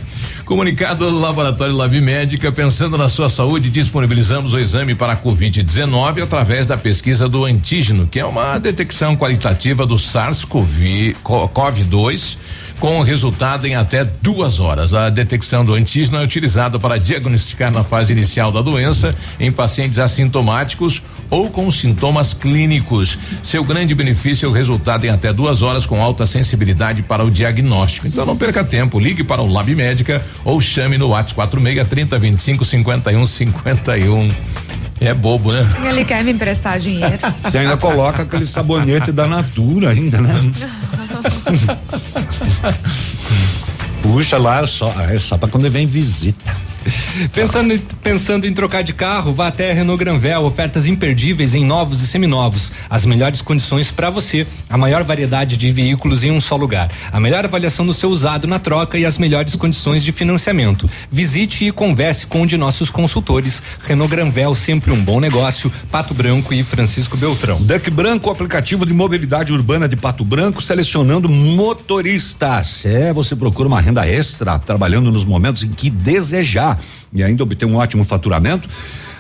Comunicado 0.49 1.07
do 1.07 1.19
Laboratório 1.19 1.75
Lab 1.75 2.01
Médica, 2.01 2.51
pensando 2.51 2.97
na 2.97 3.07
sua 3.07 3.29
saúde, 3.29 3.69
disponibilizamos 3.69 4.55
o 4.55 4.59
exame 4.59 4.95
para 4.95 5.13
a 5.13 5.15
Covid-19 5.15 6.23
através 6.23 6.65
da 6.65 6.75
pesquisa 6.75 7.29
do 7.29 7.45
antígeno, 7.45 8.07
que 8.07 8.19
é 8.19 8.25
uma 8.25 8.57
detecção 8.57 9.15
qualitativa 9.15 9.85
do 9.85 9.93
SARS-CoV-2 9.93 12.37
com 12.79 13.01
resultado 13.01 13.67
em 13.67 13.75
até 13.75 14.03
duas 14.03 14.59
horas. 14.59 14.93
A 14.93 15.09
detecção 15.09 15.65
do 15.65 15.73
antígeno 15.73 16.17
é 16.17 16.23
utilizada 16.23 16.79
para 16.79 16.97
diagnosticar 16.97 17.71
na 17.71 17.83
fase 17.83 18.13
inicial 18.13 18.51
da 18.51 18.61
doença 18.61 19.13
em 19.39 19.51
pacientes 19.51 19.99
assintomáticos 19.99 21.01
ou 21.29 21.49
com 21.49 21.69
sintomas 21.69 22.33
clínicos. 22.33 23.17
Seu 23.43 23.63
grande 23.63 23.93
benefício 23.93 24.45
é 24.45 24.49
o 24.49 24.53
resultado 24.53 25.05
em 25.05 25.09
até 25.09 25.33
duas 25.33 25.61
horas 25.61 25.85
com 25.85 26.01
alta 26.01 26.25
sensibilidade 26.25 27.03
para 27.03 27.23
o 27.23 27.29
diagnóstico. 27.29 28.07
Então 28.07 28.25
não 28.25 28.37
perca 28.37 28.63
tempo, 28.63 28.99
ligue 28.99 29.23
para 29.23 29.41
o 29.41 29.47
Lab 29.47 29.73
Médica 29.75 30.23
ou 30.45 30.61
chame 30.61 30.97
no 30.97 31.09
WhatsApp 31.09 31.35
46 31.35 31.89
30 31.89 32.19
25 32.19 32.65
51 32.65 33.25
51. 33.25 34.88
É 35.01 35.13
bobo, 35.13 35.51
né? 35.53 35.61
Ele 35.87 36.03
quer 36.03 36.23
me 36.23 36.31
emprestar 36.31 36.79
dinheiro. 36.79 37.17
Você 37.43 37.57
ainda 37.57 37.77
coloca 37.77 38.23
aquele 38.23 38.45
sabonete 38.45 39.11
da 39.11 39.25
Natura 39.27 39.91
ainda, 39.91 40.19
né? 40.19 40.33
Puxa 44.01 44.37
lá, 44.37 44.65
só, 44.67 44.93
é 45.01 45.17
só 45.17 45.37
pra 45.37 45.47
quando 45.47 45.69
vem 45.69 45.85
visita. 45.85 46.68
Pensando, 47.33 47.73
em- 47.73 47.81
pensando 48.01 48.45
em 48.45 48.53
trocar 48.53 48.81
de 48.83 48.93
carro, 48.93 49.33
vá 49.33 49.47
até 49.47 49.71
a 49.71 49.73
Renault 49.73 49.99
Granvel, 50.03 50.43
ofertas 50.43 50.87
imperdíveis 50.87 51.53
em 51.53 51.65
novos 51.65 52.01
e 52.01 52.07
seminovos. 52.07 52.71
As 52.89 53.05
melhores 53.05 53.41
condições 53.41 53.91
para 53.91 54.09
você, 54.09 54.45
a 54.69 54.77
maior 54.77 55.03
variedade 55.03 55.57
de 55.57 55.71
veículos 55.71 56.23
em 56.23 56.31
um 56.31 56.41
só 56.41 56.55
lugar. 56.55 56.89
A 57.11 57.19
melhor 57.19 57.45
avaliação 57.45 57.85
do 57.85 57.93
seu 57.93 58.09
usado 58.09 58.47
na 58.47 58.59
troca 58.59 58.97
e 58.97 59.05
as 59.05 59.17
melhores 59.17 59.55
condições 59.55 60.03
de 60.03 60.11
financiamento. 60.11 60.89
Visite 61.11 61.65
e 61.65 61.71
converse 61.71 62.27
com 62.27 62.41
um 62.41 62.45
de 62.45 62.57
nossos 62.57 62.89
consultores. 62.89 63.61
Renault 63.85 64.09
Granvel, 64.09 64.53
sempre 64.55 64.91
um 64.91 65.03
bom 65.03 65.19
negócio. 65.19 65.71
Pato 65.91 66.13
Branco 66.13 66.53
e 66.53 66.63
Francisco 66.63 67.17
Beltrão. 67.17 67.57
Duck 67.61 67.89
Branco, 67.89 68.29
aplicativo 68.29 68.85
de 68.85 68.93
mobilidade 68.93 69.51
urbana 69.53 69.87
de 69.87 69.95
Pato 69.95 70.23
Branco, 70.23 70.61
selecionando 70.61 71.29
motoristas. 71.29 72.85
É, 72.85 73.13
você 73.13 73.35
procura 73.35 73.67
uma 73.67 73.81
renda 73.81 74.07
extra, 74.07 74.57
trabalhando 74.59 75.11
nos 75.11 75.25
momentos 75.25 75.63
em 75.63 75.69
que 75.69 75.89
desejar 75.89 76.78
e 77.13 77.23
ainda 77.23 77.43
obter 77.43 77.65
um 77.65 77.75
ótimo 77.75 78.03
faturamento. 78.05 78.69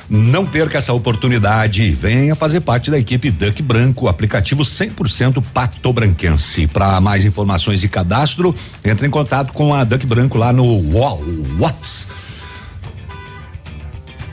Não 0.09 0.43
perca 0.43 0.79
essa 0.79 0.91
oportunidade. 0.91 1.91
Venha 1.91 2.35
fazer 2.35 2.61
parte 2.61 2.89
da 2.89 2.97
equipe 2.97 3.29
Duck 3.29 3.61
Branco, 3.61 4.07
aplicativo 4.07 4.63
100% 4.63 5.43
patobranquense. 5.53 6.65
Para 6.65 6.99
mais 6.99 7.23
informações 7.23 7.83
e 7.83 7.87
cadastro, 7.87 8.55
entre 8.83 9.05
em 9.05 9.09
contato 9.09 9.53
com 9.53 9.73
a 9.73 9.83
Duck 9.83 10.05
Branco 10.07 10.37
lá 10.37 10.51
no 10.51 10.65
Wall 10.91 11.21
Whats 11.59 12.07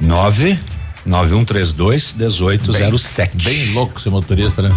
9 0.00 0.58
9132 1.04 2.14
1807. 2.14 3.44
Bem 3.44 3.72
louco 3.72 4.00
ser 4.00 4.10
motorista, 4.10 4.62
né? 4.62 4.74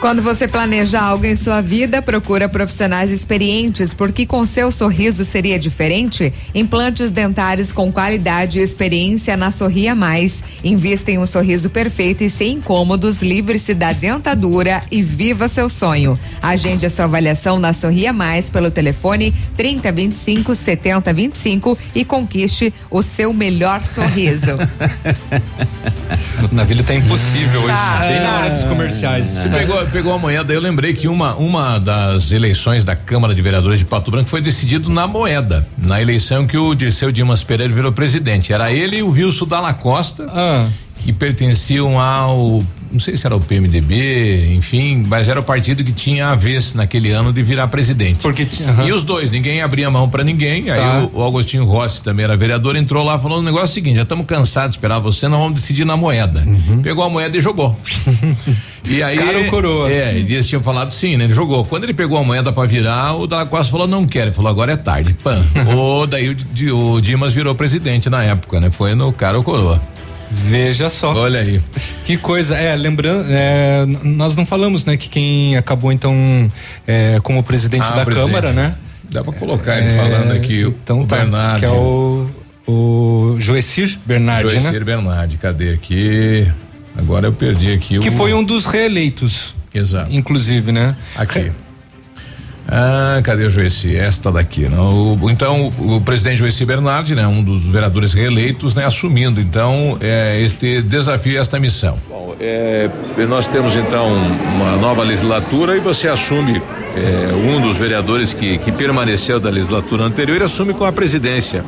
Quando 0.00 0.22
você 0.22 0.46
planeja 0.46 1.00
algo 1.00 1.26
em 1.26 1.34
sua 1.34 1.60
vida, 1.60 2.00
procura 2.00 2.48
profissionais 2.48 3.10
experientes, 3.10 3.92
porque 3.92 4.24
com 4.24 4.46
seu 4.46 4.70
sorriso 4.70 5.24
seria 5.24 5.58
diferente? 5.58 6.32
Implantes 6.54 7.10
dentários 7.10 7.72
com 7.72 7.90
qualidade 7.90 8.60
e 8.60 8.62
experiência 8.62 9.36
na 9.36 9.50
Sorria 9.50 9.96
Mais. 9.96 10.44
Invista 10.62 11.10
em 11.10 11.18
um 11.18 11.26
sorriso 11.26 11.68
perfeito 11.68 12.22
e 12.22 12.30
sem 12.30 12.52
incômodos, 12.52 13.20
livre-se 13.22 13.74
da 13.74 13.92
dentadura 13.92 14.82
e 14.88 15.02
viva 15.02 15.48
seu 15.48 15.68
sonho. 15.68 16.16
Agende 16.40 16.86
a 16.86 16.90
sua 16.90 17.06
avaliação 17.06 17.58
na 17.58 17.72
Sorria 17.72 18.12
Mais 18.12 18.48
pelo 18.48 18.70
telefone 18.70 19.34
3025 19.56 20.54
7025 20.54 21.76
e 21.92 22.04
conquiste 22.04 22.72
o 22.88 23.02
seu 23.02 23.32
melhor 23.32 23.82
sorriso. 23.82 24.56
Na 26.52 26.64
Vila 26.64 26.82
tá 26.82 26.94
impossível 26.94 27.60
hoje, 27.60 27.72
Tá, 27.72 27.98
bem 28.00 28.20
na 28.20 28.38
hora 28.38 28.50
dos 28.50 28.64
comerciais. 28.64 29.26
Você 29.26 29.48
pegou, 29.48 29.84
pegou 29.90 30.12
a 30.12 30.18
moeda, 30.18 30.52
eu 30.52 30.60
lembrei 30.60 30.92
que 30.92 31.08
uma, 31.08 31.34
uma 31.36 31.78
das 31.78 32.30
eleições 32.30 32.84
da 32.84 32.94
Câmara 32.94 33.34
de 33.34 33.40
Vereadores 33.40 33.78
de 33.78 33.84
Pato 33.86 34.10
Branco 34.10 34.28
foi 34.28 34.40
decidido 34.40 34.90
na 34.90 35.06
moeda, 35.06 35.66
na 35.78 36.00
eleição 36.00 36.46
que 36.46 36.58
o 36.58 36.74
Dirceu 36.74 37.10
Dimas 37.10 37.42
Pereira 37.42 37.72
virou 37.72 37.90
presidente. 37.90 38.52
Era 38.52 38.70
ele 38.70 38.98
e 38.98 39.02
o 39.02 39.10
Wilson 39.10 39.46
Dalla 39.46 39.72
Costa, 39.72 40.26
que 41.04 41.12
pertenciam 41.12 41.98
ao, 41.98 42.62
não 42.90 43.00
sei 43.00 43.16
se 43.16 43.26
era 43.26 43.34
o 43.36 43.40
PMDB, 43.40 44.54
enfim, 44.54 45.04
mas 45.06 45.28
era 45.28 45.40
o 45.40 45.42
partido 45.42 45.82
que 45.84 45.92
tinha 45.92 46.28
a 46.28 46.34
vez 46.34 46.74
naquele 46.74 47.10
ano 47.10 47.32
de 47.32 47.42
virar 47.42 47.68
presidente. 47.68 48.18
Porque 48.22 48.46
E 48.86 48.92
os 48.92 49.04
dois, 49.04 49.30
ninguém 49.30 49.62
abria 49.62 49.90
mão 49.90 50.08
pra 50.08 50.24
ninguém. 50.24 50.70
Aí 50.70 50.78
Tá. 50.80 51.08
o, 51.12 51.20
o 51.20 51.26
Agostinho 51.26 51.64
Rossi 51.64 52.02
também 52.02 52.24
era 52.24 52.36
vereador, 52.36 52.76
entrou 52.76 53.04
lá 53.04 53.18
falou 53.18 53.38
o 53.38 53.42
negócio 53.42 53.66
é 53.66 53.70
o 53.70 53.74
seguinte: 53.74 53.96
já 53.96 54.02
estamos 54.02 54.26
cansados 54.26 54.70
de 54.70 54.76
esperar 54.76 54.98
você, 54.98 55.28
nós 55.28 55.38
vamos 55.38 55.54
decidir 55.60 55.84
na 55.84 55.96
moeda. 55.96 56.46
Pegou 56.82 57.04
a 57.04 57.08
moeda 57.10 57.36
e 57.36 57.40
jogou. 57.40 57.78
e 58.88 59.02
aí. 59.02 59.18
Cara 59.18 59.38
ou 59.38 59.44
coroa? 59.46 59.90
É, 59.90 60.18
e 60.18 60.32
eles 60.34 60.46
tinham 60.46 60.62
falado 60.62 60.90
sim, 60.90 61.16
né? 61.16 61.24
Ele 61.24 61.34
jogou. 61.34 61.64
Quando 61.64 61.84
ele 61.84 61.94
pegou 61.94 62.18
a 62.18 62.24
moeda 62.24 62.52
pra 62.52 62.66
virar, 62.66 63.14
o 63.14 63.26
Dalla 63.26 63.46
Costa 63.46 63.70
falou: 63.70 63.86
não 63.86 64.04
quero. 64.06 64.26
Ele 64.28 64.34
falou: 64.34 64.50
agora 64.50 64.72
é 64.72 64.76
tarde. 64.76 65.14
Pã. 65.22 65.38
o, 65.76 66.06
daí 66.06 66.30
o, 66.30 66.94
o 66.94 67.00
Dimas 67.00 67.32
virou 67.32 67.54
presidente 67.54 68.08
na 68.10 68.22
época, 68.24 68.60
né? 68.60 68.70
Foi 68.70 68.94
no 68.94 69.12
cara 69.12 69.36
ou 69.36 69.44
coroa. 69.44 69.80
Veja 70.30 70.90
só. 70.90 71.14
Olha 71.14 71.40
aí. 71.40 71.60
Que 72.04 72.16
coisa, 72.16 72.56
é, 72.56 72.74
lembrando, 72.76 73.26
é, 73.30 73.84
nós 74.04 74.36
não 74.36 74.44
falamos, 74.44 74.84
né, 74.84 74.96
que 74.96 75.08
quem 75.08 75.56
acabou 75.56 75.90
então 75.90 76.14
é, 76.86 77.18
como 77.22 77.42
presidente 77.42 77.86
Ah, 77.86 77.96
da 77.96 78.04
presidente. 78.04 78.26
Câmara, 78.26 78.52
né? 78.52 78.74
Dá 79.10 79.24
pra 79.24 79.32
colocar 79.32 79.78
ele 79.78 79.96
falando 79.96 80.32
aqui, 80.32 80.64
o, 80.64 80.68
então 80.82 81.00
o 81.00 81.06
tá, 81.06 81.16
Bernardi. 81.16 81.60
Que 81.60 81.66
é 81.66 81.70
o, 81.70 82.28
o 82.66 83.36
Joecir 83.38 83.98
Bernardi, 84.04 84.50
Joecir 84.50 84.72
né? 84.72 84.80
Bernardi, 84.80 85.38
cadê 85.38 85.72
aqui? 85.72 86.46
Agora 86.96 87.26
eu 87.26 87.32
perdi 87.32 87.72
aqui 87.72 87.98
Que 88.00 88.08
o. 88.10 88.12
foi 88.12 88.34
um 88.34 88.42
dos 88.44 88.66
reeleitos. 88.66 89.56
Exato. 89.72 90.14
Inclusive, 90.14 90.72
né? 90.72 90.94
Aqui. 91.16 91.50
Ah, 92.70 93.20
cadê 93.24 93.44
o 93.46 93.50
Joeci? 93.50 93.96
Esta 93.96 94.30
daqui, 94.30 94.68
não? 94.68 95.14
O- 95.22 95.30
então, 95.30 95.72
o, 95.78 96.00
presidente 96.02 96.36
Joeci 96.36 96.64
Bernardi, 96.66 97.14
né, 97.14 97.26
um 97.26 97.42
dos 97.42 97.64
vereadores 97.66 98.12
reeleitos, 98.12 98.74
né, 98.74 98.84
assumindo 98.84 99.40
então 99.40 99.96
é, 100.00 100.38
este 100.42 100.82
desafio, 100.82 101.40
esta 101.40 101.58
missão. 101.58 101.96
Bom, 102.08 102.36
é, 102.38 102.90
nós 103.26 103.48
temos 103.48 103.74
então 103.74 104.12
uma 104.54 104.76
nova 104.76 105.02
legislatura 105.02 105.76
e 105.76 105.80
você 105.80 106.08
assume 106.08 106.60
é, 106.94 107.32
um 107.34 107.60
dos 107.60 107.78
vereadores 107.78 108.34
que, 108.34 108.58
que 108.58 108.70
permaneceu 108.70 109.40
da 109.40 109.48
legislatura 109.48 110.04
anterior 110.04 110.42
assume 110.42 110.74
com 110.74 110.84
a 110.84 110.92
presidência. 110.92 111.64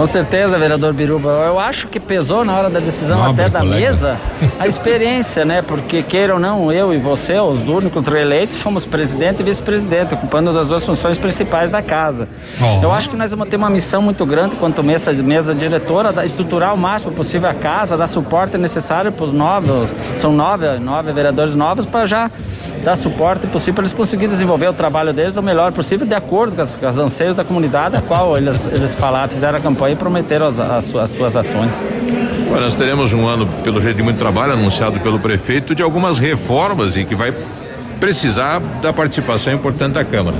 Com 0.00 0.06
certeza, 0.06 0.56
vereador 0.58 0.94
Biruba. 0.94 1.28
Eu 1.28 1.58
acho 1.58 1.86
que 1.86 2.00
pesou 2.00 2.42
na 2.42 2.56
hora 2.56 2.70
da 2.70 2.78
decisão 2.78 3.18
Nobre 3.18 3.42
até 3.42 3.50
da 3.50 3.58
colega. 3.58 3.90
mesa 3.90 4.16
a 4.58 4.66
experiência, 4.66 5.44
né? 5.44 5.60
Porque 5.60 6.00
queira 6.00 6.32
ou 6.32 6.40
não, 6.40 6.72
eu 6.72 6.94
e 6.94 6.96
você, 6.96 7.38
os 7.38 7.60
únicos 7.68 8.06
reeleitos, 8.06 8.62
fomos 8.62 8.86
presidente 8.86 9.40
e 9.40 9.42
vice-presidente, 9.42 10.14
ocupando 10.14 10.58
as 10.58 10.68
duas 10.68 10.86
funções 10.86 11.18
principais 11.18 11.68
da 11.68 11.82
casa. 11.82 12.26
Oh. 12.58 12.82
Eu 12.82 12.90
acho 12.92 13.10
que 13.10 13.16
nós 13.16 13.30
vamos 13.30 13.50
ter 13.50 13.56
uma 13.56 13.68
missão 13.68 14.00
muito 14.00 14.24
grande 14.24 14.56
quanto 14.56 14.82
mesa, 14.82 15.12
mesa 15.12 15.54
diretora, 15.54 16.10
da- 16.14 16.24
estruturar 16.24 16.72
o 16.72 16.78
máximo 16.78 17.12
possível 17.12 17.50
a 17.50 17.54
casa, 17.54 17.94
dar 17.94 18.06
suporte 18.06 18.56
necessário 18.56 19.12
para 19.12 19.26
os 19.26 19.34
novos, 19.34 19.90
são 20.16 20.32
nove, 20.32 20.66
nove 20.78 21.12
vereadores 21.12 21.54
novos, 21.54 21.84
para 21.84 22.06
já 22.06 22.30
dar 22.82 22.96
suporte 22.96 23.46
possível 23.46 23.74
para 23.74 23.82
eles 23.82 23.92
conseguirem 23.92 24.30
desenvolver 24.30 24.68
o 24.68 24.72
trabalho 24.72 25.12
deles 25.12 25.36
o 25.36 25.42
melhor 25.42 25.70
possível, 25.70 26.06
de 26.06 26.14
acordo 26.14 26.56
com 26.56 26.86
as 26.86 26.98
anseios 26.98 27.36
da 27.36 27.44
comunidade, 27.44 27.96
a 27.96 28.00
qual 28.00 28.38
eles, 28.38 28.66
eles 28.66 28.94
falaram, 28.94 29.28
fizeram 29.28 29.58
a 29.58 29.60
campanha 29.60 29.89
e 29.90 29.96
prometeram 29.96 30.46
as, 30.46 30.60
as 30.60 30.94
as 30.94 31.10
suas 31.10 31.36
ações. 31.36 31.84
Nós 32.50 32.74
teremos 32.74 33.12
um 33.12 33.26
ano, 33.26 33.46
pelo 33.62 33.80
jeito 33.80 33.96
de 33.96 34.02
muito 34.02 34.18
trabalho, 34.18 34.52
anunciado 34.52 34.98
pelo 35.00 35.18
prefeito, 35.18 35.74
de 35.74 35.82
algumas 35.82 36.18
reformas 36.18 36.96
e 36.96 37.04
que 37.04 37.14
vai 37.14 37.32
precisar 38.00 38.60
da 38.80 38.92
participação 38.92 39.52
importante 39.52 39.92
da 39.92 40.04
Câmara. 40.04 40.36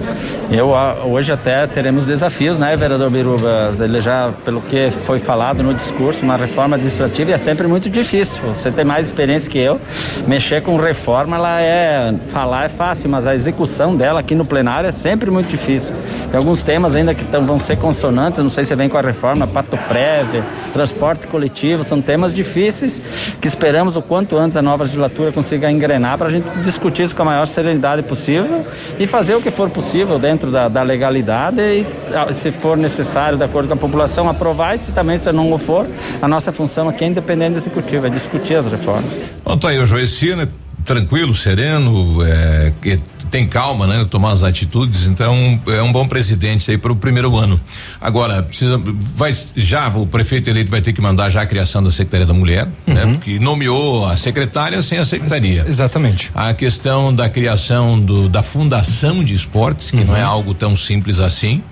Eu 0.50 0.74
ah, 0.74 1.04
hoje 1.04 1.30
até 1.30 1.66
teremos 1.66 2.06
desafios, 2.06 2.58
né, 2.58 2.74
vereador 2.74 3.10
Biruba? 3.10 3.72
Ele 3.78 4.00
já, 4.00 4.32
pelo 4.44 4.62
que 4.62 4.90
foi 5.04 5.18
falado 5.18 5.62
no 5.62 5.74
discurso, 5.74 6.24
uma 6.24 6.36
reforma 6.36 6.76
administrativa 6.76 7.30
é 7.32 7.38
sempre 7.38 7.68
muito 7.68 7.90
difícil. 7.90 8.40
Você 8.54 8.70
tem 8.70 8.84
mais 8.84 9.06
experiência 9.06 9.50
que 9.50 9.58
eu. 9.58 9.78
Mexer 10.26 10.62
com 10.62 10.76
reforma, 10.76 11.36
ela 11.36 11.60
é 11.60 12.14
falar 12.28 12.64
é 12.64 12.68
fácil, 12.68 13.10
mas 13.10 13.26
a 13.26 13.34
execução 13.34 13.94
dela 13.94 14.20
aqui 14.20 14.34
no 14.34 14.44
plenário 14.44 14.88
é 14.88 14.90
sempre 14.90 15.30
muito 15.30 15.48
difícil. 15.48 15.94
Tem 16.30 16.38
alguns 16.38 16.62
temas 16.62 16.96
ainda 16.96 17.14
que 17.14 17.24
tão, 17.26 17.44
vão 17.44 17.58
ser 17.58 17.76
consonantes. 17.76 18.42
Não 18.42 18.50
sei 18.50 18.64
se 18.64 18.74
vem 18.74 18.88
com 18.88 18.96
a 18.96 19.02
reforma, 19.02 19.46
pato 19.46 19.76
prévio, 19.86 20.42
transporte 20.72 21.26
coletivo, 21.26 21.84
são 21.84 22.00
temas 22.00 22.34
difíceis 22.34 23.00
que 23.40 23.46
esperamos 23.46 23.96
o 23.96 24.02
quanto 24.02 24.36
antes 24.36 24.56
a 24.56 24.62
nova 24.62 24.84
legislatura 24.84 25.30
consiga 25.30 25.70
engrenar 25.70 26.16
para 26.16 26.28
a 26.28 26.30
gente 26.30 26.48
discutir 26.60 27.02
isso 27.02 27.14
com 27.14 27.22
a 27.22 27.26
maior 27.26 27.46
serenidade 27.50 28.02
possível 28.02 28.64
e 28.98 29.06
fazer 29.06 29.34
o 29.34 29.42
que 29.42 29.50
for 29.50 29.68
possível 29.68 30.18
dentro 30.18 30.50
da, 30.50 30.68
da 30.68 30.82
legalidade 30.82 31.60
e, 31.60 31.86
ah, 32.14 32.32
se 32.32 32.50
for 32.50 32.76
necessário, 32.76 33.36
de 33.36 33.44
acordo 33.44 33.68
com 33.68 33.74
a 33.74 33.76
população, 33.76 34.28
aprovar 34.28 34.74
e 34.74 34.78
se 34.78 34.92
também 34.92 35.18
se 35.18 35.30
não 35.32 35.58
for, 35.58 35.86
a 36.22 36.28
nossa 36.28 36.52
função 36.52 36.88
aqui 36.88 37.04
é 37.04 37.08
independente 37.08 37.52
do 37.52 37.58
executivo, 37.58 38.06
é 38.06 38.10
discutir 38.10 38.54
as 38.54 38.70
reformas. 38.70 39.10
Bom, 39.44 39.56
tá 39.56 39.68
aí 39.68 39.78
o 39.78 39.86
Joeci, 39.86 40.34
né? 40.34 40.48
Tranquilo, 40.84 41.34
sereno, 41.34 42.22
é, 42.22 42.72
que 42.80 42.98
tem 43.30 43.46
calma, 43.46 43.86
né? 43.86 44.04
Tomar 44.10 44.32
as 44.32 44.42
atitudes, 44.42 45.06
então 45.06 45.60
é 45.68 45.82
um 45.82 45.92
bom 45.92 46.06
presidente 46.06 46.70
aí 46.70 46.76
para 46.76 46.92
o 46.92 46.96
primeiro 46.96 47.36
ano. 47.36 47.60
Agora, 48.00 48.42
precisa, 48.42 48.80
vai, 49.14 49.32
já 49.54 49.88
o 49.88 50.06
prefeito 50.06 50.50
eleito 50.50 50.70
vai 50.70 50.80
ter 50.80 50.92
que 50.92 51.00
mandar 51.00 51.30
já 51.30 51.42
a 51.42 51.46
criação 51.46 51.82
da 51.82 51.92
Secretaria 51.92 52.26
da 52.26 52.34
Mulher, 52.34 52.68
né? 52.86 53.06
Porque 53.12 53.38
nomeou 53.38 54.06
a 54.06 54.16
secretária 54.16 54.82
sem 54.82 54.98
a 54.98 55.04
secretaria. 55.04 55.64
Exatamente. 55.66 56.30
A 56.34 56.52
questão 56.52 57.14
da 57.14 57.28
criação 57.28 58.00
do, 58.00 58.28
da 58.28 58.42
fundação 58.42 59.22
de 59.22 59.34
esportes, 59.34 59.90
que 59.90 60.04
não 60.04 60.16
é 60.16 60.22
algo 60.22 60.52
tão 60.52 60.74
simples 60.76 61.20
assim. 61.20 61.62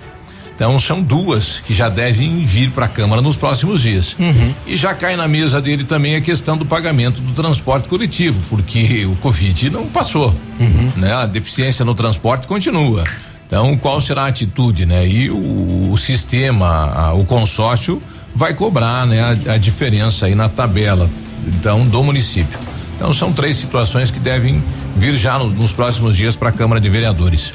Então 0.59 0.77
são 0.77 1.01
duas 1.01 1.61
que 1.65 1.73
já 1.73 1.87
devem 1.87 2.43
vir 2.43 2.69
para 2.71 2.83
a 2.83 2.87
Câmara 2.89 3.21
nos 3.21 3.37
próximos 3.37 3.81
dias. 3.81 4.17
E 4.67 4.75
já 4.75 4.93
cai 4.93 5.15
na 5.15 5.25
mesa 5.25 5.61
dele 5.61 5.85
também 5.85 6.17
a 6.17 6.21
questão 6.21 6.57
do 6.57 6.65
pagamento 6.65 7.21
do 7.21 7.31
transporte 7.31 7.87
coletivo, 7.87 8.37
porque 8.49 9.05
o 9.05 9.15
Covid 9.15 9.69
não 9.69 9.87
passou, 9.87 10.35
né? 10.97 11.13
A 11.13 11.25
deficiência 11.25 11.85
no 11.85 11.95
transporte 11.95 12.45
continua. 12.45 13.05
Então, 13.47 13.77
qual 13.77 14.01
será 14.01 14.23
a 14.23 14.27
atitude, 14.27 14.85
né? 14.85 15.07
E 15.07 15.29
o, 15.31 15.91
o 15.93 15.97
sistema, 15.97 16.67
a- 16.67 17.13
o 17.13 17.23
consórcio 17.23 18.01
vai 18.35 18.53
cobrar, 18.53 19.07
né? 19.07 19.37
A, 19.47 19.53
a 19.53 19.57
diferença 19.57 20.25
aí 20.25 20.35
na 20.35 20.49
tabela, 20.49 21.09
então, 21.47 21.87
do 21.87 22.03
município. 22.03 22.59
Então, 22.97 23.13
são 23.13 23.31
três 23.31 23.55
situações 23.55 24.11
que 24.11 24.19
devem 24.19 24.61
vir 24.97 25.15
já 25.15 25.39
no- 25.39 25.47
nos 25.49 25.71
próximos 25.71 26.17
dias 26.17 26.35
para 26.35 26.49
a 26.49 26.51
Câmara 26.51 26.81
de 26.81 26.89
Vereadores. 26.89 27.53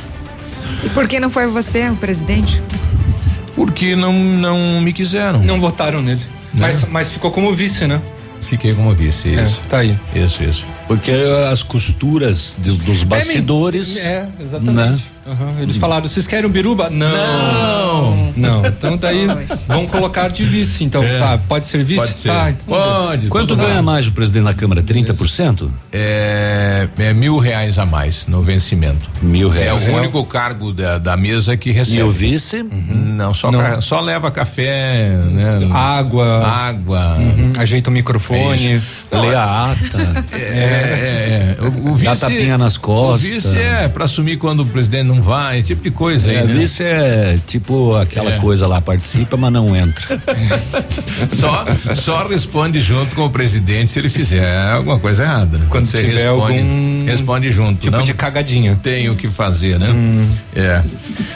E 0.83 0.89
por 0.91 1.07
que 1.09 1.19
não 1.21 1.31
foi 1.31 1.47
você 1.47 1.89
o 1.89 1.97
presidente? 1.97 2.61
Porque 3.55 3.95
não, 3.95 4.13
não 4.13 4.81
me 4.81 4.93
quiseram. 4.93 5.41
Não 5.43 5.61
votaram 5.61 6.03
nele. 6.03 6.21
Mas, 6.53 6.89
mas 6.89 7.11
ficou 7.13 7.31
como 7.31 7.55
vice, 7.55 7.87
né? 7.87 8.01
Fiquei 8.43 8.75
como 8.75 8.93
vice, 8.95 9.31
isso. 9.31 9.61
tá 9.69 9.79
aí. 9.79 9.99
Isso, 10.15 10.43
isso. 10.43 10.67
Porque 10.87 11.13
as 11.51 11.63
costuras 11.63 12.55
de- 12.59 12.73
dos 12.73 13.03
bastidores. 13.03 13.97
É, 13.97 14.29
exatamente. 14.41 15.05
Aham, 15.27 15.55
Eles 15.63 15.77
falaram, 15.79 16.07
vocês 16.07 16.27
querem 16.27 16.45
um 16.49 16.53
biruba? 16.53 16.91
Não. 16.91 18.33
Não. 18.37 18.67
Então 18.67 18.97
daí 18.97 19.27
vão 19.67 19.87
colocar 19.87 20.29
de 20.29 20.45
vice. 20.45 20.85
Então, 20.85 21.03
É. 21.03 21.19
tá, 21.19 21.39
pode 21.39 21.67
ser 21.67 21.83
vice? 21.83 22.01
Pode 22.01 22.13
ser. 22.13 22.29
Tá, 22.29 22.51
então 22.51 22.67
Pode. 22.67 23.29
Quanto 23.29 23.57
ganha 23.57 23.81
mais 23.81 24.07
o 24.07 24.13
presidente 24.13 24.45
da 24.45 24.55
Câmara? 24.55 24.83
30%? 24.83 25.69
É, 25.93 26.89
é 26.99 27.13
mil 27.15 27.39
reais 27.39 27.79
a 27.79 27.87
mais 27.87 28.27
no 28.27 28.43
vencimento. 28.43 29.09
Mil 29.23 29.49
reais. 29.49 29.87
É 29.87 29.91
o 29.91 29.97
único 29.97 30.23
cargo 30.27 30.73
da, 30.73 30.99
da 30.99 31.17
mesa 31.17 31.57
que 31.57 31.71
recebe. 31.71 31.99
E 31.99 32.03
o 32.03 32.11
vice? 32.11 32.63
Não, 32.63 33.33
só, 33.33 33.51
Não. 33.51 33.59
ca- 33.61 33.81
só 33.81 34.01
leva 34.01 34.31
café, 34.31 35.11
né? 35.31 35.69
Água. 35.73 36.45
Água. 36.47 37.17
Uhum, 37.17 37.53
Ajeita 37.59 37.89
o 37.89 37.93
microfone. 37.93 38.83
Lê 39.11 39.35
a 39.35 39.73
ata. 39.73 40.25
É, 40.35 41.57
é, 41.57 41.57
é. 41.59 41.63
O, 41.63 41.93
o 41.95 41.99
Dá 41.99 42.11
vice. 42.13 42.21
tapinha 42.21 42.59
nas 42.59 42.77
costas. 42.77 43.31
O 43.31 43.35
vice 43.35 43.57
é 43.59 43.89
pra 43.89 44.05
assumir 44.05 44.37
quando 44.37 44.61
o 44.61 44.67
presidente 44.67 45.05
não 45.05 45.14
vai, 45.21 45.59
esse 45.59 45.69
tipo 45.69 45.83
de 45.83 45.91
coisa 45.91 46.33
É, 46.33 46.41
aí, 46.41 46.47
né? 46.47 46.53
vice 46.55 46.83
é 46.83 47.39
tipo 47.47 47.95
aquela 47.97 48.35
É. 48.35 48.39
coisa 48.39 48.67
lá, 48.67 48.81
participa, 48.81 49.37
mas 49.37 49.53
não 49.53 49.75
entra. 49.77 50.21
Só, 51.39 51.65
só 51.95 52.27
responde 52.27 52.81
junto 52.81 53.15
com 53.15 53.23
o 53.25 53.31
presidente 53.31 53.91
se 53.91 53.99
ele 53.99 54.09
fizer 54.09 54.57
alguma 54.73 54.99
coisa 54.99 55.23
errada. 55.23 55.59
Né? 55.59 55.67
Quando 55.69 55.87
você 55.87 55.99
tiver 55.99 56.29
responde, 56.31 56.59
algum 56.59 57.05
responde 57.07 57.53
junto. 57.53 57.81
tipo 57.81 57.97
não 57.97 58.05
de 58.05 58.15
cagadinha. 58.15 58.79
Tem 58.83 59.09
o 59.11 59.15
que 59.15 59.29
fazer, 59.29 59.79
né? 59.79 59.89
É. 60.55 60.83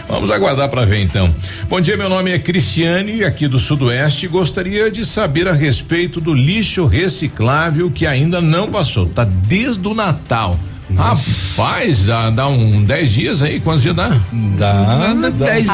Vamos 0.09 0.30
aguardar 0.30 0.68
para 0.68 0.84
ver 0.84 1.00
então. 1.02 1.32
Bom 1.68 1.80
dia, 1.80 1.96
meu 1.96 2.09
nome 2.09 2.30
é 2.32 2.38
Cristiane, 2.38 3.24
aqui 3.24 3.46
do 3.48 3.59
Sudoeste. 3.59 4.26
Gostaria 4.28 4.90
de 4.90 5.05
saber 5.05 5.48
a 5.48 5.52
respeito 5.52 6.20
do 6.20 6.34
lixo 6.34 6.86
reciclável 6.86 7.90
que 7.90 8.06
ainda 8.06 8.40
não 8.40 8.68
passou. 8.68 9.06
Tá 9.06 9.24
desde 9.24 9.86
o 9.86 9.94
Natal. 9.94 10.59
Rapaz, 10.97 12.05
dá, 12.05 12.31
dá 12.31 12.48
um 12.48 12.82
10 12.82 13.10
dias 13.10 13.43
aí? 13.43 13.60
Quantos 13.60 13.82
dias 13.82 13.94
dá? 13.94 14.19
Dá. 14.32 15.15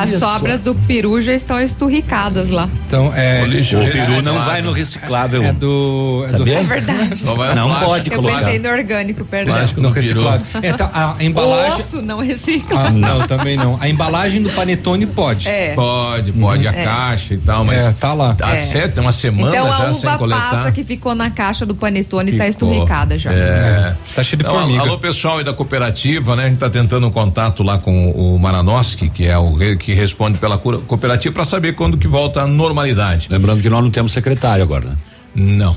As 0.01 0.11
sobras 0.15 0.61
do 0.61 0.75
peru 0.75 1.21
já 1.21 1.33
estão 1.33 1.59
esturricadas 1.61 2.51
lá. 2.51 2.69
Então, 2.87 3.13
é. 3.15 3.43
O 3.43 3.47
lixo 3.47 3.77
O 3.77 3.81
peru 3.81 3.93
reciclável. 3.93 4.23
não 4.23 4.45
vai 4.45 4.63
no 4.63 4.73
reciclável. 4.73 5.43
É 5.43 5.53
do. 5.53 6.25
É 6.29 6.33
do? 6.33 6.49
É 6.49 6.63
verdade. 6.63 7.19
Só 7.19 7.31
Não 7.37 7.37
plástico. 7.37 7.85
pode 7.87 8.11
Eu 8.11 8.17
colocar. 8.17 8.39
pensei 8.39 8.59
no 8.59 8.69
orgânico, 8.69 9.25
perdão. 9.25 9.55
Plástico 9.55 9.81
Não 9.81 9.89
no 9.91 9.95
peru. 9.95 10.07
reciclado. 10.07 10.45
Então, 10.63 10.91
a 10.93 11.17
O 11.19 11.23
embalagem. 11.23 11.81
osso 11.81 12.03
não 12.03 12.19
recicla. 12.21 12.81
Ah, 12.87 12.91
não, 12.91 13.27
também 13.27 13.57
não. 13.57 13.79
A 13.81 13.89
embalagem 13.89 14.43
do 14.43 14.51
panetone 14.51 15.07
pode. 15.07 15.49
É. 15.49 15.75
Pode, 15.75 16.33
pode, 16.33 16.67
a 16.69 16.73
É. 16.73 16.85
caixa 16.85 17.35
e 17.35 17.39
tal, 17.39 17.65
mas 17.65 17.81
É, 17.81 17.93
tá 17.93 18.13
lá. 18.15 18.37
Há 18.43 18.55
É. 18.55 18.59
sete, 18.59 19.01
uma 19.01 19.13
semana 19.13 19.51
Então 19.55 19.67
já 19.69 19.75
a 19.89 19.93
sem 19.93 20.09
uva 20.09 20.19
coletar. 20.19 20.51
passa 20.51 20.73
que 20.73 20.85
ficou 20.85 21.15
na 21.15 21.31
caixa 21.31 21.65
do 21.65 21.75
panetone 21.75 22.33
tá 22.33 22.45
Ficou. 22.45 22.49
esturricada 22.73 23.19
já. 23.19 23.33
É. 23.33 23.95
Tá 24.15 24.23
cheio 24.23 24.39
de 24.39 24.45
Então, 24.45 24.55
formiga. 24.59 24.83
alô, 24.83 24.99
pessoal 25.05 25.37
aí 25.37 25.45
da 25.45 25.53
cooperativa, 25.53 26.35
né? 26.35 26.45
A 26.45 26.49
gente 26.49 26.59
tá 26.61 26.71
tentando 26.71 27.07
um 27.07 27.11
contato 27.11 27.63
lá 27.63 27.77
com 27.77 28.11
o 28.13 28.39
Maranoski, 28.39 29.11
que 29.11 29.27
é 29.27 29.37
o 29.37 29.55
que 29.77 29.93
responde 29.93 30.39
pela 30.39 30.57
cooperativa, 30.57 31.35
para 31.35 31.45
saber 31.45 31.75
quando 31.75 31.99
que 31.99 32.09
volta 32.09 32.41
à 32.41 32.47
normalidade. 32.47 33.29
Lembrando 33.31 33.61
que 33.61 33.69
nós 33.69 33.85
não 33.85 33.91
temos 33.91 34.13
secretário 34.13 34.65
agora, 34.65 34.89
né? 34.89 34.97
Não. 35.35 35.77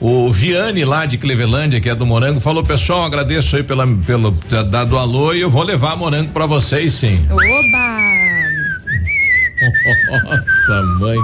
O 0.00 0.32
Viane 0.32 0.84
lá 0.84 1.06
de 1.06 1.18
Clevelândia, 1.18 1.80
que 1.80 1.88
é 1.88 1.94
do 1.94 2.06
Morango, 2.06 2.38
falou: 2.38 2.62
pessoal, 2.62 3.02
agradeço 3.02 3.56
aí 3.56 3.64
pela, 3.64 3.84
pelo 4.06 4.30
ter 4.30 4.62
dado 4.62 4.96
alô 4.96 5.34
e 5.34 5.40
eu 5.40 5.50
vou 5.50 5.64
levar 5.64 5.96
morango 5.96 6.30
para 6.30 6.46
vocês, 6.46 6.92
sim. 6.92 7.26
Oba! 7.28 7.98
Nossa, 10.22 10.82
mãe. 11.00 11.18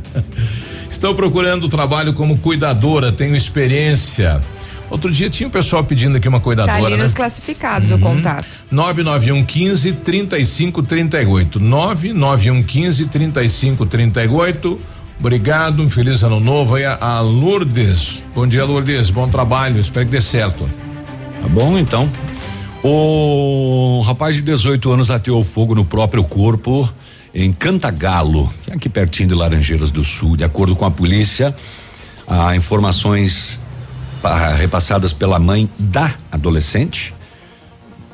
Estou 0.90 1.14
procurando 1.14 1.68
trabalho 1.68 2.14
como 2.14 2.38
cuidadora, 2.38 3.12
tenho 3.12 3.36
experiência. 3.36 4.40
Outro 4.90 5.10
dia 5.10 5.28
tinha 5.30 5.48
o 5.48 5.50
pessoal 5.50 5.82
pedindo 5.82 6.16
aqui 6.16 6.28
uma 6.28 6.38
Tá 6.38 6.44
cuidadora, 6.44 6.86
ali 6.86 6.96
né? 6.96 7.02
nos 7.02 7.14
classificados 7.14 7.90
Uhum. 7.90 7.96
o 7.96 8.00
contato. 8.00 8.46
991 8.70 9.44
15 9.44 9.92
35 9.92 10.82
38. 10.82 11.58
991 11.62 12.62
15 12.62 13.06
35 13.06 13.86
38. 13.86 14.80
Obrigado, 15.18 15.80
um 15.82 15.88
feliz 15.88 16.22
ano 16.22 16.38
novo 16.40 16.74
aí 16.74 16.84
a, 16.84 16.98
a 17.00 17.20
Lourdes. 17.20 18.24
Bom 18.34 18.46
dia, 18.46 18.64
Lourdes. 18.64 19.10
Bom 19.10 19.28
trabalho. 19.28 19.80
Espero 19.80 20.04
que 20.06 20.12
dê 20.12 20.20
certo. 20.20 20.68
Tá 21.40 21.48
bom, 21.48 21.78
então. 21.78 22.08
O 22.82 24.02
rapaz 24.06 24.36
de 24.36 24.42
18 24.42 24.92
anos 24.92 25.10
ateou 25.10 25.42
fogo 25.42 25.74
no 25.74 25.84
próprio 25.86 26.22
corpo 26.22 26.86
em 27.34 27.50
Cantagalo, 27.50 28.52
é 28.68 28.74
aqui 28.74 28.88
pertinho 28.88 29.30
de 29.30 29.34
Laranjeiras 29.34 29.90
do 29.90 30.04
Sul. 30.04 30.36
De 30.36 30.44
acordo 30.44 30.76
com 30.76 30.84
a 30.84 30.90
polícia, 30.90 31.54
há 32.28 32.54
informações 32.54 33.58
repassadas 34.56 35.12
pela 35.12 35.38
mãe 35.38 35.68
da 35.78 36.14
adolescente. 36.30 37.14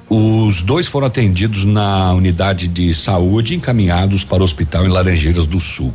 Os 0.09 0.63
dois 0.63 0.89
foram 0.89 1.07
atendidos 1.07 1.65
na 1.65 2.13
unidade 2.13 2.67
de 2.67 2.93
saúde 2.93 3.55
encaminhados 3.55 4.25
para 4.25 4.43
o 4.43 4.45
hospital 4.45 4.85
em 4.85 4.89
Laranjeiras 4.89 5.47
do 5.47 5.61
Sul. 5.61 5.95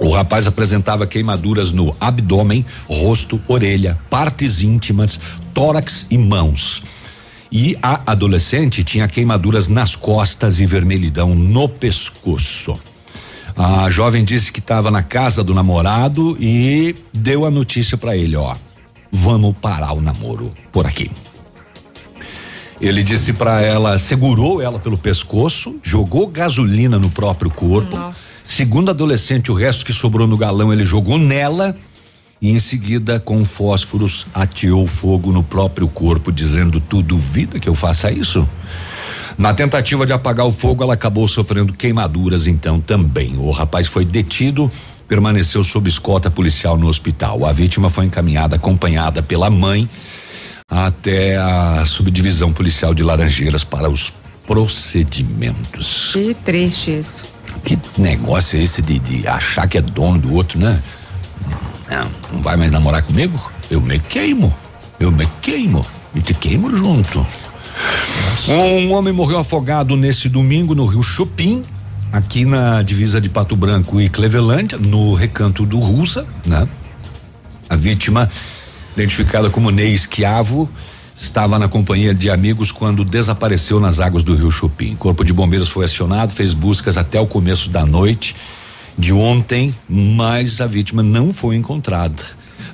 O 0.00 0.10
rapaz 0.10 0.46
apresentava 0.46 1.06
queimaduras 1.06 1.72
no 1.72 1.96
abdômen, 2.00 2.64
rosto, 2.88 3.40
orelha, 3.48 3.98
partes 4.08 4.62
íntimas, 4.62 5.18
tórax 5.52 6.06
e 6.10 6.16
mãos. 6.16 6.82
E 7.50 7.76
a 7.82 8.00
adolescente 8.06 8.84
tinha 8.84 9.08
queimaduras 9.08 9.68
nas 9.68 9.96
costas 9.96 10.60
e 10.60 10.66
vermelhidão 10.66 11.34
no 11.34 11.68
pescoço. 11.68 12.78
A 13.56 13.90
jovem 13.90 14.24
disse 14.24 14.52
que 14.52 14.60
estava 14.60 14.90
na 14.90 15.02
casa 15.02 15.42
do 15.42 15.54
namorado 15.54 16.36
e 16.38 16.94
deu 17.12 17.44
a 17.44 17.50
notícia 17.50 17.96
para 17.96 18.16
ele, 18.16 18.36
ó. 18.36 18.54
Vamos 19.10 19.56
parar 19.56 19.92
o 19.92 20.00
namoro 20.00 20.50
por 20.72 20.86
aqui. 20.86 21.10
Ele 22.80 23.02
disse 23.02 23.32
para 23.32 23.60
ela, 23.60 23.98
segurou 23.98 24.62
ela 24.62 24.78
pelo 24.78 24.96
pescoço, 24.96 25.80
jogou 25.82 26.28
gasolina 26.28 26.98
no 26.98 27.10
próprio 27.10 27.50
corpo. 27.50 27.96
Nossa. 27.96 28.34
Segundo 28.46 28.90
adolescente, 28.90 29.50
o 29.50 29.54
resto 29.54 29.84
que 29.84 29.92
sobrou 29.92 30.28
no 30.28 30.36
galão 30.36 30.72
ele 30.72 30.84
jogou 30.84 31.18
nela 31.18 31.76
e 32.40 32.52
em 32.52 32.60
seguida, 32.60 33.18
com 33.18 33.44
fósforos, 33.44 34.26
ateou 34.32 34.86
fogo 34.86 35.32
no 35.32 35.42
próprio 35.42 35.88
corpo, 35.88 36.30
dizendo: 36.30 36.80
Tu 36.80 37.02
duvida 37.02 37.58
que 37.58 37.68
eu 37.68 37.74
faça 37.74 38.12
isso? 38.12 38.48
Na 39.36 39.52
tentativa 39.52 40.06
de 40.06 40.12
apagar 40.12 40.46
o 40.46 40.50
fogo, 40.50 40.82
ela 40.82 40.94
acabou 40.94 41.26
sofrendo 41.26 41.72
queimaduras, 41.72 42.46
então 42.46 42.80
também. 42.80 43.36
O 43.38 43.50
rapaz 43.50 43.88
foi 43.88 44.04
detido, 44.04 44.70
permaneceu 45.08 45.64
sob 45.64 45.88
escolta 45.88 46.30
policial 46.30 46.76
no 46.76 46.86
hospital. 46.86 47.46
A 47.46 47.52
vítima 47.52 47.88
foi 47.88 48.04
encaminhada, 48.04 48.56
acompanhada 48.56 49.22
pela 49.22 49.48
mãe, 49.48 49.88
até 50.70 51.36
a 51.38 51.84
subdivisão 51.86 52.52
policial 52.52 52.94
de 52.94 53.02
Laranjeiras 53.02 53.64
para 53.64 53.88
os 53.88 54.12
procedimentos. 54.46 56.10
Que 56.12 56.34
triste 56.34 56.90
isso. 56.90 57.24
Que 57.64 57.78
negócio 57.96 58.58
é 58.58 58.62
esse 58.62 58.82
de, 58.82 58.98
de 58.98 59.26
achar 59.26 59.66
que 59.66 59.78
é 59.78 59.80
dono 59.80 60.18
do 60.18 60.34
outro, 60.34 60.58
né? 60.58 60.80
Não, 61.90 62.08
não 62.34 62.42
vai 62.42 62.56
mais 62.56 62.70
namorar 62.70 63.02
comigo? 63.02 63.50
Eu 63.70 63.80
me 63.80 63.98
queimo. 63.98 64.54
Eu 65.00 65.10
me 65.10 65.26
queimo. 65.40 65.84
E 66.14 66.20
te 66.20 66.34
queimo 66.34 66.70
junto. 66.76 67.26
Um 68.48 68.92
homem 68.92 69.12
morreu 69.12 69.38
afogado 69.38 69.96
nesse 69.96 70.28
domingo 70.28 70.74
no 70.74 70.86
Rio 70.86 71.02
Chupim, 71.02 71.64
aqui 72.12 72.44
na 72.44 72.82
divisa 72.82 73.20
de 73.20 73.28
Pato 73.28 73.56
Branco 73.56 74.00
e 74.00 74.08
Clevelândia, 74.08 74.78
no 74.78 75.14
recanto 75.14 75.64
do 75.64 75.78
Russa, 75.78 76.26
né? 76.46 76.66
A 77.68 77.76
vítima, 77.76 78.28
identificada 78.96 79.50
como 79.50 79.70
Ney 79.70 79.92
Esquiavo, 79.92 80.68
estava 81.20 81.58
na 81.58 81.68
companhia 81.68 82.14
de 82.14 82.30
amigos 82.30 82.72
quando 82.72 83.04
desapareceu 83.04 83.78
nas 83.80 84.00
águas 84.00 84.22
do 84.22 84.34
Rio 84.34 84.50
Chupim. 84.50 84.94
Corpo 84.96 85.24
de 85.24 85.32
bombeiros 85.32 85.68
foi 85.68 85.84
acionado, 85.84 86.32
fez 86.32 86.54
buscas 86.54 86.96
até 86.96 87.20
o 87.20 87.26
começo 87.26 87.68
da 87.68 87.84
noite 87.84 88.34
de 88.96 89.12
ontem, 89.12 89.74
mas 89.88 90.60
a 90.60 90.66
vítima 90.66 91.02
não 91.02 91.32
foi 91.32 91.56
encontrada. 91.56 92.24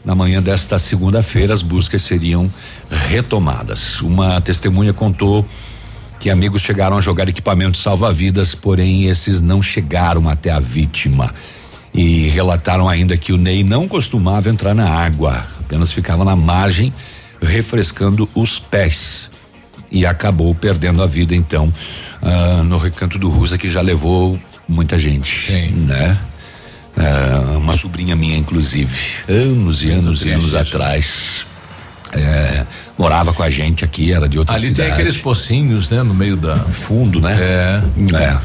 Na 0.04 0.14
manhã 0.14 0.42
desta 0.42 0.78
segunda-feira, 0.78 1.52
as 1.52 1.62
buscas 1.62 2.02
seriam 2.02 2.50
retomadas. 2.90 4.00
Uma 4.00 4.40
testemunha 4.40 4.92
contou 4.92 5.46
que 6.24 6.30
amigos 6.30 6.62
chegaram 6.62 6.96
a 6.96 7.02
jogar 7.02 7.28
equipamentos 7.28 7.82
salva-vidas, 7.82 8.54
porém 8.54 9.08
esses 9.08 9.42
não 9.42 9.62
chegaram 9.62 10.26
até 10.26 10.50
a 10.50 10.58
vítima. 10.58 11.34
E 11.92 12.28
relataram 12.28 12.88
ainda 12.88 13.14
que 13.14 13.30
o 13.30 13.36
Ney 13.36 13.62
não 13.62 13.86
costumava 13.86 14.48
entrar 14.48 14.74
na 14.74 14.88
água, 14.88 15.46
apenas 15.60 15.92
ficava 15.92 16.24
na 16.24 16.34
margem 16.34 16.94
refrescando 17.42 18.26
os 18.34 18.58
pés. 18.58 19.28
E 19.92 20.06
acabou 20.06 20.54
perdendo 20.54 21.02
a 21.02 21.06
vida, 21.06 21.34
então, 21.34 21.70
ah, 22.22 22.62
no 22.64 22.78
recanto 22.78 23.18
do 23.18 23.28
Rusa, 23.28 23.58
que 23.58 23.68
já 23.68 23.82
levou 23.82 24.40
muita 24.66 24.98
gente, 24.98 25.52
né? 25.72 26.16
Ah, 26.96 27.58
uma 27.58 27.76
sobrinha 27.76 28.16
minha, 28.16 28.38
inclusive, 28.38 28.98
anos 29.28 29.82
e 29.82 29.90
anos 29.90 30.24
e 30.24 30.30
anos 30.30 30.54
atrás, 30.54 31.44
é, 32.14 32.64
morava 32.98 33.32
com 33.32 33.42
a 33.42 33.50
gente 33.50 33.84
aqui, 33.84 34.12
era 34.12 34.28
de 34.28 34.38
outra 34.38 34.54
Ali 34.54 34.68
cidade. 34.68 34.82
tem 34.88 34.92
aqueles 34.92 35.16
pocinhos, 35.16 35.88
né? 35.90 36.02
No 36.02 36.14
meio 36.14 36.36
da. 36.36 36.56
Fundo, 36.58 37.20
né? 37.20 37.36
É. 37.40 37.82
É. 38.16 38.38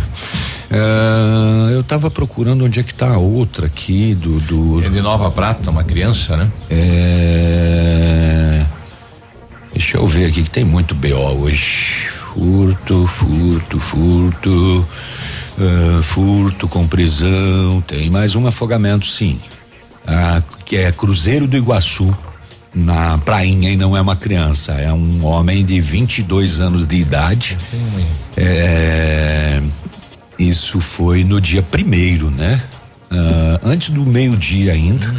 Ah, 0.71 1.69
eu 1.71 1.83
tava 1.83 2.11
procurando 2.11 2.63
onde 2.65 2.79
é 2.79 2.83
que 2.83 2.93
tá 2.93 3.09
a 3.09 3.17
outra 3.17 3.65
aqui 3.67 4.13
do. 4.15 4.39
do 4.41 4.85
É 4.85 4.89
de 4.89 5.01
Nova 5.01 5.31
Prata, 5.31 5.69
uma 5.71 5.83
criança, 5.83 6.37
né? 6.37 6.47
É. 6.69 8.65
Deixa 9.73 9.97
eu 9.97 10.05
ver 10.05 10.25
aqui 10.25 10.43
que 10.43 10.49
tem 10.49 10.63
muito 10.63 10.93
BO 10.93 11.15
hoje. 11.43 12.09
Furto, 12.33 13.07
furto, 13.07 13.79
furto. 13.79 14.87
ah, 15.59 16.01
furto 16.03 16.67
com 16.67 16.87
prisão. 16.87 17.81
Tem 17.81 18.09
mais 18.09 18.35
um 18.35 18.45
afogamento, 18.45 19.05
sim. 19.05 19.39
Ah, 20.07 20.41
que 20.65 20.75
é 20.77 20.91
Cruzeiro 20.91 21.47
do 21.47 21.55
Iguaçu, 21.57 22.15
na 22.73 23.17
prainha, 23.17 23.71
e 23.71 23.75
não 23.75 23.95
é 23.95 24.01
uma 24.01 24.15
criança. 24.15 24.73
É 24.73 24.91
um 24.91 25.25
homem 25.25 25.65
de 25.65 25.79
22 25.81 26.59
anos 26.59 26.85
de 26.85 26.97
idade. 26.97 27.57
É, 28.37 29.61
isso 30.37 30.79
foi 30.79 31.23
no 31.23 31.41
dia 31.41 31.61
primeiro, 31.61 32.29
né? 32.29 32.61
Ah, 33.11 33.59
antes 33.63 33.89
do 33.89 34.05
meio-dia 34.05 34.73
ainda. 34.73 35.13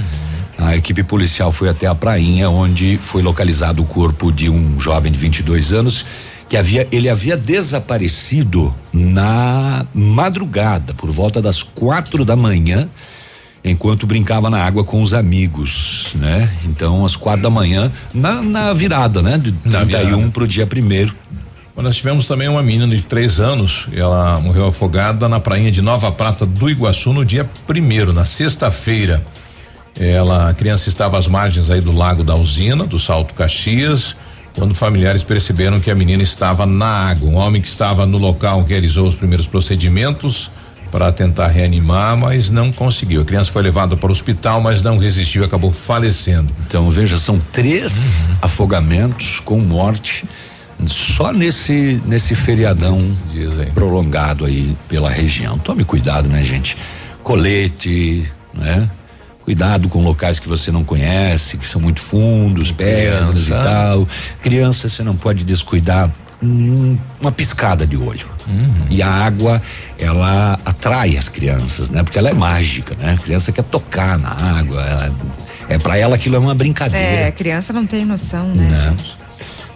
A 0.59 0.77
equipe 0.77 1.03
policial 1.03 1.51
foi 1.51 1.71
até 1.71 1.87
a 1.87 1.95
prainha, 1.95 2.51
onde 2.51 2.99
foi 2.99 3.23
localizado 3.23 3.83
o 3.83 3.87
corpo 3.87 4.31
de 4.31 4.51
um 4.51 4.79
jovem 4.79 5.11
de 5.11 5.19
22 5.19 5.73
anos 5.73 6.05
que 6.51 6.57
havia 6.57 6.87
ele 6.91 7.09
havia 7.09 7.37
desaparecido 7.37 8.75
na 8.93 9.87
madrugada, 9.95 10.93
por 10.93 11.09
volta 11.11 11.41
das 11.41 11.63
quatro 11.63 12.25
da 12.25 12.35
manhã, 12.35 12.89
enquanto 13.65 14.07
brincava 14.07 14.49
na 14.49 14.59
água 14.65 14.83
com 14.85 15.03
os 15.03 15.13
amigos, 15.13 16.13
né? 16.15 16.51
Então, 16.65 17.05
às 17.05 17.17
quatro 17.17 17.43
da 17.43 17.51
manhã, 17.51 17.91
na, 18.13 18.43
na 18.43 18.73
virada, 18.73 19.23
né? 19.23 19.39
De 19.39 19.55
Na 19.65 19.81
31 19.85 20.17
virada. 20.17 20.31
pro 20.33 20.47
dia 20.49 20.67
primeiro. 20.67 21.15
Bom, 21.77 21.83
Nós 21.83 21.97
tivemos 21.97 22.27
também 22.27 22.49
uma 22.49 22.63
menina 22.63 22.95
de 22.95 23.03
três 23.03 23.39
anos, 23.39 23.87
ela 23.93 24.41
morreu 24.41 24.67
afogada 24.67 25.29
na 25.29 25.39
prainha 25.39 25.71
de 25.71 25.83
Nova 25.83 26.11
Prata 26.11 26.47
do 26.47 26.71
Iguaçu 26.71 27.13
no 27.13 27.25
dia 27.25 27.49
primeiro, 27.67 28.13
na 28.13 28.25
sexta-feira. 28.25 29.23
Ela, 29.99 30.51
a 30.51 30.55
criança 30.55 30.89
estava 30.89 31.19
às 31.19 31.27
margens 31.29 31.69
aí 31.69 31.81
do 31.81 31.93
lago 31.93 32.25
da 32.25 32.35
usina, 32.35 32.87
do 32.87 32.99
Salto 32.99 33.35
Caxias, 33.35 34.17
quando 34.55 34.75
familiares 34.75 35.23
perceberam 35.23 35.81
que 35.81 35.91
a 35.91 35.95
menina 35.95 36.23
estava 36.23 36.65
na 36.65 36.87
água. 36.87 37.29
Um 37.29 37.37
homem 37.37 37.61
que 37.61 37.69
estava 37.69 38.07
no 38.07 38.17
local 38.17 38.63
realizou 38.63 39.07
os 39.07 39.15
primeiros 39.15 39.47
procedimentos 39.47 40.51
para 40.91 41.13
tentar 41.13 41.49
reanimar, 41.49 42.17
mas 42.17 42.51
não 42.51 42.73
conseguiu. 42.73 43.23
A 43.23 43.25
criança 43.25 43.51
foi 43.51 43.63
levada 43.63 43.97
para 43.97 44.09
o 44.09 44.13
hospital, 44.13 44.61
mas 44.61 44.83
não 44.83 44.99
resistiu 44.99 45.43
e 45.43 45.45
acabou 45.45 45.71
falecendo. 45.71 46.53
Então, 46.67 46.91
veja, 46.91 47.19
são 47.19 47.39
três 47.39 48.27
afogamentos 48.43 49.41
com 49.41 49.59
morte 49.59 50.25
só 50.87 51.33
nesse 51.33 52.01
nesse 52.07 52.35
feriadão 52.35 52.99
prolongado 53.75 54.45
aí 54.45 54.77
pela 54.89 55.11
região. 55.11 55.59
Tome 55.59 55.85
cuidado, 55.85 56.29
né, 56.29 56.43
gente? 56.43 56.77
Colete, 57.23 58.31
né? 58.55 58.89
Cuidado 59.45 59.89
com 59.89 60.03
locais 60.03 60.39
que 60.39 60.49
você 60.49 60.71
não 60.71 60.85
conhece, 60.85 61.59
que 61.59 61.67
são 61.67 61.81
muito 61.81 62.01
fundos, 62.01 62.71
pedras 62.71 63.49
e 63.49 63.51
tal. 63.51 64.09
Criança, 64.43 64.89
você 64.89 65.03
não 65.03 65.17
pode 65.17 65.45
descuidar 65.45 66.11
uma 66.43 67.33
piscada 67.33 67.87
de 67.87 67.97
olho. 67.97 68.27
E 68.89 69.03
a 69.03 69.09
água, 69.09 69.63
ela 69.99 70.59
atrai 70.65 71.17
as 71.17 71.29
crianças, 71.29 71.91
né? 71.91 72.03
Porque 72.03 72.19
ela 72.19 72.31
é 72.31 72.35
mágica, 72.35 72.97
né? 72.99 73.15
A 73.15 73.17
criança 73.17 73.53
quer 73.53 73.63
tocar 73.63 74.19
na 74.19 74.31
água, 74.31 74.83
ela, 74.83 75.15
é 75.69 75.79
para 75.79 75.97
ela 75.97 76.17
aquilo 76.17 76.37
é 76.37 76.39
uma 76.39 76.55
brincadeira. 76.55 77.07
É, 77.07 77.31
criança 77.31 77.73
não 77.73 77.87
tem 77.87 78.05
noção, 78.05 78.49
né? 78.49 78.67
né? 78.69 78.97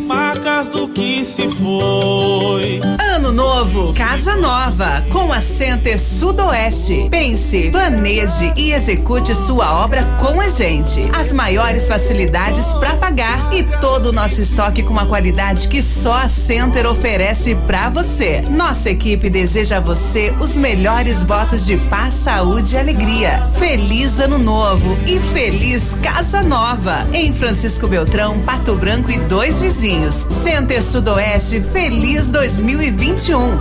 Marcas 0.00 0.68
do 0.68 0.88
que 0.88 1.24
se 1.24 1.48
foi. 1.48 2.80
Ano 3.14 3.32
novo, 3.32 3.92
casa 3.94 4.36
nova, 4.36 5.04
com 5.10 5.32
a 5.32 5.40
Center 5.40 5.98
Sudoeste. 5.98 7.08
Pense, 7.10 7.70
planeje 7.70 8.52
e 8.56 8.72
execute 8.72 9.34
sua 9.34 9.82
obra 9.82 10.04
com 10.20 10.40
a 10.40 10.48
gente. 10.48 11.00
As 11.12 11.32
maiores 11.32 11.88
facilidades 11.88 12.66
para 12.74 12.94
pagar 12.94 13.52
e 13.52 13.64
todo 13.80 14.06
o 14.06 14.12
nosso 14.12 14.40
estoque 14.40 14.82
com 14.82 14.92
uma 14.92 15.06
qualidade 15.06 15.68
que 15.68 15.82
só 15.82 16.14
a 16.14 16.28
Center 16.28 16.86
oferece 16.86 17.54
para 17.66 17.90
você. 17.90 18.42
Nossa 18.42 18.90
equipe 18.90 19.28
deseja 19.28 19.78
a 19.78 19.80
você 19.80 20.32
os 20.40 20.56
melhores 20.56 21.22
votos 21.24 21.66
de 21.66 21.76
paz, 21.88 22.14
saúde 22.14 22.74
e 22.74 22.78
alegria. 22.78 23.48
Feliz 23.58 24.20
ano 24.20 24.38
novo 24.38 24.96
e 25.06 25.18
feliz 25.32 25.96
casa 26.02 26.42
nova. 26.42 27.06
Em 27.12 27.32
Francisco 27.32 27.88
Beltrão, 27.88 28.38
Pato 28.40 28.76
Branco 28.76 29.10
e 29.10 29.18
dois 29.18 29.60
vizinhos. 29.60 29.87
Center 29.88 30.82
Sudoeste, 30.82 31.62
feliz 31.62 32.28
2021. 32.28 33.56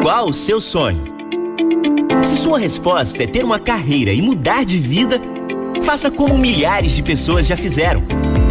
Qual 0.00 0.30
o 0.30 0.32
seu 0.32 0.62
sonho? 0.62 1.02
Se 2.22 2.38
sua 2.38 2.58
resposta 2.58 3.22
é 3.22 3.26
ter 3.26 3.44
uma 3.44 3.58
carreira 3.58 4.14
e 4.14 4.22
mudar 4.22 4.64
de 4.64 4.78
vida, 4.78 5.20
faça 5.84 6.10
como 6.10 6.38
milhares 6.38 6.92
de 6.92 7.02
pessoas 7.02 7.46
já 7.46 7.54
fizeram. 7.54 8.02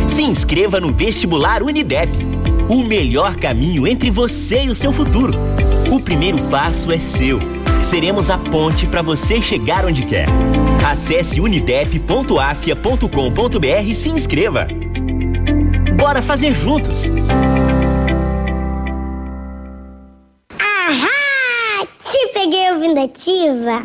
Se 0.08 0.22
inscreva 0.22 0.80
no 0.80 0.94
vestibular 0.94 1.64
Unidep. 1.64 2.12
O 2.70 2.84
melhor 2.84 3.36
caminho 3.36 3.88
entre 3.88 4.12
você 4.12 4.66
e 4.66 4.70
o 4.70 4.76
seu 4.76 4.94
futuro. 4.94 5.34
O 5.92 6.00
primeiro 6.00 6.38
passo 6.50 6.92
é 6.92 7.00
seu. 7.00 7.40
Seremos 7.82 8.30
a 8.30 8.38
ponte 8.38 8.86
para 8.86 9.02
você 9.02 9.42
chegar 9.42 9.86
onde 9.86 10.04
quer. 10.04 10.28
Acesse 10.86 11.40
unidep.afia.com.br 11.40 13.84
e 13.86 13.96
se 13.96 14.10
inscreva. 14.10 14.68
Bora 15.96 16.22
fazer 16.22 16.54
juntos! 16.56 17.10
Ahá! 20.60 21.88
Te 22.10 22.28
peguei 22.34 22.72
ouvindo 22.72 23.00
ativa. 23.00 23.84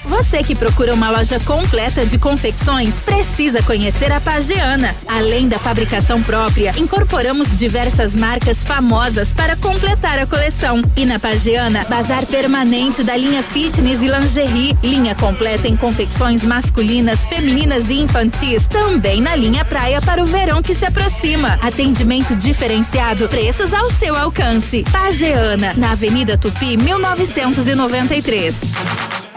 Você 0.06 0.44
que 0.44 0.54
procura 0.54 0.94
uma 0.94 1.10
loja 1.10 1.40
completa 1.40 2.06
de 2.06 2.18
confecções, 2.18 2.94
precisa 3.06 3.64
conhecer 3.64 4.12
a 4.12 4.20
Pagiana. 4.20 4.94
Além 5.08 5.48
da 5.48 5.58
fabricação 5.58 6.22
própria, 6.22 6.74
incorporamos 6.78 7.58
diversas 7.58 8.16
marcas 8.16 8.64
famosas 8.64 9.30
para 9.30 9.56
completar 9.56 10.20
a 10.20 10.28
coleção. 10.28 10.82
E 10.96 11.06
na 11.06 11.20
Pagiana, 11.20 11.86
bazar 11.90 12.26
permanente 12.26 13.04
da 13.04 13.16
linha 13.16 13.42
fitness 13.42 14.02
e 14.02 14.08
lingerie, 14.08 14.78
linha 14.84 15.16
completa 15.16 15.68
em 15.68 15.76
confecções 15.76 16.44
masculinas, 16.44 17.26
femininas 17.26 17.90
e 17.90 18.02
infantis, 18.02 18.64
também 18.70 19.22
na 19.22 19.36
linha 19.36 19.64
praia 19.64 20.02
para 20.02 20.22
o 20.22 20.26
verão 20.26 20.62
que 20.62 20.76
se 20.76 20.86
aproxima. 20.86 21.58
Atendimento 21.62 22.36
diferenciado, 22.36 23.30
preços 23.30 23.74
ao 23.74 23.90
seu 23.92 24.16
alcance. 24.16 24.84
Pagiana, 24.92 25.74
na 25.76 25.92
Avenida 25.92 26.38
Tupi, 26.38 26.76
1993. 26.76 29.23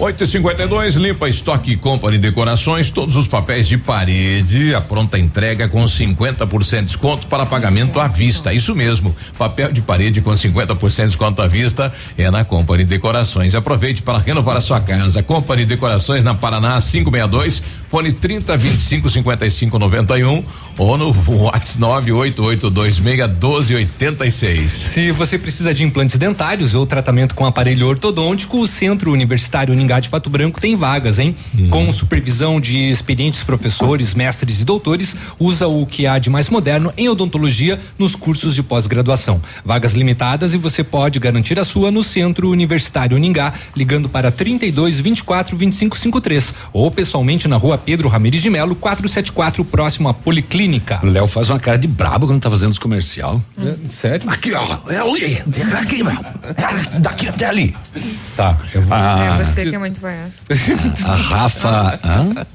8 0.00 0.24
e 0.24 0.26
52 0.26 0.94
limpa 0.94 1.28
estoque 1.28 1.76
Company 1.76 2.16
Decorações, 2.16 2.90
todos 2.90 3.16
os 3.16 3.28
papéis 3.28 3.68
de 3.68 3.76
parede, 3.76 4.74
a 4.74 4.80
pronta 4.80 5.18
entrega 5.18 5.68
com 5.68 5.84
50% 5.84 6.78
de 6.80 6.86
desconto 6.86 7.26
para 7.26 7.44
pagamento 7.44 8.00
à 8.00 8.08
vista. 8.08 8.50
Isso 8.50 8.74
mesmo, 8.74 9.14
papel 9.36 9.70
de 9.70 9.82
parede 9.82 10.22
com 10.22 10.30
50% 10.30 10.96
de 10.96 11.06
desconto 11.08 11.42
à 11.42 11.46
vista 11.46 11.92
é 12.16 12.30
na 12.30 12.46
Company 12.46 12.86
Decorações. 12.86 13.54
Aproveite 13.54 14.00
para 14.00 14.16
renovar 14.16 14.56
a 14.56 14.62
sua 14.62 14.80
casa. 14.80 15.22
Company 15.22 15.66
Decorações 15.66 16.24
na 16.24 16.34
Paraná 16.34 16.80
562, 16.80 17.62
fone 17.90 18.12
30 18.12 18.56
25 18.56 19.10
55 19.10 19.78
91 19.78 20.44
ou 20.78 20.96
no 20.96 21.08
WhatsApp 21.42 21.80
98826 21.80 23.00
1286. 23.00 24.72
Se 24.72 25.10
você 25.10 25.38
precisa 25.38 25.74
de 25.74 25.82
implantes 25.82 26.16
dentários 26.16 26.74
ou 26.74 26.86
tratamento 26.86 27.34
com 27.34 27.44
aparelho 27.44 27.86
ortodôntico, 27.86 28.60
o 28.60 28.68
Centro 28.68 29.12
Universitário 29.12 29.74
Uningá 29.74 30.00
de 30.00 30.08
Pato 30.08 30.30
Branco 30.30 30.60
tem 30.60 30.76
vagas, 30.76 31.18
hein? 31.18 31.34
Com 31.68 31.92
supervisão 31.92 32.60
de 32.60 32.90
experientes 32.90 33.42
professores, 33.42 34.14
mestres 34.14 34.60
e 34.60 34.64
doutores, 34.64 35.16
usa 35.38 35.66
o 35.66 35.84
que 35.84 36.06
há 36.06 36.18
de 36.18 36.30
mais 36.30 36.48
moderno 36.48 36.92
em 36.96 37.08
odontologia 37.08 37.78
nos 37.98 38.14
cursos 38.14 38.54
de 38.54 38.62
pós-graduação. 38.62 39.42
Vagas 39.64 39.94
limitadas 39.94 40.54
e 40.54 40.58
você 40.58 40.84
pode 40.84 41.18
garantir 41.18 41.58
a 41.58 41.64
sua 41.64 41.90
no 41.90 42.02
Centro 42.02 42.48
Universitário 42.48 43.16
Uningá, 43.16 43.52
ligando 43.74 44.08
para 44.08 44.30
32 44.30 45.00
24 45.00 45.56
25 45.56 45.98
53 45.98 46.54
ou 46.72 46.90
pessoalmente 46.90 47.48
na 47.48 47.56
Rua 47.56 47.79
Pedro 47.84 48.08
Ramirez 48.08 48.42
de 48.42 48.50
Melo, 48.50 48.74
474, 48.76 49.64
próximo 49.64 50.08
à 50.08 50.14
Policlínica. 50.14 51.00
O 51.02 51.06
Léo 51.06 51.26
faz 51.26 51.50
uma 51.50 51.58
cara 51.58 51.78
de 51.78 51.86
brabo 51.86 52.26
quando 52.26 52.40
tá 52.40 52.50
fazendo 52.50 52.70
os 52.70 52.78
comercial. 52.78 53.40
Sério? 53.88 54.28
Aqui, 54.30 54.52
ó. 54.54 54.78
É 54.88 54.98
ali. 54.98 55.42
Aqui, 55.80 56.02
meu. 56.02 56.12
É 56.12 56.98
Daqui 57.00 57.28
até 57.28 57.46
ali. 57.46 57.76
Tá. 58.36 58.56
Eu 58.74 58.82
vou. 58.82 58.96
é 58.96 59.44
você 59.44 59.68
que 59.68 59.74
é 59.74 59.78
muito 59.78 60.00
palhaço. 60.00 60.44
A 61.06 61.14
Rafa. 61.14 62.00
hã? 62.04 62.46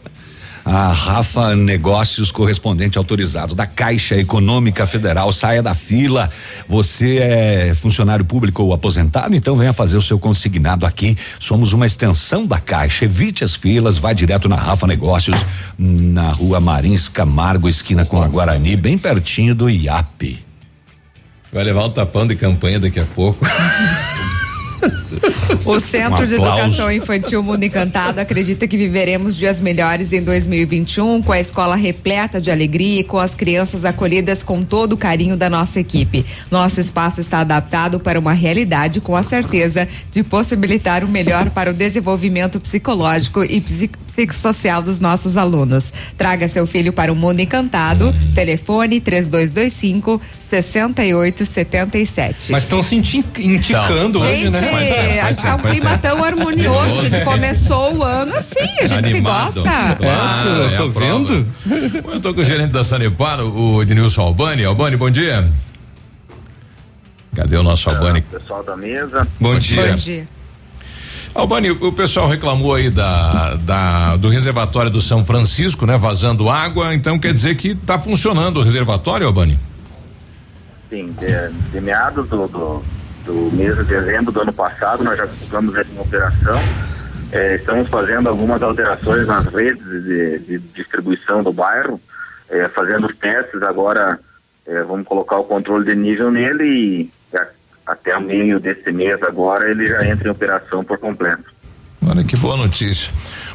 A 0.66 0.92
Rafa 0.92 1.56
Negócios 1.56 2.32
correspondente 2.32 2.98
autorizado 2.98 3.54
da 3.54 3.68
Caixa 3.68 4.16
Econômica 4.16 4.88
Federal. 4.88 5.32
Saia 5.32 5.62
da 5.62 5.76
fila. 5.76 6.28
Você 6.68 7.18
é 7.18 7.76
funcionário 7.76 8.26
público 8.26 8.64
ou 8.64 8.74
aposentado? 8.74 9.36
Então 9.36 9.56
venha 9.56 9.72
fazer 9.72 9.96
o 9.96 10.02
seu 10.02 10.18
consignado 10.18 10.84
aqui. 10.84 11.16
Somos 11.40 11.72
uma 11.72 11.86
extensão 11.86 12.48
da 12.48 12.60
Caixa. 12.60 13.06
Evite 13.06 13.44
as 13.44 13.54
filas, 13.54 14.00
vá 14.00 14.12
direto 14.12 14.50
na 14.50 14.56
Rafa 14.56 14.88
Negócios, 14.88 15.46
na 15.78 16.32
rua 16.32 16.60
Marins 16.60 17.08
Camargo, 17.08 17.70
esquina 17.70 18.04
com 18.04 18.20
a 18.20 18.28
Guarani, 18.28 18.76
bem 18.76 18.98
pertinho 18.98 19.54
do 19.54 19.70
IAP. 19.70 20.44
Vai 21.54 21.64
levar 21.64 21.86
um 21.86 21.92
tapão 21.92 22.26
de 22.26 22.36
campanha 22.36 22.80
daqui 22.80 23.00
a 23.00 23.06
pouco. 23.06 23.46
O 25.66 25.80
Centro 25.80 26.24
Um 26.24 26.28
de. 26.28 26.36
Educação 26.36 26.92
Infantil 26.92 27.42
Mundo 27.42 27.64
Encantado 27.64 28.20
acredita 28.20 28.68
que 28.68 28.78
viveremos 28.78 29.36
dias 29.36 29.60
melhores 29.60 30.14
em 30.14 30.22
2021, 30.22 31.22
com 31.24 31.32
a 31.32 31.40
escola 31.40 31.76
repleta 31.76 32.40
de 32.40 32.52
alegria 32.52 33.02
e 33.02 33.04
com 33.04 33.18
as 33.20 33.34
crianças 33.36 33.86
acolhidas 33.86 34.44
com 34.44 34.64
todo 34.64 34.94
o 34.94 34.98
carinho 34.98 35.36
da 35.36 35.50
nossa 35.50 35.80
equipe. 35.80 36.26
Nosso 36.52 36.80
espaço 36.80 37.22
está 37.22 37.40
adaptado 37.40 38.00
para 38.00 38.20
uma 38.20 38.34
realidade 38.34 39.02
com 39.02 39.16
a 39.16 39.24
certeza 39.24 39.88
de 40.12 40.24
possibilitar 40.24 41.04
o 41.04 41.08
melhor 41.08 41.50
para 41.50 41.72
o 41.72 41.74
desenvolvimento 41.74 42.60
psicológico 42.60 43.44
e 43.44 43.60
psi- 43.62 43.90
psicossocial 44.16 44.82
dos 44.82 45.00
nossos 45.00 45.36
alunos. 45.36 45.92
Traga 46.18 46.48
seu 46.48 46.66
filho 46.66 46.94
para 46.94 47.12
o 47.12 47.16
Mundo 47.16 47.42
Encantado. 47.42 48.16
Telefone 48.34 49.02
3225 49.02 50.22
6877. 50.50 52.52
Mas 52.52 52.64
estão 52.64 52.82
se 52.82 52.96
indicando 52.96 54.22
hoje, 54.22 54.44
Gente, 54.44 54.54
né? 54.54 55.20
acho 55.22 55.40
que 55.40 55.46
tá 55.46 55.56
um 55.56 55.60
clima 55.60 55.98
tão 55.98 56.24
harmonioso. 56.24 57.02
A 57.02 57.10
gente 57.10 57.26
começou 57.26 57.98
o 57.98 58.04
ano 58.04 58.34
assim, 58.36 58.70
a 58.82 58.88
gente 58.88 59.12
se 59.12 59.20
gosta. 59.20 59.62
Claro, 59.98 60.50
eu 60.50 60.70
é 60.70 60.76
tô 60.76 60.86
a 60.86 60.92
prova. 60.92 61.00
vendo. 61.00 61.48
Eu 62.14 62.22
tô 62.22 62.34
com 62.34 62.42
o 62.42 62.46
gerente 62.46 62.72
da 62.72 62.84
Sanepar, 62.84 63.42
o 63.42 63.82
Ednilson 63.82 64.22
Albani. 64.22 64.64
Albani, 64.64 64.96
bom 64.96 65.10
dia. 65.10 65.50
Cadê 67.36 67.58
o 67.58 67.64
nosso 67.64 67.90
Albani? 67.90 68.22
Pessoal 68.22 68.64
da 68.64 68.78
mesa. 68.78 69.28
Bom 69.42 69.60
dia. 69.60 69.90
Bom 69.92 69.96
dia. 69.96 70.28
Albani, 71.36 71.70
o 71.70 71.92
pessoal 71.92 72.30
reclamou 72.30 72.74
aí 72.74 72.90
da, 72.90 73.56
da- 73.56 74.16
do 74.16 74.30
reservatório 74.30 74.90
do 74.90 75.02
São 75.02 75.26
Francisco, 75.26 75.86
né? 75.86 75.98
Vazando 75.98 76.50
água, 76.50 76.94
então 76.96 77.20
quer 77.20 77.34
dizer 77.34 77.56
que 77.56 77.76
tá 77.76 78.00
funcionando 78.00 78.62
o 78.62 78.64
reservatório, 78.64 79.28
Albani? 79.28 79.60
Sim, 80.90 81.14
de, 81.20 81.72
de 81.74 81.82
meados 81.82 82.30
do, 82.30 82.48
do, 82.48 82.84
do 83.26 83.34
mês 83.54 83.76
de 83.76 83.84
dezembro 83.84 84.32
do 84.32 84.40
ano 84.42 84.54
passado, 84.54 85.04
nós 85.04 85.18
já 85.18 85.28
ele 85.28 85.90
em 85.94 86.00
operação. 86.00 86.58
Eh, 87.34 87.56
estamos 87.56 87.90
fazendo 87.90 88.30
algumas 88.30 88.62
alterações 88.62 89.28
nas 89.28 89.46
redes 89.48 89.84
de, 89.84 90.40
de 90.40 90.60
distribuição 90.74 91.44
do 91.44 91.52
bairro, 91.52 92.00
eh, 92.50 92.70
fazendo 92.70 93.08
os 93.08 93.16
testes. 93.18 93.62
Agora 93.62 94.18
eh, 94.66 94.84
vamos 94.84 95.06
colocar 95.06 95.38
o 95.38 95.44
controle 95.44 95.84
de 95.86 95.96
nível 95.96 96.32
nele 96.32 96.64
e 96.64 97.12
até 97.86 98.18
o 98.18 98.22
meio 98.22 98.60
desse 98.60 98.92
mês 98.92 99.22
agora 99.24 99.70
ele 99.70 99.86
já 99.88 100.06
entra 100.06 100.28
em 100.28 100.32
operação 100.32 100.84
por 100.84 100.98
completo. 100.98 101.44
Olha 102.08 102.24
que 102.24 102.36
boa 102.38 102.56
notícia. 102.56 103.12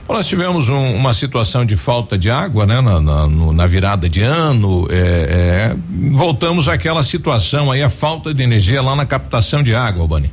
Bom, 0.07 0.15
nós 0.15 0.27
tivemos 0.27 0.69
um- 0.69 0.94
uma 0.97 1.15
situação 1.15 1.65
de 1.65 1.77
falta 1.77 2.19
de 2.19 2.31
água, 2.31 2.66
né? 2.66 2.81
Na, 2.81 3.01
na- 3.01 3.27
no- 3.28 3.52
na 3.52 3.66
virada 3.66 4.09
de 4.09 4.23
ano, 4.23 4.89
é, 4.90 4.97
é, 5.73 5.77
voltamos 6.12 6.69
àquela 6.69 7.02
situação 7.05 7.70
aí, 7.70 7.81
a 7.82 7.89
falta 7.90 8.35
de 8.35 8.43
energia 8.43 8.82
lá 8.82 8.97
na 8.97 9.07
captação 9.07 9.62
de 9.62 9.73
água, 9.74 10.02
Albani. 10.02 10.32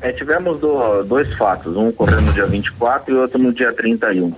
É, 0.00 0.10
tivemos 0.12 0.58
do- 0.58 1.04
dois 1.04 1.32
fatos, 1.34 1.76
um 1.76 1.88
ocorreu 1.88 2.20
no 2.20 2.32
dia 2.32 2.46
24 2.46 3.14
e 3.14 3.16
outro 3.16 3.38
no 3.38 3.52
dia 3.52 3.72
31. 3.72 4.32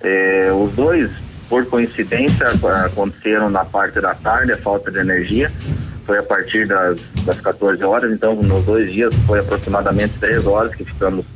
É, 0.00 0.50
os 0.52 0.72
dois, 0.74 1.10
por 1.48 1.66
coincidência, 1.66 2.46
aconteceram 2.84 3.50
na 3.50 3.64
parte 3.64 4.00
da 4.00 4.14
tarde, 4.14 4.52
a 4.52 4.56
falta 4.58 4.90
de 4.92 4.98
energia. 4.98 5.50
Foi 6.06 6.18
a 6.18 6.22
partir 6.22 6.66
das, 6.66 7.00
das 7.24 7.40
14 7.40 7.82
horas, 7.82 8.12
então 8.12 8.34
nos 8.36 8.64
dois 8.64 8.92
dias 8.92 9.12
foi 9.26 9.40
aproximadamente 9.40 10.18
três 10.18 10.46
horas 10.46 10.74
que 10.74 10.84
ficamos 10.84 11.26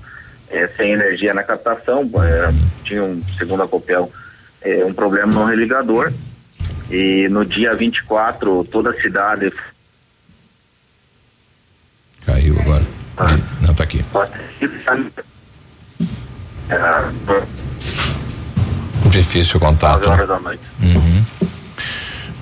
é, 0.49 0.69
sem 0.69 0.93
energia 0.93 1.35
na 1.35 1.43
captação. 1.43 2.09
É, 2.23 2.53
tinha, 2.85 3.03
um, 3.03 3.21
segundo 3.37 3.63
a 3.65 3.69
Copel, 3.69 4.11
é, 4.63 4.85
um 4.85 4.95
problema 4.95 5.33
no 5.33 5.45
religador. 5.45 6.13
E 6.91 7.29
no 7.29 7.45
dia 7.45 7.75
24, 7.75 8.65
toda 8.65 8.91
a 8.91 9.01
cidade 9.01 9.53
Caiu 12.27 12.59
agora. 12.61 12.85
Não, 13.61 13.75
tá 13.75 13.85
aqui. 13.85 14.05
É, 16.69 17.11
Difícil 19.11 19.57
o 19.57 19.61
contato. 19.61 20.09
horas 20.09 20.29
da 20.29 20.39
noite. 20.39 20.63
Uhum. 20.81 21.25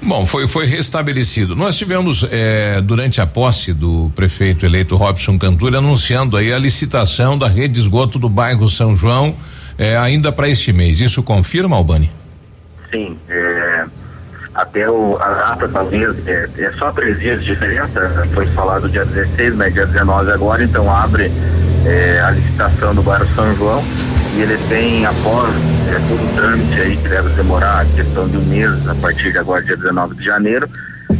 Bom, 0.09 0.25
foi, 0.25 0.49
foi 0.49 0.65
restabelecido. 0.65 1.55
Nós 1.55 1.77
tivemos, 1.77 2.27
eh, 2.31 2.81
durante 2.83 3.21
a 3.21 3.27
posse 3.27 3.75
do 3.75 4.11
prefeito 4.17 4.65
eleito 4.65 4.97
Robson 4.97 5.39
Cantura, 5.39 5.79
anunciando 5.79 6.39
aí 6.39 6.51
a 6.51 6.59
licitação 6.59 7.37
da 7.37 7.47
rede 7.47 7.75
de 7.75 7.81
esgoto 7.81 8.19
do 8.19 8.27
bairro 8.27 8.67
São 8.71 8.97
João, 8.97 9.37
eh, 9.77 9.99
ainda 9.99 10.33
para 10.33 10.49
este 10.49 10.73
mês. 10.73 10.99
Isso 11.03 11.23
confirma, 11.23 11.77
Albani? 11.77 12.11
Sim, 12.91 13.19
é, 13.29 13.85
até 14.55 14.89
o, 14.89 15.19
a 15.21 15.29
data 15.29 15.69
talvez 15.69 16.27
é, 16.27 16.49
é 16.57 16.73
só 16.79 16.91
três 16.91 17.21
dias 17.21 17.45
de 17.45 17.53
diferença, 17.53 18.27
foi 18.33 18.47
falado 18.47 18.89
dia 18.89 19.05
16, 19.05 19.57
mas 19.57 19.75
dia 19.75 19.85
19 19.85 20.31
agora, 20.31 20.65
então 20.65 20.91
abre 20.91 21.31
é, 21.87 22.21
a 22.21 22.31
licitação 22.31 22.95
do 22.95 23.03
bairro 23.03 23.27
São 23.35 23.55
João 23.57 23.83
e 24.37 24.41
ele 24.41 24.59
tem 24.69 25.05
após 25.07 25.55
é, 25.89 25.99
todo 26.09 26.23
o 26.23 26.35
trâmite 26.35 26.81
aí 26.81 26.97
que 26.97 27.09
deve 27.09 27.29
demorar 27.31 27.87
questão 27.95 28.29
de 28.29 28.37
um 28.37 28.45
mês 28.45 28.89
a 28.89 28.95
partir 28.95 29.33
de 29.33 29.39
agora 29.39 29.63
dia 29.63 29.77
19 29.77 30.15
de 30.15 30.25
janeiro, 30.25 30.69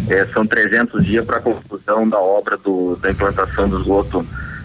é, 0.09 0.27
são 0.33 0.47
300 0.47 1.05
dias 1.05 1.25
para 1.25 1.39
a 1.39 1.41
conclusão 1.41 2.09
da 2.09 2.19
obra 2.19 2.57
do, 2.57 2.97
da 2.97 3.11
implantação 3.11 3.69
do 3.69 3.81
esgoto 3.81 4.25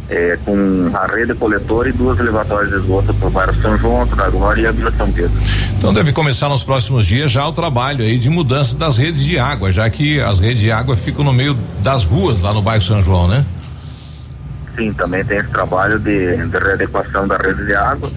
é, 0.10 0.38
com 0.46 0.92
a 0.94 1.08
rede 1.08 1.34
coletora 1.34 1.90
e 1.90 1.94
duas 1.94 2.20
elevatórias 2.20 2.70
de 2.70 2.78
esgoto 2.78 3.14
para 3.14 3.28
o 3.28 3.32
bairro 3.32 3.62
São 3.62 3.78
João, 3.78 4.02
Alto 4.02 4.16
da 4.16 4.30
e 4.58 4.68
a 4.68 4.72
Vila 4.72 4.92
São 4.92 5.12
Pedro. 5.12 5.32
Então 5.78 5.94
deve 5.94 6.12
começar 6.12 6.50
nos 6.50 6.64
próximos 6.64 7.08
dias 7.08 7.32
já 7.32 7.48
o 7.48 7.54
trabalho 7.54 8.04
aí 8.04 8.18
de 8.18 8.30
mudança 8.30 8.76
das 8.78 8.98
redes 8.98 9.24
de 9.24 9.40
água, 9.40 9.72
já 9.72 9.90
que 9.90 10.22
as 10.22 10.40
redes 10.40 10.60
de 10.60 10.72
água 10.72 10.96
ficam 10.96 11.24
no 11.24 11.34
meio 11.34 11.58
das 11.82 12.04
ruas 12.04 12.42
lá 12.42 12.54
no 12.54 12.62
bairro 12.62 12.84
São 12.84 13.02
João, 13.02 13.28
né? 13.28 13.46
Sim, 14.76 14.92
também 14.94 15.24
tem 15.24 15.38
esse 15.38 15.50
trabalho 15.50 16.00
de, 16.00 16.36
de 16.36 16.58
readequação 16.58 17.28
da 17.28 17.38
rede 17.38 17.66
de 17.66 17.76
água 17.76 18.10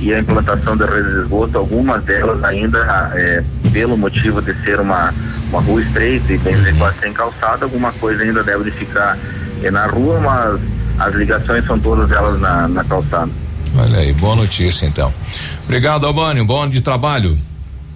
e 0.00 0.12
a 0.12 0.18
implantação 0.18 0.76
da 0.76 0.86
rede 0.86 1.08
de 1.08 1.20
esgoto, 1.22 1.58
algumas 1.58 2.02
delas 2.04 2.42
ainda, 2.44 2.78
é, 3.14 3.42
pelo 3.72 3.96
motivo 3.96 4.42
de 4.42 4.54
ser 4.62 4.78
uma, 4.80 5.12
uma 5.48 5.60
rua 5.60 5.80
estreita 5.80 6.32
e 6.32 6.38
bem 6.38 6.54
adequada 6.54 6.94
sem 7.00 7.12
calçada, 7.12 7.64
alguma 7.64 7.92
coisa 7.92 8.22
ainda 8.22 8.42
deve 8.42 8.64
de 8.64 8.70
ficar 8.72 9.18
é, 9.62 9.70
na 9.70 9.86
rua, 9.86 10.20
mas 10.20 10.60
as 10.98 11.14
ligações 11.14 11.64
são 11.66 11.78
todas 11.78 12.10
elas 12.10 12.40
na, 12.40 12.68
na 12.68 12.84
calçada. 12.84 13.30
Olha 13.76 13.98
aí, 13.98 14.12
boa 14.12 14.36
notícia 14.36 14.86
então. 14.86 15.12
Obrigado, 15.64 16.06
Albani, 16.06 16.40
um 16.40 16.46
bom 16.46 16.62
ano 16.62 16.72
de 16.72 16.80
trabalho. 16.80 17.36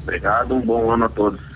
Obrigado, 0.02 0.54
um 0.54 0.60
bom 0.60 0.90
ano 0.90 1.04
a 1.04 1.08
todos. 1.08 1.47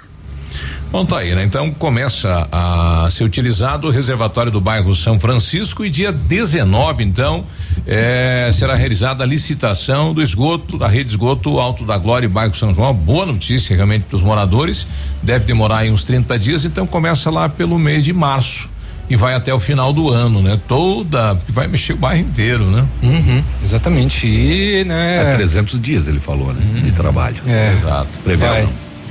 Bom, 0.93 1.07
tá 1.07 1.21
aí, 1.21 1.35
né? 1.35 1.43
Então 1.43 1.71
começa 1.71 2.47
a 2.53 3.09
ser 3.11 3.25
utilizado 3.25 3.89
o 3.89 3.91
reservatório 3.91 4.53
do 4.53 4.61
bairro 4.61 4.95
São 4.95 5.19
Francisco 5.19 5.87
e 5.87 5.89
dia 5.89 6.13
19, 6.13 7.03
então, 7.03 7.47
eh, 7.87 8.51
será 8.53 8.75
realizada 8.75 9.25
a 9.25 9.27
licitação 9.27 10.13
do 10.13 10.21
esgoto, 10.23 10.77
da 10.77 10.87
rede 10.87 11.05
de 11.05 11.11
esgoto 11.13 11.59
Alto 11.59 11.87
da 11.87 11.97
Glória 11.97 12.27
e 12.27 12.29
bairro 12.29 12.55
São 12.55 12.75
João. 12.75 12.93
Boa 12.93 13.25
notícia 13.25 13.75
realmente 13.75 14.03
para 14.03 14.17
os 14.17 14.23
moradores. 14.23 14.87
Deve 15.23 15.47
demorar 15.47 15.79
aí 15.79 15.91
uns 15.91 16.05
30 16.05 16.39
dias, 16.39 16.67
então 16.67 16.87
começa 16.87 17.31
lá 17.31 17.49
pelo 17.49 17.79
mês 17.79 18.05
de 18.05 18.13
março 18.13 18.69
e 19.09 19.17
vai 19.17 19.33
até 19.33 19.53
o 19.55 19.59
final 19.59 19.95
do 19.95 20.11
ano, 20.11 20.43
né? 20.43 20.61
Toda, 20.69 21.33
vai 21.49 21.69
mexer 21.69 21.95
o 21.95 21.97
bairro 21.97 22.21
inteiro, 22.21 22.67
né? 22.67 22.87
Uhum, 23.03 23.43
exatamente. 23.65 24.27
E, 24.27 24.85
né? 24.85 25.33
É 25.33 25.37
300 25.37 25.81
dias 25.81 26.07
ele 26.07 26.21
falou, 26.21 26.53
né? 26.53 26.61
De 26.83 26.93
trabalho. 26.93 27.37
É. 27.47 27.73
Exato. 27.73 28.11
Previsão. 28.23 28.69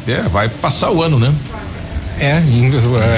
É, 0.08 0.22
vai 0.30 0.50
passar 0.50 0.92
o 0.92 1.02
ano, 1.02 1.20
né? 1.20 1.34
É, 2.22 2.38
em- 2.40 2.72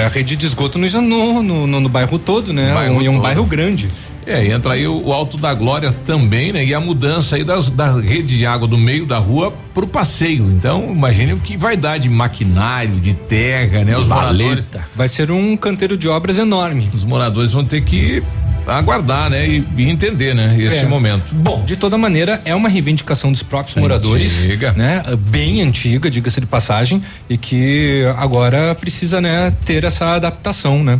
a 0.04 0.08
rede 0.08 0.34
de 0.34 0.46
esgoto 0.46 0.78
no, 0.78 1.42
no, 1.42 1.66
no, 1.66 1.80
no- 1.80 1.88
bairro 1.88 2.18
todo, 2.18 2.52
né? 2.52 2.72
Bairro 2.72 3.02
e 3.02 3.08
um 3.08 3.12
todo. 3.14 3.22
bairro 3.22 3.44
grande. 3.44 3.90
É, 4.26 4.46
entra 4.46 4.72
aí 4.72 4.86
o, 4.86 5.06
o 5.06 5.12
Alto 5.12 5.36
da 5.36 5.52
Glória 5.54 5.94
também, 6.06 6.52
né? 6.52 6.64
E 6.64 6.72
a 6.74 6.80
mudança 6.80 7.36
aí 7.36 7.44
das, 7.44 7.68
da 7.68 7.92
rede 7.98 8.38
de 8.38 8.46
água 8.46 8.66
do 8.66 8.78
meio 8.78 9.06
da 9.06 9.18
rua 9.18 9.52
pro 9.72 9.86
passeio. 9.86 10.50
Então, 10.50 10.90
imagine 10.90 11.32
o 11.34 11.38
que 11.38 11.56
vai 11.56 11.76
dar 11.76 11.98
de 11.98 12.08
maquinário, 12.08 12.94
de 13.00 13.14
terra, 13.14 13.84
né? 13.84 13.96
Os 13.96 14.08
moradores. 14.08 14.64
Vai 14.94 15.08
ser 15.08 15.30
um 15.30 15.56
canteiro 15.56 15.96
de 15.96 16.08
obras 16.08 16.38
enorme. 16.38 16.88
Os 16.94 17.04
moradores 17.04 17.52
vão 17.52 17.64
ter 17.64 17.82
que 17.82 18.22
aguardar, 18.66 19.28
né? 19.28 19.46
E, 19.46 19.64
e 19.76 19.90
entender, 19.90 20.34
né? 20.34 20.56
Esse 20.58 20.78
É. 20.78 20.86
momento. 20.86 21.34
Bom, 21.34 21.62
de 21.66 21.76
toda 21.76 21.98
maneira, 21.98 22.40
é 22.46 22.54
uma 22.54 22.68
reivindicação 22.68 23.30
dos 23.30 23.42
próprios 23.42 23.76
moradores, 23.76 24.32
né? 24.74 25.02
Bem 25.28 25.60
antiga, 25.60 26.10
diga-se 26.10 26.40
de 26.40 26.46
passagem, 26.46 27.02
e 27.28 27.36
que 27.36 28.04
agora 28.16 28.74
precisa, 28.74 29.20
né, 29.20 29.52
ter 29.66 29.84
essa 29.84 30.14
adaptação, 30.14 30.82
né? 30.82 30.98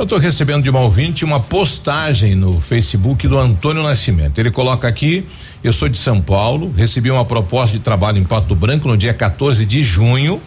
Eu 0.00 0.04
estou 0.04 0.18
recebendo 0.18 0.62
de 0.62 0.70
uma 0.70 0.80
ouvinte 0.80 1.26
uma 1.26 1.38
postagem 1.38 2.34
no 2.34 2.58
Facebook 2.58 3.28
do 3.28 3.38
Antônio 3.38 3.82
Nascimento. 3.82 4.38
Ele 4.38 4.50
coloca 4.50 4.88
aqui: 4.88 5.26
eu 5.62 5.74
sou 5.74 5.90
de 5.90 5.98
São 5.98 6.22
Paulo, 6.22 6.72
recebi 6.74 7.10
uma 7.10 7.22
proposta 7.22 7.76
de 7.76 7.84
trabalho 7.84 8.16
em 8.16 8.24
Pato 8.24 8.54
Branco 8.54 8.88
no 8.88 8.96
dia 8.96 9.12
14 9.12 9.66
de 9.66 9.82
junho 9.82 10.40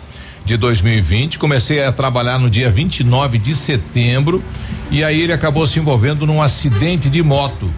de 0.43 0.57
2020. 0.57 1.37
Comecei 1.37 1.83
a 1.83 1.91
trabalhar 1.91 2.39
no 2.39 2.49
dia 2.49 2.71
29 2.71 3.37
de 3.37 3.53
setembro 3.53 4.43
e 4.89 5.03
aí 5.03 5.21
ele 5.21 5.33
acabou 5.33 5.67
se 5.67 5.77
envolvendo 5.77 6.25
num 6.25 6.41
acidente 6.41 7.07
de 7.07 7.21
moto. 7.21 7.69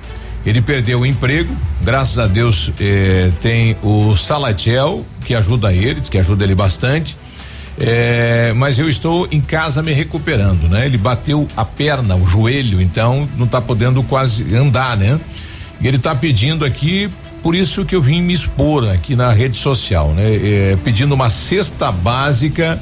Ele 0.45 0.61
perdeu 0.61 1.01
o 1.01 1.05
emprego, 1.05 1.53
graças 1.81 2.17
a 2.17 2.25
Deus 2.25 2.71
eh, 2.79 3.31
tem 3.41 3.75
o 3.83 4.15
Salatiel 4.15 5.05
que 5.25 5.35
ajuda 5.35 5.73
ele, 5.73 5.99
diz 5.99 6.07
que 6.07 6.19
ajuda 6.19 6.45
ele 6.45 6.55
bastante. 6.55 7.17
É, 7.79 8.53
mas 8.55 8.79
eu 8.79 8.89
estou 8.89 9.27
em 9.31 9.41
casa 9.41 9.83
me 9.83 9.91
recuperando, 9.91 10.69
né? 10.69 10.85
Ele 10.85 10.97
bateu 10.97 11.47
a 11.57 11.65
perna, 11.65 12.15
o 12.15 12.25
joelho, 12.25 12.81
então 12.81 13.27
não 13.37 13.45
está 13.45 13.59
podendo 13.59 14.01
quase 14.03 14.55
andar, 14.55 14.95
né? 14.95 15.19
E 15.81 15.87
ele 15.87 15.97
está 15.97 16.15
pedindo 16.15 16.63
aqui, 16.63 17.09
por 17.43 17.53
isso 17.53 17.83
que 17.83 17.93
eu 17.95 18.01
vim 18.01 18.21
me 18.21 18.33
expor 18.33 18.89
aqui 18.89 19.13
na 19.15 19.31
rede 19.33 19.57
social, 19.57 20.13
né? 20.13 20.23
É, 20.23 20.77
pedindo 20.83 21.13
uma 21.13 21.29
cesta 21.29 21.91
básica. 21.91 22.79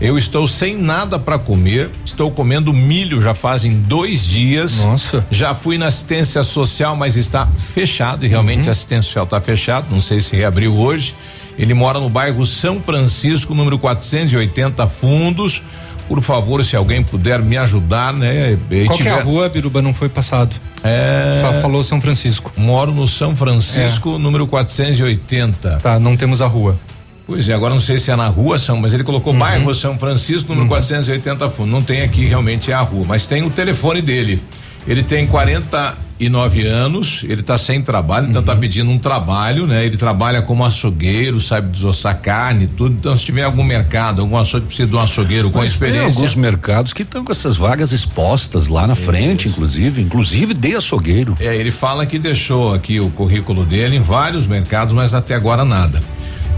Eu 0.00 0.18
estou 0.18 0.46
sem 0.48 0.76
nada 0.76 1.18
para 1.20 1.38
comer, 1.38 1.88
estou 2.04 2.28
comendo 2.30 2.72
milho 2.74 3.22
já 3.22 3.32
fazem 3.32 3.72
dois 3.72 4.26
dias. 4.26 4.78
Nossa. 4.84 5.24
Já 5.30 5.54
fui 5.54 5.78
na 5.78 5.86
assistência 5.86 6.42
social, 6.42 6.96
mas 6.96 7.16
está 7.16 7.46
fechado 7.46 8.26
e 8.26 8.28
realmente 8.28 8.64
Uhum. 8.64 8.68
a 8.68 8.72
assistência 8.72 9.02
social 9.04 9.24
está 9.24 9.40
fechado. 9.40 9.86
Não 9.90 10.00
sei 10.00 10.20
se 10.20 10.34
reabriu 10.36 10.74
hoje. 10.76 11.14
Ele 11.58 11.72
mora 11.74 12.00
no 12.00 12.08
bairro 12.08 12.44
São 12.44 12.80
Francisco, 12.80 13.54
número 13.54 13.78
480 13.78 14.86
Fundos. 14.88 15.62
Por 16.08 16.20
favor, 16.20 16.62
se 16.64 16.76
alguém 16.76 17.02
puder 17.02 17.40
me 17.40 17.56
ajudar, 17.56 18.12
né? 18.12 18.58
e 18.70 18.84
Qual 18.84 18.98
que 18.98 19.04
é 19.08 19.10
a 19.10 19.16
tiver- 19.18 19.24
rua, 19.24 19.48
Biruba? 19.48 19.80
Não 19.80 19.94
foi 19.94 20.08
passado. 20.08 20.54
É. 20.82 21.40
Fa- 21.42 21.60
Falou 21.60 21.82
São 21.82 21.98
Francisco. 22.00 22.52
Moro 22.58 22.92
no 22.92 23.08
São 23.08 23.34
Francisco, 23.34 24.18
número 24.18 24.46
480. 24.46 25.78
Tá, 25.82 25.98
não 25.98 26.14
temos 26.16 26.42
a 26.42 26.46
rua. 26.46 26.78
Pois 27.26 27.48
é, 27.48 27.54
agora 27.54 27.72
não 27.72 27.80
sei 27.80 27.98
se 27.98 28.10
é 28.10 28.16
na 28.16 28.28
rua 28.28 28.58
São, 28.58 28.76
mas 28.76 28.92
ele 28.92 29.02
colocou 29.02 29.32
Uhum. 29.32 29.38
bairro 29.38 29.74
São 29.74 29.98
Francisco, 29.98 30.50
número 30.52 30.68
480 30.68 31.48
Fundo. 31.48 31.70
Não 31.70 31.82
tem 31.82 32.02
aqui 32.02 32.26
realmente 32.26 32.70
é 32.70 32.74
a 32.74 32.82
rua, 32.82 33.06
mas 33.08 33.26
tem 33.26 33.42
o 33.42 33.48
telefone 33.48 34.02
dele. 34.02 34.42
Ele 34.86 35.02
tem 35.02 35.26
49 35.26 36.66
anos, 36.66 37.24
ele 37.24 37.40
está 37.40 37.56
sem 37.58 37.80
trabalho, 37.82 38.28
então 38.28 38.40
Uhum. 38.40 38.46
tá 38.46 38.54
pedindo 38.56 38.90
um 38.90 38.98
trabalho, 38.98 39.66
né? 39.66 39.84
Ele 39.84 39.96
trabalha 39.96 40.42
como 40.42 40.64
açougueiro, 40.64 41.40
sabe 41.40 41.68
desossar 41.70 42.18
carne, 42.20 42.66
tudo. 42.66 42.94
Então, 42.94 43.16
se 43.16 43.24
tiver 43.24 43.42
algum 43.44 43.64
mercado, 43.64 44.20
algum 44.22 44.36
açougue 44.36 44.66
precisa 44.66 44.88
de 44.88 44.94
um 44.94 45.00
açougueiro 45.00 45.50
com 45.50 45.58
Mas 45.58 45.76
tem 45.76 45.88
experiência. 45.88 46.18
alguns 46.20 46.34
mercados 46.36 46.92
que 46.92 47.02
estão 47.02 47.24
com 47.24 47.32
essas 47.32 47.56
vagas 47.56 47.92
expostas 47.92 48.68
lá 48.68 48.86
na 48.86 48.94
frente, 48.94 49.48
inclusive, 49.48 50.02
inclusive 50.02 50.54
de 50.54 50.76
açougueiro. 50.76 51.34
É, 51.40 51.56
ele 51.56 51.70
fala 51.70 52.04
que 52.06 52.18
deixou 52.18 52.74
aqui 52.74 53.00
o 53.00 53.10
currículo 53.10 53.64
dele 53.64 53.96
em 53.96 54.02
vários 54.02 54.46
mercados, 54.46 54.92
mas 54.94 55.14
até 55.14 55.34
agora 55.34 55.64
nada. 55.64 56.00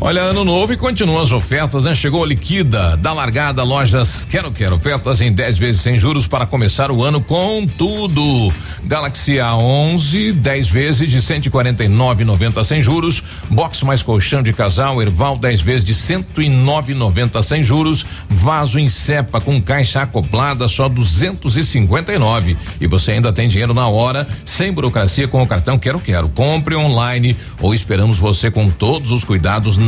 Olha, 0.00 0.22
ano 0.22 0.44
novo 0.44 0.72
e 0.72 0.76
continuam 0.76 1.20
as 1.20 1.32
ofertas, 1.32 1.84
né? 1.84 1.92
Chegou 1.92 2.22
a 2.22 2.26
liquida 2.26 2.96
da 2.98 3.12
largada 3.12 3.64
lojas 3.64 4.24
Quero 4.30 4.52
Quero. 4.52 4.76
Ofertas 4.76 5.20
em 5.20 5.32
10 5.32 5.58
vezes 5.58 5.82
sem 5.82 5.98
juros 5.98 6.28
para 6.28 6.46
começar 6.46 6.92
o 6.92 7.02
ano 7.02 7.20
com 7.20 7.66
tudo. 7.66 8.52
Galaxy 8.84 9.32
A11, 9.38 10.34
10 10.34 10.68
vezes 10.68 11.10
de 11.10 11.18
149,90 11.18 12.62
sem 12.62 12.80
juros. 12.80 13.24
Box 13.50 13.82
mais 13.84 14.00
colchão 14.00 14.40
de 14.40 14.52
casal, 14.52 15.02
Erval 15.02 15.36
10 15.36 15.60
vezes 15.62 15.84
de 15.84 15.94
109,90 15.94 17.42
sem 17.42 17.64
juros. 17.64 18.06
Vaso 18.28 18.78
em 18.78 18.88
cepa 18.88 19.40
com 19.40 19.60
caixa 19.60 20.02
acoplada 20.02 20.68
só 20.68 20.88
259. 20.88 22.56
E 22.80 22.86
você 22.86 23.12
ainda 23.12 23.32
tem 23.32 23.48
dinheiro 23.48 23.74
na 23.74 23.88
hora, 23.88 24.28
sem 24.44 24.72
burocracia 24.72 25.26
com 25.26 25.42
o 25.42 25.46
cartão 25.46 25.76
Quero 25.76 25.98
Quero. 25.98 26.28
Compre 26.28 26.76
online 26.76 27.36
ou 27.60 27.74
esperamos 27.74 28.16
você 28.16 28.48
com 28.48 28.70
todos 28.70 29.10
os 29.10 29.24
cuidados 29.24 29.76
na 29.76 29.87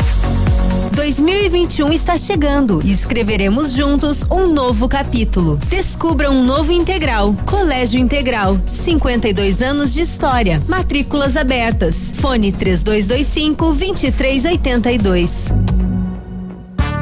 2021 0.91 1.93
está 1.93 2.17
chegando 2.17 2.81
e 2.83 2.91
escreveremos 2.91 3.71
juntos 3.71 4.25
um 4.29 4.47
novo 4.47 4.89
capítulo. 4.89 5.57
Descubra 5.67 6.29
um 6.29 6.43
novo 6.43 6.71
integral. 6.71 7.33
Colégio 7.45 7.99
Integral. 7.99 8.59
52 8.71 9.61
anos 9.61 9.93
de 9.93 10.01
história. 10.01 10.61
Matrículas 10.67 11.37
abertas. 11.37 12.11
Fone 12.15 12.51
3225 12.51 13.65
2382. 13.67 15.47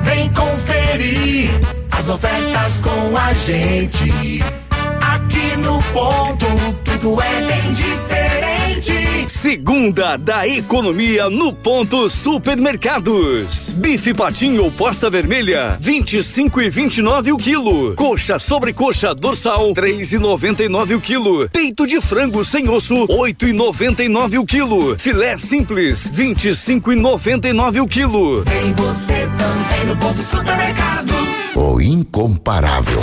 Vem 0.01 0.31
conferir 0.33 1.49
as 1.91 2.09
ofertas 2.09 2.73
com 2.81 3.17
a 3.17 3.33
gente. 3.33 4.43
Aqui 5.01 5.57
no 5.57 5.81
ponto, 5.93 6.45
tudo 6.83 7.21
é 7.21 7.41
bem 7.41 7.73
diferente. 7.73 8.48
Segunda 9.29 10.17
da 10.17 10.47
economia 10.47 11.29
no 11.29 11.53
ponto 11.53 12.09
supermercados. 12.09 13.69
Bife 13.69 14.11
patinho 14.11 14.63
ou 14.63 14.71
posta 14.71 15.07
vermelha, 15.07 15.77
25 15.79 16.59
e 16.59 16.69
29 16.69 17.33
o 17.33 17.37
quilo. 17.37 17.93
Coxa 17.93 18.39
sobre 18.39 18.73
coxa 18.73 19.13
dorsal, 19.13 19.71
3 19.73 20.13
e 20.13 20.17
99 20.17 20.95
o 20.95 21.01
quilo. 21.01 21.47
Peito 21.49 21.85
de 21.85 22.01
frango 22.01 22.43
sem 22.43 22.67
osso, 22.67 23.05
8 23.07 23.49
e 23.49 23.53
99 23.53 24.39
o 24.39 24.45
quilo. 24.45 24.97
Filé 24.97 25.37
simples, 25.37 26.09
25 26.11 26.91
e 26.91 26.95
99 26.95 27.81
o 27.81 27.87
quilo. 27.87 28.43
Tem 28.45 28.73
você 28.73 29.29
também 29.37 29.85
no 29.85 29.95
ponto 29.95 30.23
supermercados. 30.23 31.15
O 31.55 31.79
incomparável. 31.79 32.99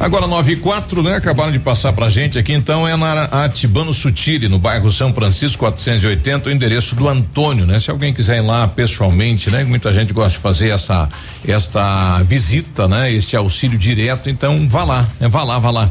Agora 0.00 0.28
9 0.28 0.52
e 0.52 0.56
4, 0.56 1.02
né? 1.02 1.16
Acabaram 1.16 1.50
de 1.50 1.58
passar 1.58 1.92
pra 1.92 2.08
gente 2.08 2.38
aqui, 2.38 2.52
então 2.52 2.86
é 2.86 2.96
na 2.96 3.24
Atibano 3.24 3.92
Sutile, 3.92 4.48
no 4.48 4.56
bairro 4.56 4.92
São 4.92 5.12
Francisco 5.12 5.58
480, 5.58 6.48
o 6.48 6.52
endereço 6.52 6.94
do 6.94 7.08
Antônio, 7.08 7.66
né? 7.66 7.80
Se 7.80 7.90
alguém 7.90 8.14
quiser 8.14 8.38
ir 8.38 8.42
lá 8.42 8.68
pessoalmente, 8.68 9.50
né? 9.50 9.64
Muita 9.64 9.92
gente 9.92 10.12
gosta 10.12 10.30
de 10.30 10.38
fazer 10.38 10.68
essa 10.68 11.08
esta 11.46 12.22
visita, 12.22 12.86
né? 12.86 13.12
Este 13.12 13.36
auxílio 13.36 13.76
direto, 13.76 14.30
então 14.30 14.68
vá 14.68 14.84
lá, 14.84 15.08
né? 15.18 15.26
Vá 15.26 15.42
lá, 15.42 15.58
vá 15.58 15.70
lá. 15.70 15.90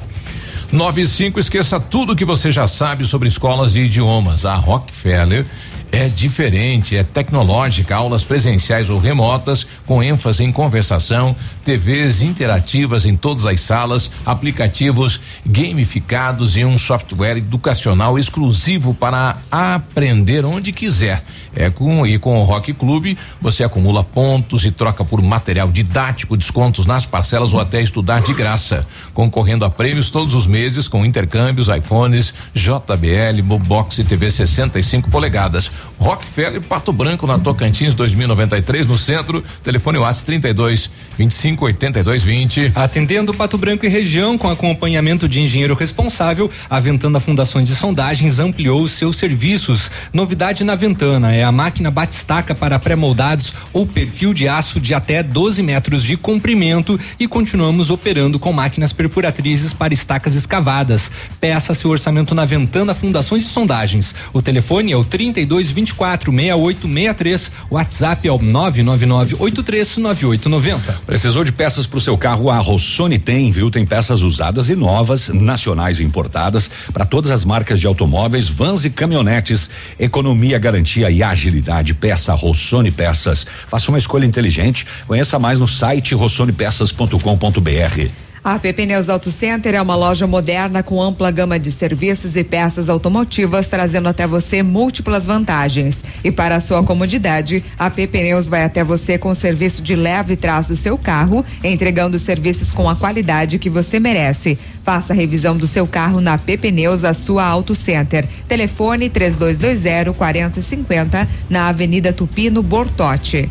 95, 0.71 1.39
esqueça 1.39 1.77
tudo 1.77 2.15
que 2.15 2.23
você 2.23 2.49
já 2.49 2.65
sabe 2.65 3.05
sobre 3.05 3.27
escolas 3.27 3.73
de 3.73 3.81
idiomas. 3.81 4.45
A 4.45 4.55
Rockefeller 4.55 5.45
é 5.91 6.07
diferente, 6.07 6.95
é 6.95 7.03
tecnológica, 7.03 7.95
aulas 7.95 8.23
presenciais 8.23 8.89
ou 8.89 8.99
remotas, 8.99 9.65
com 9.85 10.03
ênfase 10.03 10.43
em 10.43 10.51
conversação, 10.51 11.35
TVs 11.68 12.22
interativas 12.22 13.06
em 13.06 13.18
todas 13.18 13.45
as 13.45 13.60
salas, 13.60 14.10
aplicativos 14.26 15.19
gamificados 15.45 16.56
e 16.56 16.64
um 16.64 16.77
software 16.77 17.39
educacional 17.39 18.18
exclusivo 18.18 18.94
para 18.94 19.35
aprender 19.52 20.45
onde 20.45 20.72
quiser. 20.72 21.22
É 21.53 21.69
com 21.69 22.07
e 22.07 22.18
com 22.18 22.39
o 22.39 22.44
Rock 22.44 22.72
Clube 22.72 23.18
você 23.41 23.65
acumula 23.65 24.02
pontos 24.02 24.64
e 24.64 24.72
troca 24.72 25.03
por 25.03 25.22
material 25.22 25.68
didático, 25.69 26.38
descontos 26.38 26.85
nas 26.85 27.06
parcelas 27.06 27.52
ou 27.52 27.60
até 27.60 27.81
estudar 27.81 28.22
de 28.22 28.34
graça, 28.34 28.88
concorrendo 29.14 29.65
a 29.65 29.69
prêmios 29.69 30.10
todos 30.10 30.35
os 30.35 30.48
meses 30.48 30.88
com 30.88 31.06
intercâmbios, 31.06 31.68
iPhones, 31.68 32.34
JBL, 32.53 33.41
Bobox 33.44 33.99
e 33.99 34.06
TV 34.06 34.31
65 34.31 35.10
polegadas. 35.10 35.69
Rockefeller 35.99 36.61
Pato 36.61 36.94
Branco 36.94 37.27
na 37.27 37.38
Tocantins 37.38 37.94
2093 37.94 38.88
no 38.88 38.98
centro. 38.98 39.44
Telefone 39.64 39.98
WhatsApp 39.98 40.27
32 40.27 40.89
25 41.18 41.56
82 41.65 42.23
20. 42.23 42.71
Atendendo 42.75 43.34
Pato 43.34 43.57
Branco 43.57 43.85
e 43.85 43.89
região 43.89 44.38
com 44.38 44.49
acompanhamento 44.49 45.27
de 45.27 45.41
engenheiro 45.41 45.73
responsável, 45.73 46.49
a 46.69 46.79
Ventana 46.79 47.19
Fundações 47.19 47.69
e 47.69 47.75
Sondagens 47.75 48.39
ampliou 48.39 48.88
seus 48.88 49.17
serviços. 49.17 49.91
Novidade 50.13 50.63
na 50.63 50.75
Ventana 50.75 51.34
é 51.34 51.43
a 51.43 51.51
máquina 51.51 51.91
batistaca 51.91 52.53
para 52.53 52.79
pré-moldados 52.79 53.53
ou 53.73 53.85
perfil 53.85 54.34
de 54.34 54.47
aço 54.47 54.79
de 54.79 54.93
até 54.93 55.21
12 55.21 55.61
metros 55.63 56.03
de 56.03 56.17
comprimento 56.17 56.99
e 57.19 57.27
continuamos 57.27 57.89
operando 57.89 58.39
com 58.39 58.53
máquinas 58.53 58.93
perfuratrizes 58.93 59.73
para 59.73 59.93
estacas 59.93 60.35
escavadas. 60.35 61.11
Peça 61.39 61.73
seu 61.73 61.91
orçamento 61.91 62.34
na 62.34 62.45
Ventana 62.45 62.93
Fundações 62.93 63.43
e 63.43 63.47
Sondagens. 63.47 64.13
O 64.34 64.41
telefone 64.41 64.91
é 64.91 64.97
o 64.97 65.03
32 65.03 65.71
24 65.71 66.31
6863. 66.31 67.51
O 67.69 67.75
WhatsApp 67.75 68.27
é 68.27 68.31
o 68.31 68.38
999 68.38 69.35
83 69.39 69.97
9890. 69.97 71.01
Precisou 71.05 71.43
de 71.43 71.47
peças 71.52 71.88
para 71.88 71.98
o 71.98 72.02
seu 72.02 72.18
carro? 72.18 72.49
A 72.49 72.60
Rossoni 72.60 73.18
tem, 73.18 73.52
viu? 73.52 73.72
Tem 73.72 73.86
peças 73.86 74.22
usadas 74.22 74.69
e 74.69 74.76
novas, 74.76 75.30
nacionais 75.30 75.99
e 75.99 76.03
importadas, 76.03 76.69
para 76.94 77.06
todas 77.06 77.32
as 77.32 77.45
marcas 77.45 77.80
de 77.80 77.88
automóveis, 77.88 78.48
vans 78.48 78.86
e 78.86 78.90
caminhonetes. 78.90 79.69
Economia, 79.99 80.60
garantia 80.60 81.10
e 81.10 81.24
agilidade. 81.24 81.94
Peça 81.94 82.34
Rossoni 82.34 82.91
Peças. 82.91 83.45
Faça 83.68 83.90
uma 83.90 83.98
escolha 83.98 84.26
inteligente. 84.26 84.86
Conheça 85.07 85.40
mais 85.40 85.60
no 85.60 85.68
site 85.68 86.14
rossonepeças.com.br. 86.14 88.26
A 88.48 88.57
PP 88.57 88.86
Neus 88.86 89.10
Auto 89.10 89.30
Center 89.30 89.76
é 89.76 89.82
uma 89.82 89.98
loja 89.98 90.26
moderna 90.26 90.82
com 90.82 91.02
ampla 91.02 91.30
gama 91.30 91.60
de 91.60 91.69
serviços 91.69 92.38
e 92.38 92.45
peças 92.45 92.90
automotivas, 92.90 93.68
trazendo 93.68 94.07
até 94.07 94.26
você 94.26 94.64
múltiplas 94.64 95.26
vantagens. 95.26 96.02
E 96.24 96.32
para 96.32 96.56
a 96.56 96.61
sua 96.61 96.82
comodidade, 96.82 97.61
a 97.78 97.90
PP 97.90 98.24
Neus 98.24 98.48
vai 98.48 98.64
até 98.64 98.86
você 98.86 99.18
com 99.18 99.32
o 99.32 99.36
serviço 99.36 99.84
de 99.84 99.98
leve 99.98 100.38
trás 100.38 100.68
do 100.68 100.78
seu 100.78 100.98
carro, 100.98 101.44
entregando 101.61 102.18
serviços 102.18 102.72
com 102.72 102.90
a 102.90 102.95
qualidade 102.95 103.60
que 103.60 103.69
você 103.69 103.99
merece. 103.99 104.57
Faça 104.82 105.11
a 105.11 105.15
revisão 105.18 105.57
do 105.57 105.68
seu 105.68 105.86
carro 105.86 106.22
na 106.22 106.38
PP 106.38 106.72
Neus, 106.72 107.03
a 107.03 107.14
sua 107.14 107.44
Auto 107.44 107.76
Center. 107.76 108.26
Telefone 108.48 109.10
3220 109.10 110.15
4050 110.15 111.28
na 111.49 111.68
Avenida 111.68 112.14
Tupino 112.14 112.64
Bortote. 112.64 113.49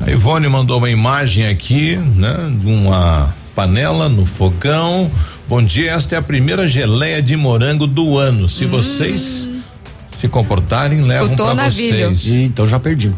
A 0.00 0.08
Ivone 0.08 0.48
mandou 0.48 0.78
uma 0.78 0.90
imagem 0.90 1.48
aqui, 1.48 1.96
né? 1.96 2.52
De 2.56 2.68
uma 2.68 3.34
panela 3.56 4.06
no 4.06 4.26
fogão. 4.26 5.10
Bom 5.48 5.62
dia, 5.62 5.92
esta 5.92 6.14
é 6.14 6.18
a 6.18 6.22
primeira 6.22 6.68
geleia 6.68 7.22
de 7.22 7.34
morango 7.34 7.86
do 7.86 8.18
ano. 8.18 8.50
Se 8.50 8.66
vocês 8.66 9.48
se 10.20 10.28
comportarem, 10.28 11.00
levam 11.00 11.24
Escutou, 11.28 11.46
para 11.46 11.54
Navilho? 11.54 12.10
vocês. 12.10 12.26
Ih, 12.26 12.44
então 12.44 12.66
já 12.66 12.78
perdi. 12.78 13.12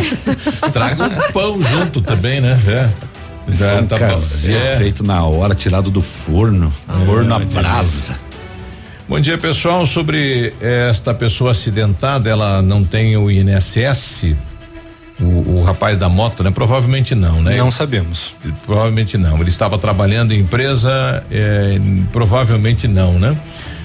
Traga 0.72 1.04
um 1.04 1.32
pão 1.32 1.62
junto 1.62 2.00
também, 2.00 2.40
né? 2.40 2.58
É. 2.66 2.90
Já 3.52 3.82
tá 3.82 3.98
caseiro, 3.98 4.58
bom. 4.58 4.66
É. 4.66 4.76
feito 4.78 5.04
na 5.04 5.22
hora, 5.24 5.54
tirado 5.54 5.90
do 5.90 6.00
forno, 6.00 6.72
forno 7.04 7.34
a 7.34 7.38
brasa. 7.38 8.16
Bom 9.08 9.20
dia, 9.20 9.38
pessoal. 9.38 9.86
Sobre 9.86 10.52
esta 10.60 11.14
pessoa 11.14 11.52
acidentada, 11.52 12.28
ela 12.28 12.60
não 12.62 12.82
tem 12.82 13.16
o 13.16 13.30
INSS. 13.30 14.34
O, 15.18 15.58
o 15.58 15.62
rapaz 15.62 15.96
da 15.96 16.10
moto, 16.10 16.42
né? 16.42 16.50
Provavelmente 16.50 17.14
não, 17.14 17.42
né? 17.42 17.56
Não 17.56 17.70
sabemos. 17.70 18.34
Provavelmente 18.66 19.16
não. 19.16 19.40
Ele 19.40 19.48
estava 19.48 19.78
trabalhando 19.78 20.32
em 20.32 20.40
empresa, 20.40 21.24
eh, 21.30 21.80
provavelmente 22.12 22.86
não, 22.86 23.18
né? 23.18 23.34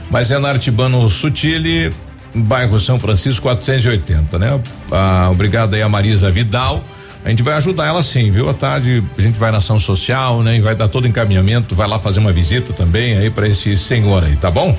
Mas 0.09 0.29
é 0.29 0.37
na 0.37 0.49
Artibano 0.49 1.09
Sutile, 1.09 1.93
bairro 2.35 2.77
São 2.81 2.99
Francisco 2.99 3.43
480, 3.43 4.37
né? 4.37 4.59
Ah, 4.91 5.29
obrigado 5.31 5.73
aí 5.73 5.81
a 5.81 5.87
Marisa 5.87 6.29
Vidal. 6.29 6.83
A 7.23 7.29
gente 7.29 7.43
vai 7.43 7.53
ajudar 7.53 7.85
ela 7.85 8.01
sim, 8.01 8.31
viu? 8.31 8.49
À 8.49 8.53
tarde 8.53 9.03
a 9.17 9.21
gente 9.21 9.37
vai 9.37 9.51
na 9.51 9.59
ação 9.59 9.77
social, 9.77 10.41
né? 10.41 10.57
E 10.57 10.61
vai 10.61 10.75
dar 10.75 10.87
todo 10.87 11.07
encaminhamento, 11.07 11.75
vai 11.75 11.87
lá 11.87 11.99
fazer 11.99 12.19
uma 12.19 12.33
visita 12.33 12.73
também 12.73 13.17
aí 13.17 13.29
para 13.29 13.47
esse 13.47 13.77
senhor 13.77 14.23
aí, 14.23 14.35
tá 14.35 14.49
bom? 14.49 14.77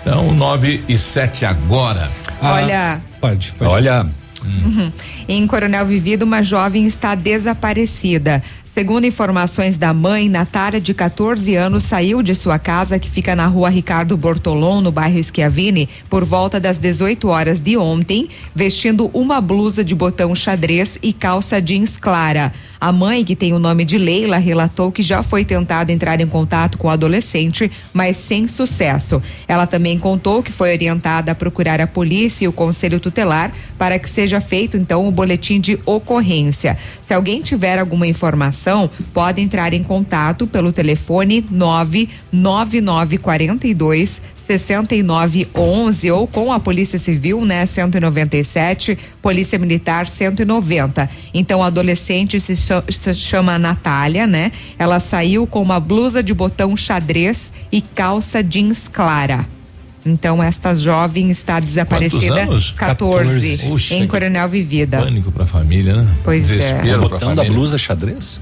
Então, 0.00 0.32
nove 0.32 0.82
e 0.88 0.96
sete 0.96 1.44
agora. 1.44 2.08
Olha. 2.40 3.00
Pode, 3.20 3.52
pode. 3.52 3.70
Olha. 3.70 4.06
Uhum. 4.46 4.92
Em 5.28 5.46
Coronel 5.46 5.86
Vivido, 5.86 6.24
uma 6.24 6.42
jovem 6.42 6.86
está 6.86 7.14
desaparecida. 7.14 8.42
Segundo 8.76 9.06
informações 9.06 9.78
da 9.78 9.94
mãe, 9.94 10.28
Natália, 10.28 10.78
de 10.78 10.92
14 10.92 11.54
anos, 11.54 11.82
saiu 11.82 12.22
de 12.22 12.34
sua 12.34 12.58
casa, 12.58 12.98
que 12.98 13.08
fica 13.08 13.34
na 13.34 13.46
rua 13.46 13.70
Ricardo 13.70 14.18
Bortolom, 14.18 14.82
no 14.82 14.92
bairro 14.92 15.18
Schiavini, 15.24 15.88
por 16.10 16.26
volta 16.26 16.60
das 16.60 16.76
18 16.76 17.26
horas 17.26 17.58
de 17.58 17.78
ontem, 17.78 18.28
vestindo 18.54 19.10
uma 19.14 19.40
blusa 19.40 19.82
de 19.82 19.94
botão 19.94 20.34
xadrez 20.34 20.98
e 21.02 21.14
calça 21.14 21.58
jeans 21.58 21.96
clara. 21.96 22.52
A 22.80 22.92
mãe, 22.92 23.24
que 23.24 23.34
tem 23.34 23.52
o 23.52 23.58
nome 23.58 23.84
de 23.84 23.98
Leila, 23.98 24.36
relatou 24.36 24.92
que 24.92 25.02
já 25.02 25.22
foi 25.22 25.44
tentado 25.44 25.90
entrar 25.90 26.20
em 26.20 26.26
contato 26.26 26.76
com 26.76 26.88
o 26.88 26.90
adolescente, 26.90 27.70
mas 27.92 28.16
sem 28.16 28.46
sucesso. 28.46 29.22
Ela 29.48 29.66
também 29.66 29.98
contou 29.98 30.42
que 30.42 30.52
foi 30.52 30.72
orientada 30.72 31.32
a 31.32 31.34
procurar 31.34 31.80
a 31.80 31.86
polícia 31.86 32.44
e 32.44 32.48
o 32.48 32.52
conselho 32.52 33.00
tutelar 33.00 33.52
para 33.78 33.98
que 33.98 34.08
seja 34.08 34.40
feito 34.40 34.76
então 34.76 35.08
o 35.08 35.10
boletim 35.10 35.60
de 35.60 35.78
ocorrência. 35.86 36.76
Se 37.00 37.14
alguém 37.14 37.40
tiver 37.40 37.78
alguma 37.78 38.06
informação, 38.06 38.90
pode 39.14 39.40
entrar 39.40 39.72
em 39.72 39.82
contato 39.82 40.46
pelo 40.46 40.72
telefone 40.72 41.44
99942 41.50 44.35
6911 44.46 46.10
ou 46.10 46.26
com 46.26 46.52
a 46.52 46.60
Polícia 46.60 46.98
Civil, 46.98 47.44
né, 47.44 47.66
197, 47.66 48.98
Polícia 49.20 49.58
Militar 49.58 50.08
190. 50.08 51.08
Então 51.34 51.62
a 51.62 51.66
adolescente 51.66 52.38
se, 52.40 52.54
se 52.56 53.14
chama 53.14 53.58
Natália, 53.58 54.26
né? 54.26 54.52
Ela 54.78 55.00
saiu 55.00 55.46
com 55.46 55.60
uma 55.62 55.80
blusa 55.80 56.22
de 56.22 56.32
botão 56.32 56.76
xadrez 56.76 57.52
e 57.72 57.80
calça 57.80 58.42
jeans 58.42 58.88
clara. 58.88 59.44
Então 60.04 60.40
esta 60.40 60.72
jovem 60.72 61.30
está 61.32 61.58
desaparecida 61.58 62.42
anos? 62.42 62.70
14, 62.70 63.56
14. 63.56 63.68
Puxa, 63.68 63.94
em 63.96 64.06
Coronel 64.06 64.48
Vivida. 64.48 64.98
Pânico 64.98 65.32
pra 65.32 65.44
família, 65.46 65.96
né? 65.96 66.08
Pois 66.22 66.48
é. 66.48 66.54
Desespero 66.54 67.04
O 67.04 67.08
pra 67.08 67.18
botão 67.18 67.34
da 67.34 67.42
blusa 67.44 67.76
xadrez? 67.76 68.38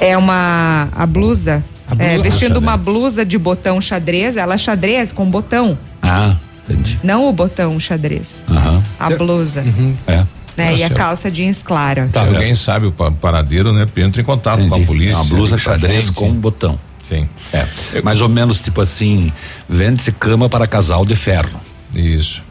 É 0.00 0.16
uma 0.16 0.88
a 0.92 1.04
blusa, 1.04 1.56
A 1.56 1.56
blusa- 1.56 1.64
é, 1.98 2.18
vestindo 2.18 2.58
uma 2.58 2.76
blusa 2.76 3.24
de 3.24 3.36
botão 3.38 3.80
xadrez, 3.80 4.36
ela 4.36 4.54
é 4.54 4.58
xadrez 4.58 5.12
com 5.12 5.24
botão, 5.30 5.76
Ah, 6.02 6.36
entendi. 6.68 6.98
não 7.02 7.28
o 7.28 7.32
botão 7.32 7.78
xadrez, 7.80 8.44
Aham. 8.48 8.82
a 8.98 9.10
blusa, 9.10 9.64
É. 10.06 10.24
né? 10.56 10.76
e 10.76 10.84
a 10.84 10.90
calça 10.90 11.30
jeans 11.30 11.62
clara. 11.62 12.08
Se 12.12 12.18
alguém 12.18 12.54
sabe 12.54 12.86
o 12.86 12.92
pa- 12.92 13.10
paradeiro, 13.10 13.72
né? 13.72 13.86
Entra 13.96 14.20
em 14.20 14.24
contato 14.24 14.66
com 14.68 14.74
a 14.74 14.80
polícia. 14.80 15.16
Uma 15.16 15.24
blusa 15.24 15.56
pra 15.56 15.64
xadrez 15.74 16.04
gente. 16.06 16.14
com 16.14 16.32
botão. 16.32 16.78
Sim. 17.08 17.28
É. 17.52 17.66
Mais 18.04 18.20
ou 18.20 18.28
menos 18.28 18.60
tipo 18.60 18.80
assim, 18.80 19.32
vende-se 19.68 20.12
cama 20.12 20.48
para 20.48 20.66
casal 20.66 21.04
de 21.04 21.16
ferro. 21.16 21.60
Isso. 21.94 22.42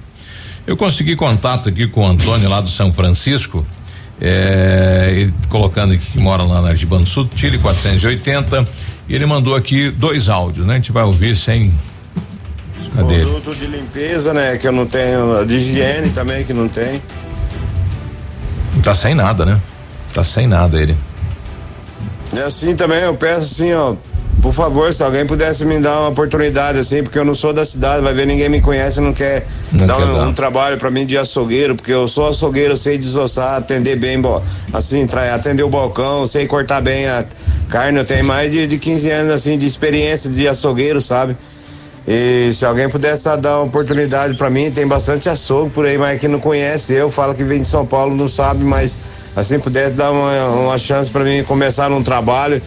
Eu 0.67 0.75
consegui 0.75 1.15
contato 1.15 1.69
aqui 1.69 1.87
com 1.87 2.01
o 2.01 2.05
Antônio 2.05 2.49
lá 2.49 2.59
do 2.61 2.69
São 2.69 2.91
Francisco, 2.91 3.65
é, 4.21 5.13
ele 5.15 5.33
colocando 5.47 5.93
aqui 5.93 6.05
que 6.11 6.19
mora 6.19 6.43
lá 6.43 6.61
na 6.61 6.69
Argibano 6.69 7.07
Sul, 7.07 7.29
Chile 7.35 7.57
480, 7.57 8.67
e 9.09 9.15
ele 9.15 9.25
mandou 9.25 9.55
aqui 9.55 9.89
dois 9.89 10.29
áudios, 10.29 10.67
né? 10.67 10.73
A 10.73 10.75
gente 10.75 10.91
vai 10.91 11.03
ouvir 11.03 11.35
sem. 11.35 11.73
Cadê 12.95 13.15
ele? 13.15 13.23
Produto 13.23 13.55
de 13.55 13.65
limpeza, 13.65 14.33
né? 14.33 14.55
Que 14.55 14.67
eu 14.67 14.71
não 14.71 14.85
tenho. 14.85 15.43
De 15.45 15.55
higiene 15.55 16.11
também, 16.11 16.45
que 16.45 16.53
não 16.53 16.69
tem. 16.69 17.01
Tá 18.83 18.93
sem 18.93 19.15
nada, 19.15 19.45
né? 19.45 19.59
Tá 20.13 20.23
sem 20.23 20.45
nada 20.45 20.79
ele. 20.79 20.95
E 22.33 22.39
assim 22.39 22.75
também 22.75 22.99
eu 22.99 23.15
peço 23.15 23.39
assim, 23.39 23.73
ó. 23.73 23.95
Por 24.41 24.53
favor, 24.53 24.93
se 24.93 25.03
alguém 25.03 25.25
pudesse 25.25 25.65
me 25.65 25.79
dar 25.79 25.99
uma 25.99 26.09
oportunidade 26.09 26.79
assim, 26.79 27.03
porque 27.03 27.19
eu 27.19 27.25
não 27.25 27.35
sou 27.35 27.51
da 27.51 27.65
cidade, 27.65 28.01
vai 28.01 28.13
ver 28.13 28.25
ninguém 28.25 28.47
me 28.47 28.61
conhece, 28.61 29.01
não 29.01 29.11
quer 29.13 29.45
Não 29.71 29.85
dar 29.85 29.97
quer 29.97 30.05
um, 30.05 30.13
dar. 30.17 30.27
um 30.27 30.33
trabalho 30.33 30.77
pra 30.77 30.89
mim 30.89 31.05
de 31.05 31.17
açougueiro, 31.17 31.75
porque 31.75 31.91
eu 31.91 32.07
sou 32.07 32.29
açougueiro, 32.29 32.73
eu 32.73 32.77
sei 32.77 32.97
desossar, 32.97 33.57
atender 33.57 33.97
bem, 33.97 34.21
assim, 34.73 35.07
atender 35.33 35.63
o 35.63 35.69
balcão, 35.69 36.25
sei 36.25 36.47
cortar 36.47 36.81
bem 36.81 37.07
a 37.07 37.25
carne, 37.69 37.97
eu 37.99 38.05
tenho 38.05 38.23
mais 38.23 38.51
de, 38.51 38.65
de 38.65 38.77
15 38.79 39.09
anos 39.11 39.33
assim 39.33 39.57
de 39.57 39.67
experiência 39.67 40.29
de 40.29 40.47
açougueiro, 40.47 41.01
sabe? 41.01 41.35
E 42.07 42.51
se 42.53 42.65
alguém 42.65 42.89
pudesse 42.89 43.25
dar 43.37 43.57
uma 43.57 43.65
oportunidade 43.65 44.35
pra 44.35 44.49
mim, 44.49 44.71
tem 44.71 44.87
bastante 44.87 45.29
açougue 45.29 45.69
por 45.71 45.85
aí, 45.85 45.97
mas 45.97 46.19
que 46.19 46.27
não 46.27 46.39
conhece, 46.39 46.93
eu 46.93 47.11
falo 47.11 47.35
que 47.35 47.43
vem 47.43 47.61
de 47.61 47.67
São 47.67 47.85
Paulo, 47.85 48.15
não 48.15 48.27
sabe, 48.27 48.63
mas 48.63 48.97
assim 49.35 49.59
pudesse 49.59 49.95
dar 49.95 50.11
uma, 50.11 50.45
uma 50.61 50.77
chance 50.77 51.11
pra 51.11 51.23
mim 51.23 51.43
começar 51.43 51.91
um 51.91 52.01
trabalho, 52.01 52.59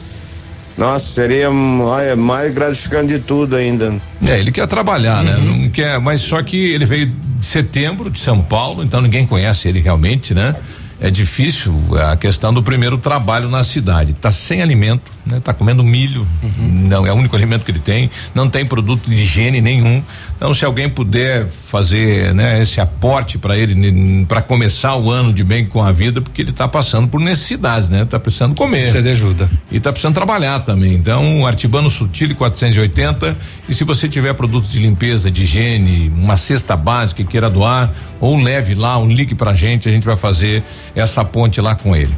nossa, 0.76 1.06
seria 1.06 1.50
olha, 1.50 2.16
mais 2.16 2.52
gratificante 2.52 3.12
de 3.12 3.18
tudo 3.18 3.56
ainda. 3.56 3.94
É, 4.26 4.38
ele 4.38 4.50
quer 4.50 4.66
trabalhar, 4.66 5.22
né? 5.22 5.36
Não 5.36 5.68
quer, 5.70 5.98
mas 6.00 6.20
só 6.20 6.42
que 6.42 6.56
ele 6.56 6.84
veio 6.84 7.06
de 7.38 7.46
setembro 7.46 8.10
de 8.10 8.20
São 8.20 8.42
Paulo, 8.42 8.82
então 8.82 9.00
ninguém 9.00 9.26
conhece 9.26 9.68
ele 9.68 9.80
realmente, 9.80 10.32
né? 10.34 10.54
É 11.02 11.10
difícil 11.10 11.74
a 12.10 12.16
questão 12.16 12.54
do 12.54 12.62
primeiro 12.62 12.96
trabalho 12.96 13.48
na 13.48 13.64
cidade. 13.64 14.12
Tá 14.12 14.30
sem 14.30 14.62
alimento, 14.62 15.10
né? 15.26 15.40
Tá 15.42 15.52
comendo 15.52 15.82
milho, 15.82 16.24
não 16.60 17.04
é 17.04 17.12
o 17.12 17.16
único 17.16 17.34
alimento 17.34 17.64
que 17.64 17.72
ele 17.72 17.80
tem, 17.80 18.08
não 18.32 18.48
tem 18.48 18.64
produto 18.64 19.10
de 19.10 19.16
higiene 19.16 19.60
nenhum. 19.60 20.00
Então, 20.36 20.54
se 20.54 20.64
alguém 20.64 20.88
puder 20.88 21.48
fazer, 21.48 22.32
né, 22.32 22.62
esse 22.62 22.80
aporte 22.80 23.36
para 23.36 23.56
ele 23.56 24.24
para 24.26 24.40
começar 24.40 24.94
o 24.94 25.10
ano 25.10 25.32
de 25.32 25.42
bem 25.42 25.66
com 25.66 25.82
a 25.82 25.90
vida, 25.90 26.20
porque 26.20 26.42
ele 26.42 26.52
tá 26.52 26.68
passando 26.68 27.08
por 27.08 27.20
necessidades, 27.20 27.88
né? 27.88 28.04
Tá 28.04 28.20
precisando 28.20 28.54
comer. 28.54 28.82
Precisa 28.82 29.02
de 29.02 29.08
ajuda. 29.08 29.50
E 29.72 29.80
tá 29.80 29.90
precisando 29.90 30.14
trabalhar 30.14 30.60
também. 30.60 30.94
Então, 30.94 31.44
Artibano 31.44 31.90
Sutil 31.90 32.32
480. 32.36 33.36
E 33.68 33.74
se 33.74 33.82
você 33.82 34.08
tiver 34.08 34.32
produto 34.34 34.68
de 34.68 34.78
limpeza, 34.78 35.32
de 35.32 35.42
higiene, 35.42 36.12
uma 36.16 36.36
cesta 36.36 36.76
básica 36.76 37.22
e 37.22 37.24
queira 37.24 37.50
doar, 37.50 37.92
ou 38.20 38.36
leve 38.40 38.74
lá, 38.76 38.98
um 38.98 39.08
ligue 39.08 39.34
pra 39.34 39.52
gente, 39.52 39.88
a 39.88 39.92
gente 39.92 40.06
vai 40.06 40.16
fazer 40.16 40.62
essa 40.94 41.24
ponte 41.24 41.60
lá 41.60 41.74
com 41.74 41.94
ele. 41.94 42.14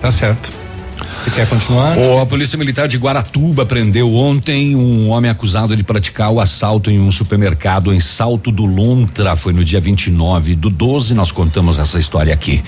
Tá 0.00 0.10
certo. 0.10 0.52
Você 1.24 1.30
quer 1.30 1.48
continuar? 1.48 1.96
O, 1.96 2.20
a 2.20 2.26
Polícia 2.26 2.56
Militar 2.56 2.88
de 2.88 2.96
Guaratuba 2.96 3.64
prendeu 3.66 4.14
ontem 4.14 4.74
um 4.74 5.08
homem 5.10 5.30
acusado 5.30 5.76
de 5.76 5.82
praticar 5.82 6.30
o 6.30 6.40
assalto 6.40 6.90
em 6.90 6.98
um 6.98 7.12
supermercado 7.12 7.92
em 7.92 8.00
Salto 8.00 8.50
do 8.50 8.64
Lontra. 8.64 9.36
Foi 9.36 9.52
no 9.52 9.64
dia 9.64 9.80
29 9.80 10.54
do 10.54 10.70
12. 10.70 11.14
Nós 11.14 11.30
contamos 11.30 11.78
essa 11.78 11.98
história 11.98 12.32
aqui. 12.32 12.62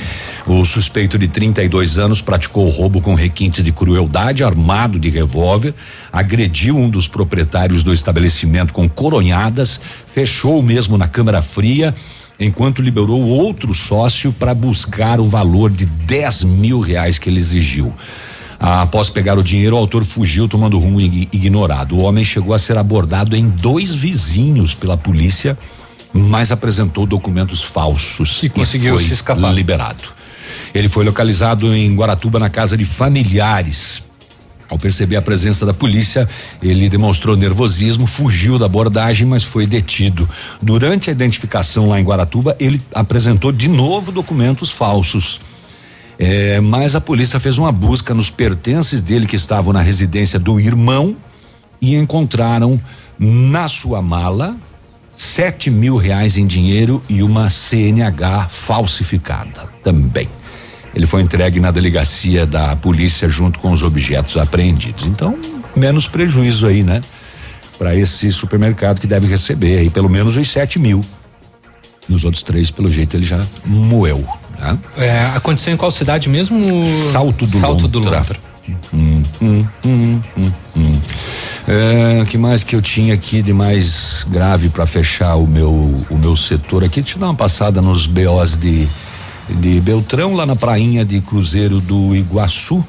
O 0.47 0.65
suspeito 0.65 1.19
de 1.19 1.29
32 1.29 1.99
anos 1.99 2.21
praticou 2.21 2.69
roubo 2.69 3.01
com 3.01 3.15
requintes 3.15 3.65
de 3.65 3.73
crueldade, 3.73 4.45
armado 4.45 4.99
de 4.99 5.09
revólver, 5.09 5.75
agrediu 6.13 6.77
um 6.77 6.89
dos 6.89 7.09
proprietários 7.09 7.83
do 7.83 7.93
estabelecimento 7.93 8.73
com 8.73 8.89
coronhadas, 8.89 9.81
fechou 10.13 10.59
o 10.59 10.63
mesmo 10.63 10.99
na 10.99 11.09
câmara 11.09 11.41
fria 11.41 11.95
enquanto 12.41 12.81
liberou 12.83 13.21
outro 13.23 13.75
sócio 13.75 14.33
para 14.33 14.55
buscar 14.55 15.21
o 15.21 15.27
valor 15.27 15.71
de 15.71 15.85
10 15.85 16.45
mil 16.45 16.81
reais 16.81 17.19
que 17.19 17.29
ele 17.29 17.39
exigiu. 17.39 17.93
Ah, 18.59 18.83
Após 18.83 19.09
pegar 19.11 19.39
o 19.39 19.43
dinheiro, 19.45 19.77
o 19.77 19.79
autor 19.79 20.05
fugiu 20.05 20.49
tomando 20.49 20.79
rumo 20.79 21.01
ig- 21.01 21.29
ignorado. 21.33 21.97
O 21.97 22.01
homem 22.01 22.25
chegou 22.25 22.53
a 22.55 22.59
ser 22.59 22.77
abordado 22.79 23.37
em 23.37 23.49
dois 23.49 23.95
vizinhos 23.95 24.75
pela 24.75 24.97
polícia, 24.97 25.57
mas 26.13 26.51
apresentou 26.51 27.07
documentos 27.07 27.63
falsos 27.63 28.43
e 28.43 28.49
conseguiu 28.49 28.95
foi 28.97 29.05
se 29.05 29.13
escapar. 29.13 29.53
liberado. 29.55 30.09
Ele 30.75 30.89
foi 30.89 31.05
localizado 31.05 31.73
em 31.75 31.95
Guaratuba 31.95 32.39
na 32.39 32.49
casa 32.51 32.77
de 32.77 32.85
familiares. 32.85 34.03
Ao 34.71 34.79
perceber 34.79 35.17
a 35.17 35.23
presença 35.23 35.67
da 35.67 35.75
polícia, 35.75 36.29
ele 36.63 36.89
demonstrou 36.89 37.37
nervosismo, 37.37 38.07
fugiu 38.07 38.57
da 38.57 38.67
abordagem, 38.67 39.27
mas 39.27 39.43
foi 39.43 39.67
detido. 39.67 40.29
Durante 40.63 41.11
a 41.11 41.13
identificação 41.13 41.89
lá 41.89 42.01
em 42.01 42.05
Guaratuba, 42.05 42.57
ele 42.61 42.81
apresentou 42.95 43.51
de 43.51 43.67
novo 43.69 44.13
documentos 44.13 44.71
falsos. 44.71 45.41
É, 46.17 46.61
mas 46.61 46.95
a 46.95 47.01
polícia 47.01 47.41
fez 47.41 47.59
uma 47.59 47.73
busca 47.73 48.15
nos 48.15 48.31
pertences 48.31 49.01
dele 49.01 49.27
que 49.27 49.35
estavam 49.35 49.73
na 49.73 49.83
residência 49.83 50.39
do 50.39 50.61
irmão 50.61 51.17
e 51.81 51.97
encontraram 51.97 52.81
na 53.19 53.67
sua 53.67 54.01
mala 54.01 54.57
sete 55.13 55.69
mil 55.71 55.97
reais 55.97 56.37
em 56.37 56.47
dinheiro 56.47 57.03
e 57.09 57.23
uma 57.23 57.51
CNH 57.51 58.49
falsificada 58.49 59.69
também. 59.83 60.29
Ele 60.95 61.07
foi 61.07 61.23
entregue 61.23 61.61
na 61.61 61.71
delegacia 61.71 62.45
da 62.45 62.75
polícia 62.77 63.29
junto 63.29 63.59
com 63.59 63.71
os 63.71 63.83
objetos 63.83 64.37
apreendidos. 64.37 65.07
Então, 65.07 65.39
menos 65.77 66.09
prejuízo 66.09 66.67
aí, 66.67 66.83
né? 66.83 67.01
Para 67.79 67.95
esse 67.95 68.31
supermercado 68.31 69.01
que 69.01 69.07
deve 69.07 69.27
receber 69.27 69.79
aí 69.79 69.91
pelo 69.91 70.09
menos 70.09 70.37
os 70.37 70.51
sete 70.51 70.79
mil. 70.79 71.05
E 72.09 72.15
os 72.15 72.25
outros 72.25 72.43
três, 72.43 72.71
pelo 72.71 72.91
jeito, 72.91 73.17
ele 73.17 73.25
já 73.25 73.47
moeu. 73.65 74.27
Tá? 74.59 74.77
É, 74.99 75.27
aconteceu 75.35 75.73
em 75.73 75.77
qual 75.77 75.91
cidade 75.91 76.29
mesmo? 76.29 76.85
Salto 77.13 77.47
do 77.47 77.61
Salto 77.61 77.89
do 77.89 78.01
Lontra. 78.01 78.19
Lontra. 78.19 78.39
Hum, 78.93 79.23
hum, 79.41 79.67
hum, 79.85 80.21
hum, 80.37 80.53
hum. 80.77 81.01
É, 81.67 82.25
que 82.27 82.37
mais 82.37 82.65
que 82.65 82.75
eu 82.75 82.83
tinha 82.83 83.15
aqui 83.15 83.43
de 83.43 83.53
mais 83.53 84.27
grave 84.29 84.69
para 84.69 84.87
fechar 84.87 85.37
o 85.37 85.47
meu 85.47 86.05
o 86.11 86.19
meu 86.19 86.37
setor 86.37 86.85
aqui? 86.85 87.01
Deixa 87.01 87.17
eu 87.17 87.21
dar 87.21 87.29
uma 87.29 87.35
passada 87.35 87.81
nos 87.81 88.07
BOs 88.07 88.57
de 88.57 88.89
de 89.61 89.81
Beltrão 89.81 90.35
lá 90.35 90.47
na 90.47 90.57
prainha 90.57 91.05
de 91.05 91.21
Cruzeiro 91.21 91.81
do 91.81 92.15
Iguaçu. 92.15 92.85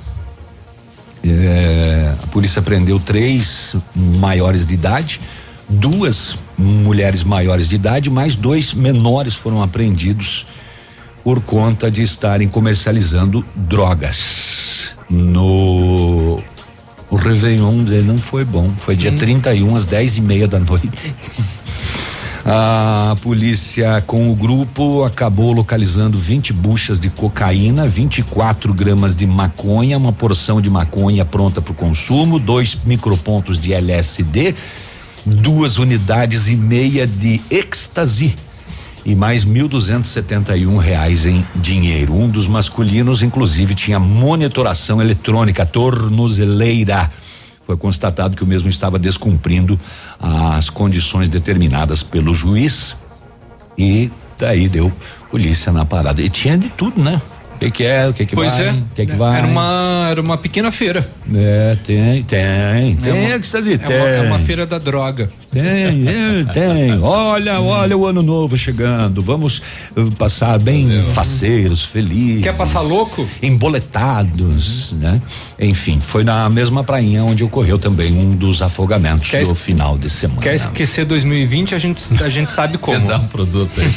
É, 1.24 2.14
a 2.22 2.28
polícia 2.28 2.62
prendeu 2.62 3.00
três 3.00 3.76
maiores 3.96 4.66
de 4.66 4.74
idade, 4.74 5.22
duas 5.70 6.38
mulheres 6.58 7.24
maiores 7.24 7.70
de 7.70 7.76
idade, 7.76 8.10
mais 8.10 8.36
dois 8.36 8.74
menores 8.74 9.36
foram 9.36 9.62
apreendidos 9.62 10.48
por 11.24 11.40
conta 11.42 11.92
de 11.92 12.02
estarem 12.02 12.48
comercializando 12.48 13.46
drogas. 13.56 14.96
No 15.10 16.42
o 17.10 17.16
Réveillon 17.18 17.84
não 18.06 18.18
foi 18.18 18.46
bom, 18.46 18.72
foi 18.78 18.96
dia 18.96 19.12
31 19.12 19.76
às 19.76 19.84
10 19.84 20.18
e 20.18 20.22
meia 20.22 20.48
da 20.48 20.60
noite. 20.60 21.14
A 22.44 23.16
polícia 23.22 24.04
com 24.08 24.32
o 24.32 24.36
grupo 24.36 25.04
acabou 25.04 25.52
localizando 25.52 26.18
20 26.18 26.54
buchas 26.54 27.00
de 27.00 27.08
cocaína, 27.08 27.88
24 27.88 28.74
gramas 28.74 29.14
de 29.14 29.28
maconha, 29.28 29.96
uma 29.96 30.12
porção 30.12 30.60
de 30.60 30.70
maconha 30.70 31.24
pronta 31.24 31.62
para 31.62 31.72
o 31.72 31.76
consumo, 31.76 32.40
dois 32.40 32.80
micropontos 32.84 33.60
de 33.60 33.74
LSD, 33.74 34.56
duas 35.24 35.78
unidades 35.78 36.48
e 36.48 36.56
meia 36.56 37.06
de 37.06 37.40
êxtase 37.48 38.36
e 39.06 39.16
mais 39.16 39.46
1.271 39.46 40.78
reais 40.80 41.28
em 41.28 41.46
dinheiro. 41.56 42.16
Um 42.16 42.28
dos 42.28 42.48
masculinos, 42.48 43.22
inclusive, 43.22 43.76
tinha 43.76 44.00
monitoração 44.00 45.00
eletrônica, 45.00 45.64
tornozeleira. 45.64 47.12
Foi 47.72 47.78
constatado 47.78 48.36
que 48.36 48.44
o 48.44 48.46
mesmo 48.46 48.68
estava 48.68 49.00
descumprindo 49.00 49.80
as 50.20 50.70
condições 50.70 51.30
determinadas 51.30 52.04
pelo 52.04 52.36
juiz 52.36 52.98
e 53.78 54.12
daí 54.38 54.68
deu 54.68 54.92
polícia 55.30 55.72
na 55.72 55.86
parada. 55.86 56.22
E 56.22 56.30
tinha 56.30 56.58
de 56.58 56.68
tudo, 56.68 57.02
né? 57.02 57.22
O 57.62 57.64
que, 57.64 57.70
que 57.72 57.84
é, 57.84 58.08
o 58.08 58.14
que, 58.14 58.26
que 58.26 58.34
Pois 58.36 58.54
vai, 58.54 58.68
é. 58.70 58.72
o 58.72 58.84
que, 58.96 59.06
que 59.06 59.16
vai. 59.16 59.38
Era 59.38 59.46
uma, 59.46 60.08
era 60.10 60.20
uma 60.20 60.36
pequena 60.36 60.72
feira. 60.72 61.08
É, 61.32 61.78
tem, 61.86 62.24
tem, 62.24 62.96
tem, 62.96 63.12
É 63.12 63.14
uma- 63.14 63.40
que 63.40 63.46
está 63.46 63.60
é 63.60 63.78
tem. 63.78 63.98
uma- 63.98 64.08
é 64.10 64.22
uma 64.22 64.40
feira 64.40 64.66
da 64.66 64.80
droga. 64.80 65.30
Tem, 65.52 65.62
é, 66.08 66.44
tem. 66.52 67.00
Olha, 67.04 67.62
olha 67.62 67.96
o 67.96 68.04
ano 68.08 68.24
novo 68.24 68.58
chegando. 68.58 69.22
Vamos 69.22 69.62
eh, 69.96 70.02
passar 70.18 70.58
bem 70.58 71.06
faceiros, 71.14 71.84
felizes. 71.84 72.44
Quer 72.46 72.58
passar 72.58 72.82
louco? 72.82 73.28
Emboletados, 73.44 74.94
né? 74.94 75.22
Enfim, 75.60 76.00
foi 76.02 76.24
na 76.24 76.50
mesma 76.50 76.84
prainha 76.84 77.24
onde 77.24 77.44
ocorreu 77.44 77.78
também 77.78 78.12
um 78.18 78.36
dos 78.36 78.64
afogamentos 78.64 79.30
Quer 79.30 79.46
do 79.46 79.54
final 79.54 80.00
de 80.00 80.10
semana. 80.10 80.42
Quer 80.42 80.56
esquecer 80.56 81.06
2020, 81.06 81.76
a 81.76 81.78
gente, 81.80 82.02
a 82.24 82.30
gente 82.30 82.52
sabe 82.52 82.78
como. 82.80 83.00
Tentar 83.00 83.18
um 83.20 83.28
produto 83.28 83.72
aí. 83.80 83.92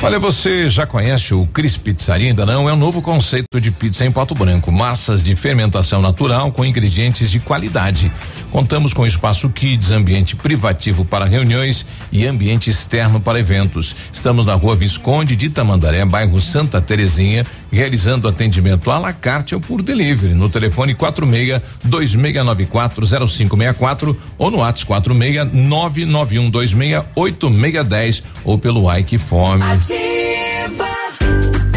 Olha, 0.00 0.20
você 0.20 0.68
já 0.68 0.86
conhece 0.86 1.34
o 1.34 1.44
Cris 1.46 1.76
Pizzaria? 1.76 2.28
Ainda 2.28 2.46
não? 2.46 2.68
É 2.68 2.72
um 2.72 2.76
novo 2.76 3.02
conceito 3.02 3.60
de 3.60 3.72
pizza 3.72 4.06
em 4.06 4.12
Pato 4.12 4.32
Branco. 4.32 4.70
Massas 4.70 5.24
de 5.24 5.34
fermentação 5.34 6.00
natural 6.00 6.52
com 6.52 6.64
ingredientes 6.64 7.28
de 7.28 7.40
qualidade. 7.40 8.10
Contamos 8.50 8.94
com 8.94 9.06
espaço 9.06 9.48
kids, 9.50 9.90
ambiente 9.90 10.34
privativo 10.34 11.04
para 11.04 11.26
reuniões 11.26 11.86
e 12.10 12.26
ambiente 12.26 12.70
externo 12.70 13.20
para 13.20 13.38
eventos. 13.38 13.94
Estamos 14.12 14.46
na 14.46 14.54
rua 14.54 14.74
Visconde 14.74 15.36
de 15.36 15.50
Tamandaré, 15.50 16.04
bairro 16.04 16.40
Santa 16.40 16.80
Terezinha, 16.80 17.44
realizando 17.70 18.26
atendimento 18.26 18.90
à 18.90 18.98
la 18.98 19.12
carte 19.12 19.54
ou 19.54 19.60
por 19.60 19.82
delivery 19.82 20.34
no 20.34 20.48
telefone 20.48 20.94
46 20.94 21.60
2694 21.84 23.06
0564 23.06 24.16
ou 24.38 24.50
no 24.50 24.58
WhatsApp 24.58 24.86
46 24.86 25.52
99126 25.52 27.04
8610 27.14 28.22
ou 28.44 28.58
pelo 28.58 28.90
Ike 28.96 29.18
Fome. 29.18 29.62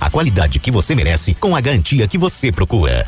a 0.00 0.10
qualidade 0.10 0.58
que 0.58 0.70
você 0.70 0.94
merece 0.94 1.34
com 1.34 1.54
a 1.54 1.60
garantia 1.60 2.08
que 2.08 2.18
você 2.18 2.50
procura. 2.50 3.06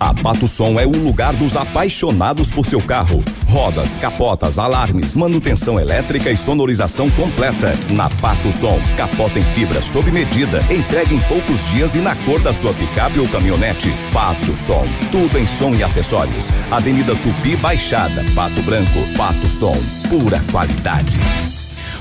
A 0.00 0.14
Pato 0.14 0.46
Som 0.46 0.78
é 0.78 0.86
o 0.86 0.92
lugar 0.92 1.34
dos 1.34 1.56
apaixonados 1.56 2.52
por 2.52 2.64
seu 2.64 2.80
carro. 2.80 3.22
Rodas, 3.48 3.96
capotas, 3.96 4.58
alarmes, 4.58 5.14
manutenção 5.14 5.78
elétrica 5.78 6.30
e 6.30 6.36
sonorização 6.36 7.10
completa. 7.10 7.72
Na 7.92 8.08
Pato 8.08 8.52
Som, 8.52 8.78
capota 8.96 9.40
em 9.40 9.42
fibra 9.42 9.82
sob 9.82 10.10
medida, 10.12 10.60
entregue 10.72 11.16
em 11.16 11.20
poucos 11.20 11.68
dias 11.70 11.96
e 11.96 11.98
na 11.98 12.14
cor 12.14 12.40
da 12.40 12.52
sua 12.52 12.72
picape 12.74 13.18
ou 13.18 13.26
caminhonete. 13.28 13.92
Pato 14.12 14.54
Som, 14.54 14.86
tudo 15.10 15.36
em 15.36 15.48
som 15.48 15.74
e 15.74 15.82
acessórios. 15.82 16.50
Avenida 16.70 17.16
Tupi 17.16 17.56
Baixada, 17.56 18.24
Pato 18.36 18.62
Branco, 18.62 19.00
Pato 19.16 19.48
Som, 19.50 19.76
pura 20.08 20.40
qualidade. 20.52 21.18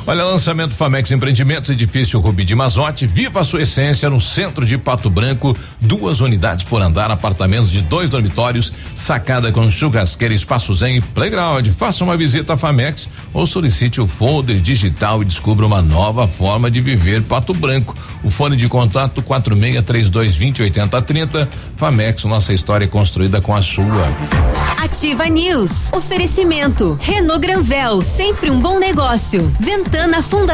Olha, 0.10 0.24
lançamento 0.24 0.74
Famex 0.74 1.12
Empreendimentos, 1.12 1.70
edifício 1.70 2.18
Rubi 2.22 2.46
de 2.46 2.56
Mazote, 2.56 3.06
viva 3.06 3.42
a 3.42 3.44
sua 3.44 3.64
essência 3.64 4.10
no 4.10 4.22
centro 4.22 4.66
de 4.66 4.78
Pato 4.78 5.10
Branco, 5.10 5.54
duas 5.82 6.22
unidades 6.22 6.64
por 6.64 6.82
andar, 6.82 7.12
apartamentos 7.12 7.70
de 7.70 7.82
dois 7.82 8.10
dormitórios, 8.10 8.72
sacada 8.96 9.52
com 9.52 9.70
churrasqueira, 9.70 10.34
espaço 10.34 10.74
zen 10.74 10.96
e 10.96 11.02
playground. 11.02 11.68
Faça 11.72 12.06
uma 12.06 12.16
visita 12.16 12.54
à 12.54 12.58
Famex 12.58 13.10
ou 13.34 13.46
solicite 13.46 14.00
o 14.00 14.08
folder 14.08 14.62
digital 14.62 15.22
e 15.22 15.26
descubra 15.26 15.66
uma 15.66 15.82
nova 15.82 16.26
forma 16.26 16.72
de 16.72 16.80
viver 16.80 17.22
Pato 17.24 17.54
Branco. 17.54 17.94
O 18.24 18.32
fone 18.32 18.56
de 18.56 18.70
contato 18.70 19.22
4632208030. 19.22 21.50
Famex, 21.76 22.24
nossa 22.24 22.54
história 22.54 22.86
é 22.86 22.88
construída 22.88 23.42
com 23.42 23.54
a 23.54 23.62
sua. 23.62 24.08
Ativa 24.82 25.26
News. 25.26 25.92
Oferecimento. 25.92 26.98
Renault 27.02 27.42
Granvel, 27.42 28.02
sempre 28.02 28.50
um 28.50 28.62
bom 28.62 28.80
negócio. 28.80 29.54
Ventana 29.60 29.97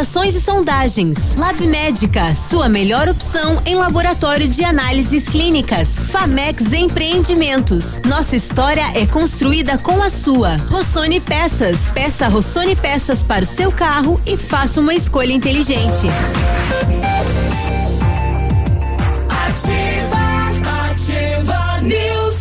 Fundações 0.04 0.36
e 0.36 0.42
Sondagens. 0.42 1.36
Lab 1.36 1.66
Médica, 1.66 2.34
sua 2.36 2.68
melhor 2.68 3.08
opção 3.08 3.62
em 3.66 3.76
laboratório 3.76 4.48
de 4.48 4.64
análises 4.64 5.28
clínicas. 5.28 5.90
Famex 6.10 6.74
Empreendimentos. 6.74 8.00
Nossa 8.06 8.36
história 8.36 8.84
é 8.94 9.06
construída 9.06 9.78
com 9.78 10.02
a 10.02 10.10
sua. 10.10 10.58
Rossoni 10.70 11.20
Peças. 11.20 11.92
Peça 11.94 12.28
Rossoni 12.28 12.76
Peças 12.76 13.24
para 13.24 13.44
o 13.44 13.48
seu 13.48 13.72
carro 13.72 14.20
e 14.26 14.36
faça 14.36 14.82
uma 14.82 14.94
escolha 14.94 15.32
inteligente. 15.32 16.08
Ativa, 19.30 20.18
ativa 20.92 21.82
news. 21.82 22.34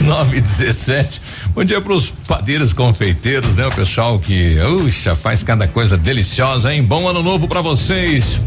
9 0.00 0.36
e 0.36 0.40
17. 0.40 1.20
Bom 1.54 1.64
dia 1.64 1.80
para 1.80 1.92
os 1.92 2.10
padeiros 2.10 2.72
confeiteiros, 2.72 3.56
né? 3.56 3.66
O 3.66 3.72
pessoal 3.72 4.18
que, 4.18 4.56
uxa, 4.84 5.14
faz 5.14 5.42
cada 5.42 5.66
coisa 5.66 5.96
deliciosa, 5.96 6.72
hein? 6.72 6.82
Bom 6.82 7.08
ano 7.08 7.22
novo 7.22 7.48
para 7.48 7.60
vocês. 7.60 8.40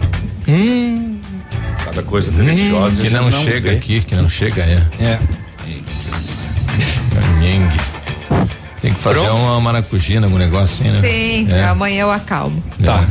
Hum. 0.48 1.20
Cada 1.84 2.02
coisa 2.04 2.32
deliciosa. 2.32 3.02
Que 3.02 3.10
já 3.10 3.22
não, 3.22 3.30
não 3.30 3.44
chega 3.44 3.70
vê. 3.72 3.76
aqui, 3.76 4.02
que 4.02 4.16
não 4.16 4.30
chega, 4.30 4.62
é. 4.64 4.82
É. 5.00 5.20
Camingue. 7.14 7.80
Tem 8.82 8.94
que 8.94 9.00
fazer 9.00 9.20
Pronto? 9.22 9.38
uma 9.42 9.60
maracujina, 9.62 10.26
algum 10.28 10.38
negócio 10.38 10.86
assim, 10.86 10.90
né? 10.90 11.02
Sim, 11.02 11.48
É. 11.52 11.66
amanhã 11.66 12.02
eu 12.02 12.12
acalmo. 12.12 12.62
Tá. 12.84 13.06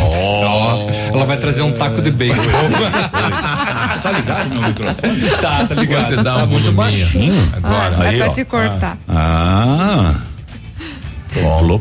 Ó, 0.00 0.88
ela 1.14 1.24
vai 1.24 1.36
trazer 1.36 1.62
um 1.62 1.72
taco 1.72 2.00
de 2.02 2.10
bacon. 2.10 2.34
tá 4.02 4.12
ligado 4.12 4.48
meu 4.50 4.62
microfone? 4.62 5.30
Tá, 5.40 5.66
tá 5.66 5.74
ligado. 5.74 6.08
Te 6.08 6.16
dar 6.22 6.36
Tá 6.36 6.44
um 6.44 6.46
muito 6.46 6.72
baixinho. 6.72 7.48
Agora. 7.52 7.96
Ah, 7.98 8.04
é 8.04 8.08
aí, 8.08 8.16
pra 8.18 8.28
ó. 8.28 8.32
te 8.32 8.44
cortar. 8.44 8.98
Ah. 9.08 10.14
Bom. 11.34 11.80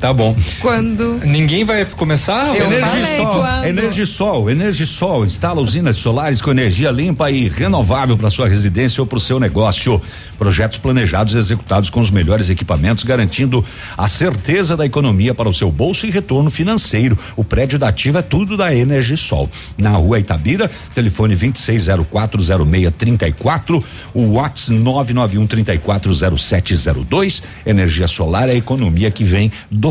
Tá 0.00 0.12
bom. 0.14 0.34
Quando? 0.60 1.20
Ninguém 1.26 1.62
vai 1.62 1.84
começar? 1.84 2.56
Eu 2.56 2.64
Energisol. 2.64 3.44
Energisol, 3.66 4.50
Energisol 4.50 5.26
instala 5.26 5.60
usinas 5.60 5.98
solares 5.98 6.40
com 6.40 6.50
energia 6.50 6.90
limpa 6.90 7.30
e 7.30 7.50
renovável 7.50 8.16
para 8.16 8.30
sua 8.30 8.48
residência 8.48 9.02
ou 9.02 9.06
para 9.06 9.18
o 9.18 9.20
seu 9.20 9.38
negócio. 9.38 10.00
Projetos 10.38 10.78
planejados 10.78 11.34
e 11.34 11.38
executados 11.38 11.90
com 11.90 12.00
os 12.00 12.10
melhores 12.10 12.48
equipamentos, 12.48 13.04
garantindo 13.04 13.62
a 13.96 14.08
certeza 14.08 14.74
da 14.74 14.86
economia 14.86 15.34
para 15.34 15.50
o 15.50 15.54
seu 15.54 15.70
bolso 15.70 16.06
e 16.06 16.10
retorno 16.10 16.50
financeiro. 16.50 17.18
O 17.36 17.44
prédio 17.44 17.78
da 17.78 17.88
Ativa 17.88 18.20
é 18.20 18.22
tudo 18.22 18.56
da 18.56 18.74
Energisol. 18.74 19.50
Na 19.78 19.90
rua 19.90 20.18
Itabira, 20.18 20.70
telefone 20.94 21.36
26040634, 21.36 23.84
o 24.14 24.32
WhatsApp 24.32 24.80
991340702. 24.80 27.42
Energia 27.66 28.08
solar 28.08 28.48
é 28.48 28.52
a 28.52 28.56
economia 28.56 29.10
que 29.10 29.24
vem 29.24 29.52
do 29.70 29.89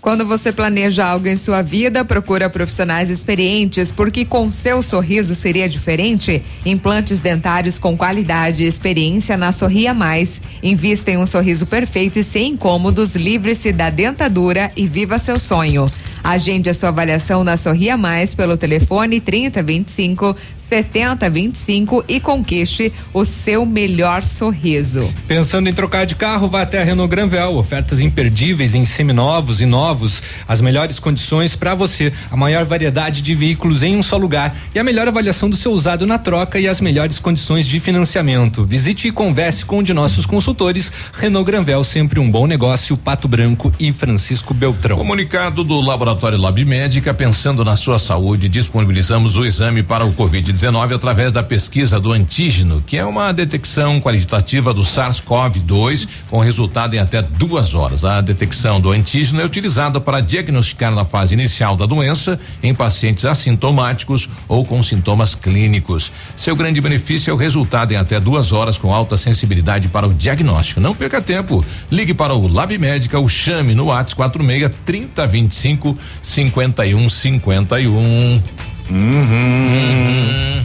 Quando 0.00 0.24
você 0.24 0.50
planeja 0.50 1.04
algo 1.04 1.28
em 1.28 1.36
sua 1.36 1.60
vida, 1.60 2.02
procura 2.04 2.48
profissionais 2.48 3.10
experientes, 3.10 3.92
porque 3.92 4.24
com 4.24 4.50
seu 4.50 4.82
sorriso 4.82 5.34
seria 5.34 5.68
diferente. 5.68 6.42
Implantes 6.64 7.20
dentários 7.20 7.78
com 7.78 7.94
qualidade 7.96 8.64
e 8.64 8.66
experiência 8.66 9.36
na 9.36 9.52
Sorria 9.52 9.92
Mais. 9.92 10.40
Invista 10.62 11.10
em 11.10 11.18
um 11.18 11.26
sorriso 11.26 11.66
perfeito 11.66 12.18
e 12.18 12.24
sem 12.24 12.52
incômodos, 12.52 13.14
livre-se 13.14 13.72
da 13.72 13.90
dentadura 13.90 14.72
e 14.74 14.86
viva 14.86 15.18
seu 15.18 15.38
sonho. 15.38 15.90
Agende 16.22 16.70
a 16.70 16.74
sua 16.74 16.90
avaliação 16.90 17.42
na 17.42 17.56
Sorria 17.56 17.96
Mais 17.96 18.34
pelo 18.34 18.56
telefone 18.56 19.20
3025 19.20 20.36
7025 20.70 22.04
e 22.06 22.20
conquiste 22.20 22.92
o 23.12 23.24
seu 23.24 23.66
melhor 23.66 24.22
sorriso. 24.22 25.12
Pensando 25.26 25.68
em 25.68 25.72
trocar 25.72 26.06
de 26.06 26.14
carro, 26.14 26.46
vá 26.46 26.62
até 26.62 26.80
a 26.80 26.84
Renault 26.84 27.10
Granvel. 27.10 27.56
Ofertas 27.56 27.98
imperdíveis 27.98 28.76
em 28.76 28.84
seminovos 28.84 29.60
e 29.60 29.66
novos. 29.66 30.22
As 30.46 30.60
melhores 30.60 31.00
condições 31.00 31.56
para 31.56 31.74
você. 31.74 32.12
A 32.30 32.36
maior 32.36 32.64
variedade 32.64 33.20
de 33.20 33.34
veículos 33.34 33.82
em 33.82 33.96
um 33.96 34.02
só 34.02 34.16
lugar. 34.16 34.56
E 34.72 34.78
a 34.78 34.84
melhor 34.84 35.08
avaliação 35.08 35.50
do 35.50 35.56
seu 35.56 35.72
usado 35.72 36.06
na 36.06 36.18
troca 36.18 36.60
e 36.60 36.68
as 36.68 36.80
melhores 36.80 37.18
condições 37.18 37.66
de 37.66 37.80
financiamento. 37.80 38.64
Visite 38.64 39.08
e 39.08 39.12
converse 39.12 39.64
com 39.64 39.78
um 39.78 39.82
de 39.82 39.92
nossos 39.92 40.24
consultores. 40.24 40.92
Renault 41.14 41.50
Granvel, 41.50 41.82
sempre 41.82 42.20
um 42.20 42.30
bom 42.30 42.46
negócio. 42.46 42.96
Pato 42.96 43.26
Branco 43.26 43.72
e 43.80 43.90
Francisco 43.90 44.54
Beltrão. 44.54 44.96
Comunicado 44.96 45.64
do 45.64 45.80
Laboratório 45.80 46.09
Lab 46.12 46.64
Médica, 46.64 47.14
pensando 47.14 47.64
na 47.64 47.76
sua 47.76 47.98
saúde, 47.98 48.48
disponibilizamos 48.48 49.36
o 49.36 49.44
exame 49.44 49.82
para 49.82 50.04
o 50.04 50.12
Covid-19 50.12 50.94
através 50.94 51.32
da 51.32 51.42
pesquisa 51.42 52.00
do 52.00 52.12
antígeno, 52.12 52.82
que 52.84 52.96
é 52.96 53.04
uma 53.04 53.32
detecção 53.32 54.00
qualitativa 54.00 54.74
do 54.74 54.82
SARS-CoV-2 54.82 56.08
com 56.28 56.40
resultado 56.40 56.94
em 56.94 56.98
até 56.98 57.22
duas 57.22 57.74
horas. 57.74 58.04
A 58.04 58.20
detecção 58.20 58.80
do 58.80 58.90
antígeno 58.90 59.40
é 59.40 59.44
utilizada 59.44 60.00
para 60.00 60.20
diagnosticar 60.20 60.92
na 60.92 61.04
fase 61.04 61.34
inicial 61.34 61.76
da 61.76 61.86
doença 61.86 62.40
em 62.62 62.74
pacientes 62.74 63.24
assintomáticos 63.24 64.28
ou 64.48 64.64
com 64.64 64.82
sintomas 64.82 65.34
clínicos. 65.34 66.10
Seu 66.36 66.56
grande 66.56 66.80
benefício 66.80 67.30
é 67.30 67.34
o 67.34 67.36
resultado 67.36 67.92
em 67.92 67.96
até 67.96 68.18
duas 68.18 68.50
horas 68.52 68.76
com 68.76 68.92
alta 68.92 69.16
sensibilidade 69.16 69.88
para 69.88 70.08
o 70.08 70.14
diagnóstico. 70.14 70.80
Não 70.80 70.94
perca 70.94 71.22
tempo. 71.22 71.64
Ligue 71.90 72.14
para 72.14 72.34
o 72.34 72.48
Lab 72.48 72.76
Médica 72.76 73.18
ou 73.18 73.28
chame 73.28 73.74
no 73.74 73.86
WhatsApp 73.86 74.16
46 74.16 74.70
3025 74.84 75.99
5151. 76.22 78.42
Uhum. 78.90 80.64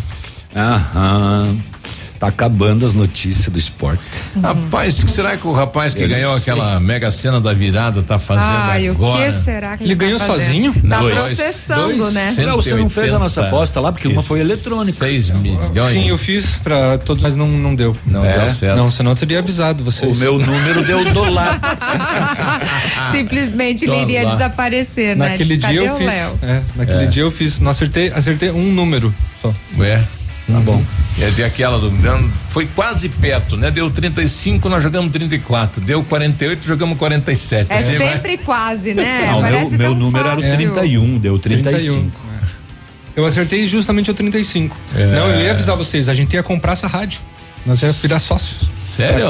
Aham. 0.55 1.61
Tá 2.25 2.29
acabando 2.29 2.85
as 2.87 2.93
notícias 2.95 3.49
do 3.49 3.59
esporte. 3.59 4.01
Rapaz, 4.41 4.95
será 4.95 5.37
que 5.37 5.45
o 5.45 5.51
rapaz 5.51 5.93
que 5.93 6.01
Eu 6.01 6.09
ganhou 6.09 6.31
sei. 6.33 6.41
aquela 6.53 6.79
mega 6.79 7.11
cena 7.11 7.39
da 7.39 7.53
virada 7.53 8.01
tá 8.01 8.17
fazendo 8.17 8.45
Ai, 8.47 8.87
agora? 8.87 9.21
o 9.21 9.25
que 9.25 9.31
será 9.31 9.77
que 9.77 9.83
ele, 9.83 9.91
Ele 9.93 9.99
tá 9.99 10.05
ganhou 10.05 10.19
fazendo? 10.19 10.45
sozinho? 10.45 10.73
Tá 10.89 10.99
Dois. 10.99 11.13
processando, 11.13 11.97
Dois. 11.97 12.13
né? 12.15 12.33
Não, 12.39 12.55
você 12.55 12.73
não 12.73 12.89
fez 12.89 13.13
a 13.13 13.19
nossa 13.19 13.45
aposta 13.45 13.79
lá, 13.79 13.91
porque 13.91 14.07
uma 14.07 14.23
foi 14.23 14.39
eletrônica. 14.39 14.97
6 15.05 15.29
milhões. 15.31 15.93
Sim, 15.93 16.07
eu 16.09 16.17
fiz 16.17 16.55
pra 16.57 16.97
todos, 16.97 17.21
mas 17.23 17.35
não, 17.35 17.47
não 17.47 17.75
deu. 17.75 17.95
Não 18.07 18.25
É? 18.25 18.39
deu 18.39 18.49
certo. 18.49 18.77
Não, 18.77 18.89
senão 18.89 19.11
eu 19.11 19.15
teria 19.15 19.37
avisado 19.39 19.83
vocês. 19.83 20.17
O 20.17 20.19
meu 20.19 20.39
número 20.39 20.83
deu 20.83 21.05
do 21.13 21.29
lado. 21.29 21.59
Simplesmente 23.11 23.85
ele 23.85 24.01
iria 24.01 24.25
desaparecer, 24.25 25.15
né? 25.15 25.29
Naquele 25.29 25.57
Cadê 25.57 25.73
dia 25.73 25.83
eu 25.83 25.93
o 25.93 25.97
fiz. 25.97 26.07
É, 26.41 26.61
naquele 26.75 27.03
É. 27.03 27.07
dia 27.07 27.23
eu 27.23 27.31
fiz. 27.31 27.59
Não 27.59 27.69
acertei, 27.71 28.11
acertei 28.11 28.49
um 28.49 28.71
número 28.71 29.13
só. 29.41 29.53
É. 29.79 30.01
Tá 30.47 30.59
bom. 30.59 30.83
É 31.19 31.31
de 31.31 31.43
aquela 31.43 31.79
do. 31.79 31.89
não, 31.89 32.29
Foi 32.49 32.67
quase 32.67 33.09
perto, 33.09 33.57
né? 33.57 33.71
Deu 33.71 33.89
35, 33.89 34.69
nós 34.69 34.83
jogamos 34.83 35.11
34. 35.11 35.81
Deu 35.81 36.03
48, 36.03 36.67
jogamos 36.67 36.97
47. 36.97 37.71
É 37.71 37.77
Assim 37.77 37.97
vai. 37.97 38.13
sempre 38.13 38.37
quase, 38.37 38.93
né? 38.93 39.29
Ah, 39.29 39.37
o 39.37 39.41
meu, 39.41 39.69
meu 39.71 39.95
número 39.95 40.27
era 40.27 40.39
o 40.39 40.41
fácil. 40.43 40.71
31, 40.73 41.17
deu 41.17 41.39
35. 41.39 42.11
Eu 43.15 43.25
acertei 43.25 43.65
justamente 43.65 44.11
o 44.11 44.13
35. 44.13 44.77
É. 44.95 45.05
Não, 45.07 45.31
eu 45.31 45.41
ia 45.41 45.51
avisar 45.51 45.77
vocês, 45.77 46.09
a 46.09 46.13
gente 46.13 46.33
ia 46.33 46.43
comprar 46.43 46.73
essa 46.73 46.85
rádio. 46.85 47.21
Nós 47.65 47.81
ia 47.81 47.91
virar 47.93 48.19
sócios. 48.19 48.69
Sério? 48.95 49.27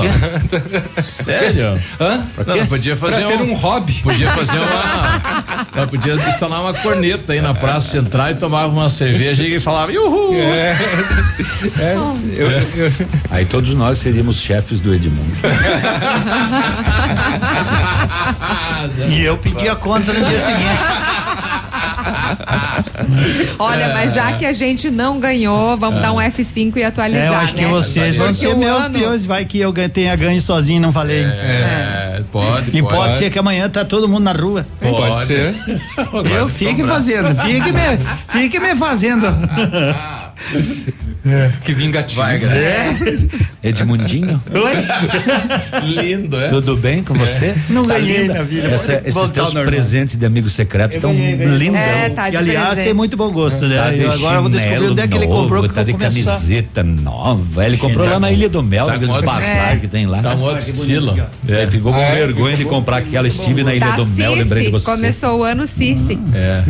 Sério? 1.26 1.80
Hã? 2.00 2.24
Não, 2.46 2.56
não, 2.58 2.66
podia 2.68 2.96
fazer 2.96 3.26
pra 3.26 3.38
ter 3.38 3.44
um 3.44 3.54
hobby. 3.54 3.94
Podia 4.04 4.32
fazer 4.34 4.60
uma. 4.60 5.66
não, 5.76 5.88
podia 5.88 6.14
instalar 6.28 6.62
uma 6.62 6.74
corneta 6.74 7.34
aí 7.34 7.42
na 7.42 7.54
Praça 7.54 7.90
Central 7.90 8.32
e 8.32 8.36
tomava 8.36 8.68
uma 8.72 8.90
cerveja 8.90 9.44
e 9.44 9.60
falava, 9.60 9.92
uhul! 9.92 10.36
É. 10.36 10.78
É, 11.80 11.96
eu- 12.34 12.52
eu- 12.52 12.92
Aí 13.32 13.46
todos 13.46 13.74
nós 13.74 13.98
seríamos 13.98 14.40
chefes 14.40 14.80
do 14.80 14.94
Edmundo. 14.94 15.36
E 19.10 19.24
eu 19.24 19.38
pedi 19.38 19.68
a 19.68 19.76
conta 19.76 20.14
no 20.14 20.26
dia 20.26 20.40
seguinte. 20.40 20.66
Olha, 23.60 23.90
mas 23.94 24.14
já 24.14 24.34
que 24.34 24.46
a 24.46 24.54
gente 24.54 24.90
não 24.90 25.20
ganhou, 25.20 25.78
vamos 25.78 26.02
dar 26.02 26.12
um 26.14 26.18
F5 26.18 26.78
e 26.78 26.84
atualizar, 26.84 27.24
É, 27.26 27.28
eu 27.30 27.34
acho 27.36 27.54
que 27.56 27.62
né? 27.62 27.68
vocês 27.68 28.16
vão 28.16 28.34
ser 28.34 28.56
meus 28.56 28.86
ano- 28.86 29.00
piores. 29.00 29.26
Vai 29.26 29.46
que 29.46 29.60
eu 29.60 29.74
tenha 29.90 30.16
ganho 30.16 30.42
sozinho, 30.42 30.82
não 30.82 30.92
falei. 30.92 31.24
É, 31.24 32.22
pode. 32.32 32.76
E 32.78 32.82
pode, 32.82 32.96
pode. 32.96 33.18
ser 33.18 33.30
que 33.30 33.40
amanhã 33.40 33.70
tá 33.70 33.84
todo 33.86 34.08
mundo 34.08 34.24
na 34.24 34.32
rua. 34.34 34.66
Pode 34.80 35.26
ser. 35.28 35.56
Eu 36.38 36.50
fique 36.50 36.84
fazendo, 36.84 37.36
fique 37.36 37.72
me, 37.72 37.82
fique 38.30 38.60
me 38.60 38.76
fazendo. 38.76 39.26
Que 41.64 41.74
vingativo. 41.74 42.22
Vai, 42.22 42.36
É. 42.38 42.96
Edmundinho, 43.64 44.40
Lindo, 45.84 46.40
é? 46.40 46.48
tudo 46.48 46.78
bem 46.78 47.04
com 47.04 47.14
você? 47.16 47.56
Não 47.70 47.86
Tá 47.86 47.96
ganhei 47.96 48.24
linda. 48.24 48.44
vida. 48.44 48.68
Essa- 48.68 49.02
esses 49.06 49.30
teus 49.32 49.54
normal. 49.54 49.66
presentes 49.74 50.16
de 50.18 50.26
amigo 50.26 50.48
secreto 50.50 50.96
estão 50.96 51.12
lindão. 51.14 51.76
É, 51.80 52.10
tá 52.10 52.30
E 52.30 52.38
aliás, 52.38 52.68
presente. 52.68 52.86
tem 52.86 52.94
muito 52.94 53.18
bom 53.18 53.30
gosto, 53.32 53.66
né? 53.68 53.78
Tá 53.78 53.94
Eu 53.94 54.12
agora 54.12 54.36
eu 54.38 54.42
vou 54.44 54.52
descobrir 54.52 54.86
onde 54.92 55.02
é 55.02 55.08
que 55.08 55.16
ele 55.18 55.28
comprou. 55.28 55.64
que 55.68 55.74
Tá 55.74 55.84
de 55.84 55.94
começar. 55.94 56.32
camiseta 56.34 56.84
nova. 56.84 57.66
Ele 57.66 57.78
comprou 57.78 58.06
Tá 58.06 58.12
lá 58.14 58.20
na 58.20 58.32
Ilha 58.32 58.48
do 58.50 58.62
Mel, 58.62 58.86
tá 58.86 58.94
outro- 58.94 59.22
bazar 59.24 59.74
É. 59.74 59.76
que 59.78 59.88
tem 59.88 60.06
lá. 60.06 60.22
Tá 60.22 60.36
um 60.36 60.42
outro 60.42 60.60
estilo. 60.60 61.18
É, 61.48 61.66
ficou 61.68 61.92
com 61.92 62.00
Ah, 62.00 62.04
é? 62.04 62.16
vergonha 62.18 62.56
de 62.56 62.66
comprar 62.66 62.98
aquela. 62.98 63.28
Estive 63.28 63.64
na 63.64 63.74
Ilha 63.74 63.88
Tá 63.88 63.96
do 63.96 64.06
Mel, 64.06 64.36
lembrei 64.36 64.66
de 64.66 64.72
você. 64.72 64.86
começou 64.86 65.40
o 65.40 65.44
ano 65.44 65.66
Cici. 65.66 66.20
É. 66.34 66.64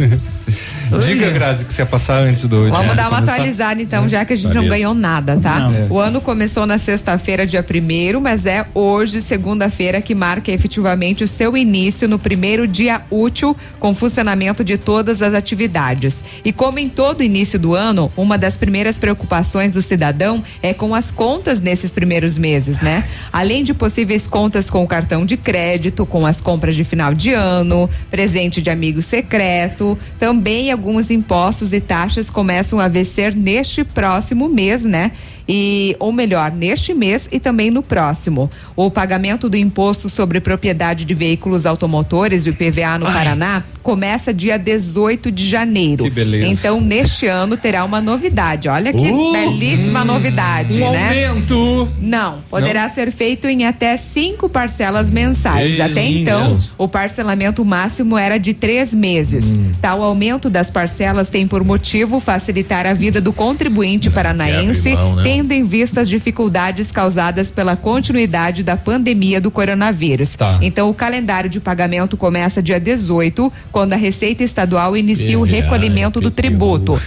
Diga, 1.06 1.32
Grazi, 1.32 1.66
que 1.66 1.74
você 1.74 1.82
ia 1.82 1.86
passar 1.86 2.22
antes 2.22 2.46
do. 2.48 2.70
Vamos 2.70 2.96
dar 2.96 3.10
uma 3.10 3.18
atualizada 3.18 3.82
então, 3.82 4.08
já 4.08 4.24
que 4.24 4.34
a 4.34 4.36
gente 4.36 4.45
não 4.54 4.62
Beleza. 4.62 4.76
ganhou 4.76 4.94
nada, 4.94 5.38
tá? 5.38 5.60
Não. 5.70 5.88
O 5.90 6.00
ano 6.00 6.22
começou 6.22 6.66
na 6.66 6.78
sexta-feira, 6.78 7.46
dia 7.46 7.64
primeiro, 7.64 8.20
mas 8.20 8.46
é 8.46 8.66
hoje, 8.74 9.22
segunda-feira, 9.22 10.02
que 10.02 10.14
marca 10.14 10.52
efetivamente 10.52 11.24
o 11.24 11.28
seu 11.28 11.56
início 11.56 12.08
no 12.08 12.20
primeiro 12.20 12.68
dia 12.68 13.02
útil 13.10 13.56
com 13.80 13.94
funcionamento 13.94 14.64
de 14.64 14.78
todas 14.78 15.22
as 15.22 15.34
atividades. 15.34 16.24
E 16.44 16.52
como 16.52 16.80
em 16.80 16.90
todo 16.90 17.24
início 17.24 17.60
do 17.60 17.74
ano, 17.74 18.12
uma 18.18 18.38
das 18.38 18.58
primeiras 18.58 19.00
preocupações 19.00 19.72
do 19.72 19.82
cidadão 19.82 20.44
é 20.62 20.74
com 20.74 20.94
as 20.94 21.12
contas 21.12 21.62
nesses 21.62 21.92
primeiros 21.92 22.38
meses, 22.38 22.82
né? 22.82 23.06
Além 23.32 23.64
de 23.64 23.74
possíveis 23.74 24.28
contas 24.28 24.70
com 24.70 24.84
o 24.84 24.88
cartão 24.88 25.26
de 25.26 25.38
crédito, 25.38 26.06
com 26.06 26.26
as 26.26 26.42
compras 26.42 26.76
de 26.76 26.84
final 26.84 27.14
de 27.14 27.32
ano, 27.32 27.90
presente 28.10 28.62
de 28.62 28.70
amigo 28.70 29.02
secreto, 29.02 29.98
também 30.20 30.72
alguns 30.72 31.12
impostos 31.12 31.72
e 31.72 31.80
taxas 31.80 32.30
começam 32.30 32.80
a 32.80 32.88
vencer 32.88 33.36
neste 33.36 33.84
próximo 33.84 34.35
mês, 34.50 34.84
né? 34.84 35.12
E, 35.48 35.96
ou 36.00 36.12
melhor, 36.12 36.52
neste 36.52 36.94
mês 36.94 37.30
e 37.32 37.40
também 37.40 37.70
no 37.70 37.84
próximo. 37.84 38.50
O 38.76 38.90
pagamento 38.90 39.50
do 39.50 39.56
imposto 39.56 40.10
sobre 40.10 40.40
propriedade 40.40 41.06
de 41.06 41.14
veículos 41.14 41.66
automotores, 41.66 42.46
o 42.46 42.50
IPVA 42.50 42.98
no 42.98 43.06
Paraná, 43.06 43.64
começa 43.84 44.34
dia 44.34 44.58
18 44.58 45.32
de 45.32 45.48
janeiro. 45.48 46.04
Que 46.04 46.10
beleza. 46.10 46.48
Então, 46.48 46.82
neste 46.82 47.28
ano 47.28 47.56
terá 47.56 47.86
uma 47.86 48.02
novidade. 48.02 48.68
Olha 48.68 48.92
que 48.92 49.06
Uh, 49.06 49.32
belíssima 49.32 50.02
hum, 50.02 50.06
novidade, 50.06 50.82
um 50.82 50.92
né? 50.92 51.26
aumento. 51.28 51.88
Não, 52.02 52.40
poderá 52.50 52.90
ser 52.90 53.12
feito 53.12 53.48
em 53.48 53.66
até 53.66 53.96
cinco 53.98 54.50
parcelas 54.50 55.12
mensais. 55.12 55.80
Até 55.80 56.04
então, 56.08 56.60
o 56.78 56.88
parcelamento 56.88 57.64
máximo 57.64 58.18
era 58.18 58.40
de 58.40 58.54
três 58.54 58.94
meses. 58.94 59.46
Hum. 59.46 59.72
Tal 59.80 60.02
aumento 60.02 60.50
das 60.50 60.72
parcelas 60.72 61.30
tem 61.30 61.48
por 61.48 61.64
motivo 61.64 62.20
facilitar 62.20 62.88
a 62.88 62.94
vida 62.94 63.22
do 63.22 63.32
contribuinte 63.32 64.10
paranaense, 64.10 64.96
né? 64.96 65.35
Tendo 65.36 65.52
em 65.52 65.66
vista 65.66 66.00
as 66.00 66.08
dificuldades 66.08 66.94
causadas 66.94 67.52
pela 67.52 67.76
continuidade 67.76 68.64
da 68.64 68.78
pandemia 68.78 69.42
do 69.42 69.52
coronavírus. 69.52 70.36
Tá. 70.38 70.60
Então, 70.62 70.90
o 70.90 70.94
calendário 70.94 71.50
de 71.50 71.60
pagamento 71.60 72.16
começa 72.16 72.64
dia 72.64 72.80
18, 72.80 73.52
quando 73.70 73.92
a 73.92 73.98
Receita 73.98 74.44
Estadual 74.44 74.96
inicia 74.96 75.38
o 75.38 75.44
recolhimento 75.44 76.22
do 76.22 76.32
tributo. 76.32 77.00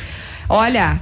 Olha, 0.47 1.01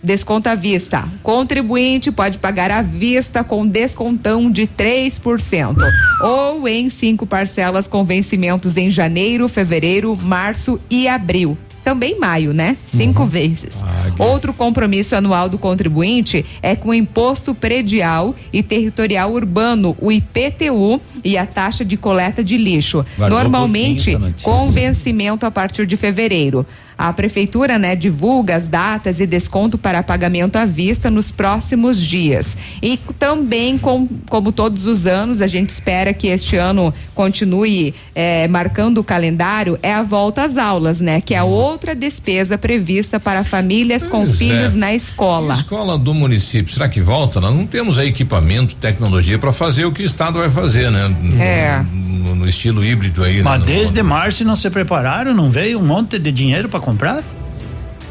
desconto 0.00 0.48
à 0.48 0.54
vista. 0.54 1.04
Contribuinte 1.20 2.12
pode 2.12 2.38
pagar 2.38 2.70
à 2.70 2.80
vista 2.80 3.42
com 3.42 3.66
descontão 3.66 4.48
de 4.48 4.62
3%. 4.62 5.76
Ou 6.22 6.68
em 6.68 6.88
cinco 6.88 7.26
parcelas 7.26 7.88
com 7.88 8.04
vencimentos 8.04 8.76
em 8.76 8.88
janeiro, 8.88 9.48
fevereiro, 9.48 10.16
março 10.16 10.80
e 10.88 11.08
abril. 11.08 11.58
Também 11.88 12.18
maio, 12.18 12.52
né? 12.52 12.76
Cinco 12.84 13.24
vezes. 13.24 13.82
Outro 14.18 14.52
compromisso 14.52 15.16
anual 15.16 15.48
do 15.48 15.56
contribuinte 15.56 16.44
é 16.60 16.76
com 16.76 16.90
o 16.90 16.94
Imposto 16.94 17.54
Predial 17.54 18.34
e 18.52 18.62
Territorial 18.62 19.32
Urbano, 19.32 19.96
o 19.98 20.12
IPTU, 20.12 21.00
e 21.24 21.38
a 21.38 21.46
taxa 21.46 21.86
de 21.86 21.96
coleta 21.96 22.44
de 22.44 22.58
lixo. 22.58 23.04
Guardou 23.16 23.38
Normalmente, 23.38 24.16
com 24.42 24.70
vencimento 24.70 25.46
a 25.46 25.50
partir 25.50 25.86
de 25.86 25.96
fevereiro. 25.96 26.66
A 26.98 27.12
prefeitura, 27.12 27.78
né, 27.78 27.94
divulga 27.94 28.56
as 28.56 28.66
datas 28.66 29.20
e 29.20 29.26
desconto 29.26 29.78
para 29.78 30.02
pagamento 30.02 30.56
à 30.56 30.64
vista 30.64 31.08
nos 31.08 31.30
próximos 31.30 32.02
dias. 32.02 32.58
E 32.82 32.98
também, 33.18 33.78
com, 33.78 34.08
como 34.28 34.50
todos 34.50 34.86
os 34.86 35.06
anos, 35.06 35.40
a 35.40 35.46
gente 35.46 35.70
espera 35.70 36.12
que 36.12 36.26
este 36.26 36.56
ano 36.56 36.92
continue 37.14 37.94
eh, 38.16 38.48
marcando 38.48 38.98
o 38.98 39.04
calendário, 39.04 39.78
é 39.80 39.94
a 39.94 40.02
volta 40.02 40.42
às 40.42 40.56
aulas, 40.56 41.00
né? 41.00 41.20
Que 41.20 41.34
é 41.34 41.42
outra 41.42 41.94
despesa 41.94 42.58
prevista 42.58 43.20
para 43.20 43.44
famílias 43.44 44.06
com 44.06 44.22
Pois 44.22 44.34
é. 44.34 44.36
filhos 44.36 44.74
na 44.74 44.92
escola. 44.92 45.54
Escola 45.54 45.96
do 45.96 46.12
município, 46.12 46.72
será 46.72 46.88
que 46.88 47.00
volta? 47.00 47.40
Nós 47.40 47.54
não 47.54 47.66
temos 47.66 47.96
aí 47.96 48.08
equipamento, 48.08 48.74
tecnologia 48.74 49.38
para 49.38 49.52
fazer 49.52 49.84
o 49.84 49.92
que 49.92 50.02
o 50.02 50.06
Estado 50.06 50.38
vai 50.40 50.50
fazer, 50.50 50.90
né? 50.90 51.14
É. 51.38 52.07
No, 52.18 52.34
no 52.34 52.48
estilo 52.48 52.84
híbrido 52.84 53.22
aí, 53.24 53.42
Mas 53.42 53.60
né? 53.60 53.66
desde 53.66 54.02
março 54.02 54.44
não 54.44 54.56
se 54.56 54.68
prepararam, 54.70 55.32
não 55.32 55.50
veio 55.50 55.78
um 55.78 55.84
monte 55.84 56.18
de 56.18 56.32
dinheiro 56.32 56.68
para 56.68 56.80
comprar? 56.80 57.22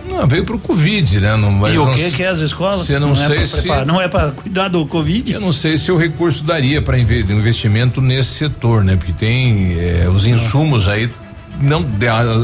Não, 0.09 0.25
veio 0.25 0.45
pro 0.45 0.57
Covid, 0.57 1.19
né? 1.19 1.35
Não, 1.35 1.51
mas 1.51 1.73
e 1.73 1.77
o 1.77 1.85
não 1.85 1.93
que 1.93 2.11
que 2.11 2.23
é 2.23 2.27
as 2.27 2.39
escolas? 2.39 2.89
eu 2.89 2.99
não, 2.99 3.11
é 3.11 3.15
sei 3.15 3.35
pra 3.35 3.45
se 3.45 3.61
preparar, 3.61 3.85
não 3.85 4.01
é 4.01 4.07
para 4.07 4.31
cuidar 4.31 4.67
do 4.69 4.85
Covid? 4.85 5.33
Eu 5.33 5.41
não 5.41 5.51
sei 5.51 5.77
se 5.77 5.91
o 5.91 5.97
recurso 5.97 6.43
daria 6.43 6.81
para 6.81 6.97
investimento 6.97 7.99
nesse 8.01 8.31
setor, 8.31 8.83
né? 8.83 8.95
Porque 8.95 9.11
tem 9.11 9.73
eh, 9.77 10.07
os 10.09 10.25
insumos 10.25 10.87
aí 10.87 11.09
não. 11.61 11.83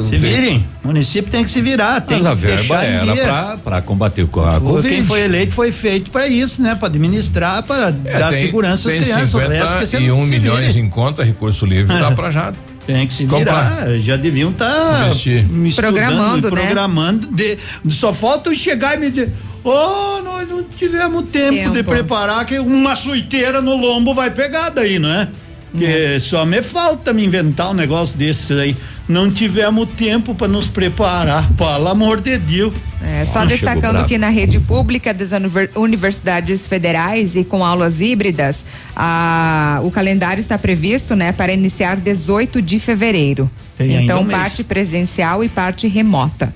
Se 0.09 0.17
virem, 0.17 0.67
o 0.83 0.87
município 0.87 1.31
tem 1.31 1.43
que 1.43 1.49
se 1.51 1.61
virar, 1.61 2.01
tem 2.01 2.17
Mas 2.17 2.23
que 2.25 2.29
a 2.31 2.33
verba 2.33 2.83
era 2.83 3.57
pra 3.63 3.81
combater 3.81 4.23
a 4.23 4.27
Foi- 4.27 4.59
Covid. 4.59 4.87
Quem 4.89 5.03
foi 5.03 5.21
eleito 5.21 5.53
foi 5.53 5.71
feito 5.71 6.11
para 6.11 6.27
isso, 6.27 6.61
né? 6.61 6.75
Para 6.75 6.87
administrar, 6.87 7.63
para 7.63 7.93
É, 8.05 8.19
dar 8.19 8.31
tem- 8.31 8.45
segurança 8.45 8.89
às 8.89 8.95
crianças. 8.95 9.33
o 9.33 9.37
resto 9.37 9.87
51 9.87 10.23
se 10.23 10.29
milhões 10.29 10.75
em 10.75 10.89
conta, 10.89 11.23
recurso 11.23 11.65
livre, 11.65 11.97
dá 11.97 12.11
para 12.11 12.31
já. 12.31 12.53
Tem 12.85 13.07
que 13.07 13.13
se 13.13 13.25
comprar. 13.25 13.85
virar. 13.85 13.99
Já 13.99 14.17
deviam 14.17 14.51
estar 14.51 15.05
Investir. 15.07 15.45
Programando, 15.75 16.51
né? 16.51 16.61
programando. 16.61 17.27
De, 17.27 17.57
só 17.89 18.13
falta 18.13 18.49
eu 18.49 18.55
chegar 18.55 18.95
e 18.95 18.99
me 18.99 19.09
dizer. 19.09 19.31
Oh, 19.65 20.19
nós 20.21 20.49
não 20.49 20.61
tivemos 20.63 21.23
tempo, 21.31 21.69
de 21.71 21.77
Tempo. 21.77 21.89
preparar 21.89 22.45
que 22.45 22.59
uma 22.59 22.97
suiteira 22.97 23.61
no 23.61 23.77
lombo 23.77 24.13
vai 24.13 24.29
pegar 24.29 24.67
daí, 24.67 24.99
não 24.99 25.07
é? 25.09 25.29
Que 25.77 26.19
só 26.19 26.45
me 26.45 26.61
falta 26.61 27.11
me 27.13 27.25
inventar 27.25 27.71
um 27.71 27.73
negócio 27.73 28.15
desse 28.17 28.53
aí. 28.53 28.77
Não 29.09 29.29
tivemos 29.29 29.89
tempo 29.97 30.33
para 30.35 30.47
nos 30.47 30.67
preparar, 30.67 31.49
pelo 31.53 31.87
amor 31.89 32.21
de 32.21 32.37
Deus. 32.37 32.73
É, 33.01 33.25
só 33.25 33.39
Ah, 33.39 33.45
destacando 33.45 34.05
que 34.05 34.17
na 34.17 34.29
rede 34.29 34.59
pública 34.59 35.13
das 35.13 35.31
univer- 35.31 35.71
universidades 35.75 36.67
federais 36.67 37.35
e 37.35 37.43
com 37.43 37.65
aulas 37.65 37.99
híbridas, 37.99 38.63
a- 38.95 39.79
o 39.83 39.91
calendário 39.91 40.39
está 40.39 40.57
previsto, 40.57 41.15
né, 41.15 41.31
para 41.33 41.51
iniciar 41.51 41.97
18 41.97 42.61
de 42.61 42.79
fevereiro. 42.79 43.49
Tem 43.77 44.03
então, 44.05 44.21
um 44.21 44.27
parte 44.27 44.63
presencial 44.63 45.43
e 45.43 45.49
parte 45.49 45.87
remota. 45.87 46.53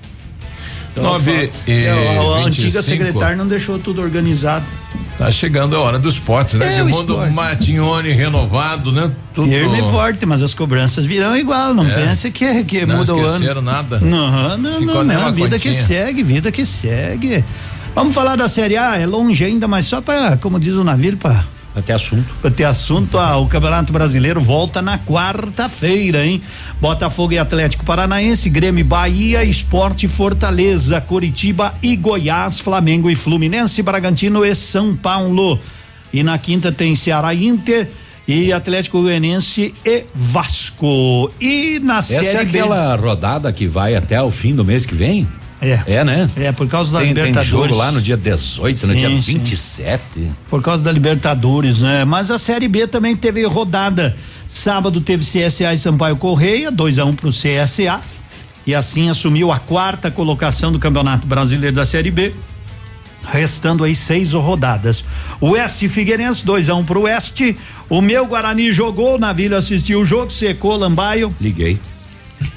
Nove 0.96 1.50
e 1.66 1.72
É, 1.84 1.90
a, 1.90 1.94
a 1.94 1.96
25. 1.96 2.46
antiga 2.46 2.82
secretária 2.82 3.36
não 3.36 3.46
deixou 3.46 3.78
tudo 3.78 4.00
organizado. 4.00 4.64
Tá 5.18 5.32
chegando 5.32 5.74
a 5.74 5.80
hora 5.80 5.98
dos 5.98 6.16
potes, 6.18 6.54
né? 6.54 6.76
É, 6.78 6.82
mundo 6.84 7.14
esporte. 7.14 7.32
Matignone 7.34 8.10
renovado, 8.12 8.92
né? 8.92 9.10
Tudo. 9.34 9.48
Firme 9.48 9.78
e 9.80 9.82
forte, 9.90 10.24
mas 10.24 10.40
as 10.42 10.54
cobranças 10.54 11.04
virão 11.04 11.36
igual. 11.36 11.74
Não 11.74 11.84
É. 11.88 11.92
pense 11.92 12.30
que, 12.30 12.62
que 12.62 12.86
Não 12.86 12.98
muda 12.98 13.14
o 13.14 13.18
ano. 13.18 13.26
esqueceram 13.34 13.60
nada. 13.60 13.98
Não, 13.98 14.56
não, 14.56 14.78
Ficou 14.78 15.02
não, 15.04 15.22
não. 15.24 15.32
Vida 15.32 15.58
que 15.58 15.74
segue, 15.74 16.22
vida 16.22 16.52
que 16.52 16.64
segue. 16.64 17.44
Vamos 17.96 18.14
falar 18.14 18.36
da 18.36 18.48
Série 18.48 18.76
A, 18.76 18.96
é 18.96 19.06
longe 19.06 19.44
ainda, 19.44 19.66
mas 19.66 19.86
só 19.86 20.00
para, 20.00 20.36
como 20.36 20.60
diz 20.60 20.74
o 20.74 20.84
navio, 20.84 21.16
para 21.16 21.44
Até 21.78 21.92
assunto. 21.92 22.34
Pra 22.40 22.50
ter 22.50 22.64
assunto, 22.64 23.18
ah, 23.18 23.36
o 23.36 23.46
Campeonato 23.46 23.92
Brasileiro 23.92 24.40
volta 24.40 24.82
na 24.82 24.98
quarta-feira, 24.98 26.24
hein? 26.26 26.42
Botafogo 26.80 27.32
e 27.32 27.38
Atlético 27.38 27.84
Paranaense, 27.84 28.50
Grêmio 28.50 28.80
e 28.80 28.84
Bahia, 28.84 29.44
Esporte 29.44 30.06
Fortaleza, 30.08 31.00
Curitiba 31.00 31.74
e 31.82 31.96
Goiás, 31.96 32.60
Flamengo 32.60 33.10
e 33.10 33.14
Fluminense, 33.14 33.82
Bragantino 33.82 34.44
e 34.44 34.54
São 34.54 34.94
Paulo. 34.96 35.58
E 36.12 36.22
na 36.22 36.38
quinta 36.38 36.72
tem 36.72 36.94
Ceará 36.96 37.34
Inter 37.34 37.88
e 38.26 38.52
Atlético 38.52 39.00
Goianiense 39.02 39.74
e 39.84 40.04
Vasco. 40.14 41.30
E 41.40 41.78
na 41.80 41.98
Essa 41.98 42.22
Série 42.22 42.38
é 42.38 42.44
B- 42.44 42.58
aquela 42.60 42.94
rodada 42.96 43.52
que 43.52 43.66
vai 43.66 43.94
até 43.94 44.20
o 44.22 44.30
fim 44.30 44.54
do 44.54 44.64
mês 44.64 44.84
que 44.86 44.94
vem? 44.94 45.26
É. 45.60 45.80
É, 45.86 46.04
né? 46.04 46.30
É, 46.36 46.52
por 46.52 46.68
causa 46.68 46.92
da 46.92 47.00
tem, 47.00 47.12
tem 47.12 47.24
Libertadores. 47.24 47.50
jogo 47.50 47.74
lá 47.74 47.90
no 47.90 48.00
dia 48.00 48.16
18, 48.16 48.86
no 48.86 48.92
Sim, 48.92 48.98
dia 48.98 49.08
sim. 49.08 49.38
27. 49.38 50.02
Por 50.48 50.62
causa 50.62 50.84
da 50.84 50.92
Libertadores, 50.92 51.80
né? 51.80 52.04
Mas 52.04 52.30
a 52.30 52.38
Série 52.38 52.68
B 52.68 52.86
também 52.86 53.16
teve 53.16 53.44
rodada. 53.44 54.16
Sábado 54.52 55.00
teve 55.00 55.24
CSA 55.24 55.74
e 55.74 55.78
Sampaio 55.78 56.16
Correia, 56.16 56.70
2 56.70 56.98
a 56.98 57.04
1 57.04 57.08
um 57.08 57.14
pro 57.14 57.30
CSA. 57.30 58.00
E 58.66 58.74
assim 58.74 59.08
assumiu 59.08 59.50
a 59.50 59.58
quarta 59.58 60.10
colocação 60.10 60.70
do 60.70 60.78
Campeonato 60.78 61.26
Brasileiro 61.26 61.74
da 61.74 61.86
Série 61.86 62.10
B. 62.10 62.32
Restando 63.30 63.84
aí 63.84 63.94
seis 63.94 64.32
rodadas. 64.32 65.04
O 65.40 65.50
Oeste 65.50 65.86
e 65.86 65.88
Figueirense, 65.88 66.44
2 66.44 66.70
a 66.70 66.74
1 66.74 66.78
um 66.78 66.84
pro 66.84 67.02
Oeste. 67.02 67.56
O 67.88 68.00
meu 68.00 68.26
Guarani 68.26 68.72
jogou, 68.72 69.18
na 69.18 69.32
Vila 69.32 69.58
assistiu 69.58 70.00
o 70.00 70.04
jogo, 70.04 70.30
secou 70.30 70.76
Lambaio. 70.76 71.34
Liguei. 71.40 71.78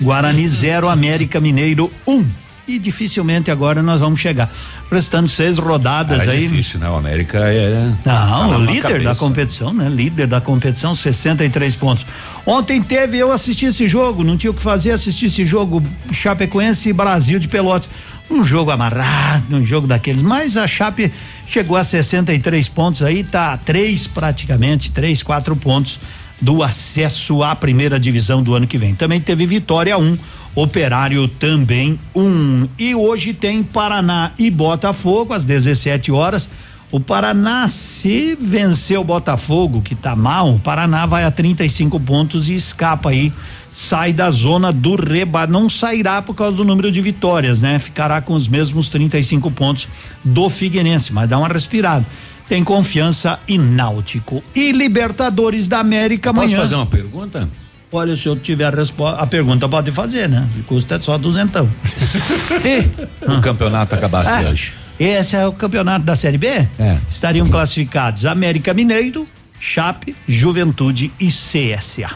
Guarani 0.01 0.47
0, 0.47 0.87
América 0.89 1.39
Mineiro 1.39 1.91
1. 2.05 2.13
Um. 2.13 2.40
E 2.71 2.79
dificilmente 2.79 3.51
agora 3.51 3.83
nós 3.83 3.99
vamos 3.99 4.19
chegar. 4.21 4.49
Prestando 4.89 5.27
seis 5.27 5.57
rodadas 5.57 6.21
Era 6.21 6.31
aí. 6.31 6.47
difícil, 6.47 6.79
né? 6.79 6.89
O 6.89 6.95
América 6.95 7.37
é. 7.39 7.91
tá 8.01 8.25
Não, 8.27 8.51
na 8.51 8.57
o 8.57 8.65
líder 8.65 8.81
da 8.81 8.89
cabeça. 8.89 9.19
competição, 9.19 9.73
né? 9.73 9.89
Líder 9.89 10.27
da 10.27 10.39
competição, 10.39 10.95
63 10.95 11.75
pontos. 11.75 12.05
Ontem 12.45 12.81
teve, 12.81 13.17
eu 13.17 13.29
assisti 13.31 13.65
esse 13.65 13.89
jogo, 13.89 14.23
não 14.23 14.37
tinha 14.37 14.51
o 14.51 14.53
que 14.53 14.61
fazer, 14.61 14.91
assisti 14.91 15.25
esse 15.25 15.43
jogo 15.43 15.83
Chapecoense 16.13 16.87
e 16.89 16.93
Brasil 16.93 17.39
de 17.39 17.49
Pelotas. 17.49 17.89
Um 18.29 18.41
jogo 18.41 18.71
amarrado, 18.71 19.53
um 19.53 19.65
jogo 19.65 19.85
daqueles, 19.85 20.23
mas 20.23 20.55
a 20.55 20.65
Chape 20.65 21.11
chegou 21.45 21.75
a 21.75 21.83
63 21.83 22.69
pontos 22.69 23.03
aí, 23.03 23.25
tá 23.25 23.51
a 23.51 23.57
três 23.57 24.07
praticamente, 24.07 24.91
três, 24.91 25.21
quatro 25.21 25.53
pontos 25.57 25.99
do 26.39 26.63
acesso 26.63 27.43
à 27.43 27.53
primeira 27.55 27.99
divisão 27.99 28.41
do 28.41 28.55
ano 28.55 28.65
que 28.65 28.77
vem. 28.77 28.95
Também 28.95 29.19
teve 29.19 29.45
Vitória 29.45 29.97
1, 29.97 30.01
um, 30.01 30.17
Operário 30.53 31.27
também 31.27 31.99
1. 32.13 32.21
Um. 32.21 32.67
E 32.77 32.93
hoje 32.93 33.33
tem 33.33 33.63
Paraná 33.63 34.31
e 34.37 34.49
Botafogo 34.49 35.33
às 35.33 35.45
17 35.45 36.11
horas. 36.11 36.49
O 36.91 36.99
Paraná, 36.99 37.69
se 37.69 38.35
vencer 38.35 38.99
o 38.99 39.03
Botafogo, 39.03 39.81
que 39.81 39.95
tá 39.95 40.13
mal, 40.13 40.55
o 40.55 40.59
Paraná 40.59 41.05
vai 41.05 41.23
a 41.23 41.31
35 41.31 41.97
pontos 42.01 42.49
e 42.49 42.55
escapa 42.55 43.11
aí. 43.11 43.31
Sai 43.73 44.11
da 44.11 44.29
zona 44.29 44.73
do 44.73 44.95
reba, 44.95 45.47
não 45.47 45.69
sairá 45.69 46.21
por 46.21 46.35
causa 46.35 46.57
do 46.57 46.65
número 46.65 46.91
de 46.91 46.99
vitórias, 46.99 47.61
né? 47.61 47.79
Ficará 47.79 48.21
com 48.21 48.33
os 48.33 48.47
mesmos 48.47 48.89
35 48.89 49.49
pontos 49.51 49.87
do 50.23 50.49
Figueirense, 50.49 51.13
mas 51.13 51.29
dá 51.29 51.37
uma 51.37 51.47
respirada. 51.47 52.05
Tem 52.47 52.61
confiança 52.61 53.39
e 53.47 53.57
Náutico. 53.57 54.43
E 54.53 54.73
Libertadores 54.73 55.69
da 55.69 55.79
América 55.79 56.33
Posso 56.33 56.45
amanhã. 56.47 56.59
fazer 56.59 56.75
uma 56.75 56.85
pergunta? 56.85 57.47
Olha, 57.91 58.15
se 58.15 58.25
eu 58.27 58.35
tiver 58.37 58.65
a 58.65 58.69
resposta, 58.75 59.21
a 59.21 59.27
pergunta 59.27 59.67
pode 59.67 59.91
fazer, 59.91 60.29
né? 60.29 60.47
O 60.59 60.63
custo 60.63 60.93
é 60.93 60.99
só 60.99 61.17
duzentão. 61.17 61.69
Se 61.83 62.89
o 63.27 63.41
campeonato 63.41 63.95
acabasse 63.95 64.29
Ah, 64.31 64.49
hoje. 64.49 64.73
Esse 64.99 65.35
é 65.35 65.45
o 65.45 65.51
campeonato 65.51 66.05
da 66.05 66.15
Série 66.15 66.37
B? 66.37 66.47
É. 66.47 66.97
Estariam 67.11 67.47
classificados 67.49 68.25
América 68.25 68.73
Mineiro, 68.73 69.27
Chape, 69.59 70.15
Juventude 70.27 71.11
e 71.19 71.27
CSA. 71.27 72.11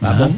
Tá 0.00 0.12
bom. 0.14 0.34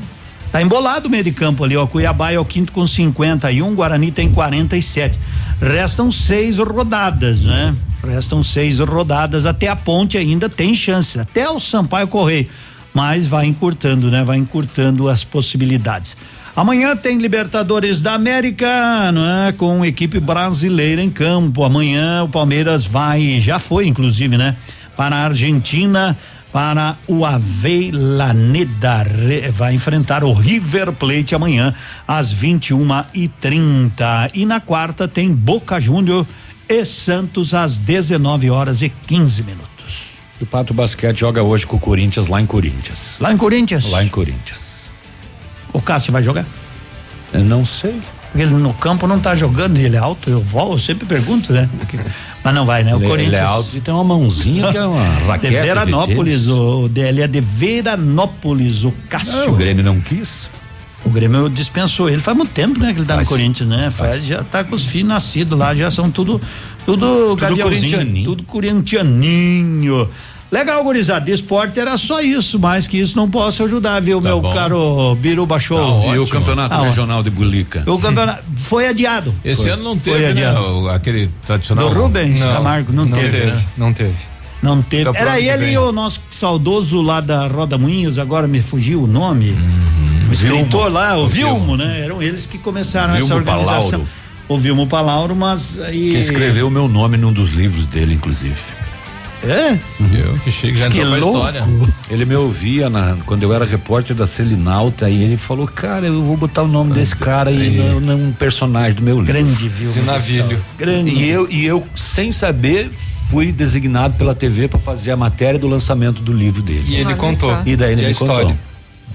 Tá 0.51 0.61
embolado 0.61 1.07
o 1.07 1.11
meio 1.11 1.23
de 1.25 1.31
campo 1.33 1.63
ali, 1.65 1.77
ó. 1.77 1.87
Cuiabá 1.87 2.33
é 2.33 2.39
o 2.39 2.45
quinto 2.45 2.73
com 2.73 2.87
51, 2.87 3.75
Guarani 3.75 4.11
tem 4.11 4.31
47. 4.31 5.19
Restam 5.61 6.11
seis 6.11 6.59
rodadas, 6.59 7.43
né? 7.43 7.75
Restam 8.05 8.43
seis 8.43 8.79
rodadas. 8.81 9.47
Até 9.47 9.69
a 9.69 9.77
ponte 9.77 10.19
ainda 10.19 10.49
tem 10.49 10.75
chance. 10.75 11.21
Até 11.21 11.49
o 11.49 11.61
Sampaio 11.61 12.09
Correio. 12.09 12.49
Mas 12.95 13.27
vai 13.27 13.47
encurtando, 13.47 14.11
né? 14.11 14.23
Vai 14.23 14.39
encurtando 14.39 15.09
as 15.09 15.25
possibilidades. 15.25 16.17
Amanhã 16.55 16.95
tem 16.95 17.17
Libertadores 17.17 18.01
da 18.01 18.15
América, 18.15 19.11
né? 19.11 19.55
Com 19.57 19.85
equipe 19.85 20.21
brasileira 20.21 21.03
em 21.03 21.11
campo. 21.11 21.65
Amanhã 21.65 22.23
o 22.25 22.29
Palmeiras 22.29 22.85
vai, 22.85 23.41
já 23.41 23.59
foi 23.59 23.87
inclusive, 23.87 24.37
né? 24.37 24.57
Para 24.95 25.17
a 25.17 25.25
Argentina 25.25 26.17
para 26.53 26.99
o 27.09 27.25
Avelaneda. 27.25 29.07
Vai 29.53 29.75
enfrentar 29.75 30.23
o 30.23 30.33
River 30.33 30.93
Plate 30.93 31.35
amanhã 31.35 31.75
às 32.07 32.31
21 32.31 33.05
e 33.15 33.27
30 33.27 34.31
E 34.35 34.45
na 34.45 34.61
quarta 34.61 35.09
tem 35.09 35.33
Boca 35.33 35.81
Júnior 35.81 36.27
e 36.69 36.85
Santos 36.85 37.55
às 37.55 37.79
19 37.79 38.51
horas 38.51 38.83
e 38.83 38.91
15 38.91 39.43
minutos. 39.43 39.72
O 40.43 40.47
Pato 40.47 40.75
Basquete 40.75 41.21
joga 41.21 41.41
hoje 41.41 41.65
com 41.65 41.77
o 41.77 41.79
Corinthians 41.79 42.27
lá 42.27 42.43
em 42.43 42.47
Corinthians. 42.47 43.15
Lá 43.21 43.33
em 43.33 43.37
Corinthians? 43.37 43.89
Lá 43.89 44.03
em 44.03 44.09
Corinthians. 44.09 44.73
O 45.73 45.81
Cássio 45.81 46.13
vai 46.13 46.21
jogar? 46.21 46.45
Eu 47.33 47.45
não 47.45 47.65
sei. 47.65 47.95
Ele 48.35 48.51
no 48.55 48.75
campo 48.75 49.07
não 49.07 49.21
tá 49.21 49.37
jogando 49.37 49.79
e 49.79 49.85
ele 49.85 49.95
é 49.95 50.01
alto, 50.01 50.29
eu 50.29 50.45
eu 50.53 50.79
sempre 50.81 51.07
pergunto, 51.07 51.53
né? 51.53 51.69
Mas 52.43 52.55
não 52.55 52.67
vai, 52.67 52.83
né? 52.83 52.93
O 52.93 52.99
ele, 52.99 53.07
Corinthians. 53.07 53.35
Ele 53.35 53.41
é 53.41 53.45
alto 53.45 53.77
e 53.77 53.81
tem 53.81 53.95
uma 53.95 54.03
mãozinha 54.03 54.73
que 54.73 54.77
é 54.77 54.85
uma 54.85 55.05
raquete. 55.29 55.55
De 55.55 55.61
Veranópolis, 55.61 56.49
o 56.49 56.91
ele 56.97 57.23
é 57.23 57.29
de 57.29 57.41
Veranópolis, 57.41 58.83
o 58.83 58.93
Cássio. 59.09 59.33
Não, 59.33 59.51
o 59.51 59.57
Grêmio 59.57 59.85
não 59.85 60.01
quis. 60.01 60.47
O 61.05 61.11
Grêmio 61.11 61.49
dispensou 61.49 62.09
ele 62.09 62.21
faz 62.21 62.37
muito 62.37 62.53
tempo, 62.53 62.81
né? 62.81 62.93
Que 62.93 62.99
ele 62.99 63.07
tá 63.07 63.15
faz, 63.15 63.29
no 63.29 63.31
Corinthians, 63.31 63.69
né? 63.69 63.93
Faz, 63.93 64.25
já 64.25 64.43
tá 64.43 64.65
com 64.65 64.75
os 64.75 64.85
filhos 64.87 65.09
nascidos 65.09 65.57
lá, 65.57 65.73
já 65.73 65.91
são 65.91 66.11
tudo, 66.11 66.41
tudo, 66.85 67.37
tudo 67.37 67.63
corintianinho. 67.63 68.25
Tudo 68.25 68.43
corintianinho. 68.43 70.09
Legal, 70.53 70.85
gurizada. 70.85 71.25
De 71.25 71.33
esporte 71.33 71.81
era 71.81 71.97
só 71.97 72.21
isso, 72.21 72.59
mais 72.59 72.87
que 72.87 72.99
isso 72.99 73.17
não 73.17 73.29
posso 73.31 73.65
ajudar, 73.65 73.99
viu, 74.03 74.21
tá 74.21 74.29
meu 74.29 74.39
bom. 74.39 74.53
caro 74.53 75.15
Biruba 75.15 75.59
Show. 75.59 76.03
Tá 76.03 76.15
e 76.15 76.19
o 76.19 76.27
campeonato 76.27 76.77
tá 76.77 76.83
regional 76.83 77.21
ótimo. 77.21 77.31
de 77.31 77.37
Bulica? 77.37 77.85
O 77.87 77.99
campeonato 77.99 78.45
foi 78.57 78.87
adiado. 78.87 79.35
Esse 79.43 79.63
foi, 79.63 79.71
ano 79.71 79.83
não 79.83 79.97
teve, 79.97 80.35
né? 80.35 80.53
O, 80.53 80.91
aquele 80.91 81.31
tradicional. 81.47 81.89
Do 81.89 81.99
Rubens 81.99 82.39
não, 82.39 82.53
Camargo, 82.53 82.93
não, 82.93 83.07
não 83.07 83.13
teve. 83.13 83.31
teve 83.31 83.47
né? 83.47 83.65
Não 83.79 83.93
teve. 83.95 84.15
Não 84.63 84.83
teve. 84.83 85.07
Fica 85.07 85.19
era 85.19 85.41
ele 85.41 85.73
e 85.73 85.79
o 85.79 85.91
nosso 85.91 86.21
saudoso 86.39 87.01
lá 87.01 87.23
da 87.23 87.47
Roda 87.47 87.79
Moinhos, 87.79 88.19
agora 88.19 88.47
me 88.47 88.61
fugiu 88.61 89.05
o 89.05 89.07
nome. 89.07 89.53
Uhum. 89.53 90.29
O 90.29 90.33
escritor 90.35 90.83
Vilmo. 90.83 90.89
lá, 90.89 91.17
o, 91.17 91.25
o 91.25 91.29
Vilmo, 91.29 91.55
Vilmo, 91.55 91.77
né? 91.79 92.03
Eram 92.05 92.23
eles 92.23 92.45
que 92.45 92.59
começaram 92.59 93.15
Vilmo 93.15 93.25
essa 93.25 93.35
organização. 93.35 93.91
Palauro. 93.91 94.09
O 94.49 94.59
Vilmo 94.59 94.87
Palauro, 94.87 95.35
mas 95.35 95.81
aí. 95.81 96.11
Que 96.11 96.19
escreveu 96.19 96.69
o 96.69 96.71
meu 96.71 96.89
nome 96.89 97.17
num 97.17 97.33
dos 97.33 97.55
livros 97.55 97.87
dele, 97.87 98.13
inclusive. 98.13 98.55
É? 99.45 99.73
Eu 100.17 100.39
que 100.45 100.51
chego 100.51 100.77
já 100.79 100.87
entrou 100.87 101.07
pra 101.07 101.19
história. 101.19 101.65
Ele 102.11 102.25
me 102.25 102.37
ouvia 102.37 102.89
na, 102.89 103.17
quando 103.27 103.43
eu 103.43 103.53
era 103.53 103.65
repórter 103.65 104.15
da 104.15 104.27
Selinalta 104.27 105.11
e 105.11 105.23
ele 105.23 105.37
falou, 105.37 105.67
cara, 105.67 106.07
eu 106.07 106.23
vou 106.23 106.37
botar 106.37 106.63
o 106.63 106.69
nome 106.69 106.93
desse 106.93 107.17
cara 107.17 107.51
aí 107.51 107.81
é. 107.81 108.01
num 108.01 108.33
personagem 108.33 108.95
do 108.95 109.03
meu 109.03 109.19
livro. 109.19 109.33
Grande, 109.33 109.69
viu? 109.69 109.91
De 109.93 110.01
navilho. 110.01 110.63
Grande. 110.79 111.11
E 111.11 111.29
eu, 111.29 111.49
e 111.51 111.67
eu, 111.67 111.85
sem 111.97 112.31
saber, 112.31 112.91
fui 113.31 113.51
designado 113.51 114.15
pela 114.15 114.35
TV 114.35 114.69
para 114.69 114.79
fazer 114.79 115.11
a 115.11 115.17
matéria 115.17 115.59
do 115.59 115.67
lançamento 115.67 116.23
do 116.23 116.33
livro 116.33 116.63
dele. 116.63 116.85
E 116.87 116.97
ele 116.97 117.15
contou. 117.15 117.57
E 117.67 117.75
daí 117.75 117.93
ele 117.93 118.03
e 118.03 118.05
me 118.07 118.11
história. 118.11 118.57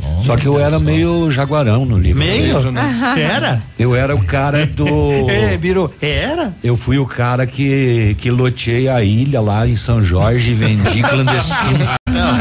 Oh, 0.03 0.23
Só 0.23 0.37
que 0.37 0.47
eu 0.47 0.59
era 0.59 0.79
meio 0.79 1.29
jaguarão 1.31 1.85
no 1.85 1.97
livro. 1.97 2.19
Meio? 2.19 2.71
Né? 2.71 3.15
Era? 3.17 3.61
Eu 3.77 3.95
era 3.95 4.15
o 4.15 4.23
cara 4.23 4.65
do. 4.65 4.87
é, 5.29 5.57
virou. 5.57 5.93
Era? 6.01 6.53
Eu 6.63 6.77
fui 6.77 6.97
o 6.97 7.05
cara 7.05 7.45
que, 7.45 8.15
que 8.19 8.29
loteei 8.29 8.87
a 8.89 9.03
ilha 9.03 9.41
lá 9.41 9.67
em 9.67 9.75
São 9.75 10.01
Jorge 10.01 10.51
e 10.51 10.53
vendi 10.53 11.01
clandestino. 11.07 11.97
Não, 12.07 12.37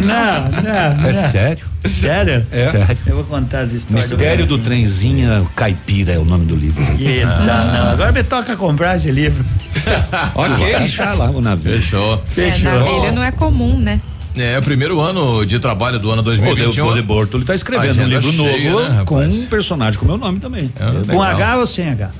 não, 0.00 0.62
não. 0.62 1.08
É 1.08 1.12
sério? 1.12 1.66
Sério? 1.88 2.46
É. 2.50 2.70
Sério. 2.70 2.98
Eu 3.06 3.14
vou 3.16 3.24
contar 3.24 3.60
as 3.60 3.72
histórias. 3.72 4.10
Mistério 4.10 4.46
do, 4.46 4.56
do 4.56 4.62
Trenzinha 4.62 5.44
Caipira 5.54 6.12
é 6.12 6.18
o 6.18 6.24
nome 6.24 6.46
do 6.46 6.54
livro. 6.54 6.82
Eita, 6.98 7.28
ah. 7.28 7.72
não. 7.72 7.90
Agora 7.90 8.12
me 8.12 8.22
toca 8.22 8.56
comprar 8.56 8.96
esse 8.96 9.10
livro. 9.10 9.44
ok. 10.34 10.78
Deixar 10.78 11.14
lá 11.14 11.30
o 11.30 11.40
navio. 11.40 11.72
Fechou. 11.72 12.18
Fechou. 12.26 13.04
É, 13.06 13.12
não 13.12 13.22
é 13.22 13.30
comum, 13.30 13.78
né? 13.78 14.00
É, 14.40 14.58
o 14.58 14.62
primeiro 14.62 15.00
ano 15.00 15.44
de 15.44 15.58
trabalho 15.58 15.98
do 15.98 16.10
ano 16.10 16.22
2021. 16.22 16.86
O 16.86 16.94
De 16.94 17.02
Borto, 17.02 17.36
ele 17.36 17.44
tá 17.44 17.54
escrevendo 17.54 18.00
um 18.00 18.06
livro 18.06 18.32
cheia, 18.32 18.70
novo 18.72 18.88
né, 18.88 19.02
com 19.04 19.20
um 19.20 19.46
personagem 19.46 19.98
com 19.98 20.06
meu 20.06 20.16
nome 20.16 20.40
também. 20.40 20.72
É, 20.76 21.12
com 21.12 21.22
H 21.22 21.56
ou 21.58 21.66
sem 21.66 21.88
H? 21.88 22.10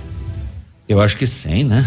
Eu 0.89 1.01
acho 1.01 1.17
que 1.17 1.27
sem, 1.27 1.65
né? 1.65 1.87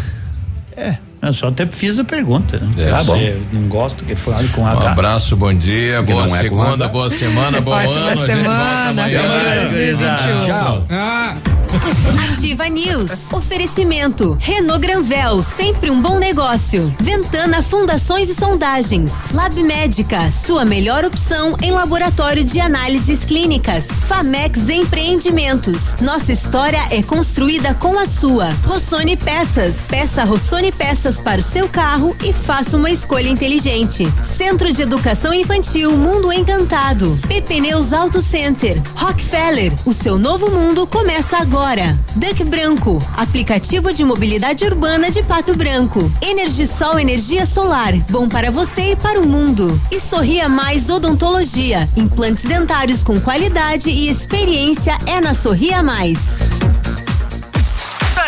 É. 0.75 0.97
Eu 1.23 1.33
só 1.33 1.47
até 1.47 1.65
fiz 1.65 1.97
a 1.97 2.03
pergunta, 2.03 2.59
né? 2.59 2.85
É, 2.85 2.89
tá 2.89 3.01
bom. 3.05 3.17
não 3.53 3.69
gosto 3.69 4.03
que 4.03 4.13
fale 4.13 4.49
com 4.49 4.67
H. 4.67 4.77
Um 4.83 4.87
abraço, 4.89 5.37
bom 5.37 5.53
dia, 5.53 5.99
Porque 5.99 6.11
boa 6.11 6.25
é 6.25 6.41
segunda, 6.41 6.87
boa 6.89 7.09
semana, 7.09 7.59
bom 7.61 7.71
Ótima 7.71 8.11
ano. 8.11 8.25
semana, 8.25 9.05
Tchau. 10.45 10.85
Ah. 10.89 11.35
Ativa 12.31 12.67
News. 12.69 13.31
Oferecimento. 13.33 14.37
Renault 14.39 14.79
Granvel, 14.79 15.41
sempre 15.41 15.89
um 15.89 16.01
bom 16.01 16.19
negócio. 16.19 16.93
Ventana 16.99 17.63
Fundações 17.63 18.29
e 18.29 18.35
Sondagens. 18.35 19.31
Lab 19.31 19.55
Médica, 19.63 20.29
sua 20.29 20.65
melhor 20.65 21.03
opção 21.03 21.55
em 21.61 21.71
laboratório 21.71 22.43
de 22.43 22.59
análises 22.59 23.25
clínicas. 23.25 23.87
Famex 23.87 24.69
Empreendimentos. 24.69 25.95
Nossa 25.99 26.31
história 26.31 26.81
é 26.91 27.01
construída 27.01 27.73
com 27.73 27.97
a 27.97 28.05
sua. 28.05 28.49
Rossoni 28.65 29.17
Peças. 29.17 29.87
Peça 29.87 30.23
Rossoni 30.23 30.71
Peças 30.71 31.12
para 31.19 31.39
o 31.39 31.43
seu 31.43 31.67
carro 31.67 32.15
e 32.23 32.31
faça 32.31 32.77
uma 32.77 32.89
escolha 32.89 33.27
inteligente. 33.27 34.07
Centro 34.21 34.71
de 34.71 34.81
Educação 34.81 35.33
Infantil 35.33 35.95
Mundo 35.97 36.31
Encantado. 36.31 37.17
Pneus 37.45 37.93
Auto 37.93 38.21
Center. 38.21 38.81
Rockefeller. 38.95 39.73
O 39.85 39.93
seu 39.93 40.17
novo 40.17 40.49
mundo 40.49 40.87
começa 40.87 41.37
agora. 41.37 41.97
Duck 42.15 42.43
Branco, 42.43 43.03
aplicativo 43.17 43.91
de 43.93 44.03
mobilidade 44.03 44.65
urbana 44.65 45.09
de 45.11 45.21
Pato 45.23 45.55
Branco. 45.55 46.11
Energisol 46.21 46.99
energia 46.99 47.45
solar, 47.45 47.93
bom 48.09 48.29
para 48.29 48.51
você 48.51 48.91
e 48.91 48.95
para 48.95 49.19
o 49.19 49.27
mundo. 49.27 49.79
E 49.91 49.99
Sorria 49.99 50.47
Mais 50.47 50.89
Odontologia, 50.89 51.89
implantes 51.95 52.43
dentários 52.43 53.03
com 53.03 53.19
qualidade 53.19 53.89
e 53.89 54.09
experiência 54.09 54.97
é 55.05 55.19
na 55.19 55.33
Sorria 55.33 55.83
Mais. 55.83 56.41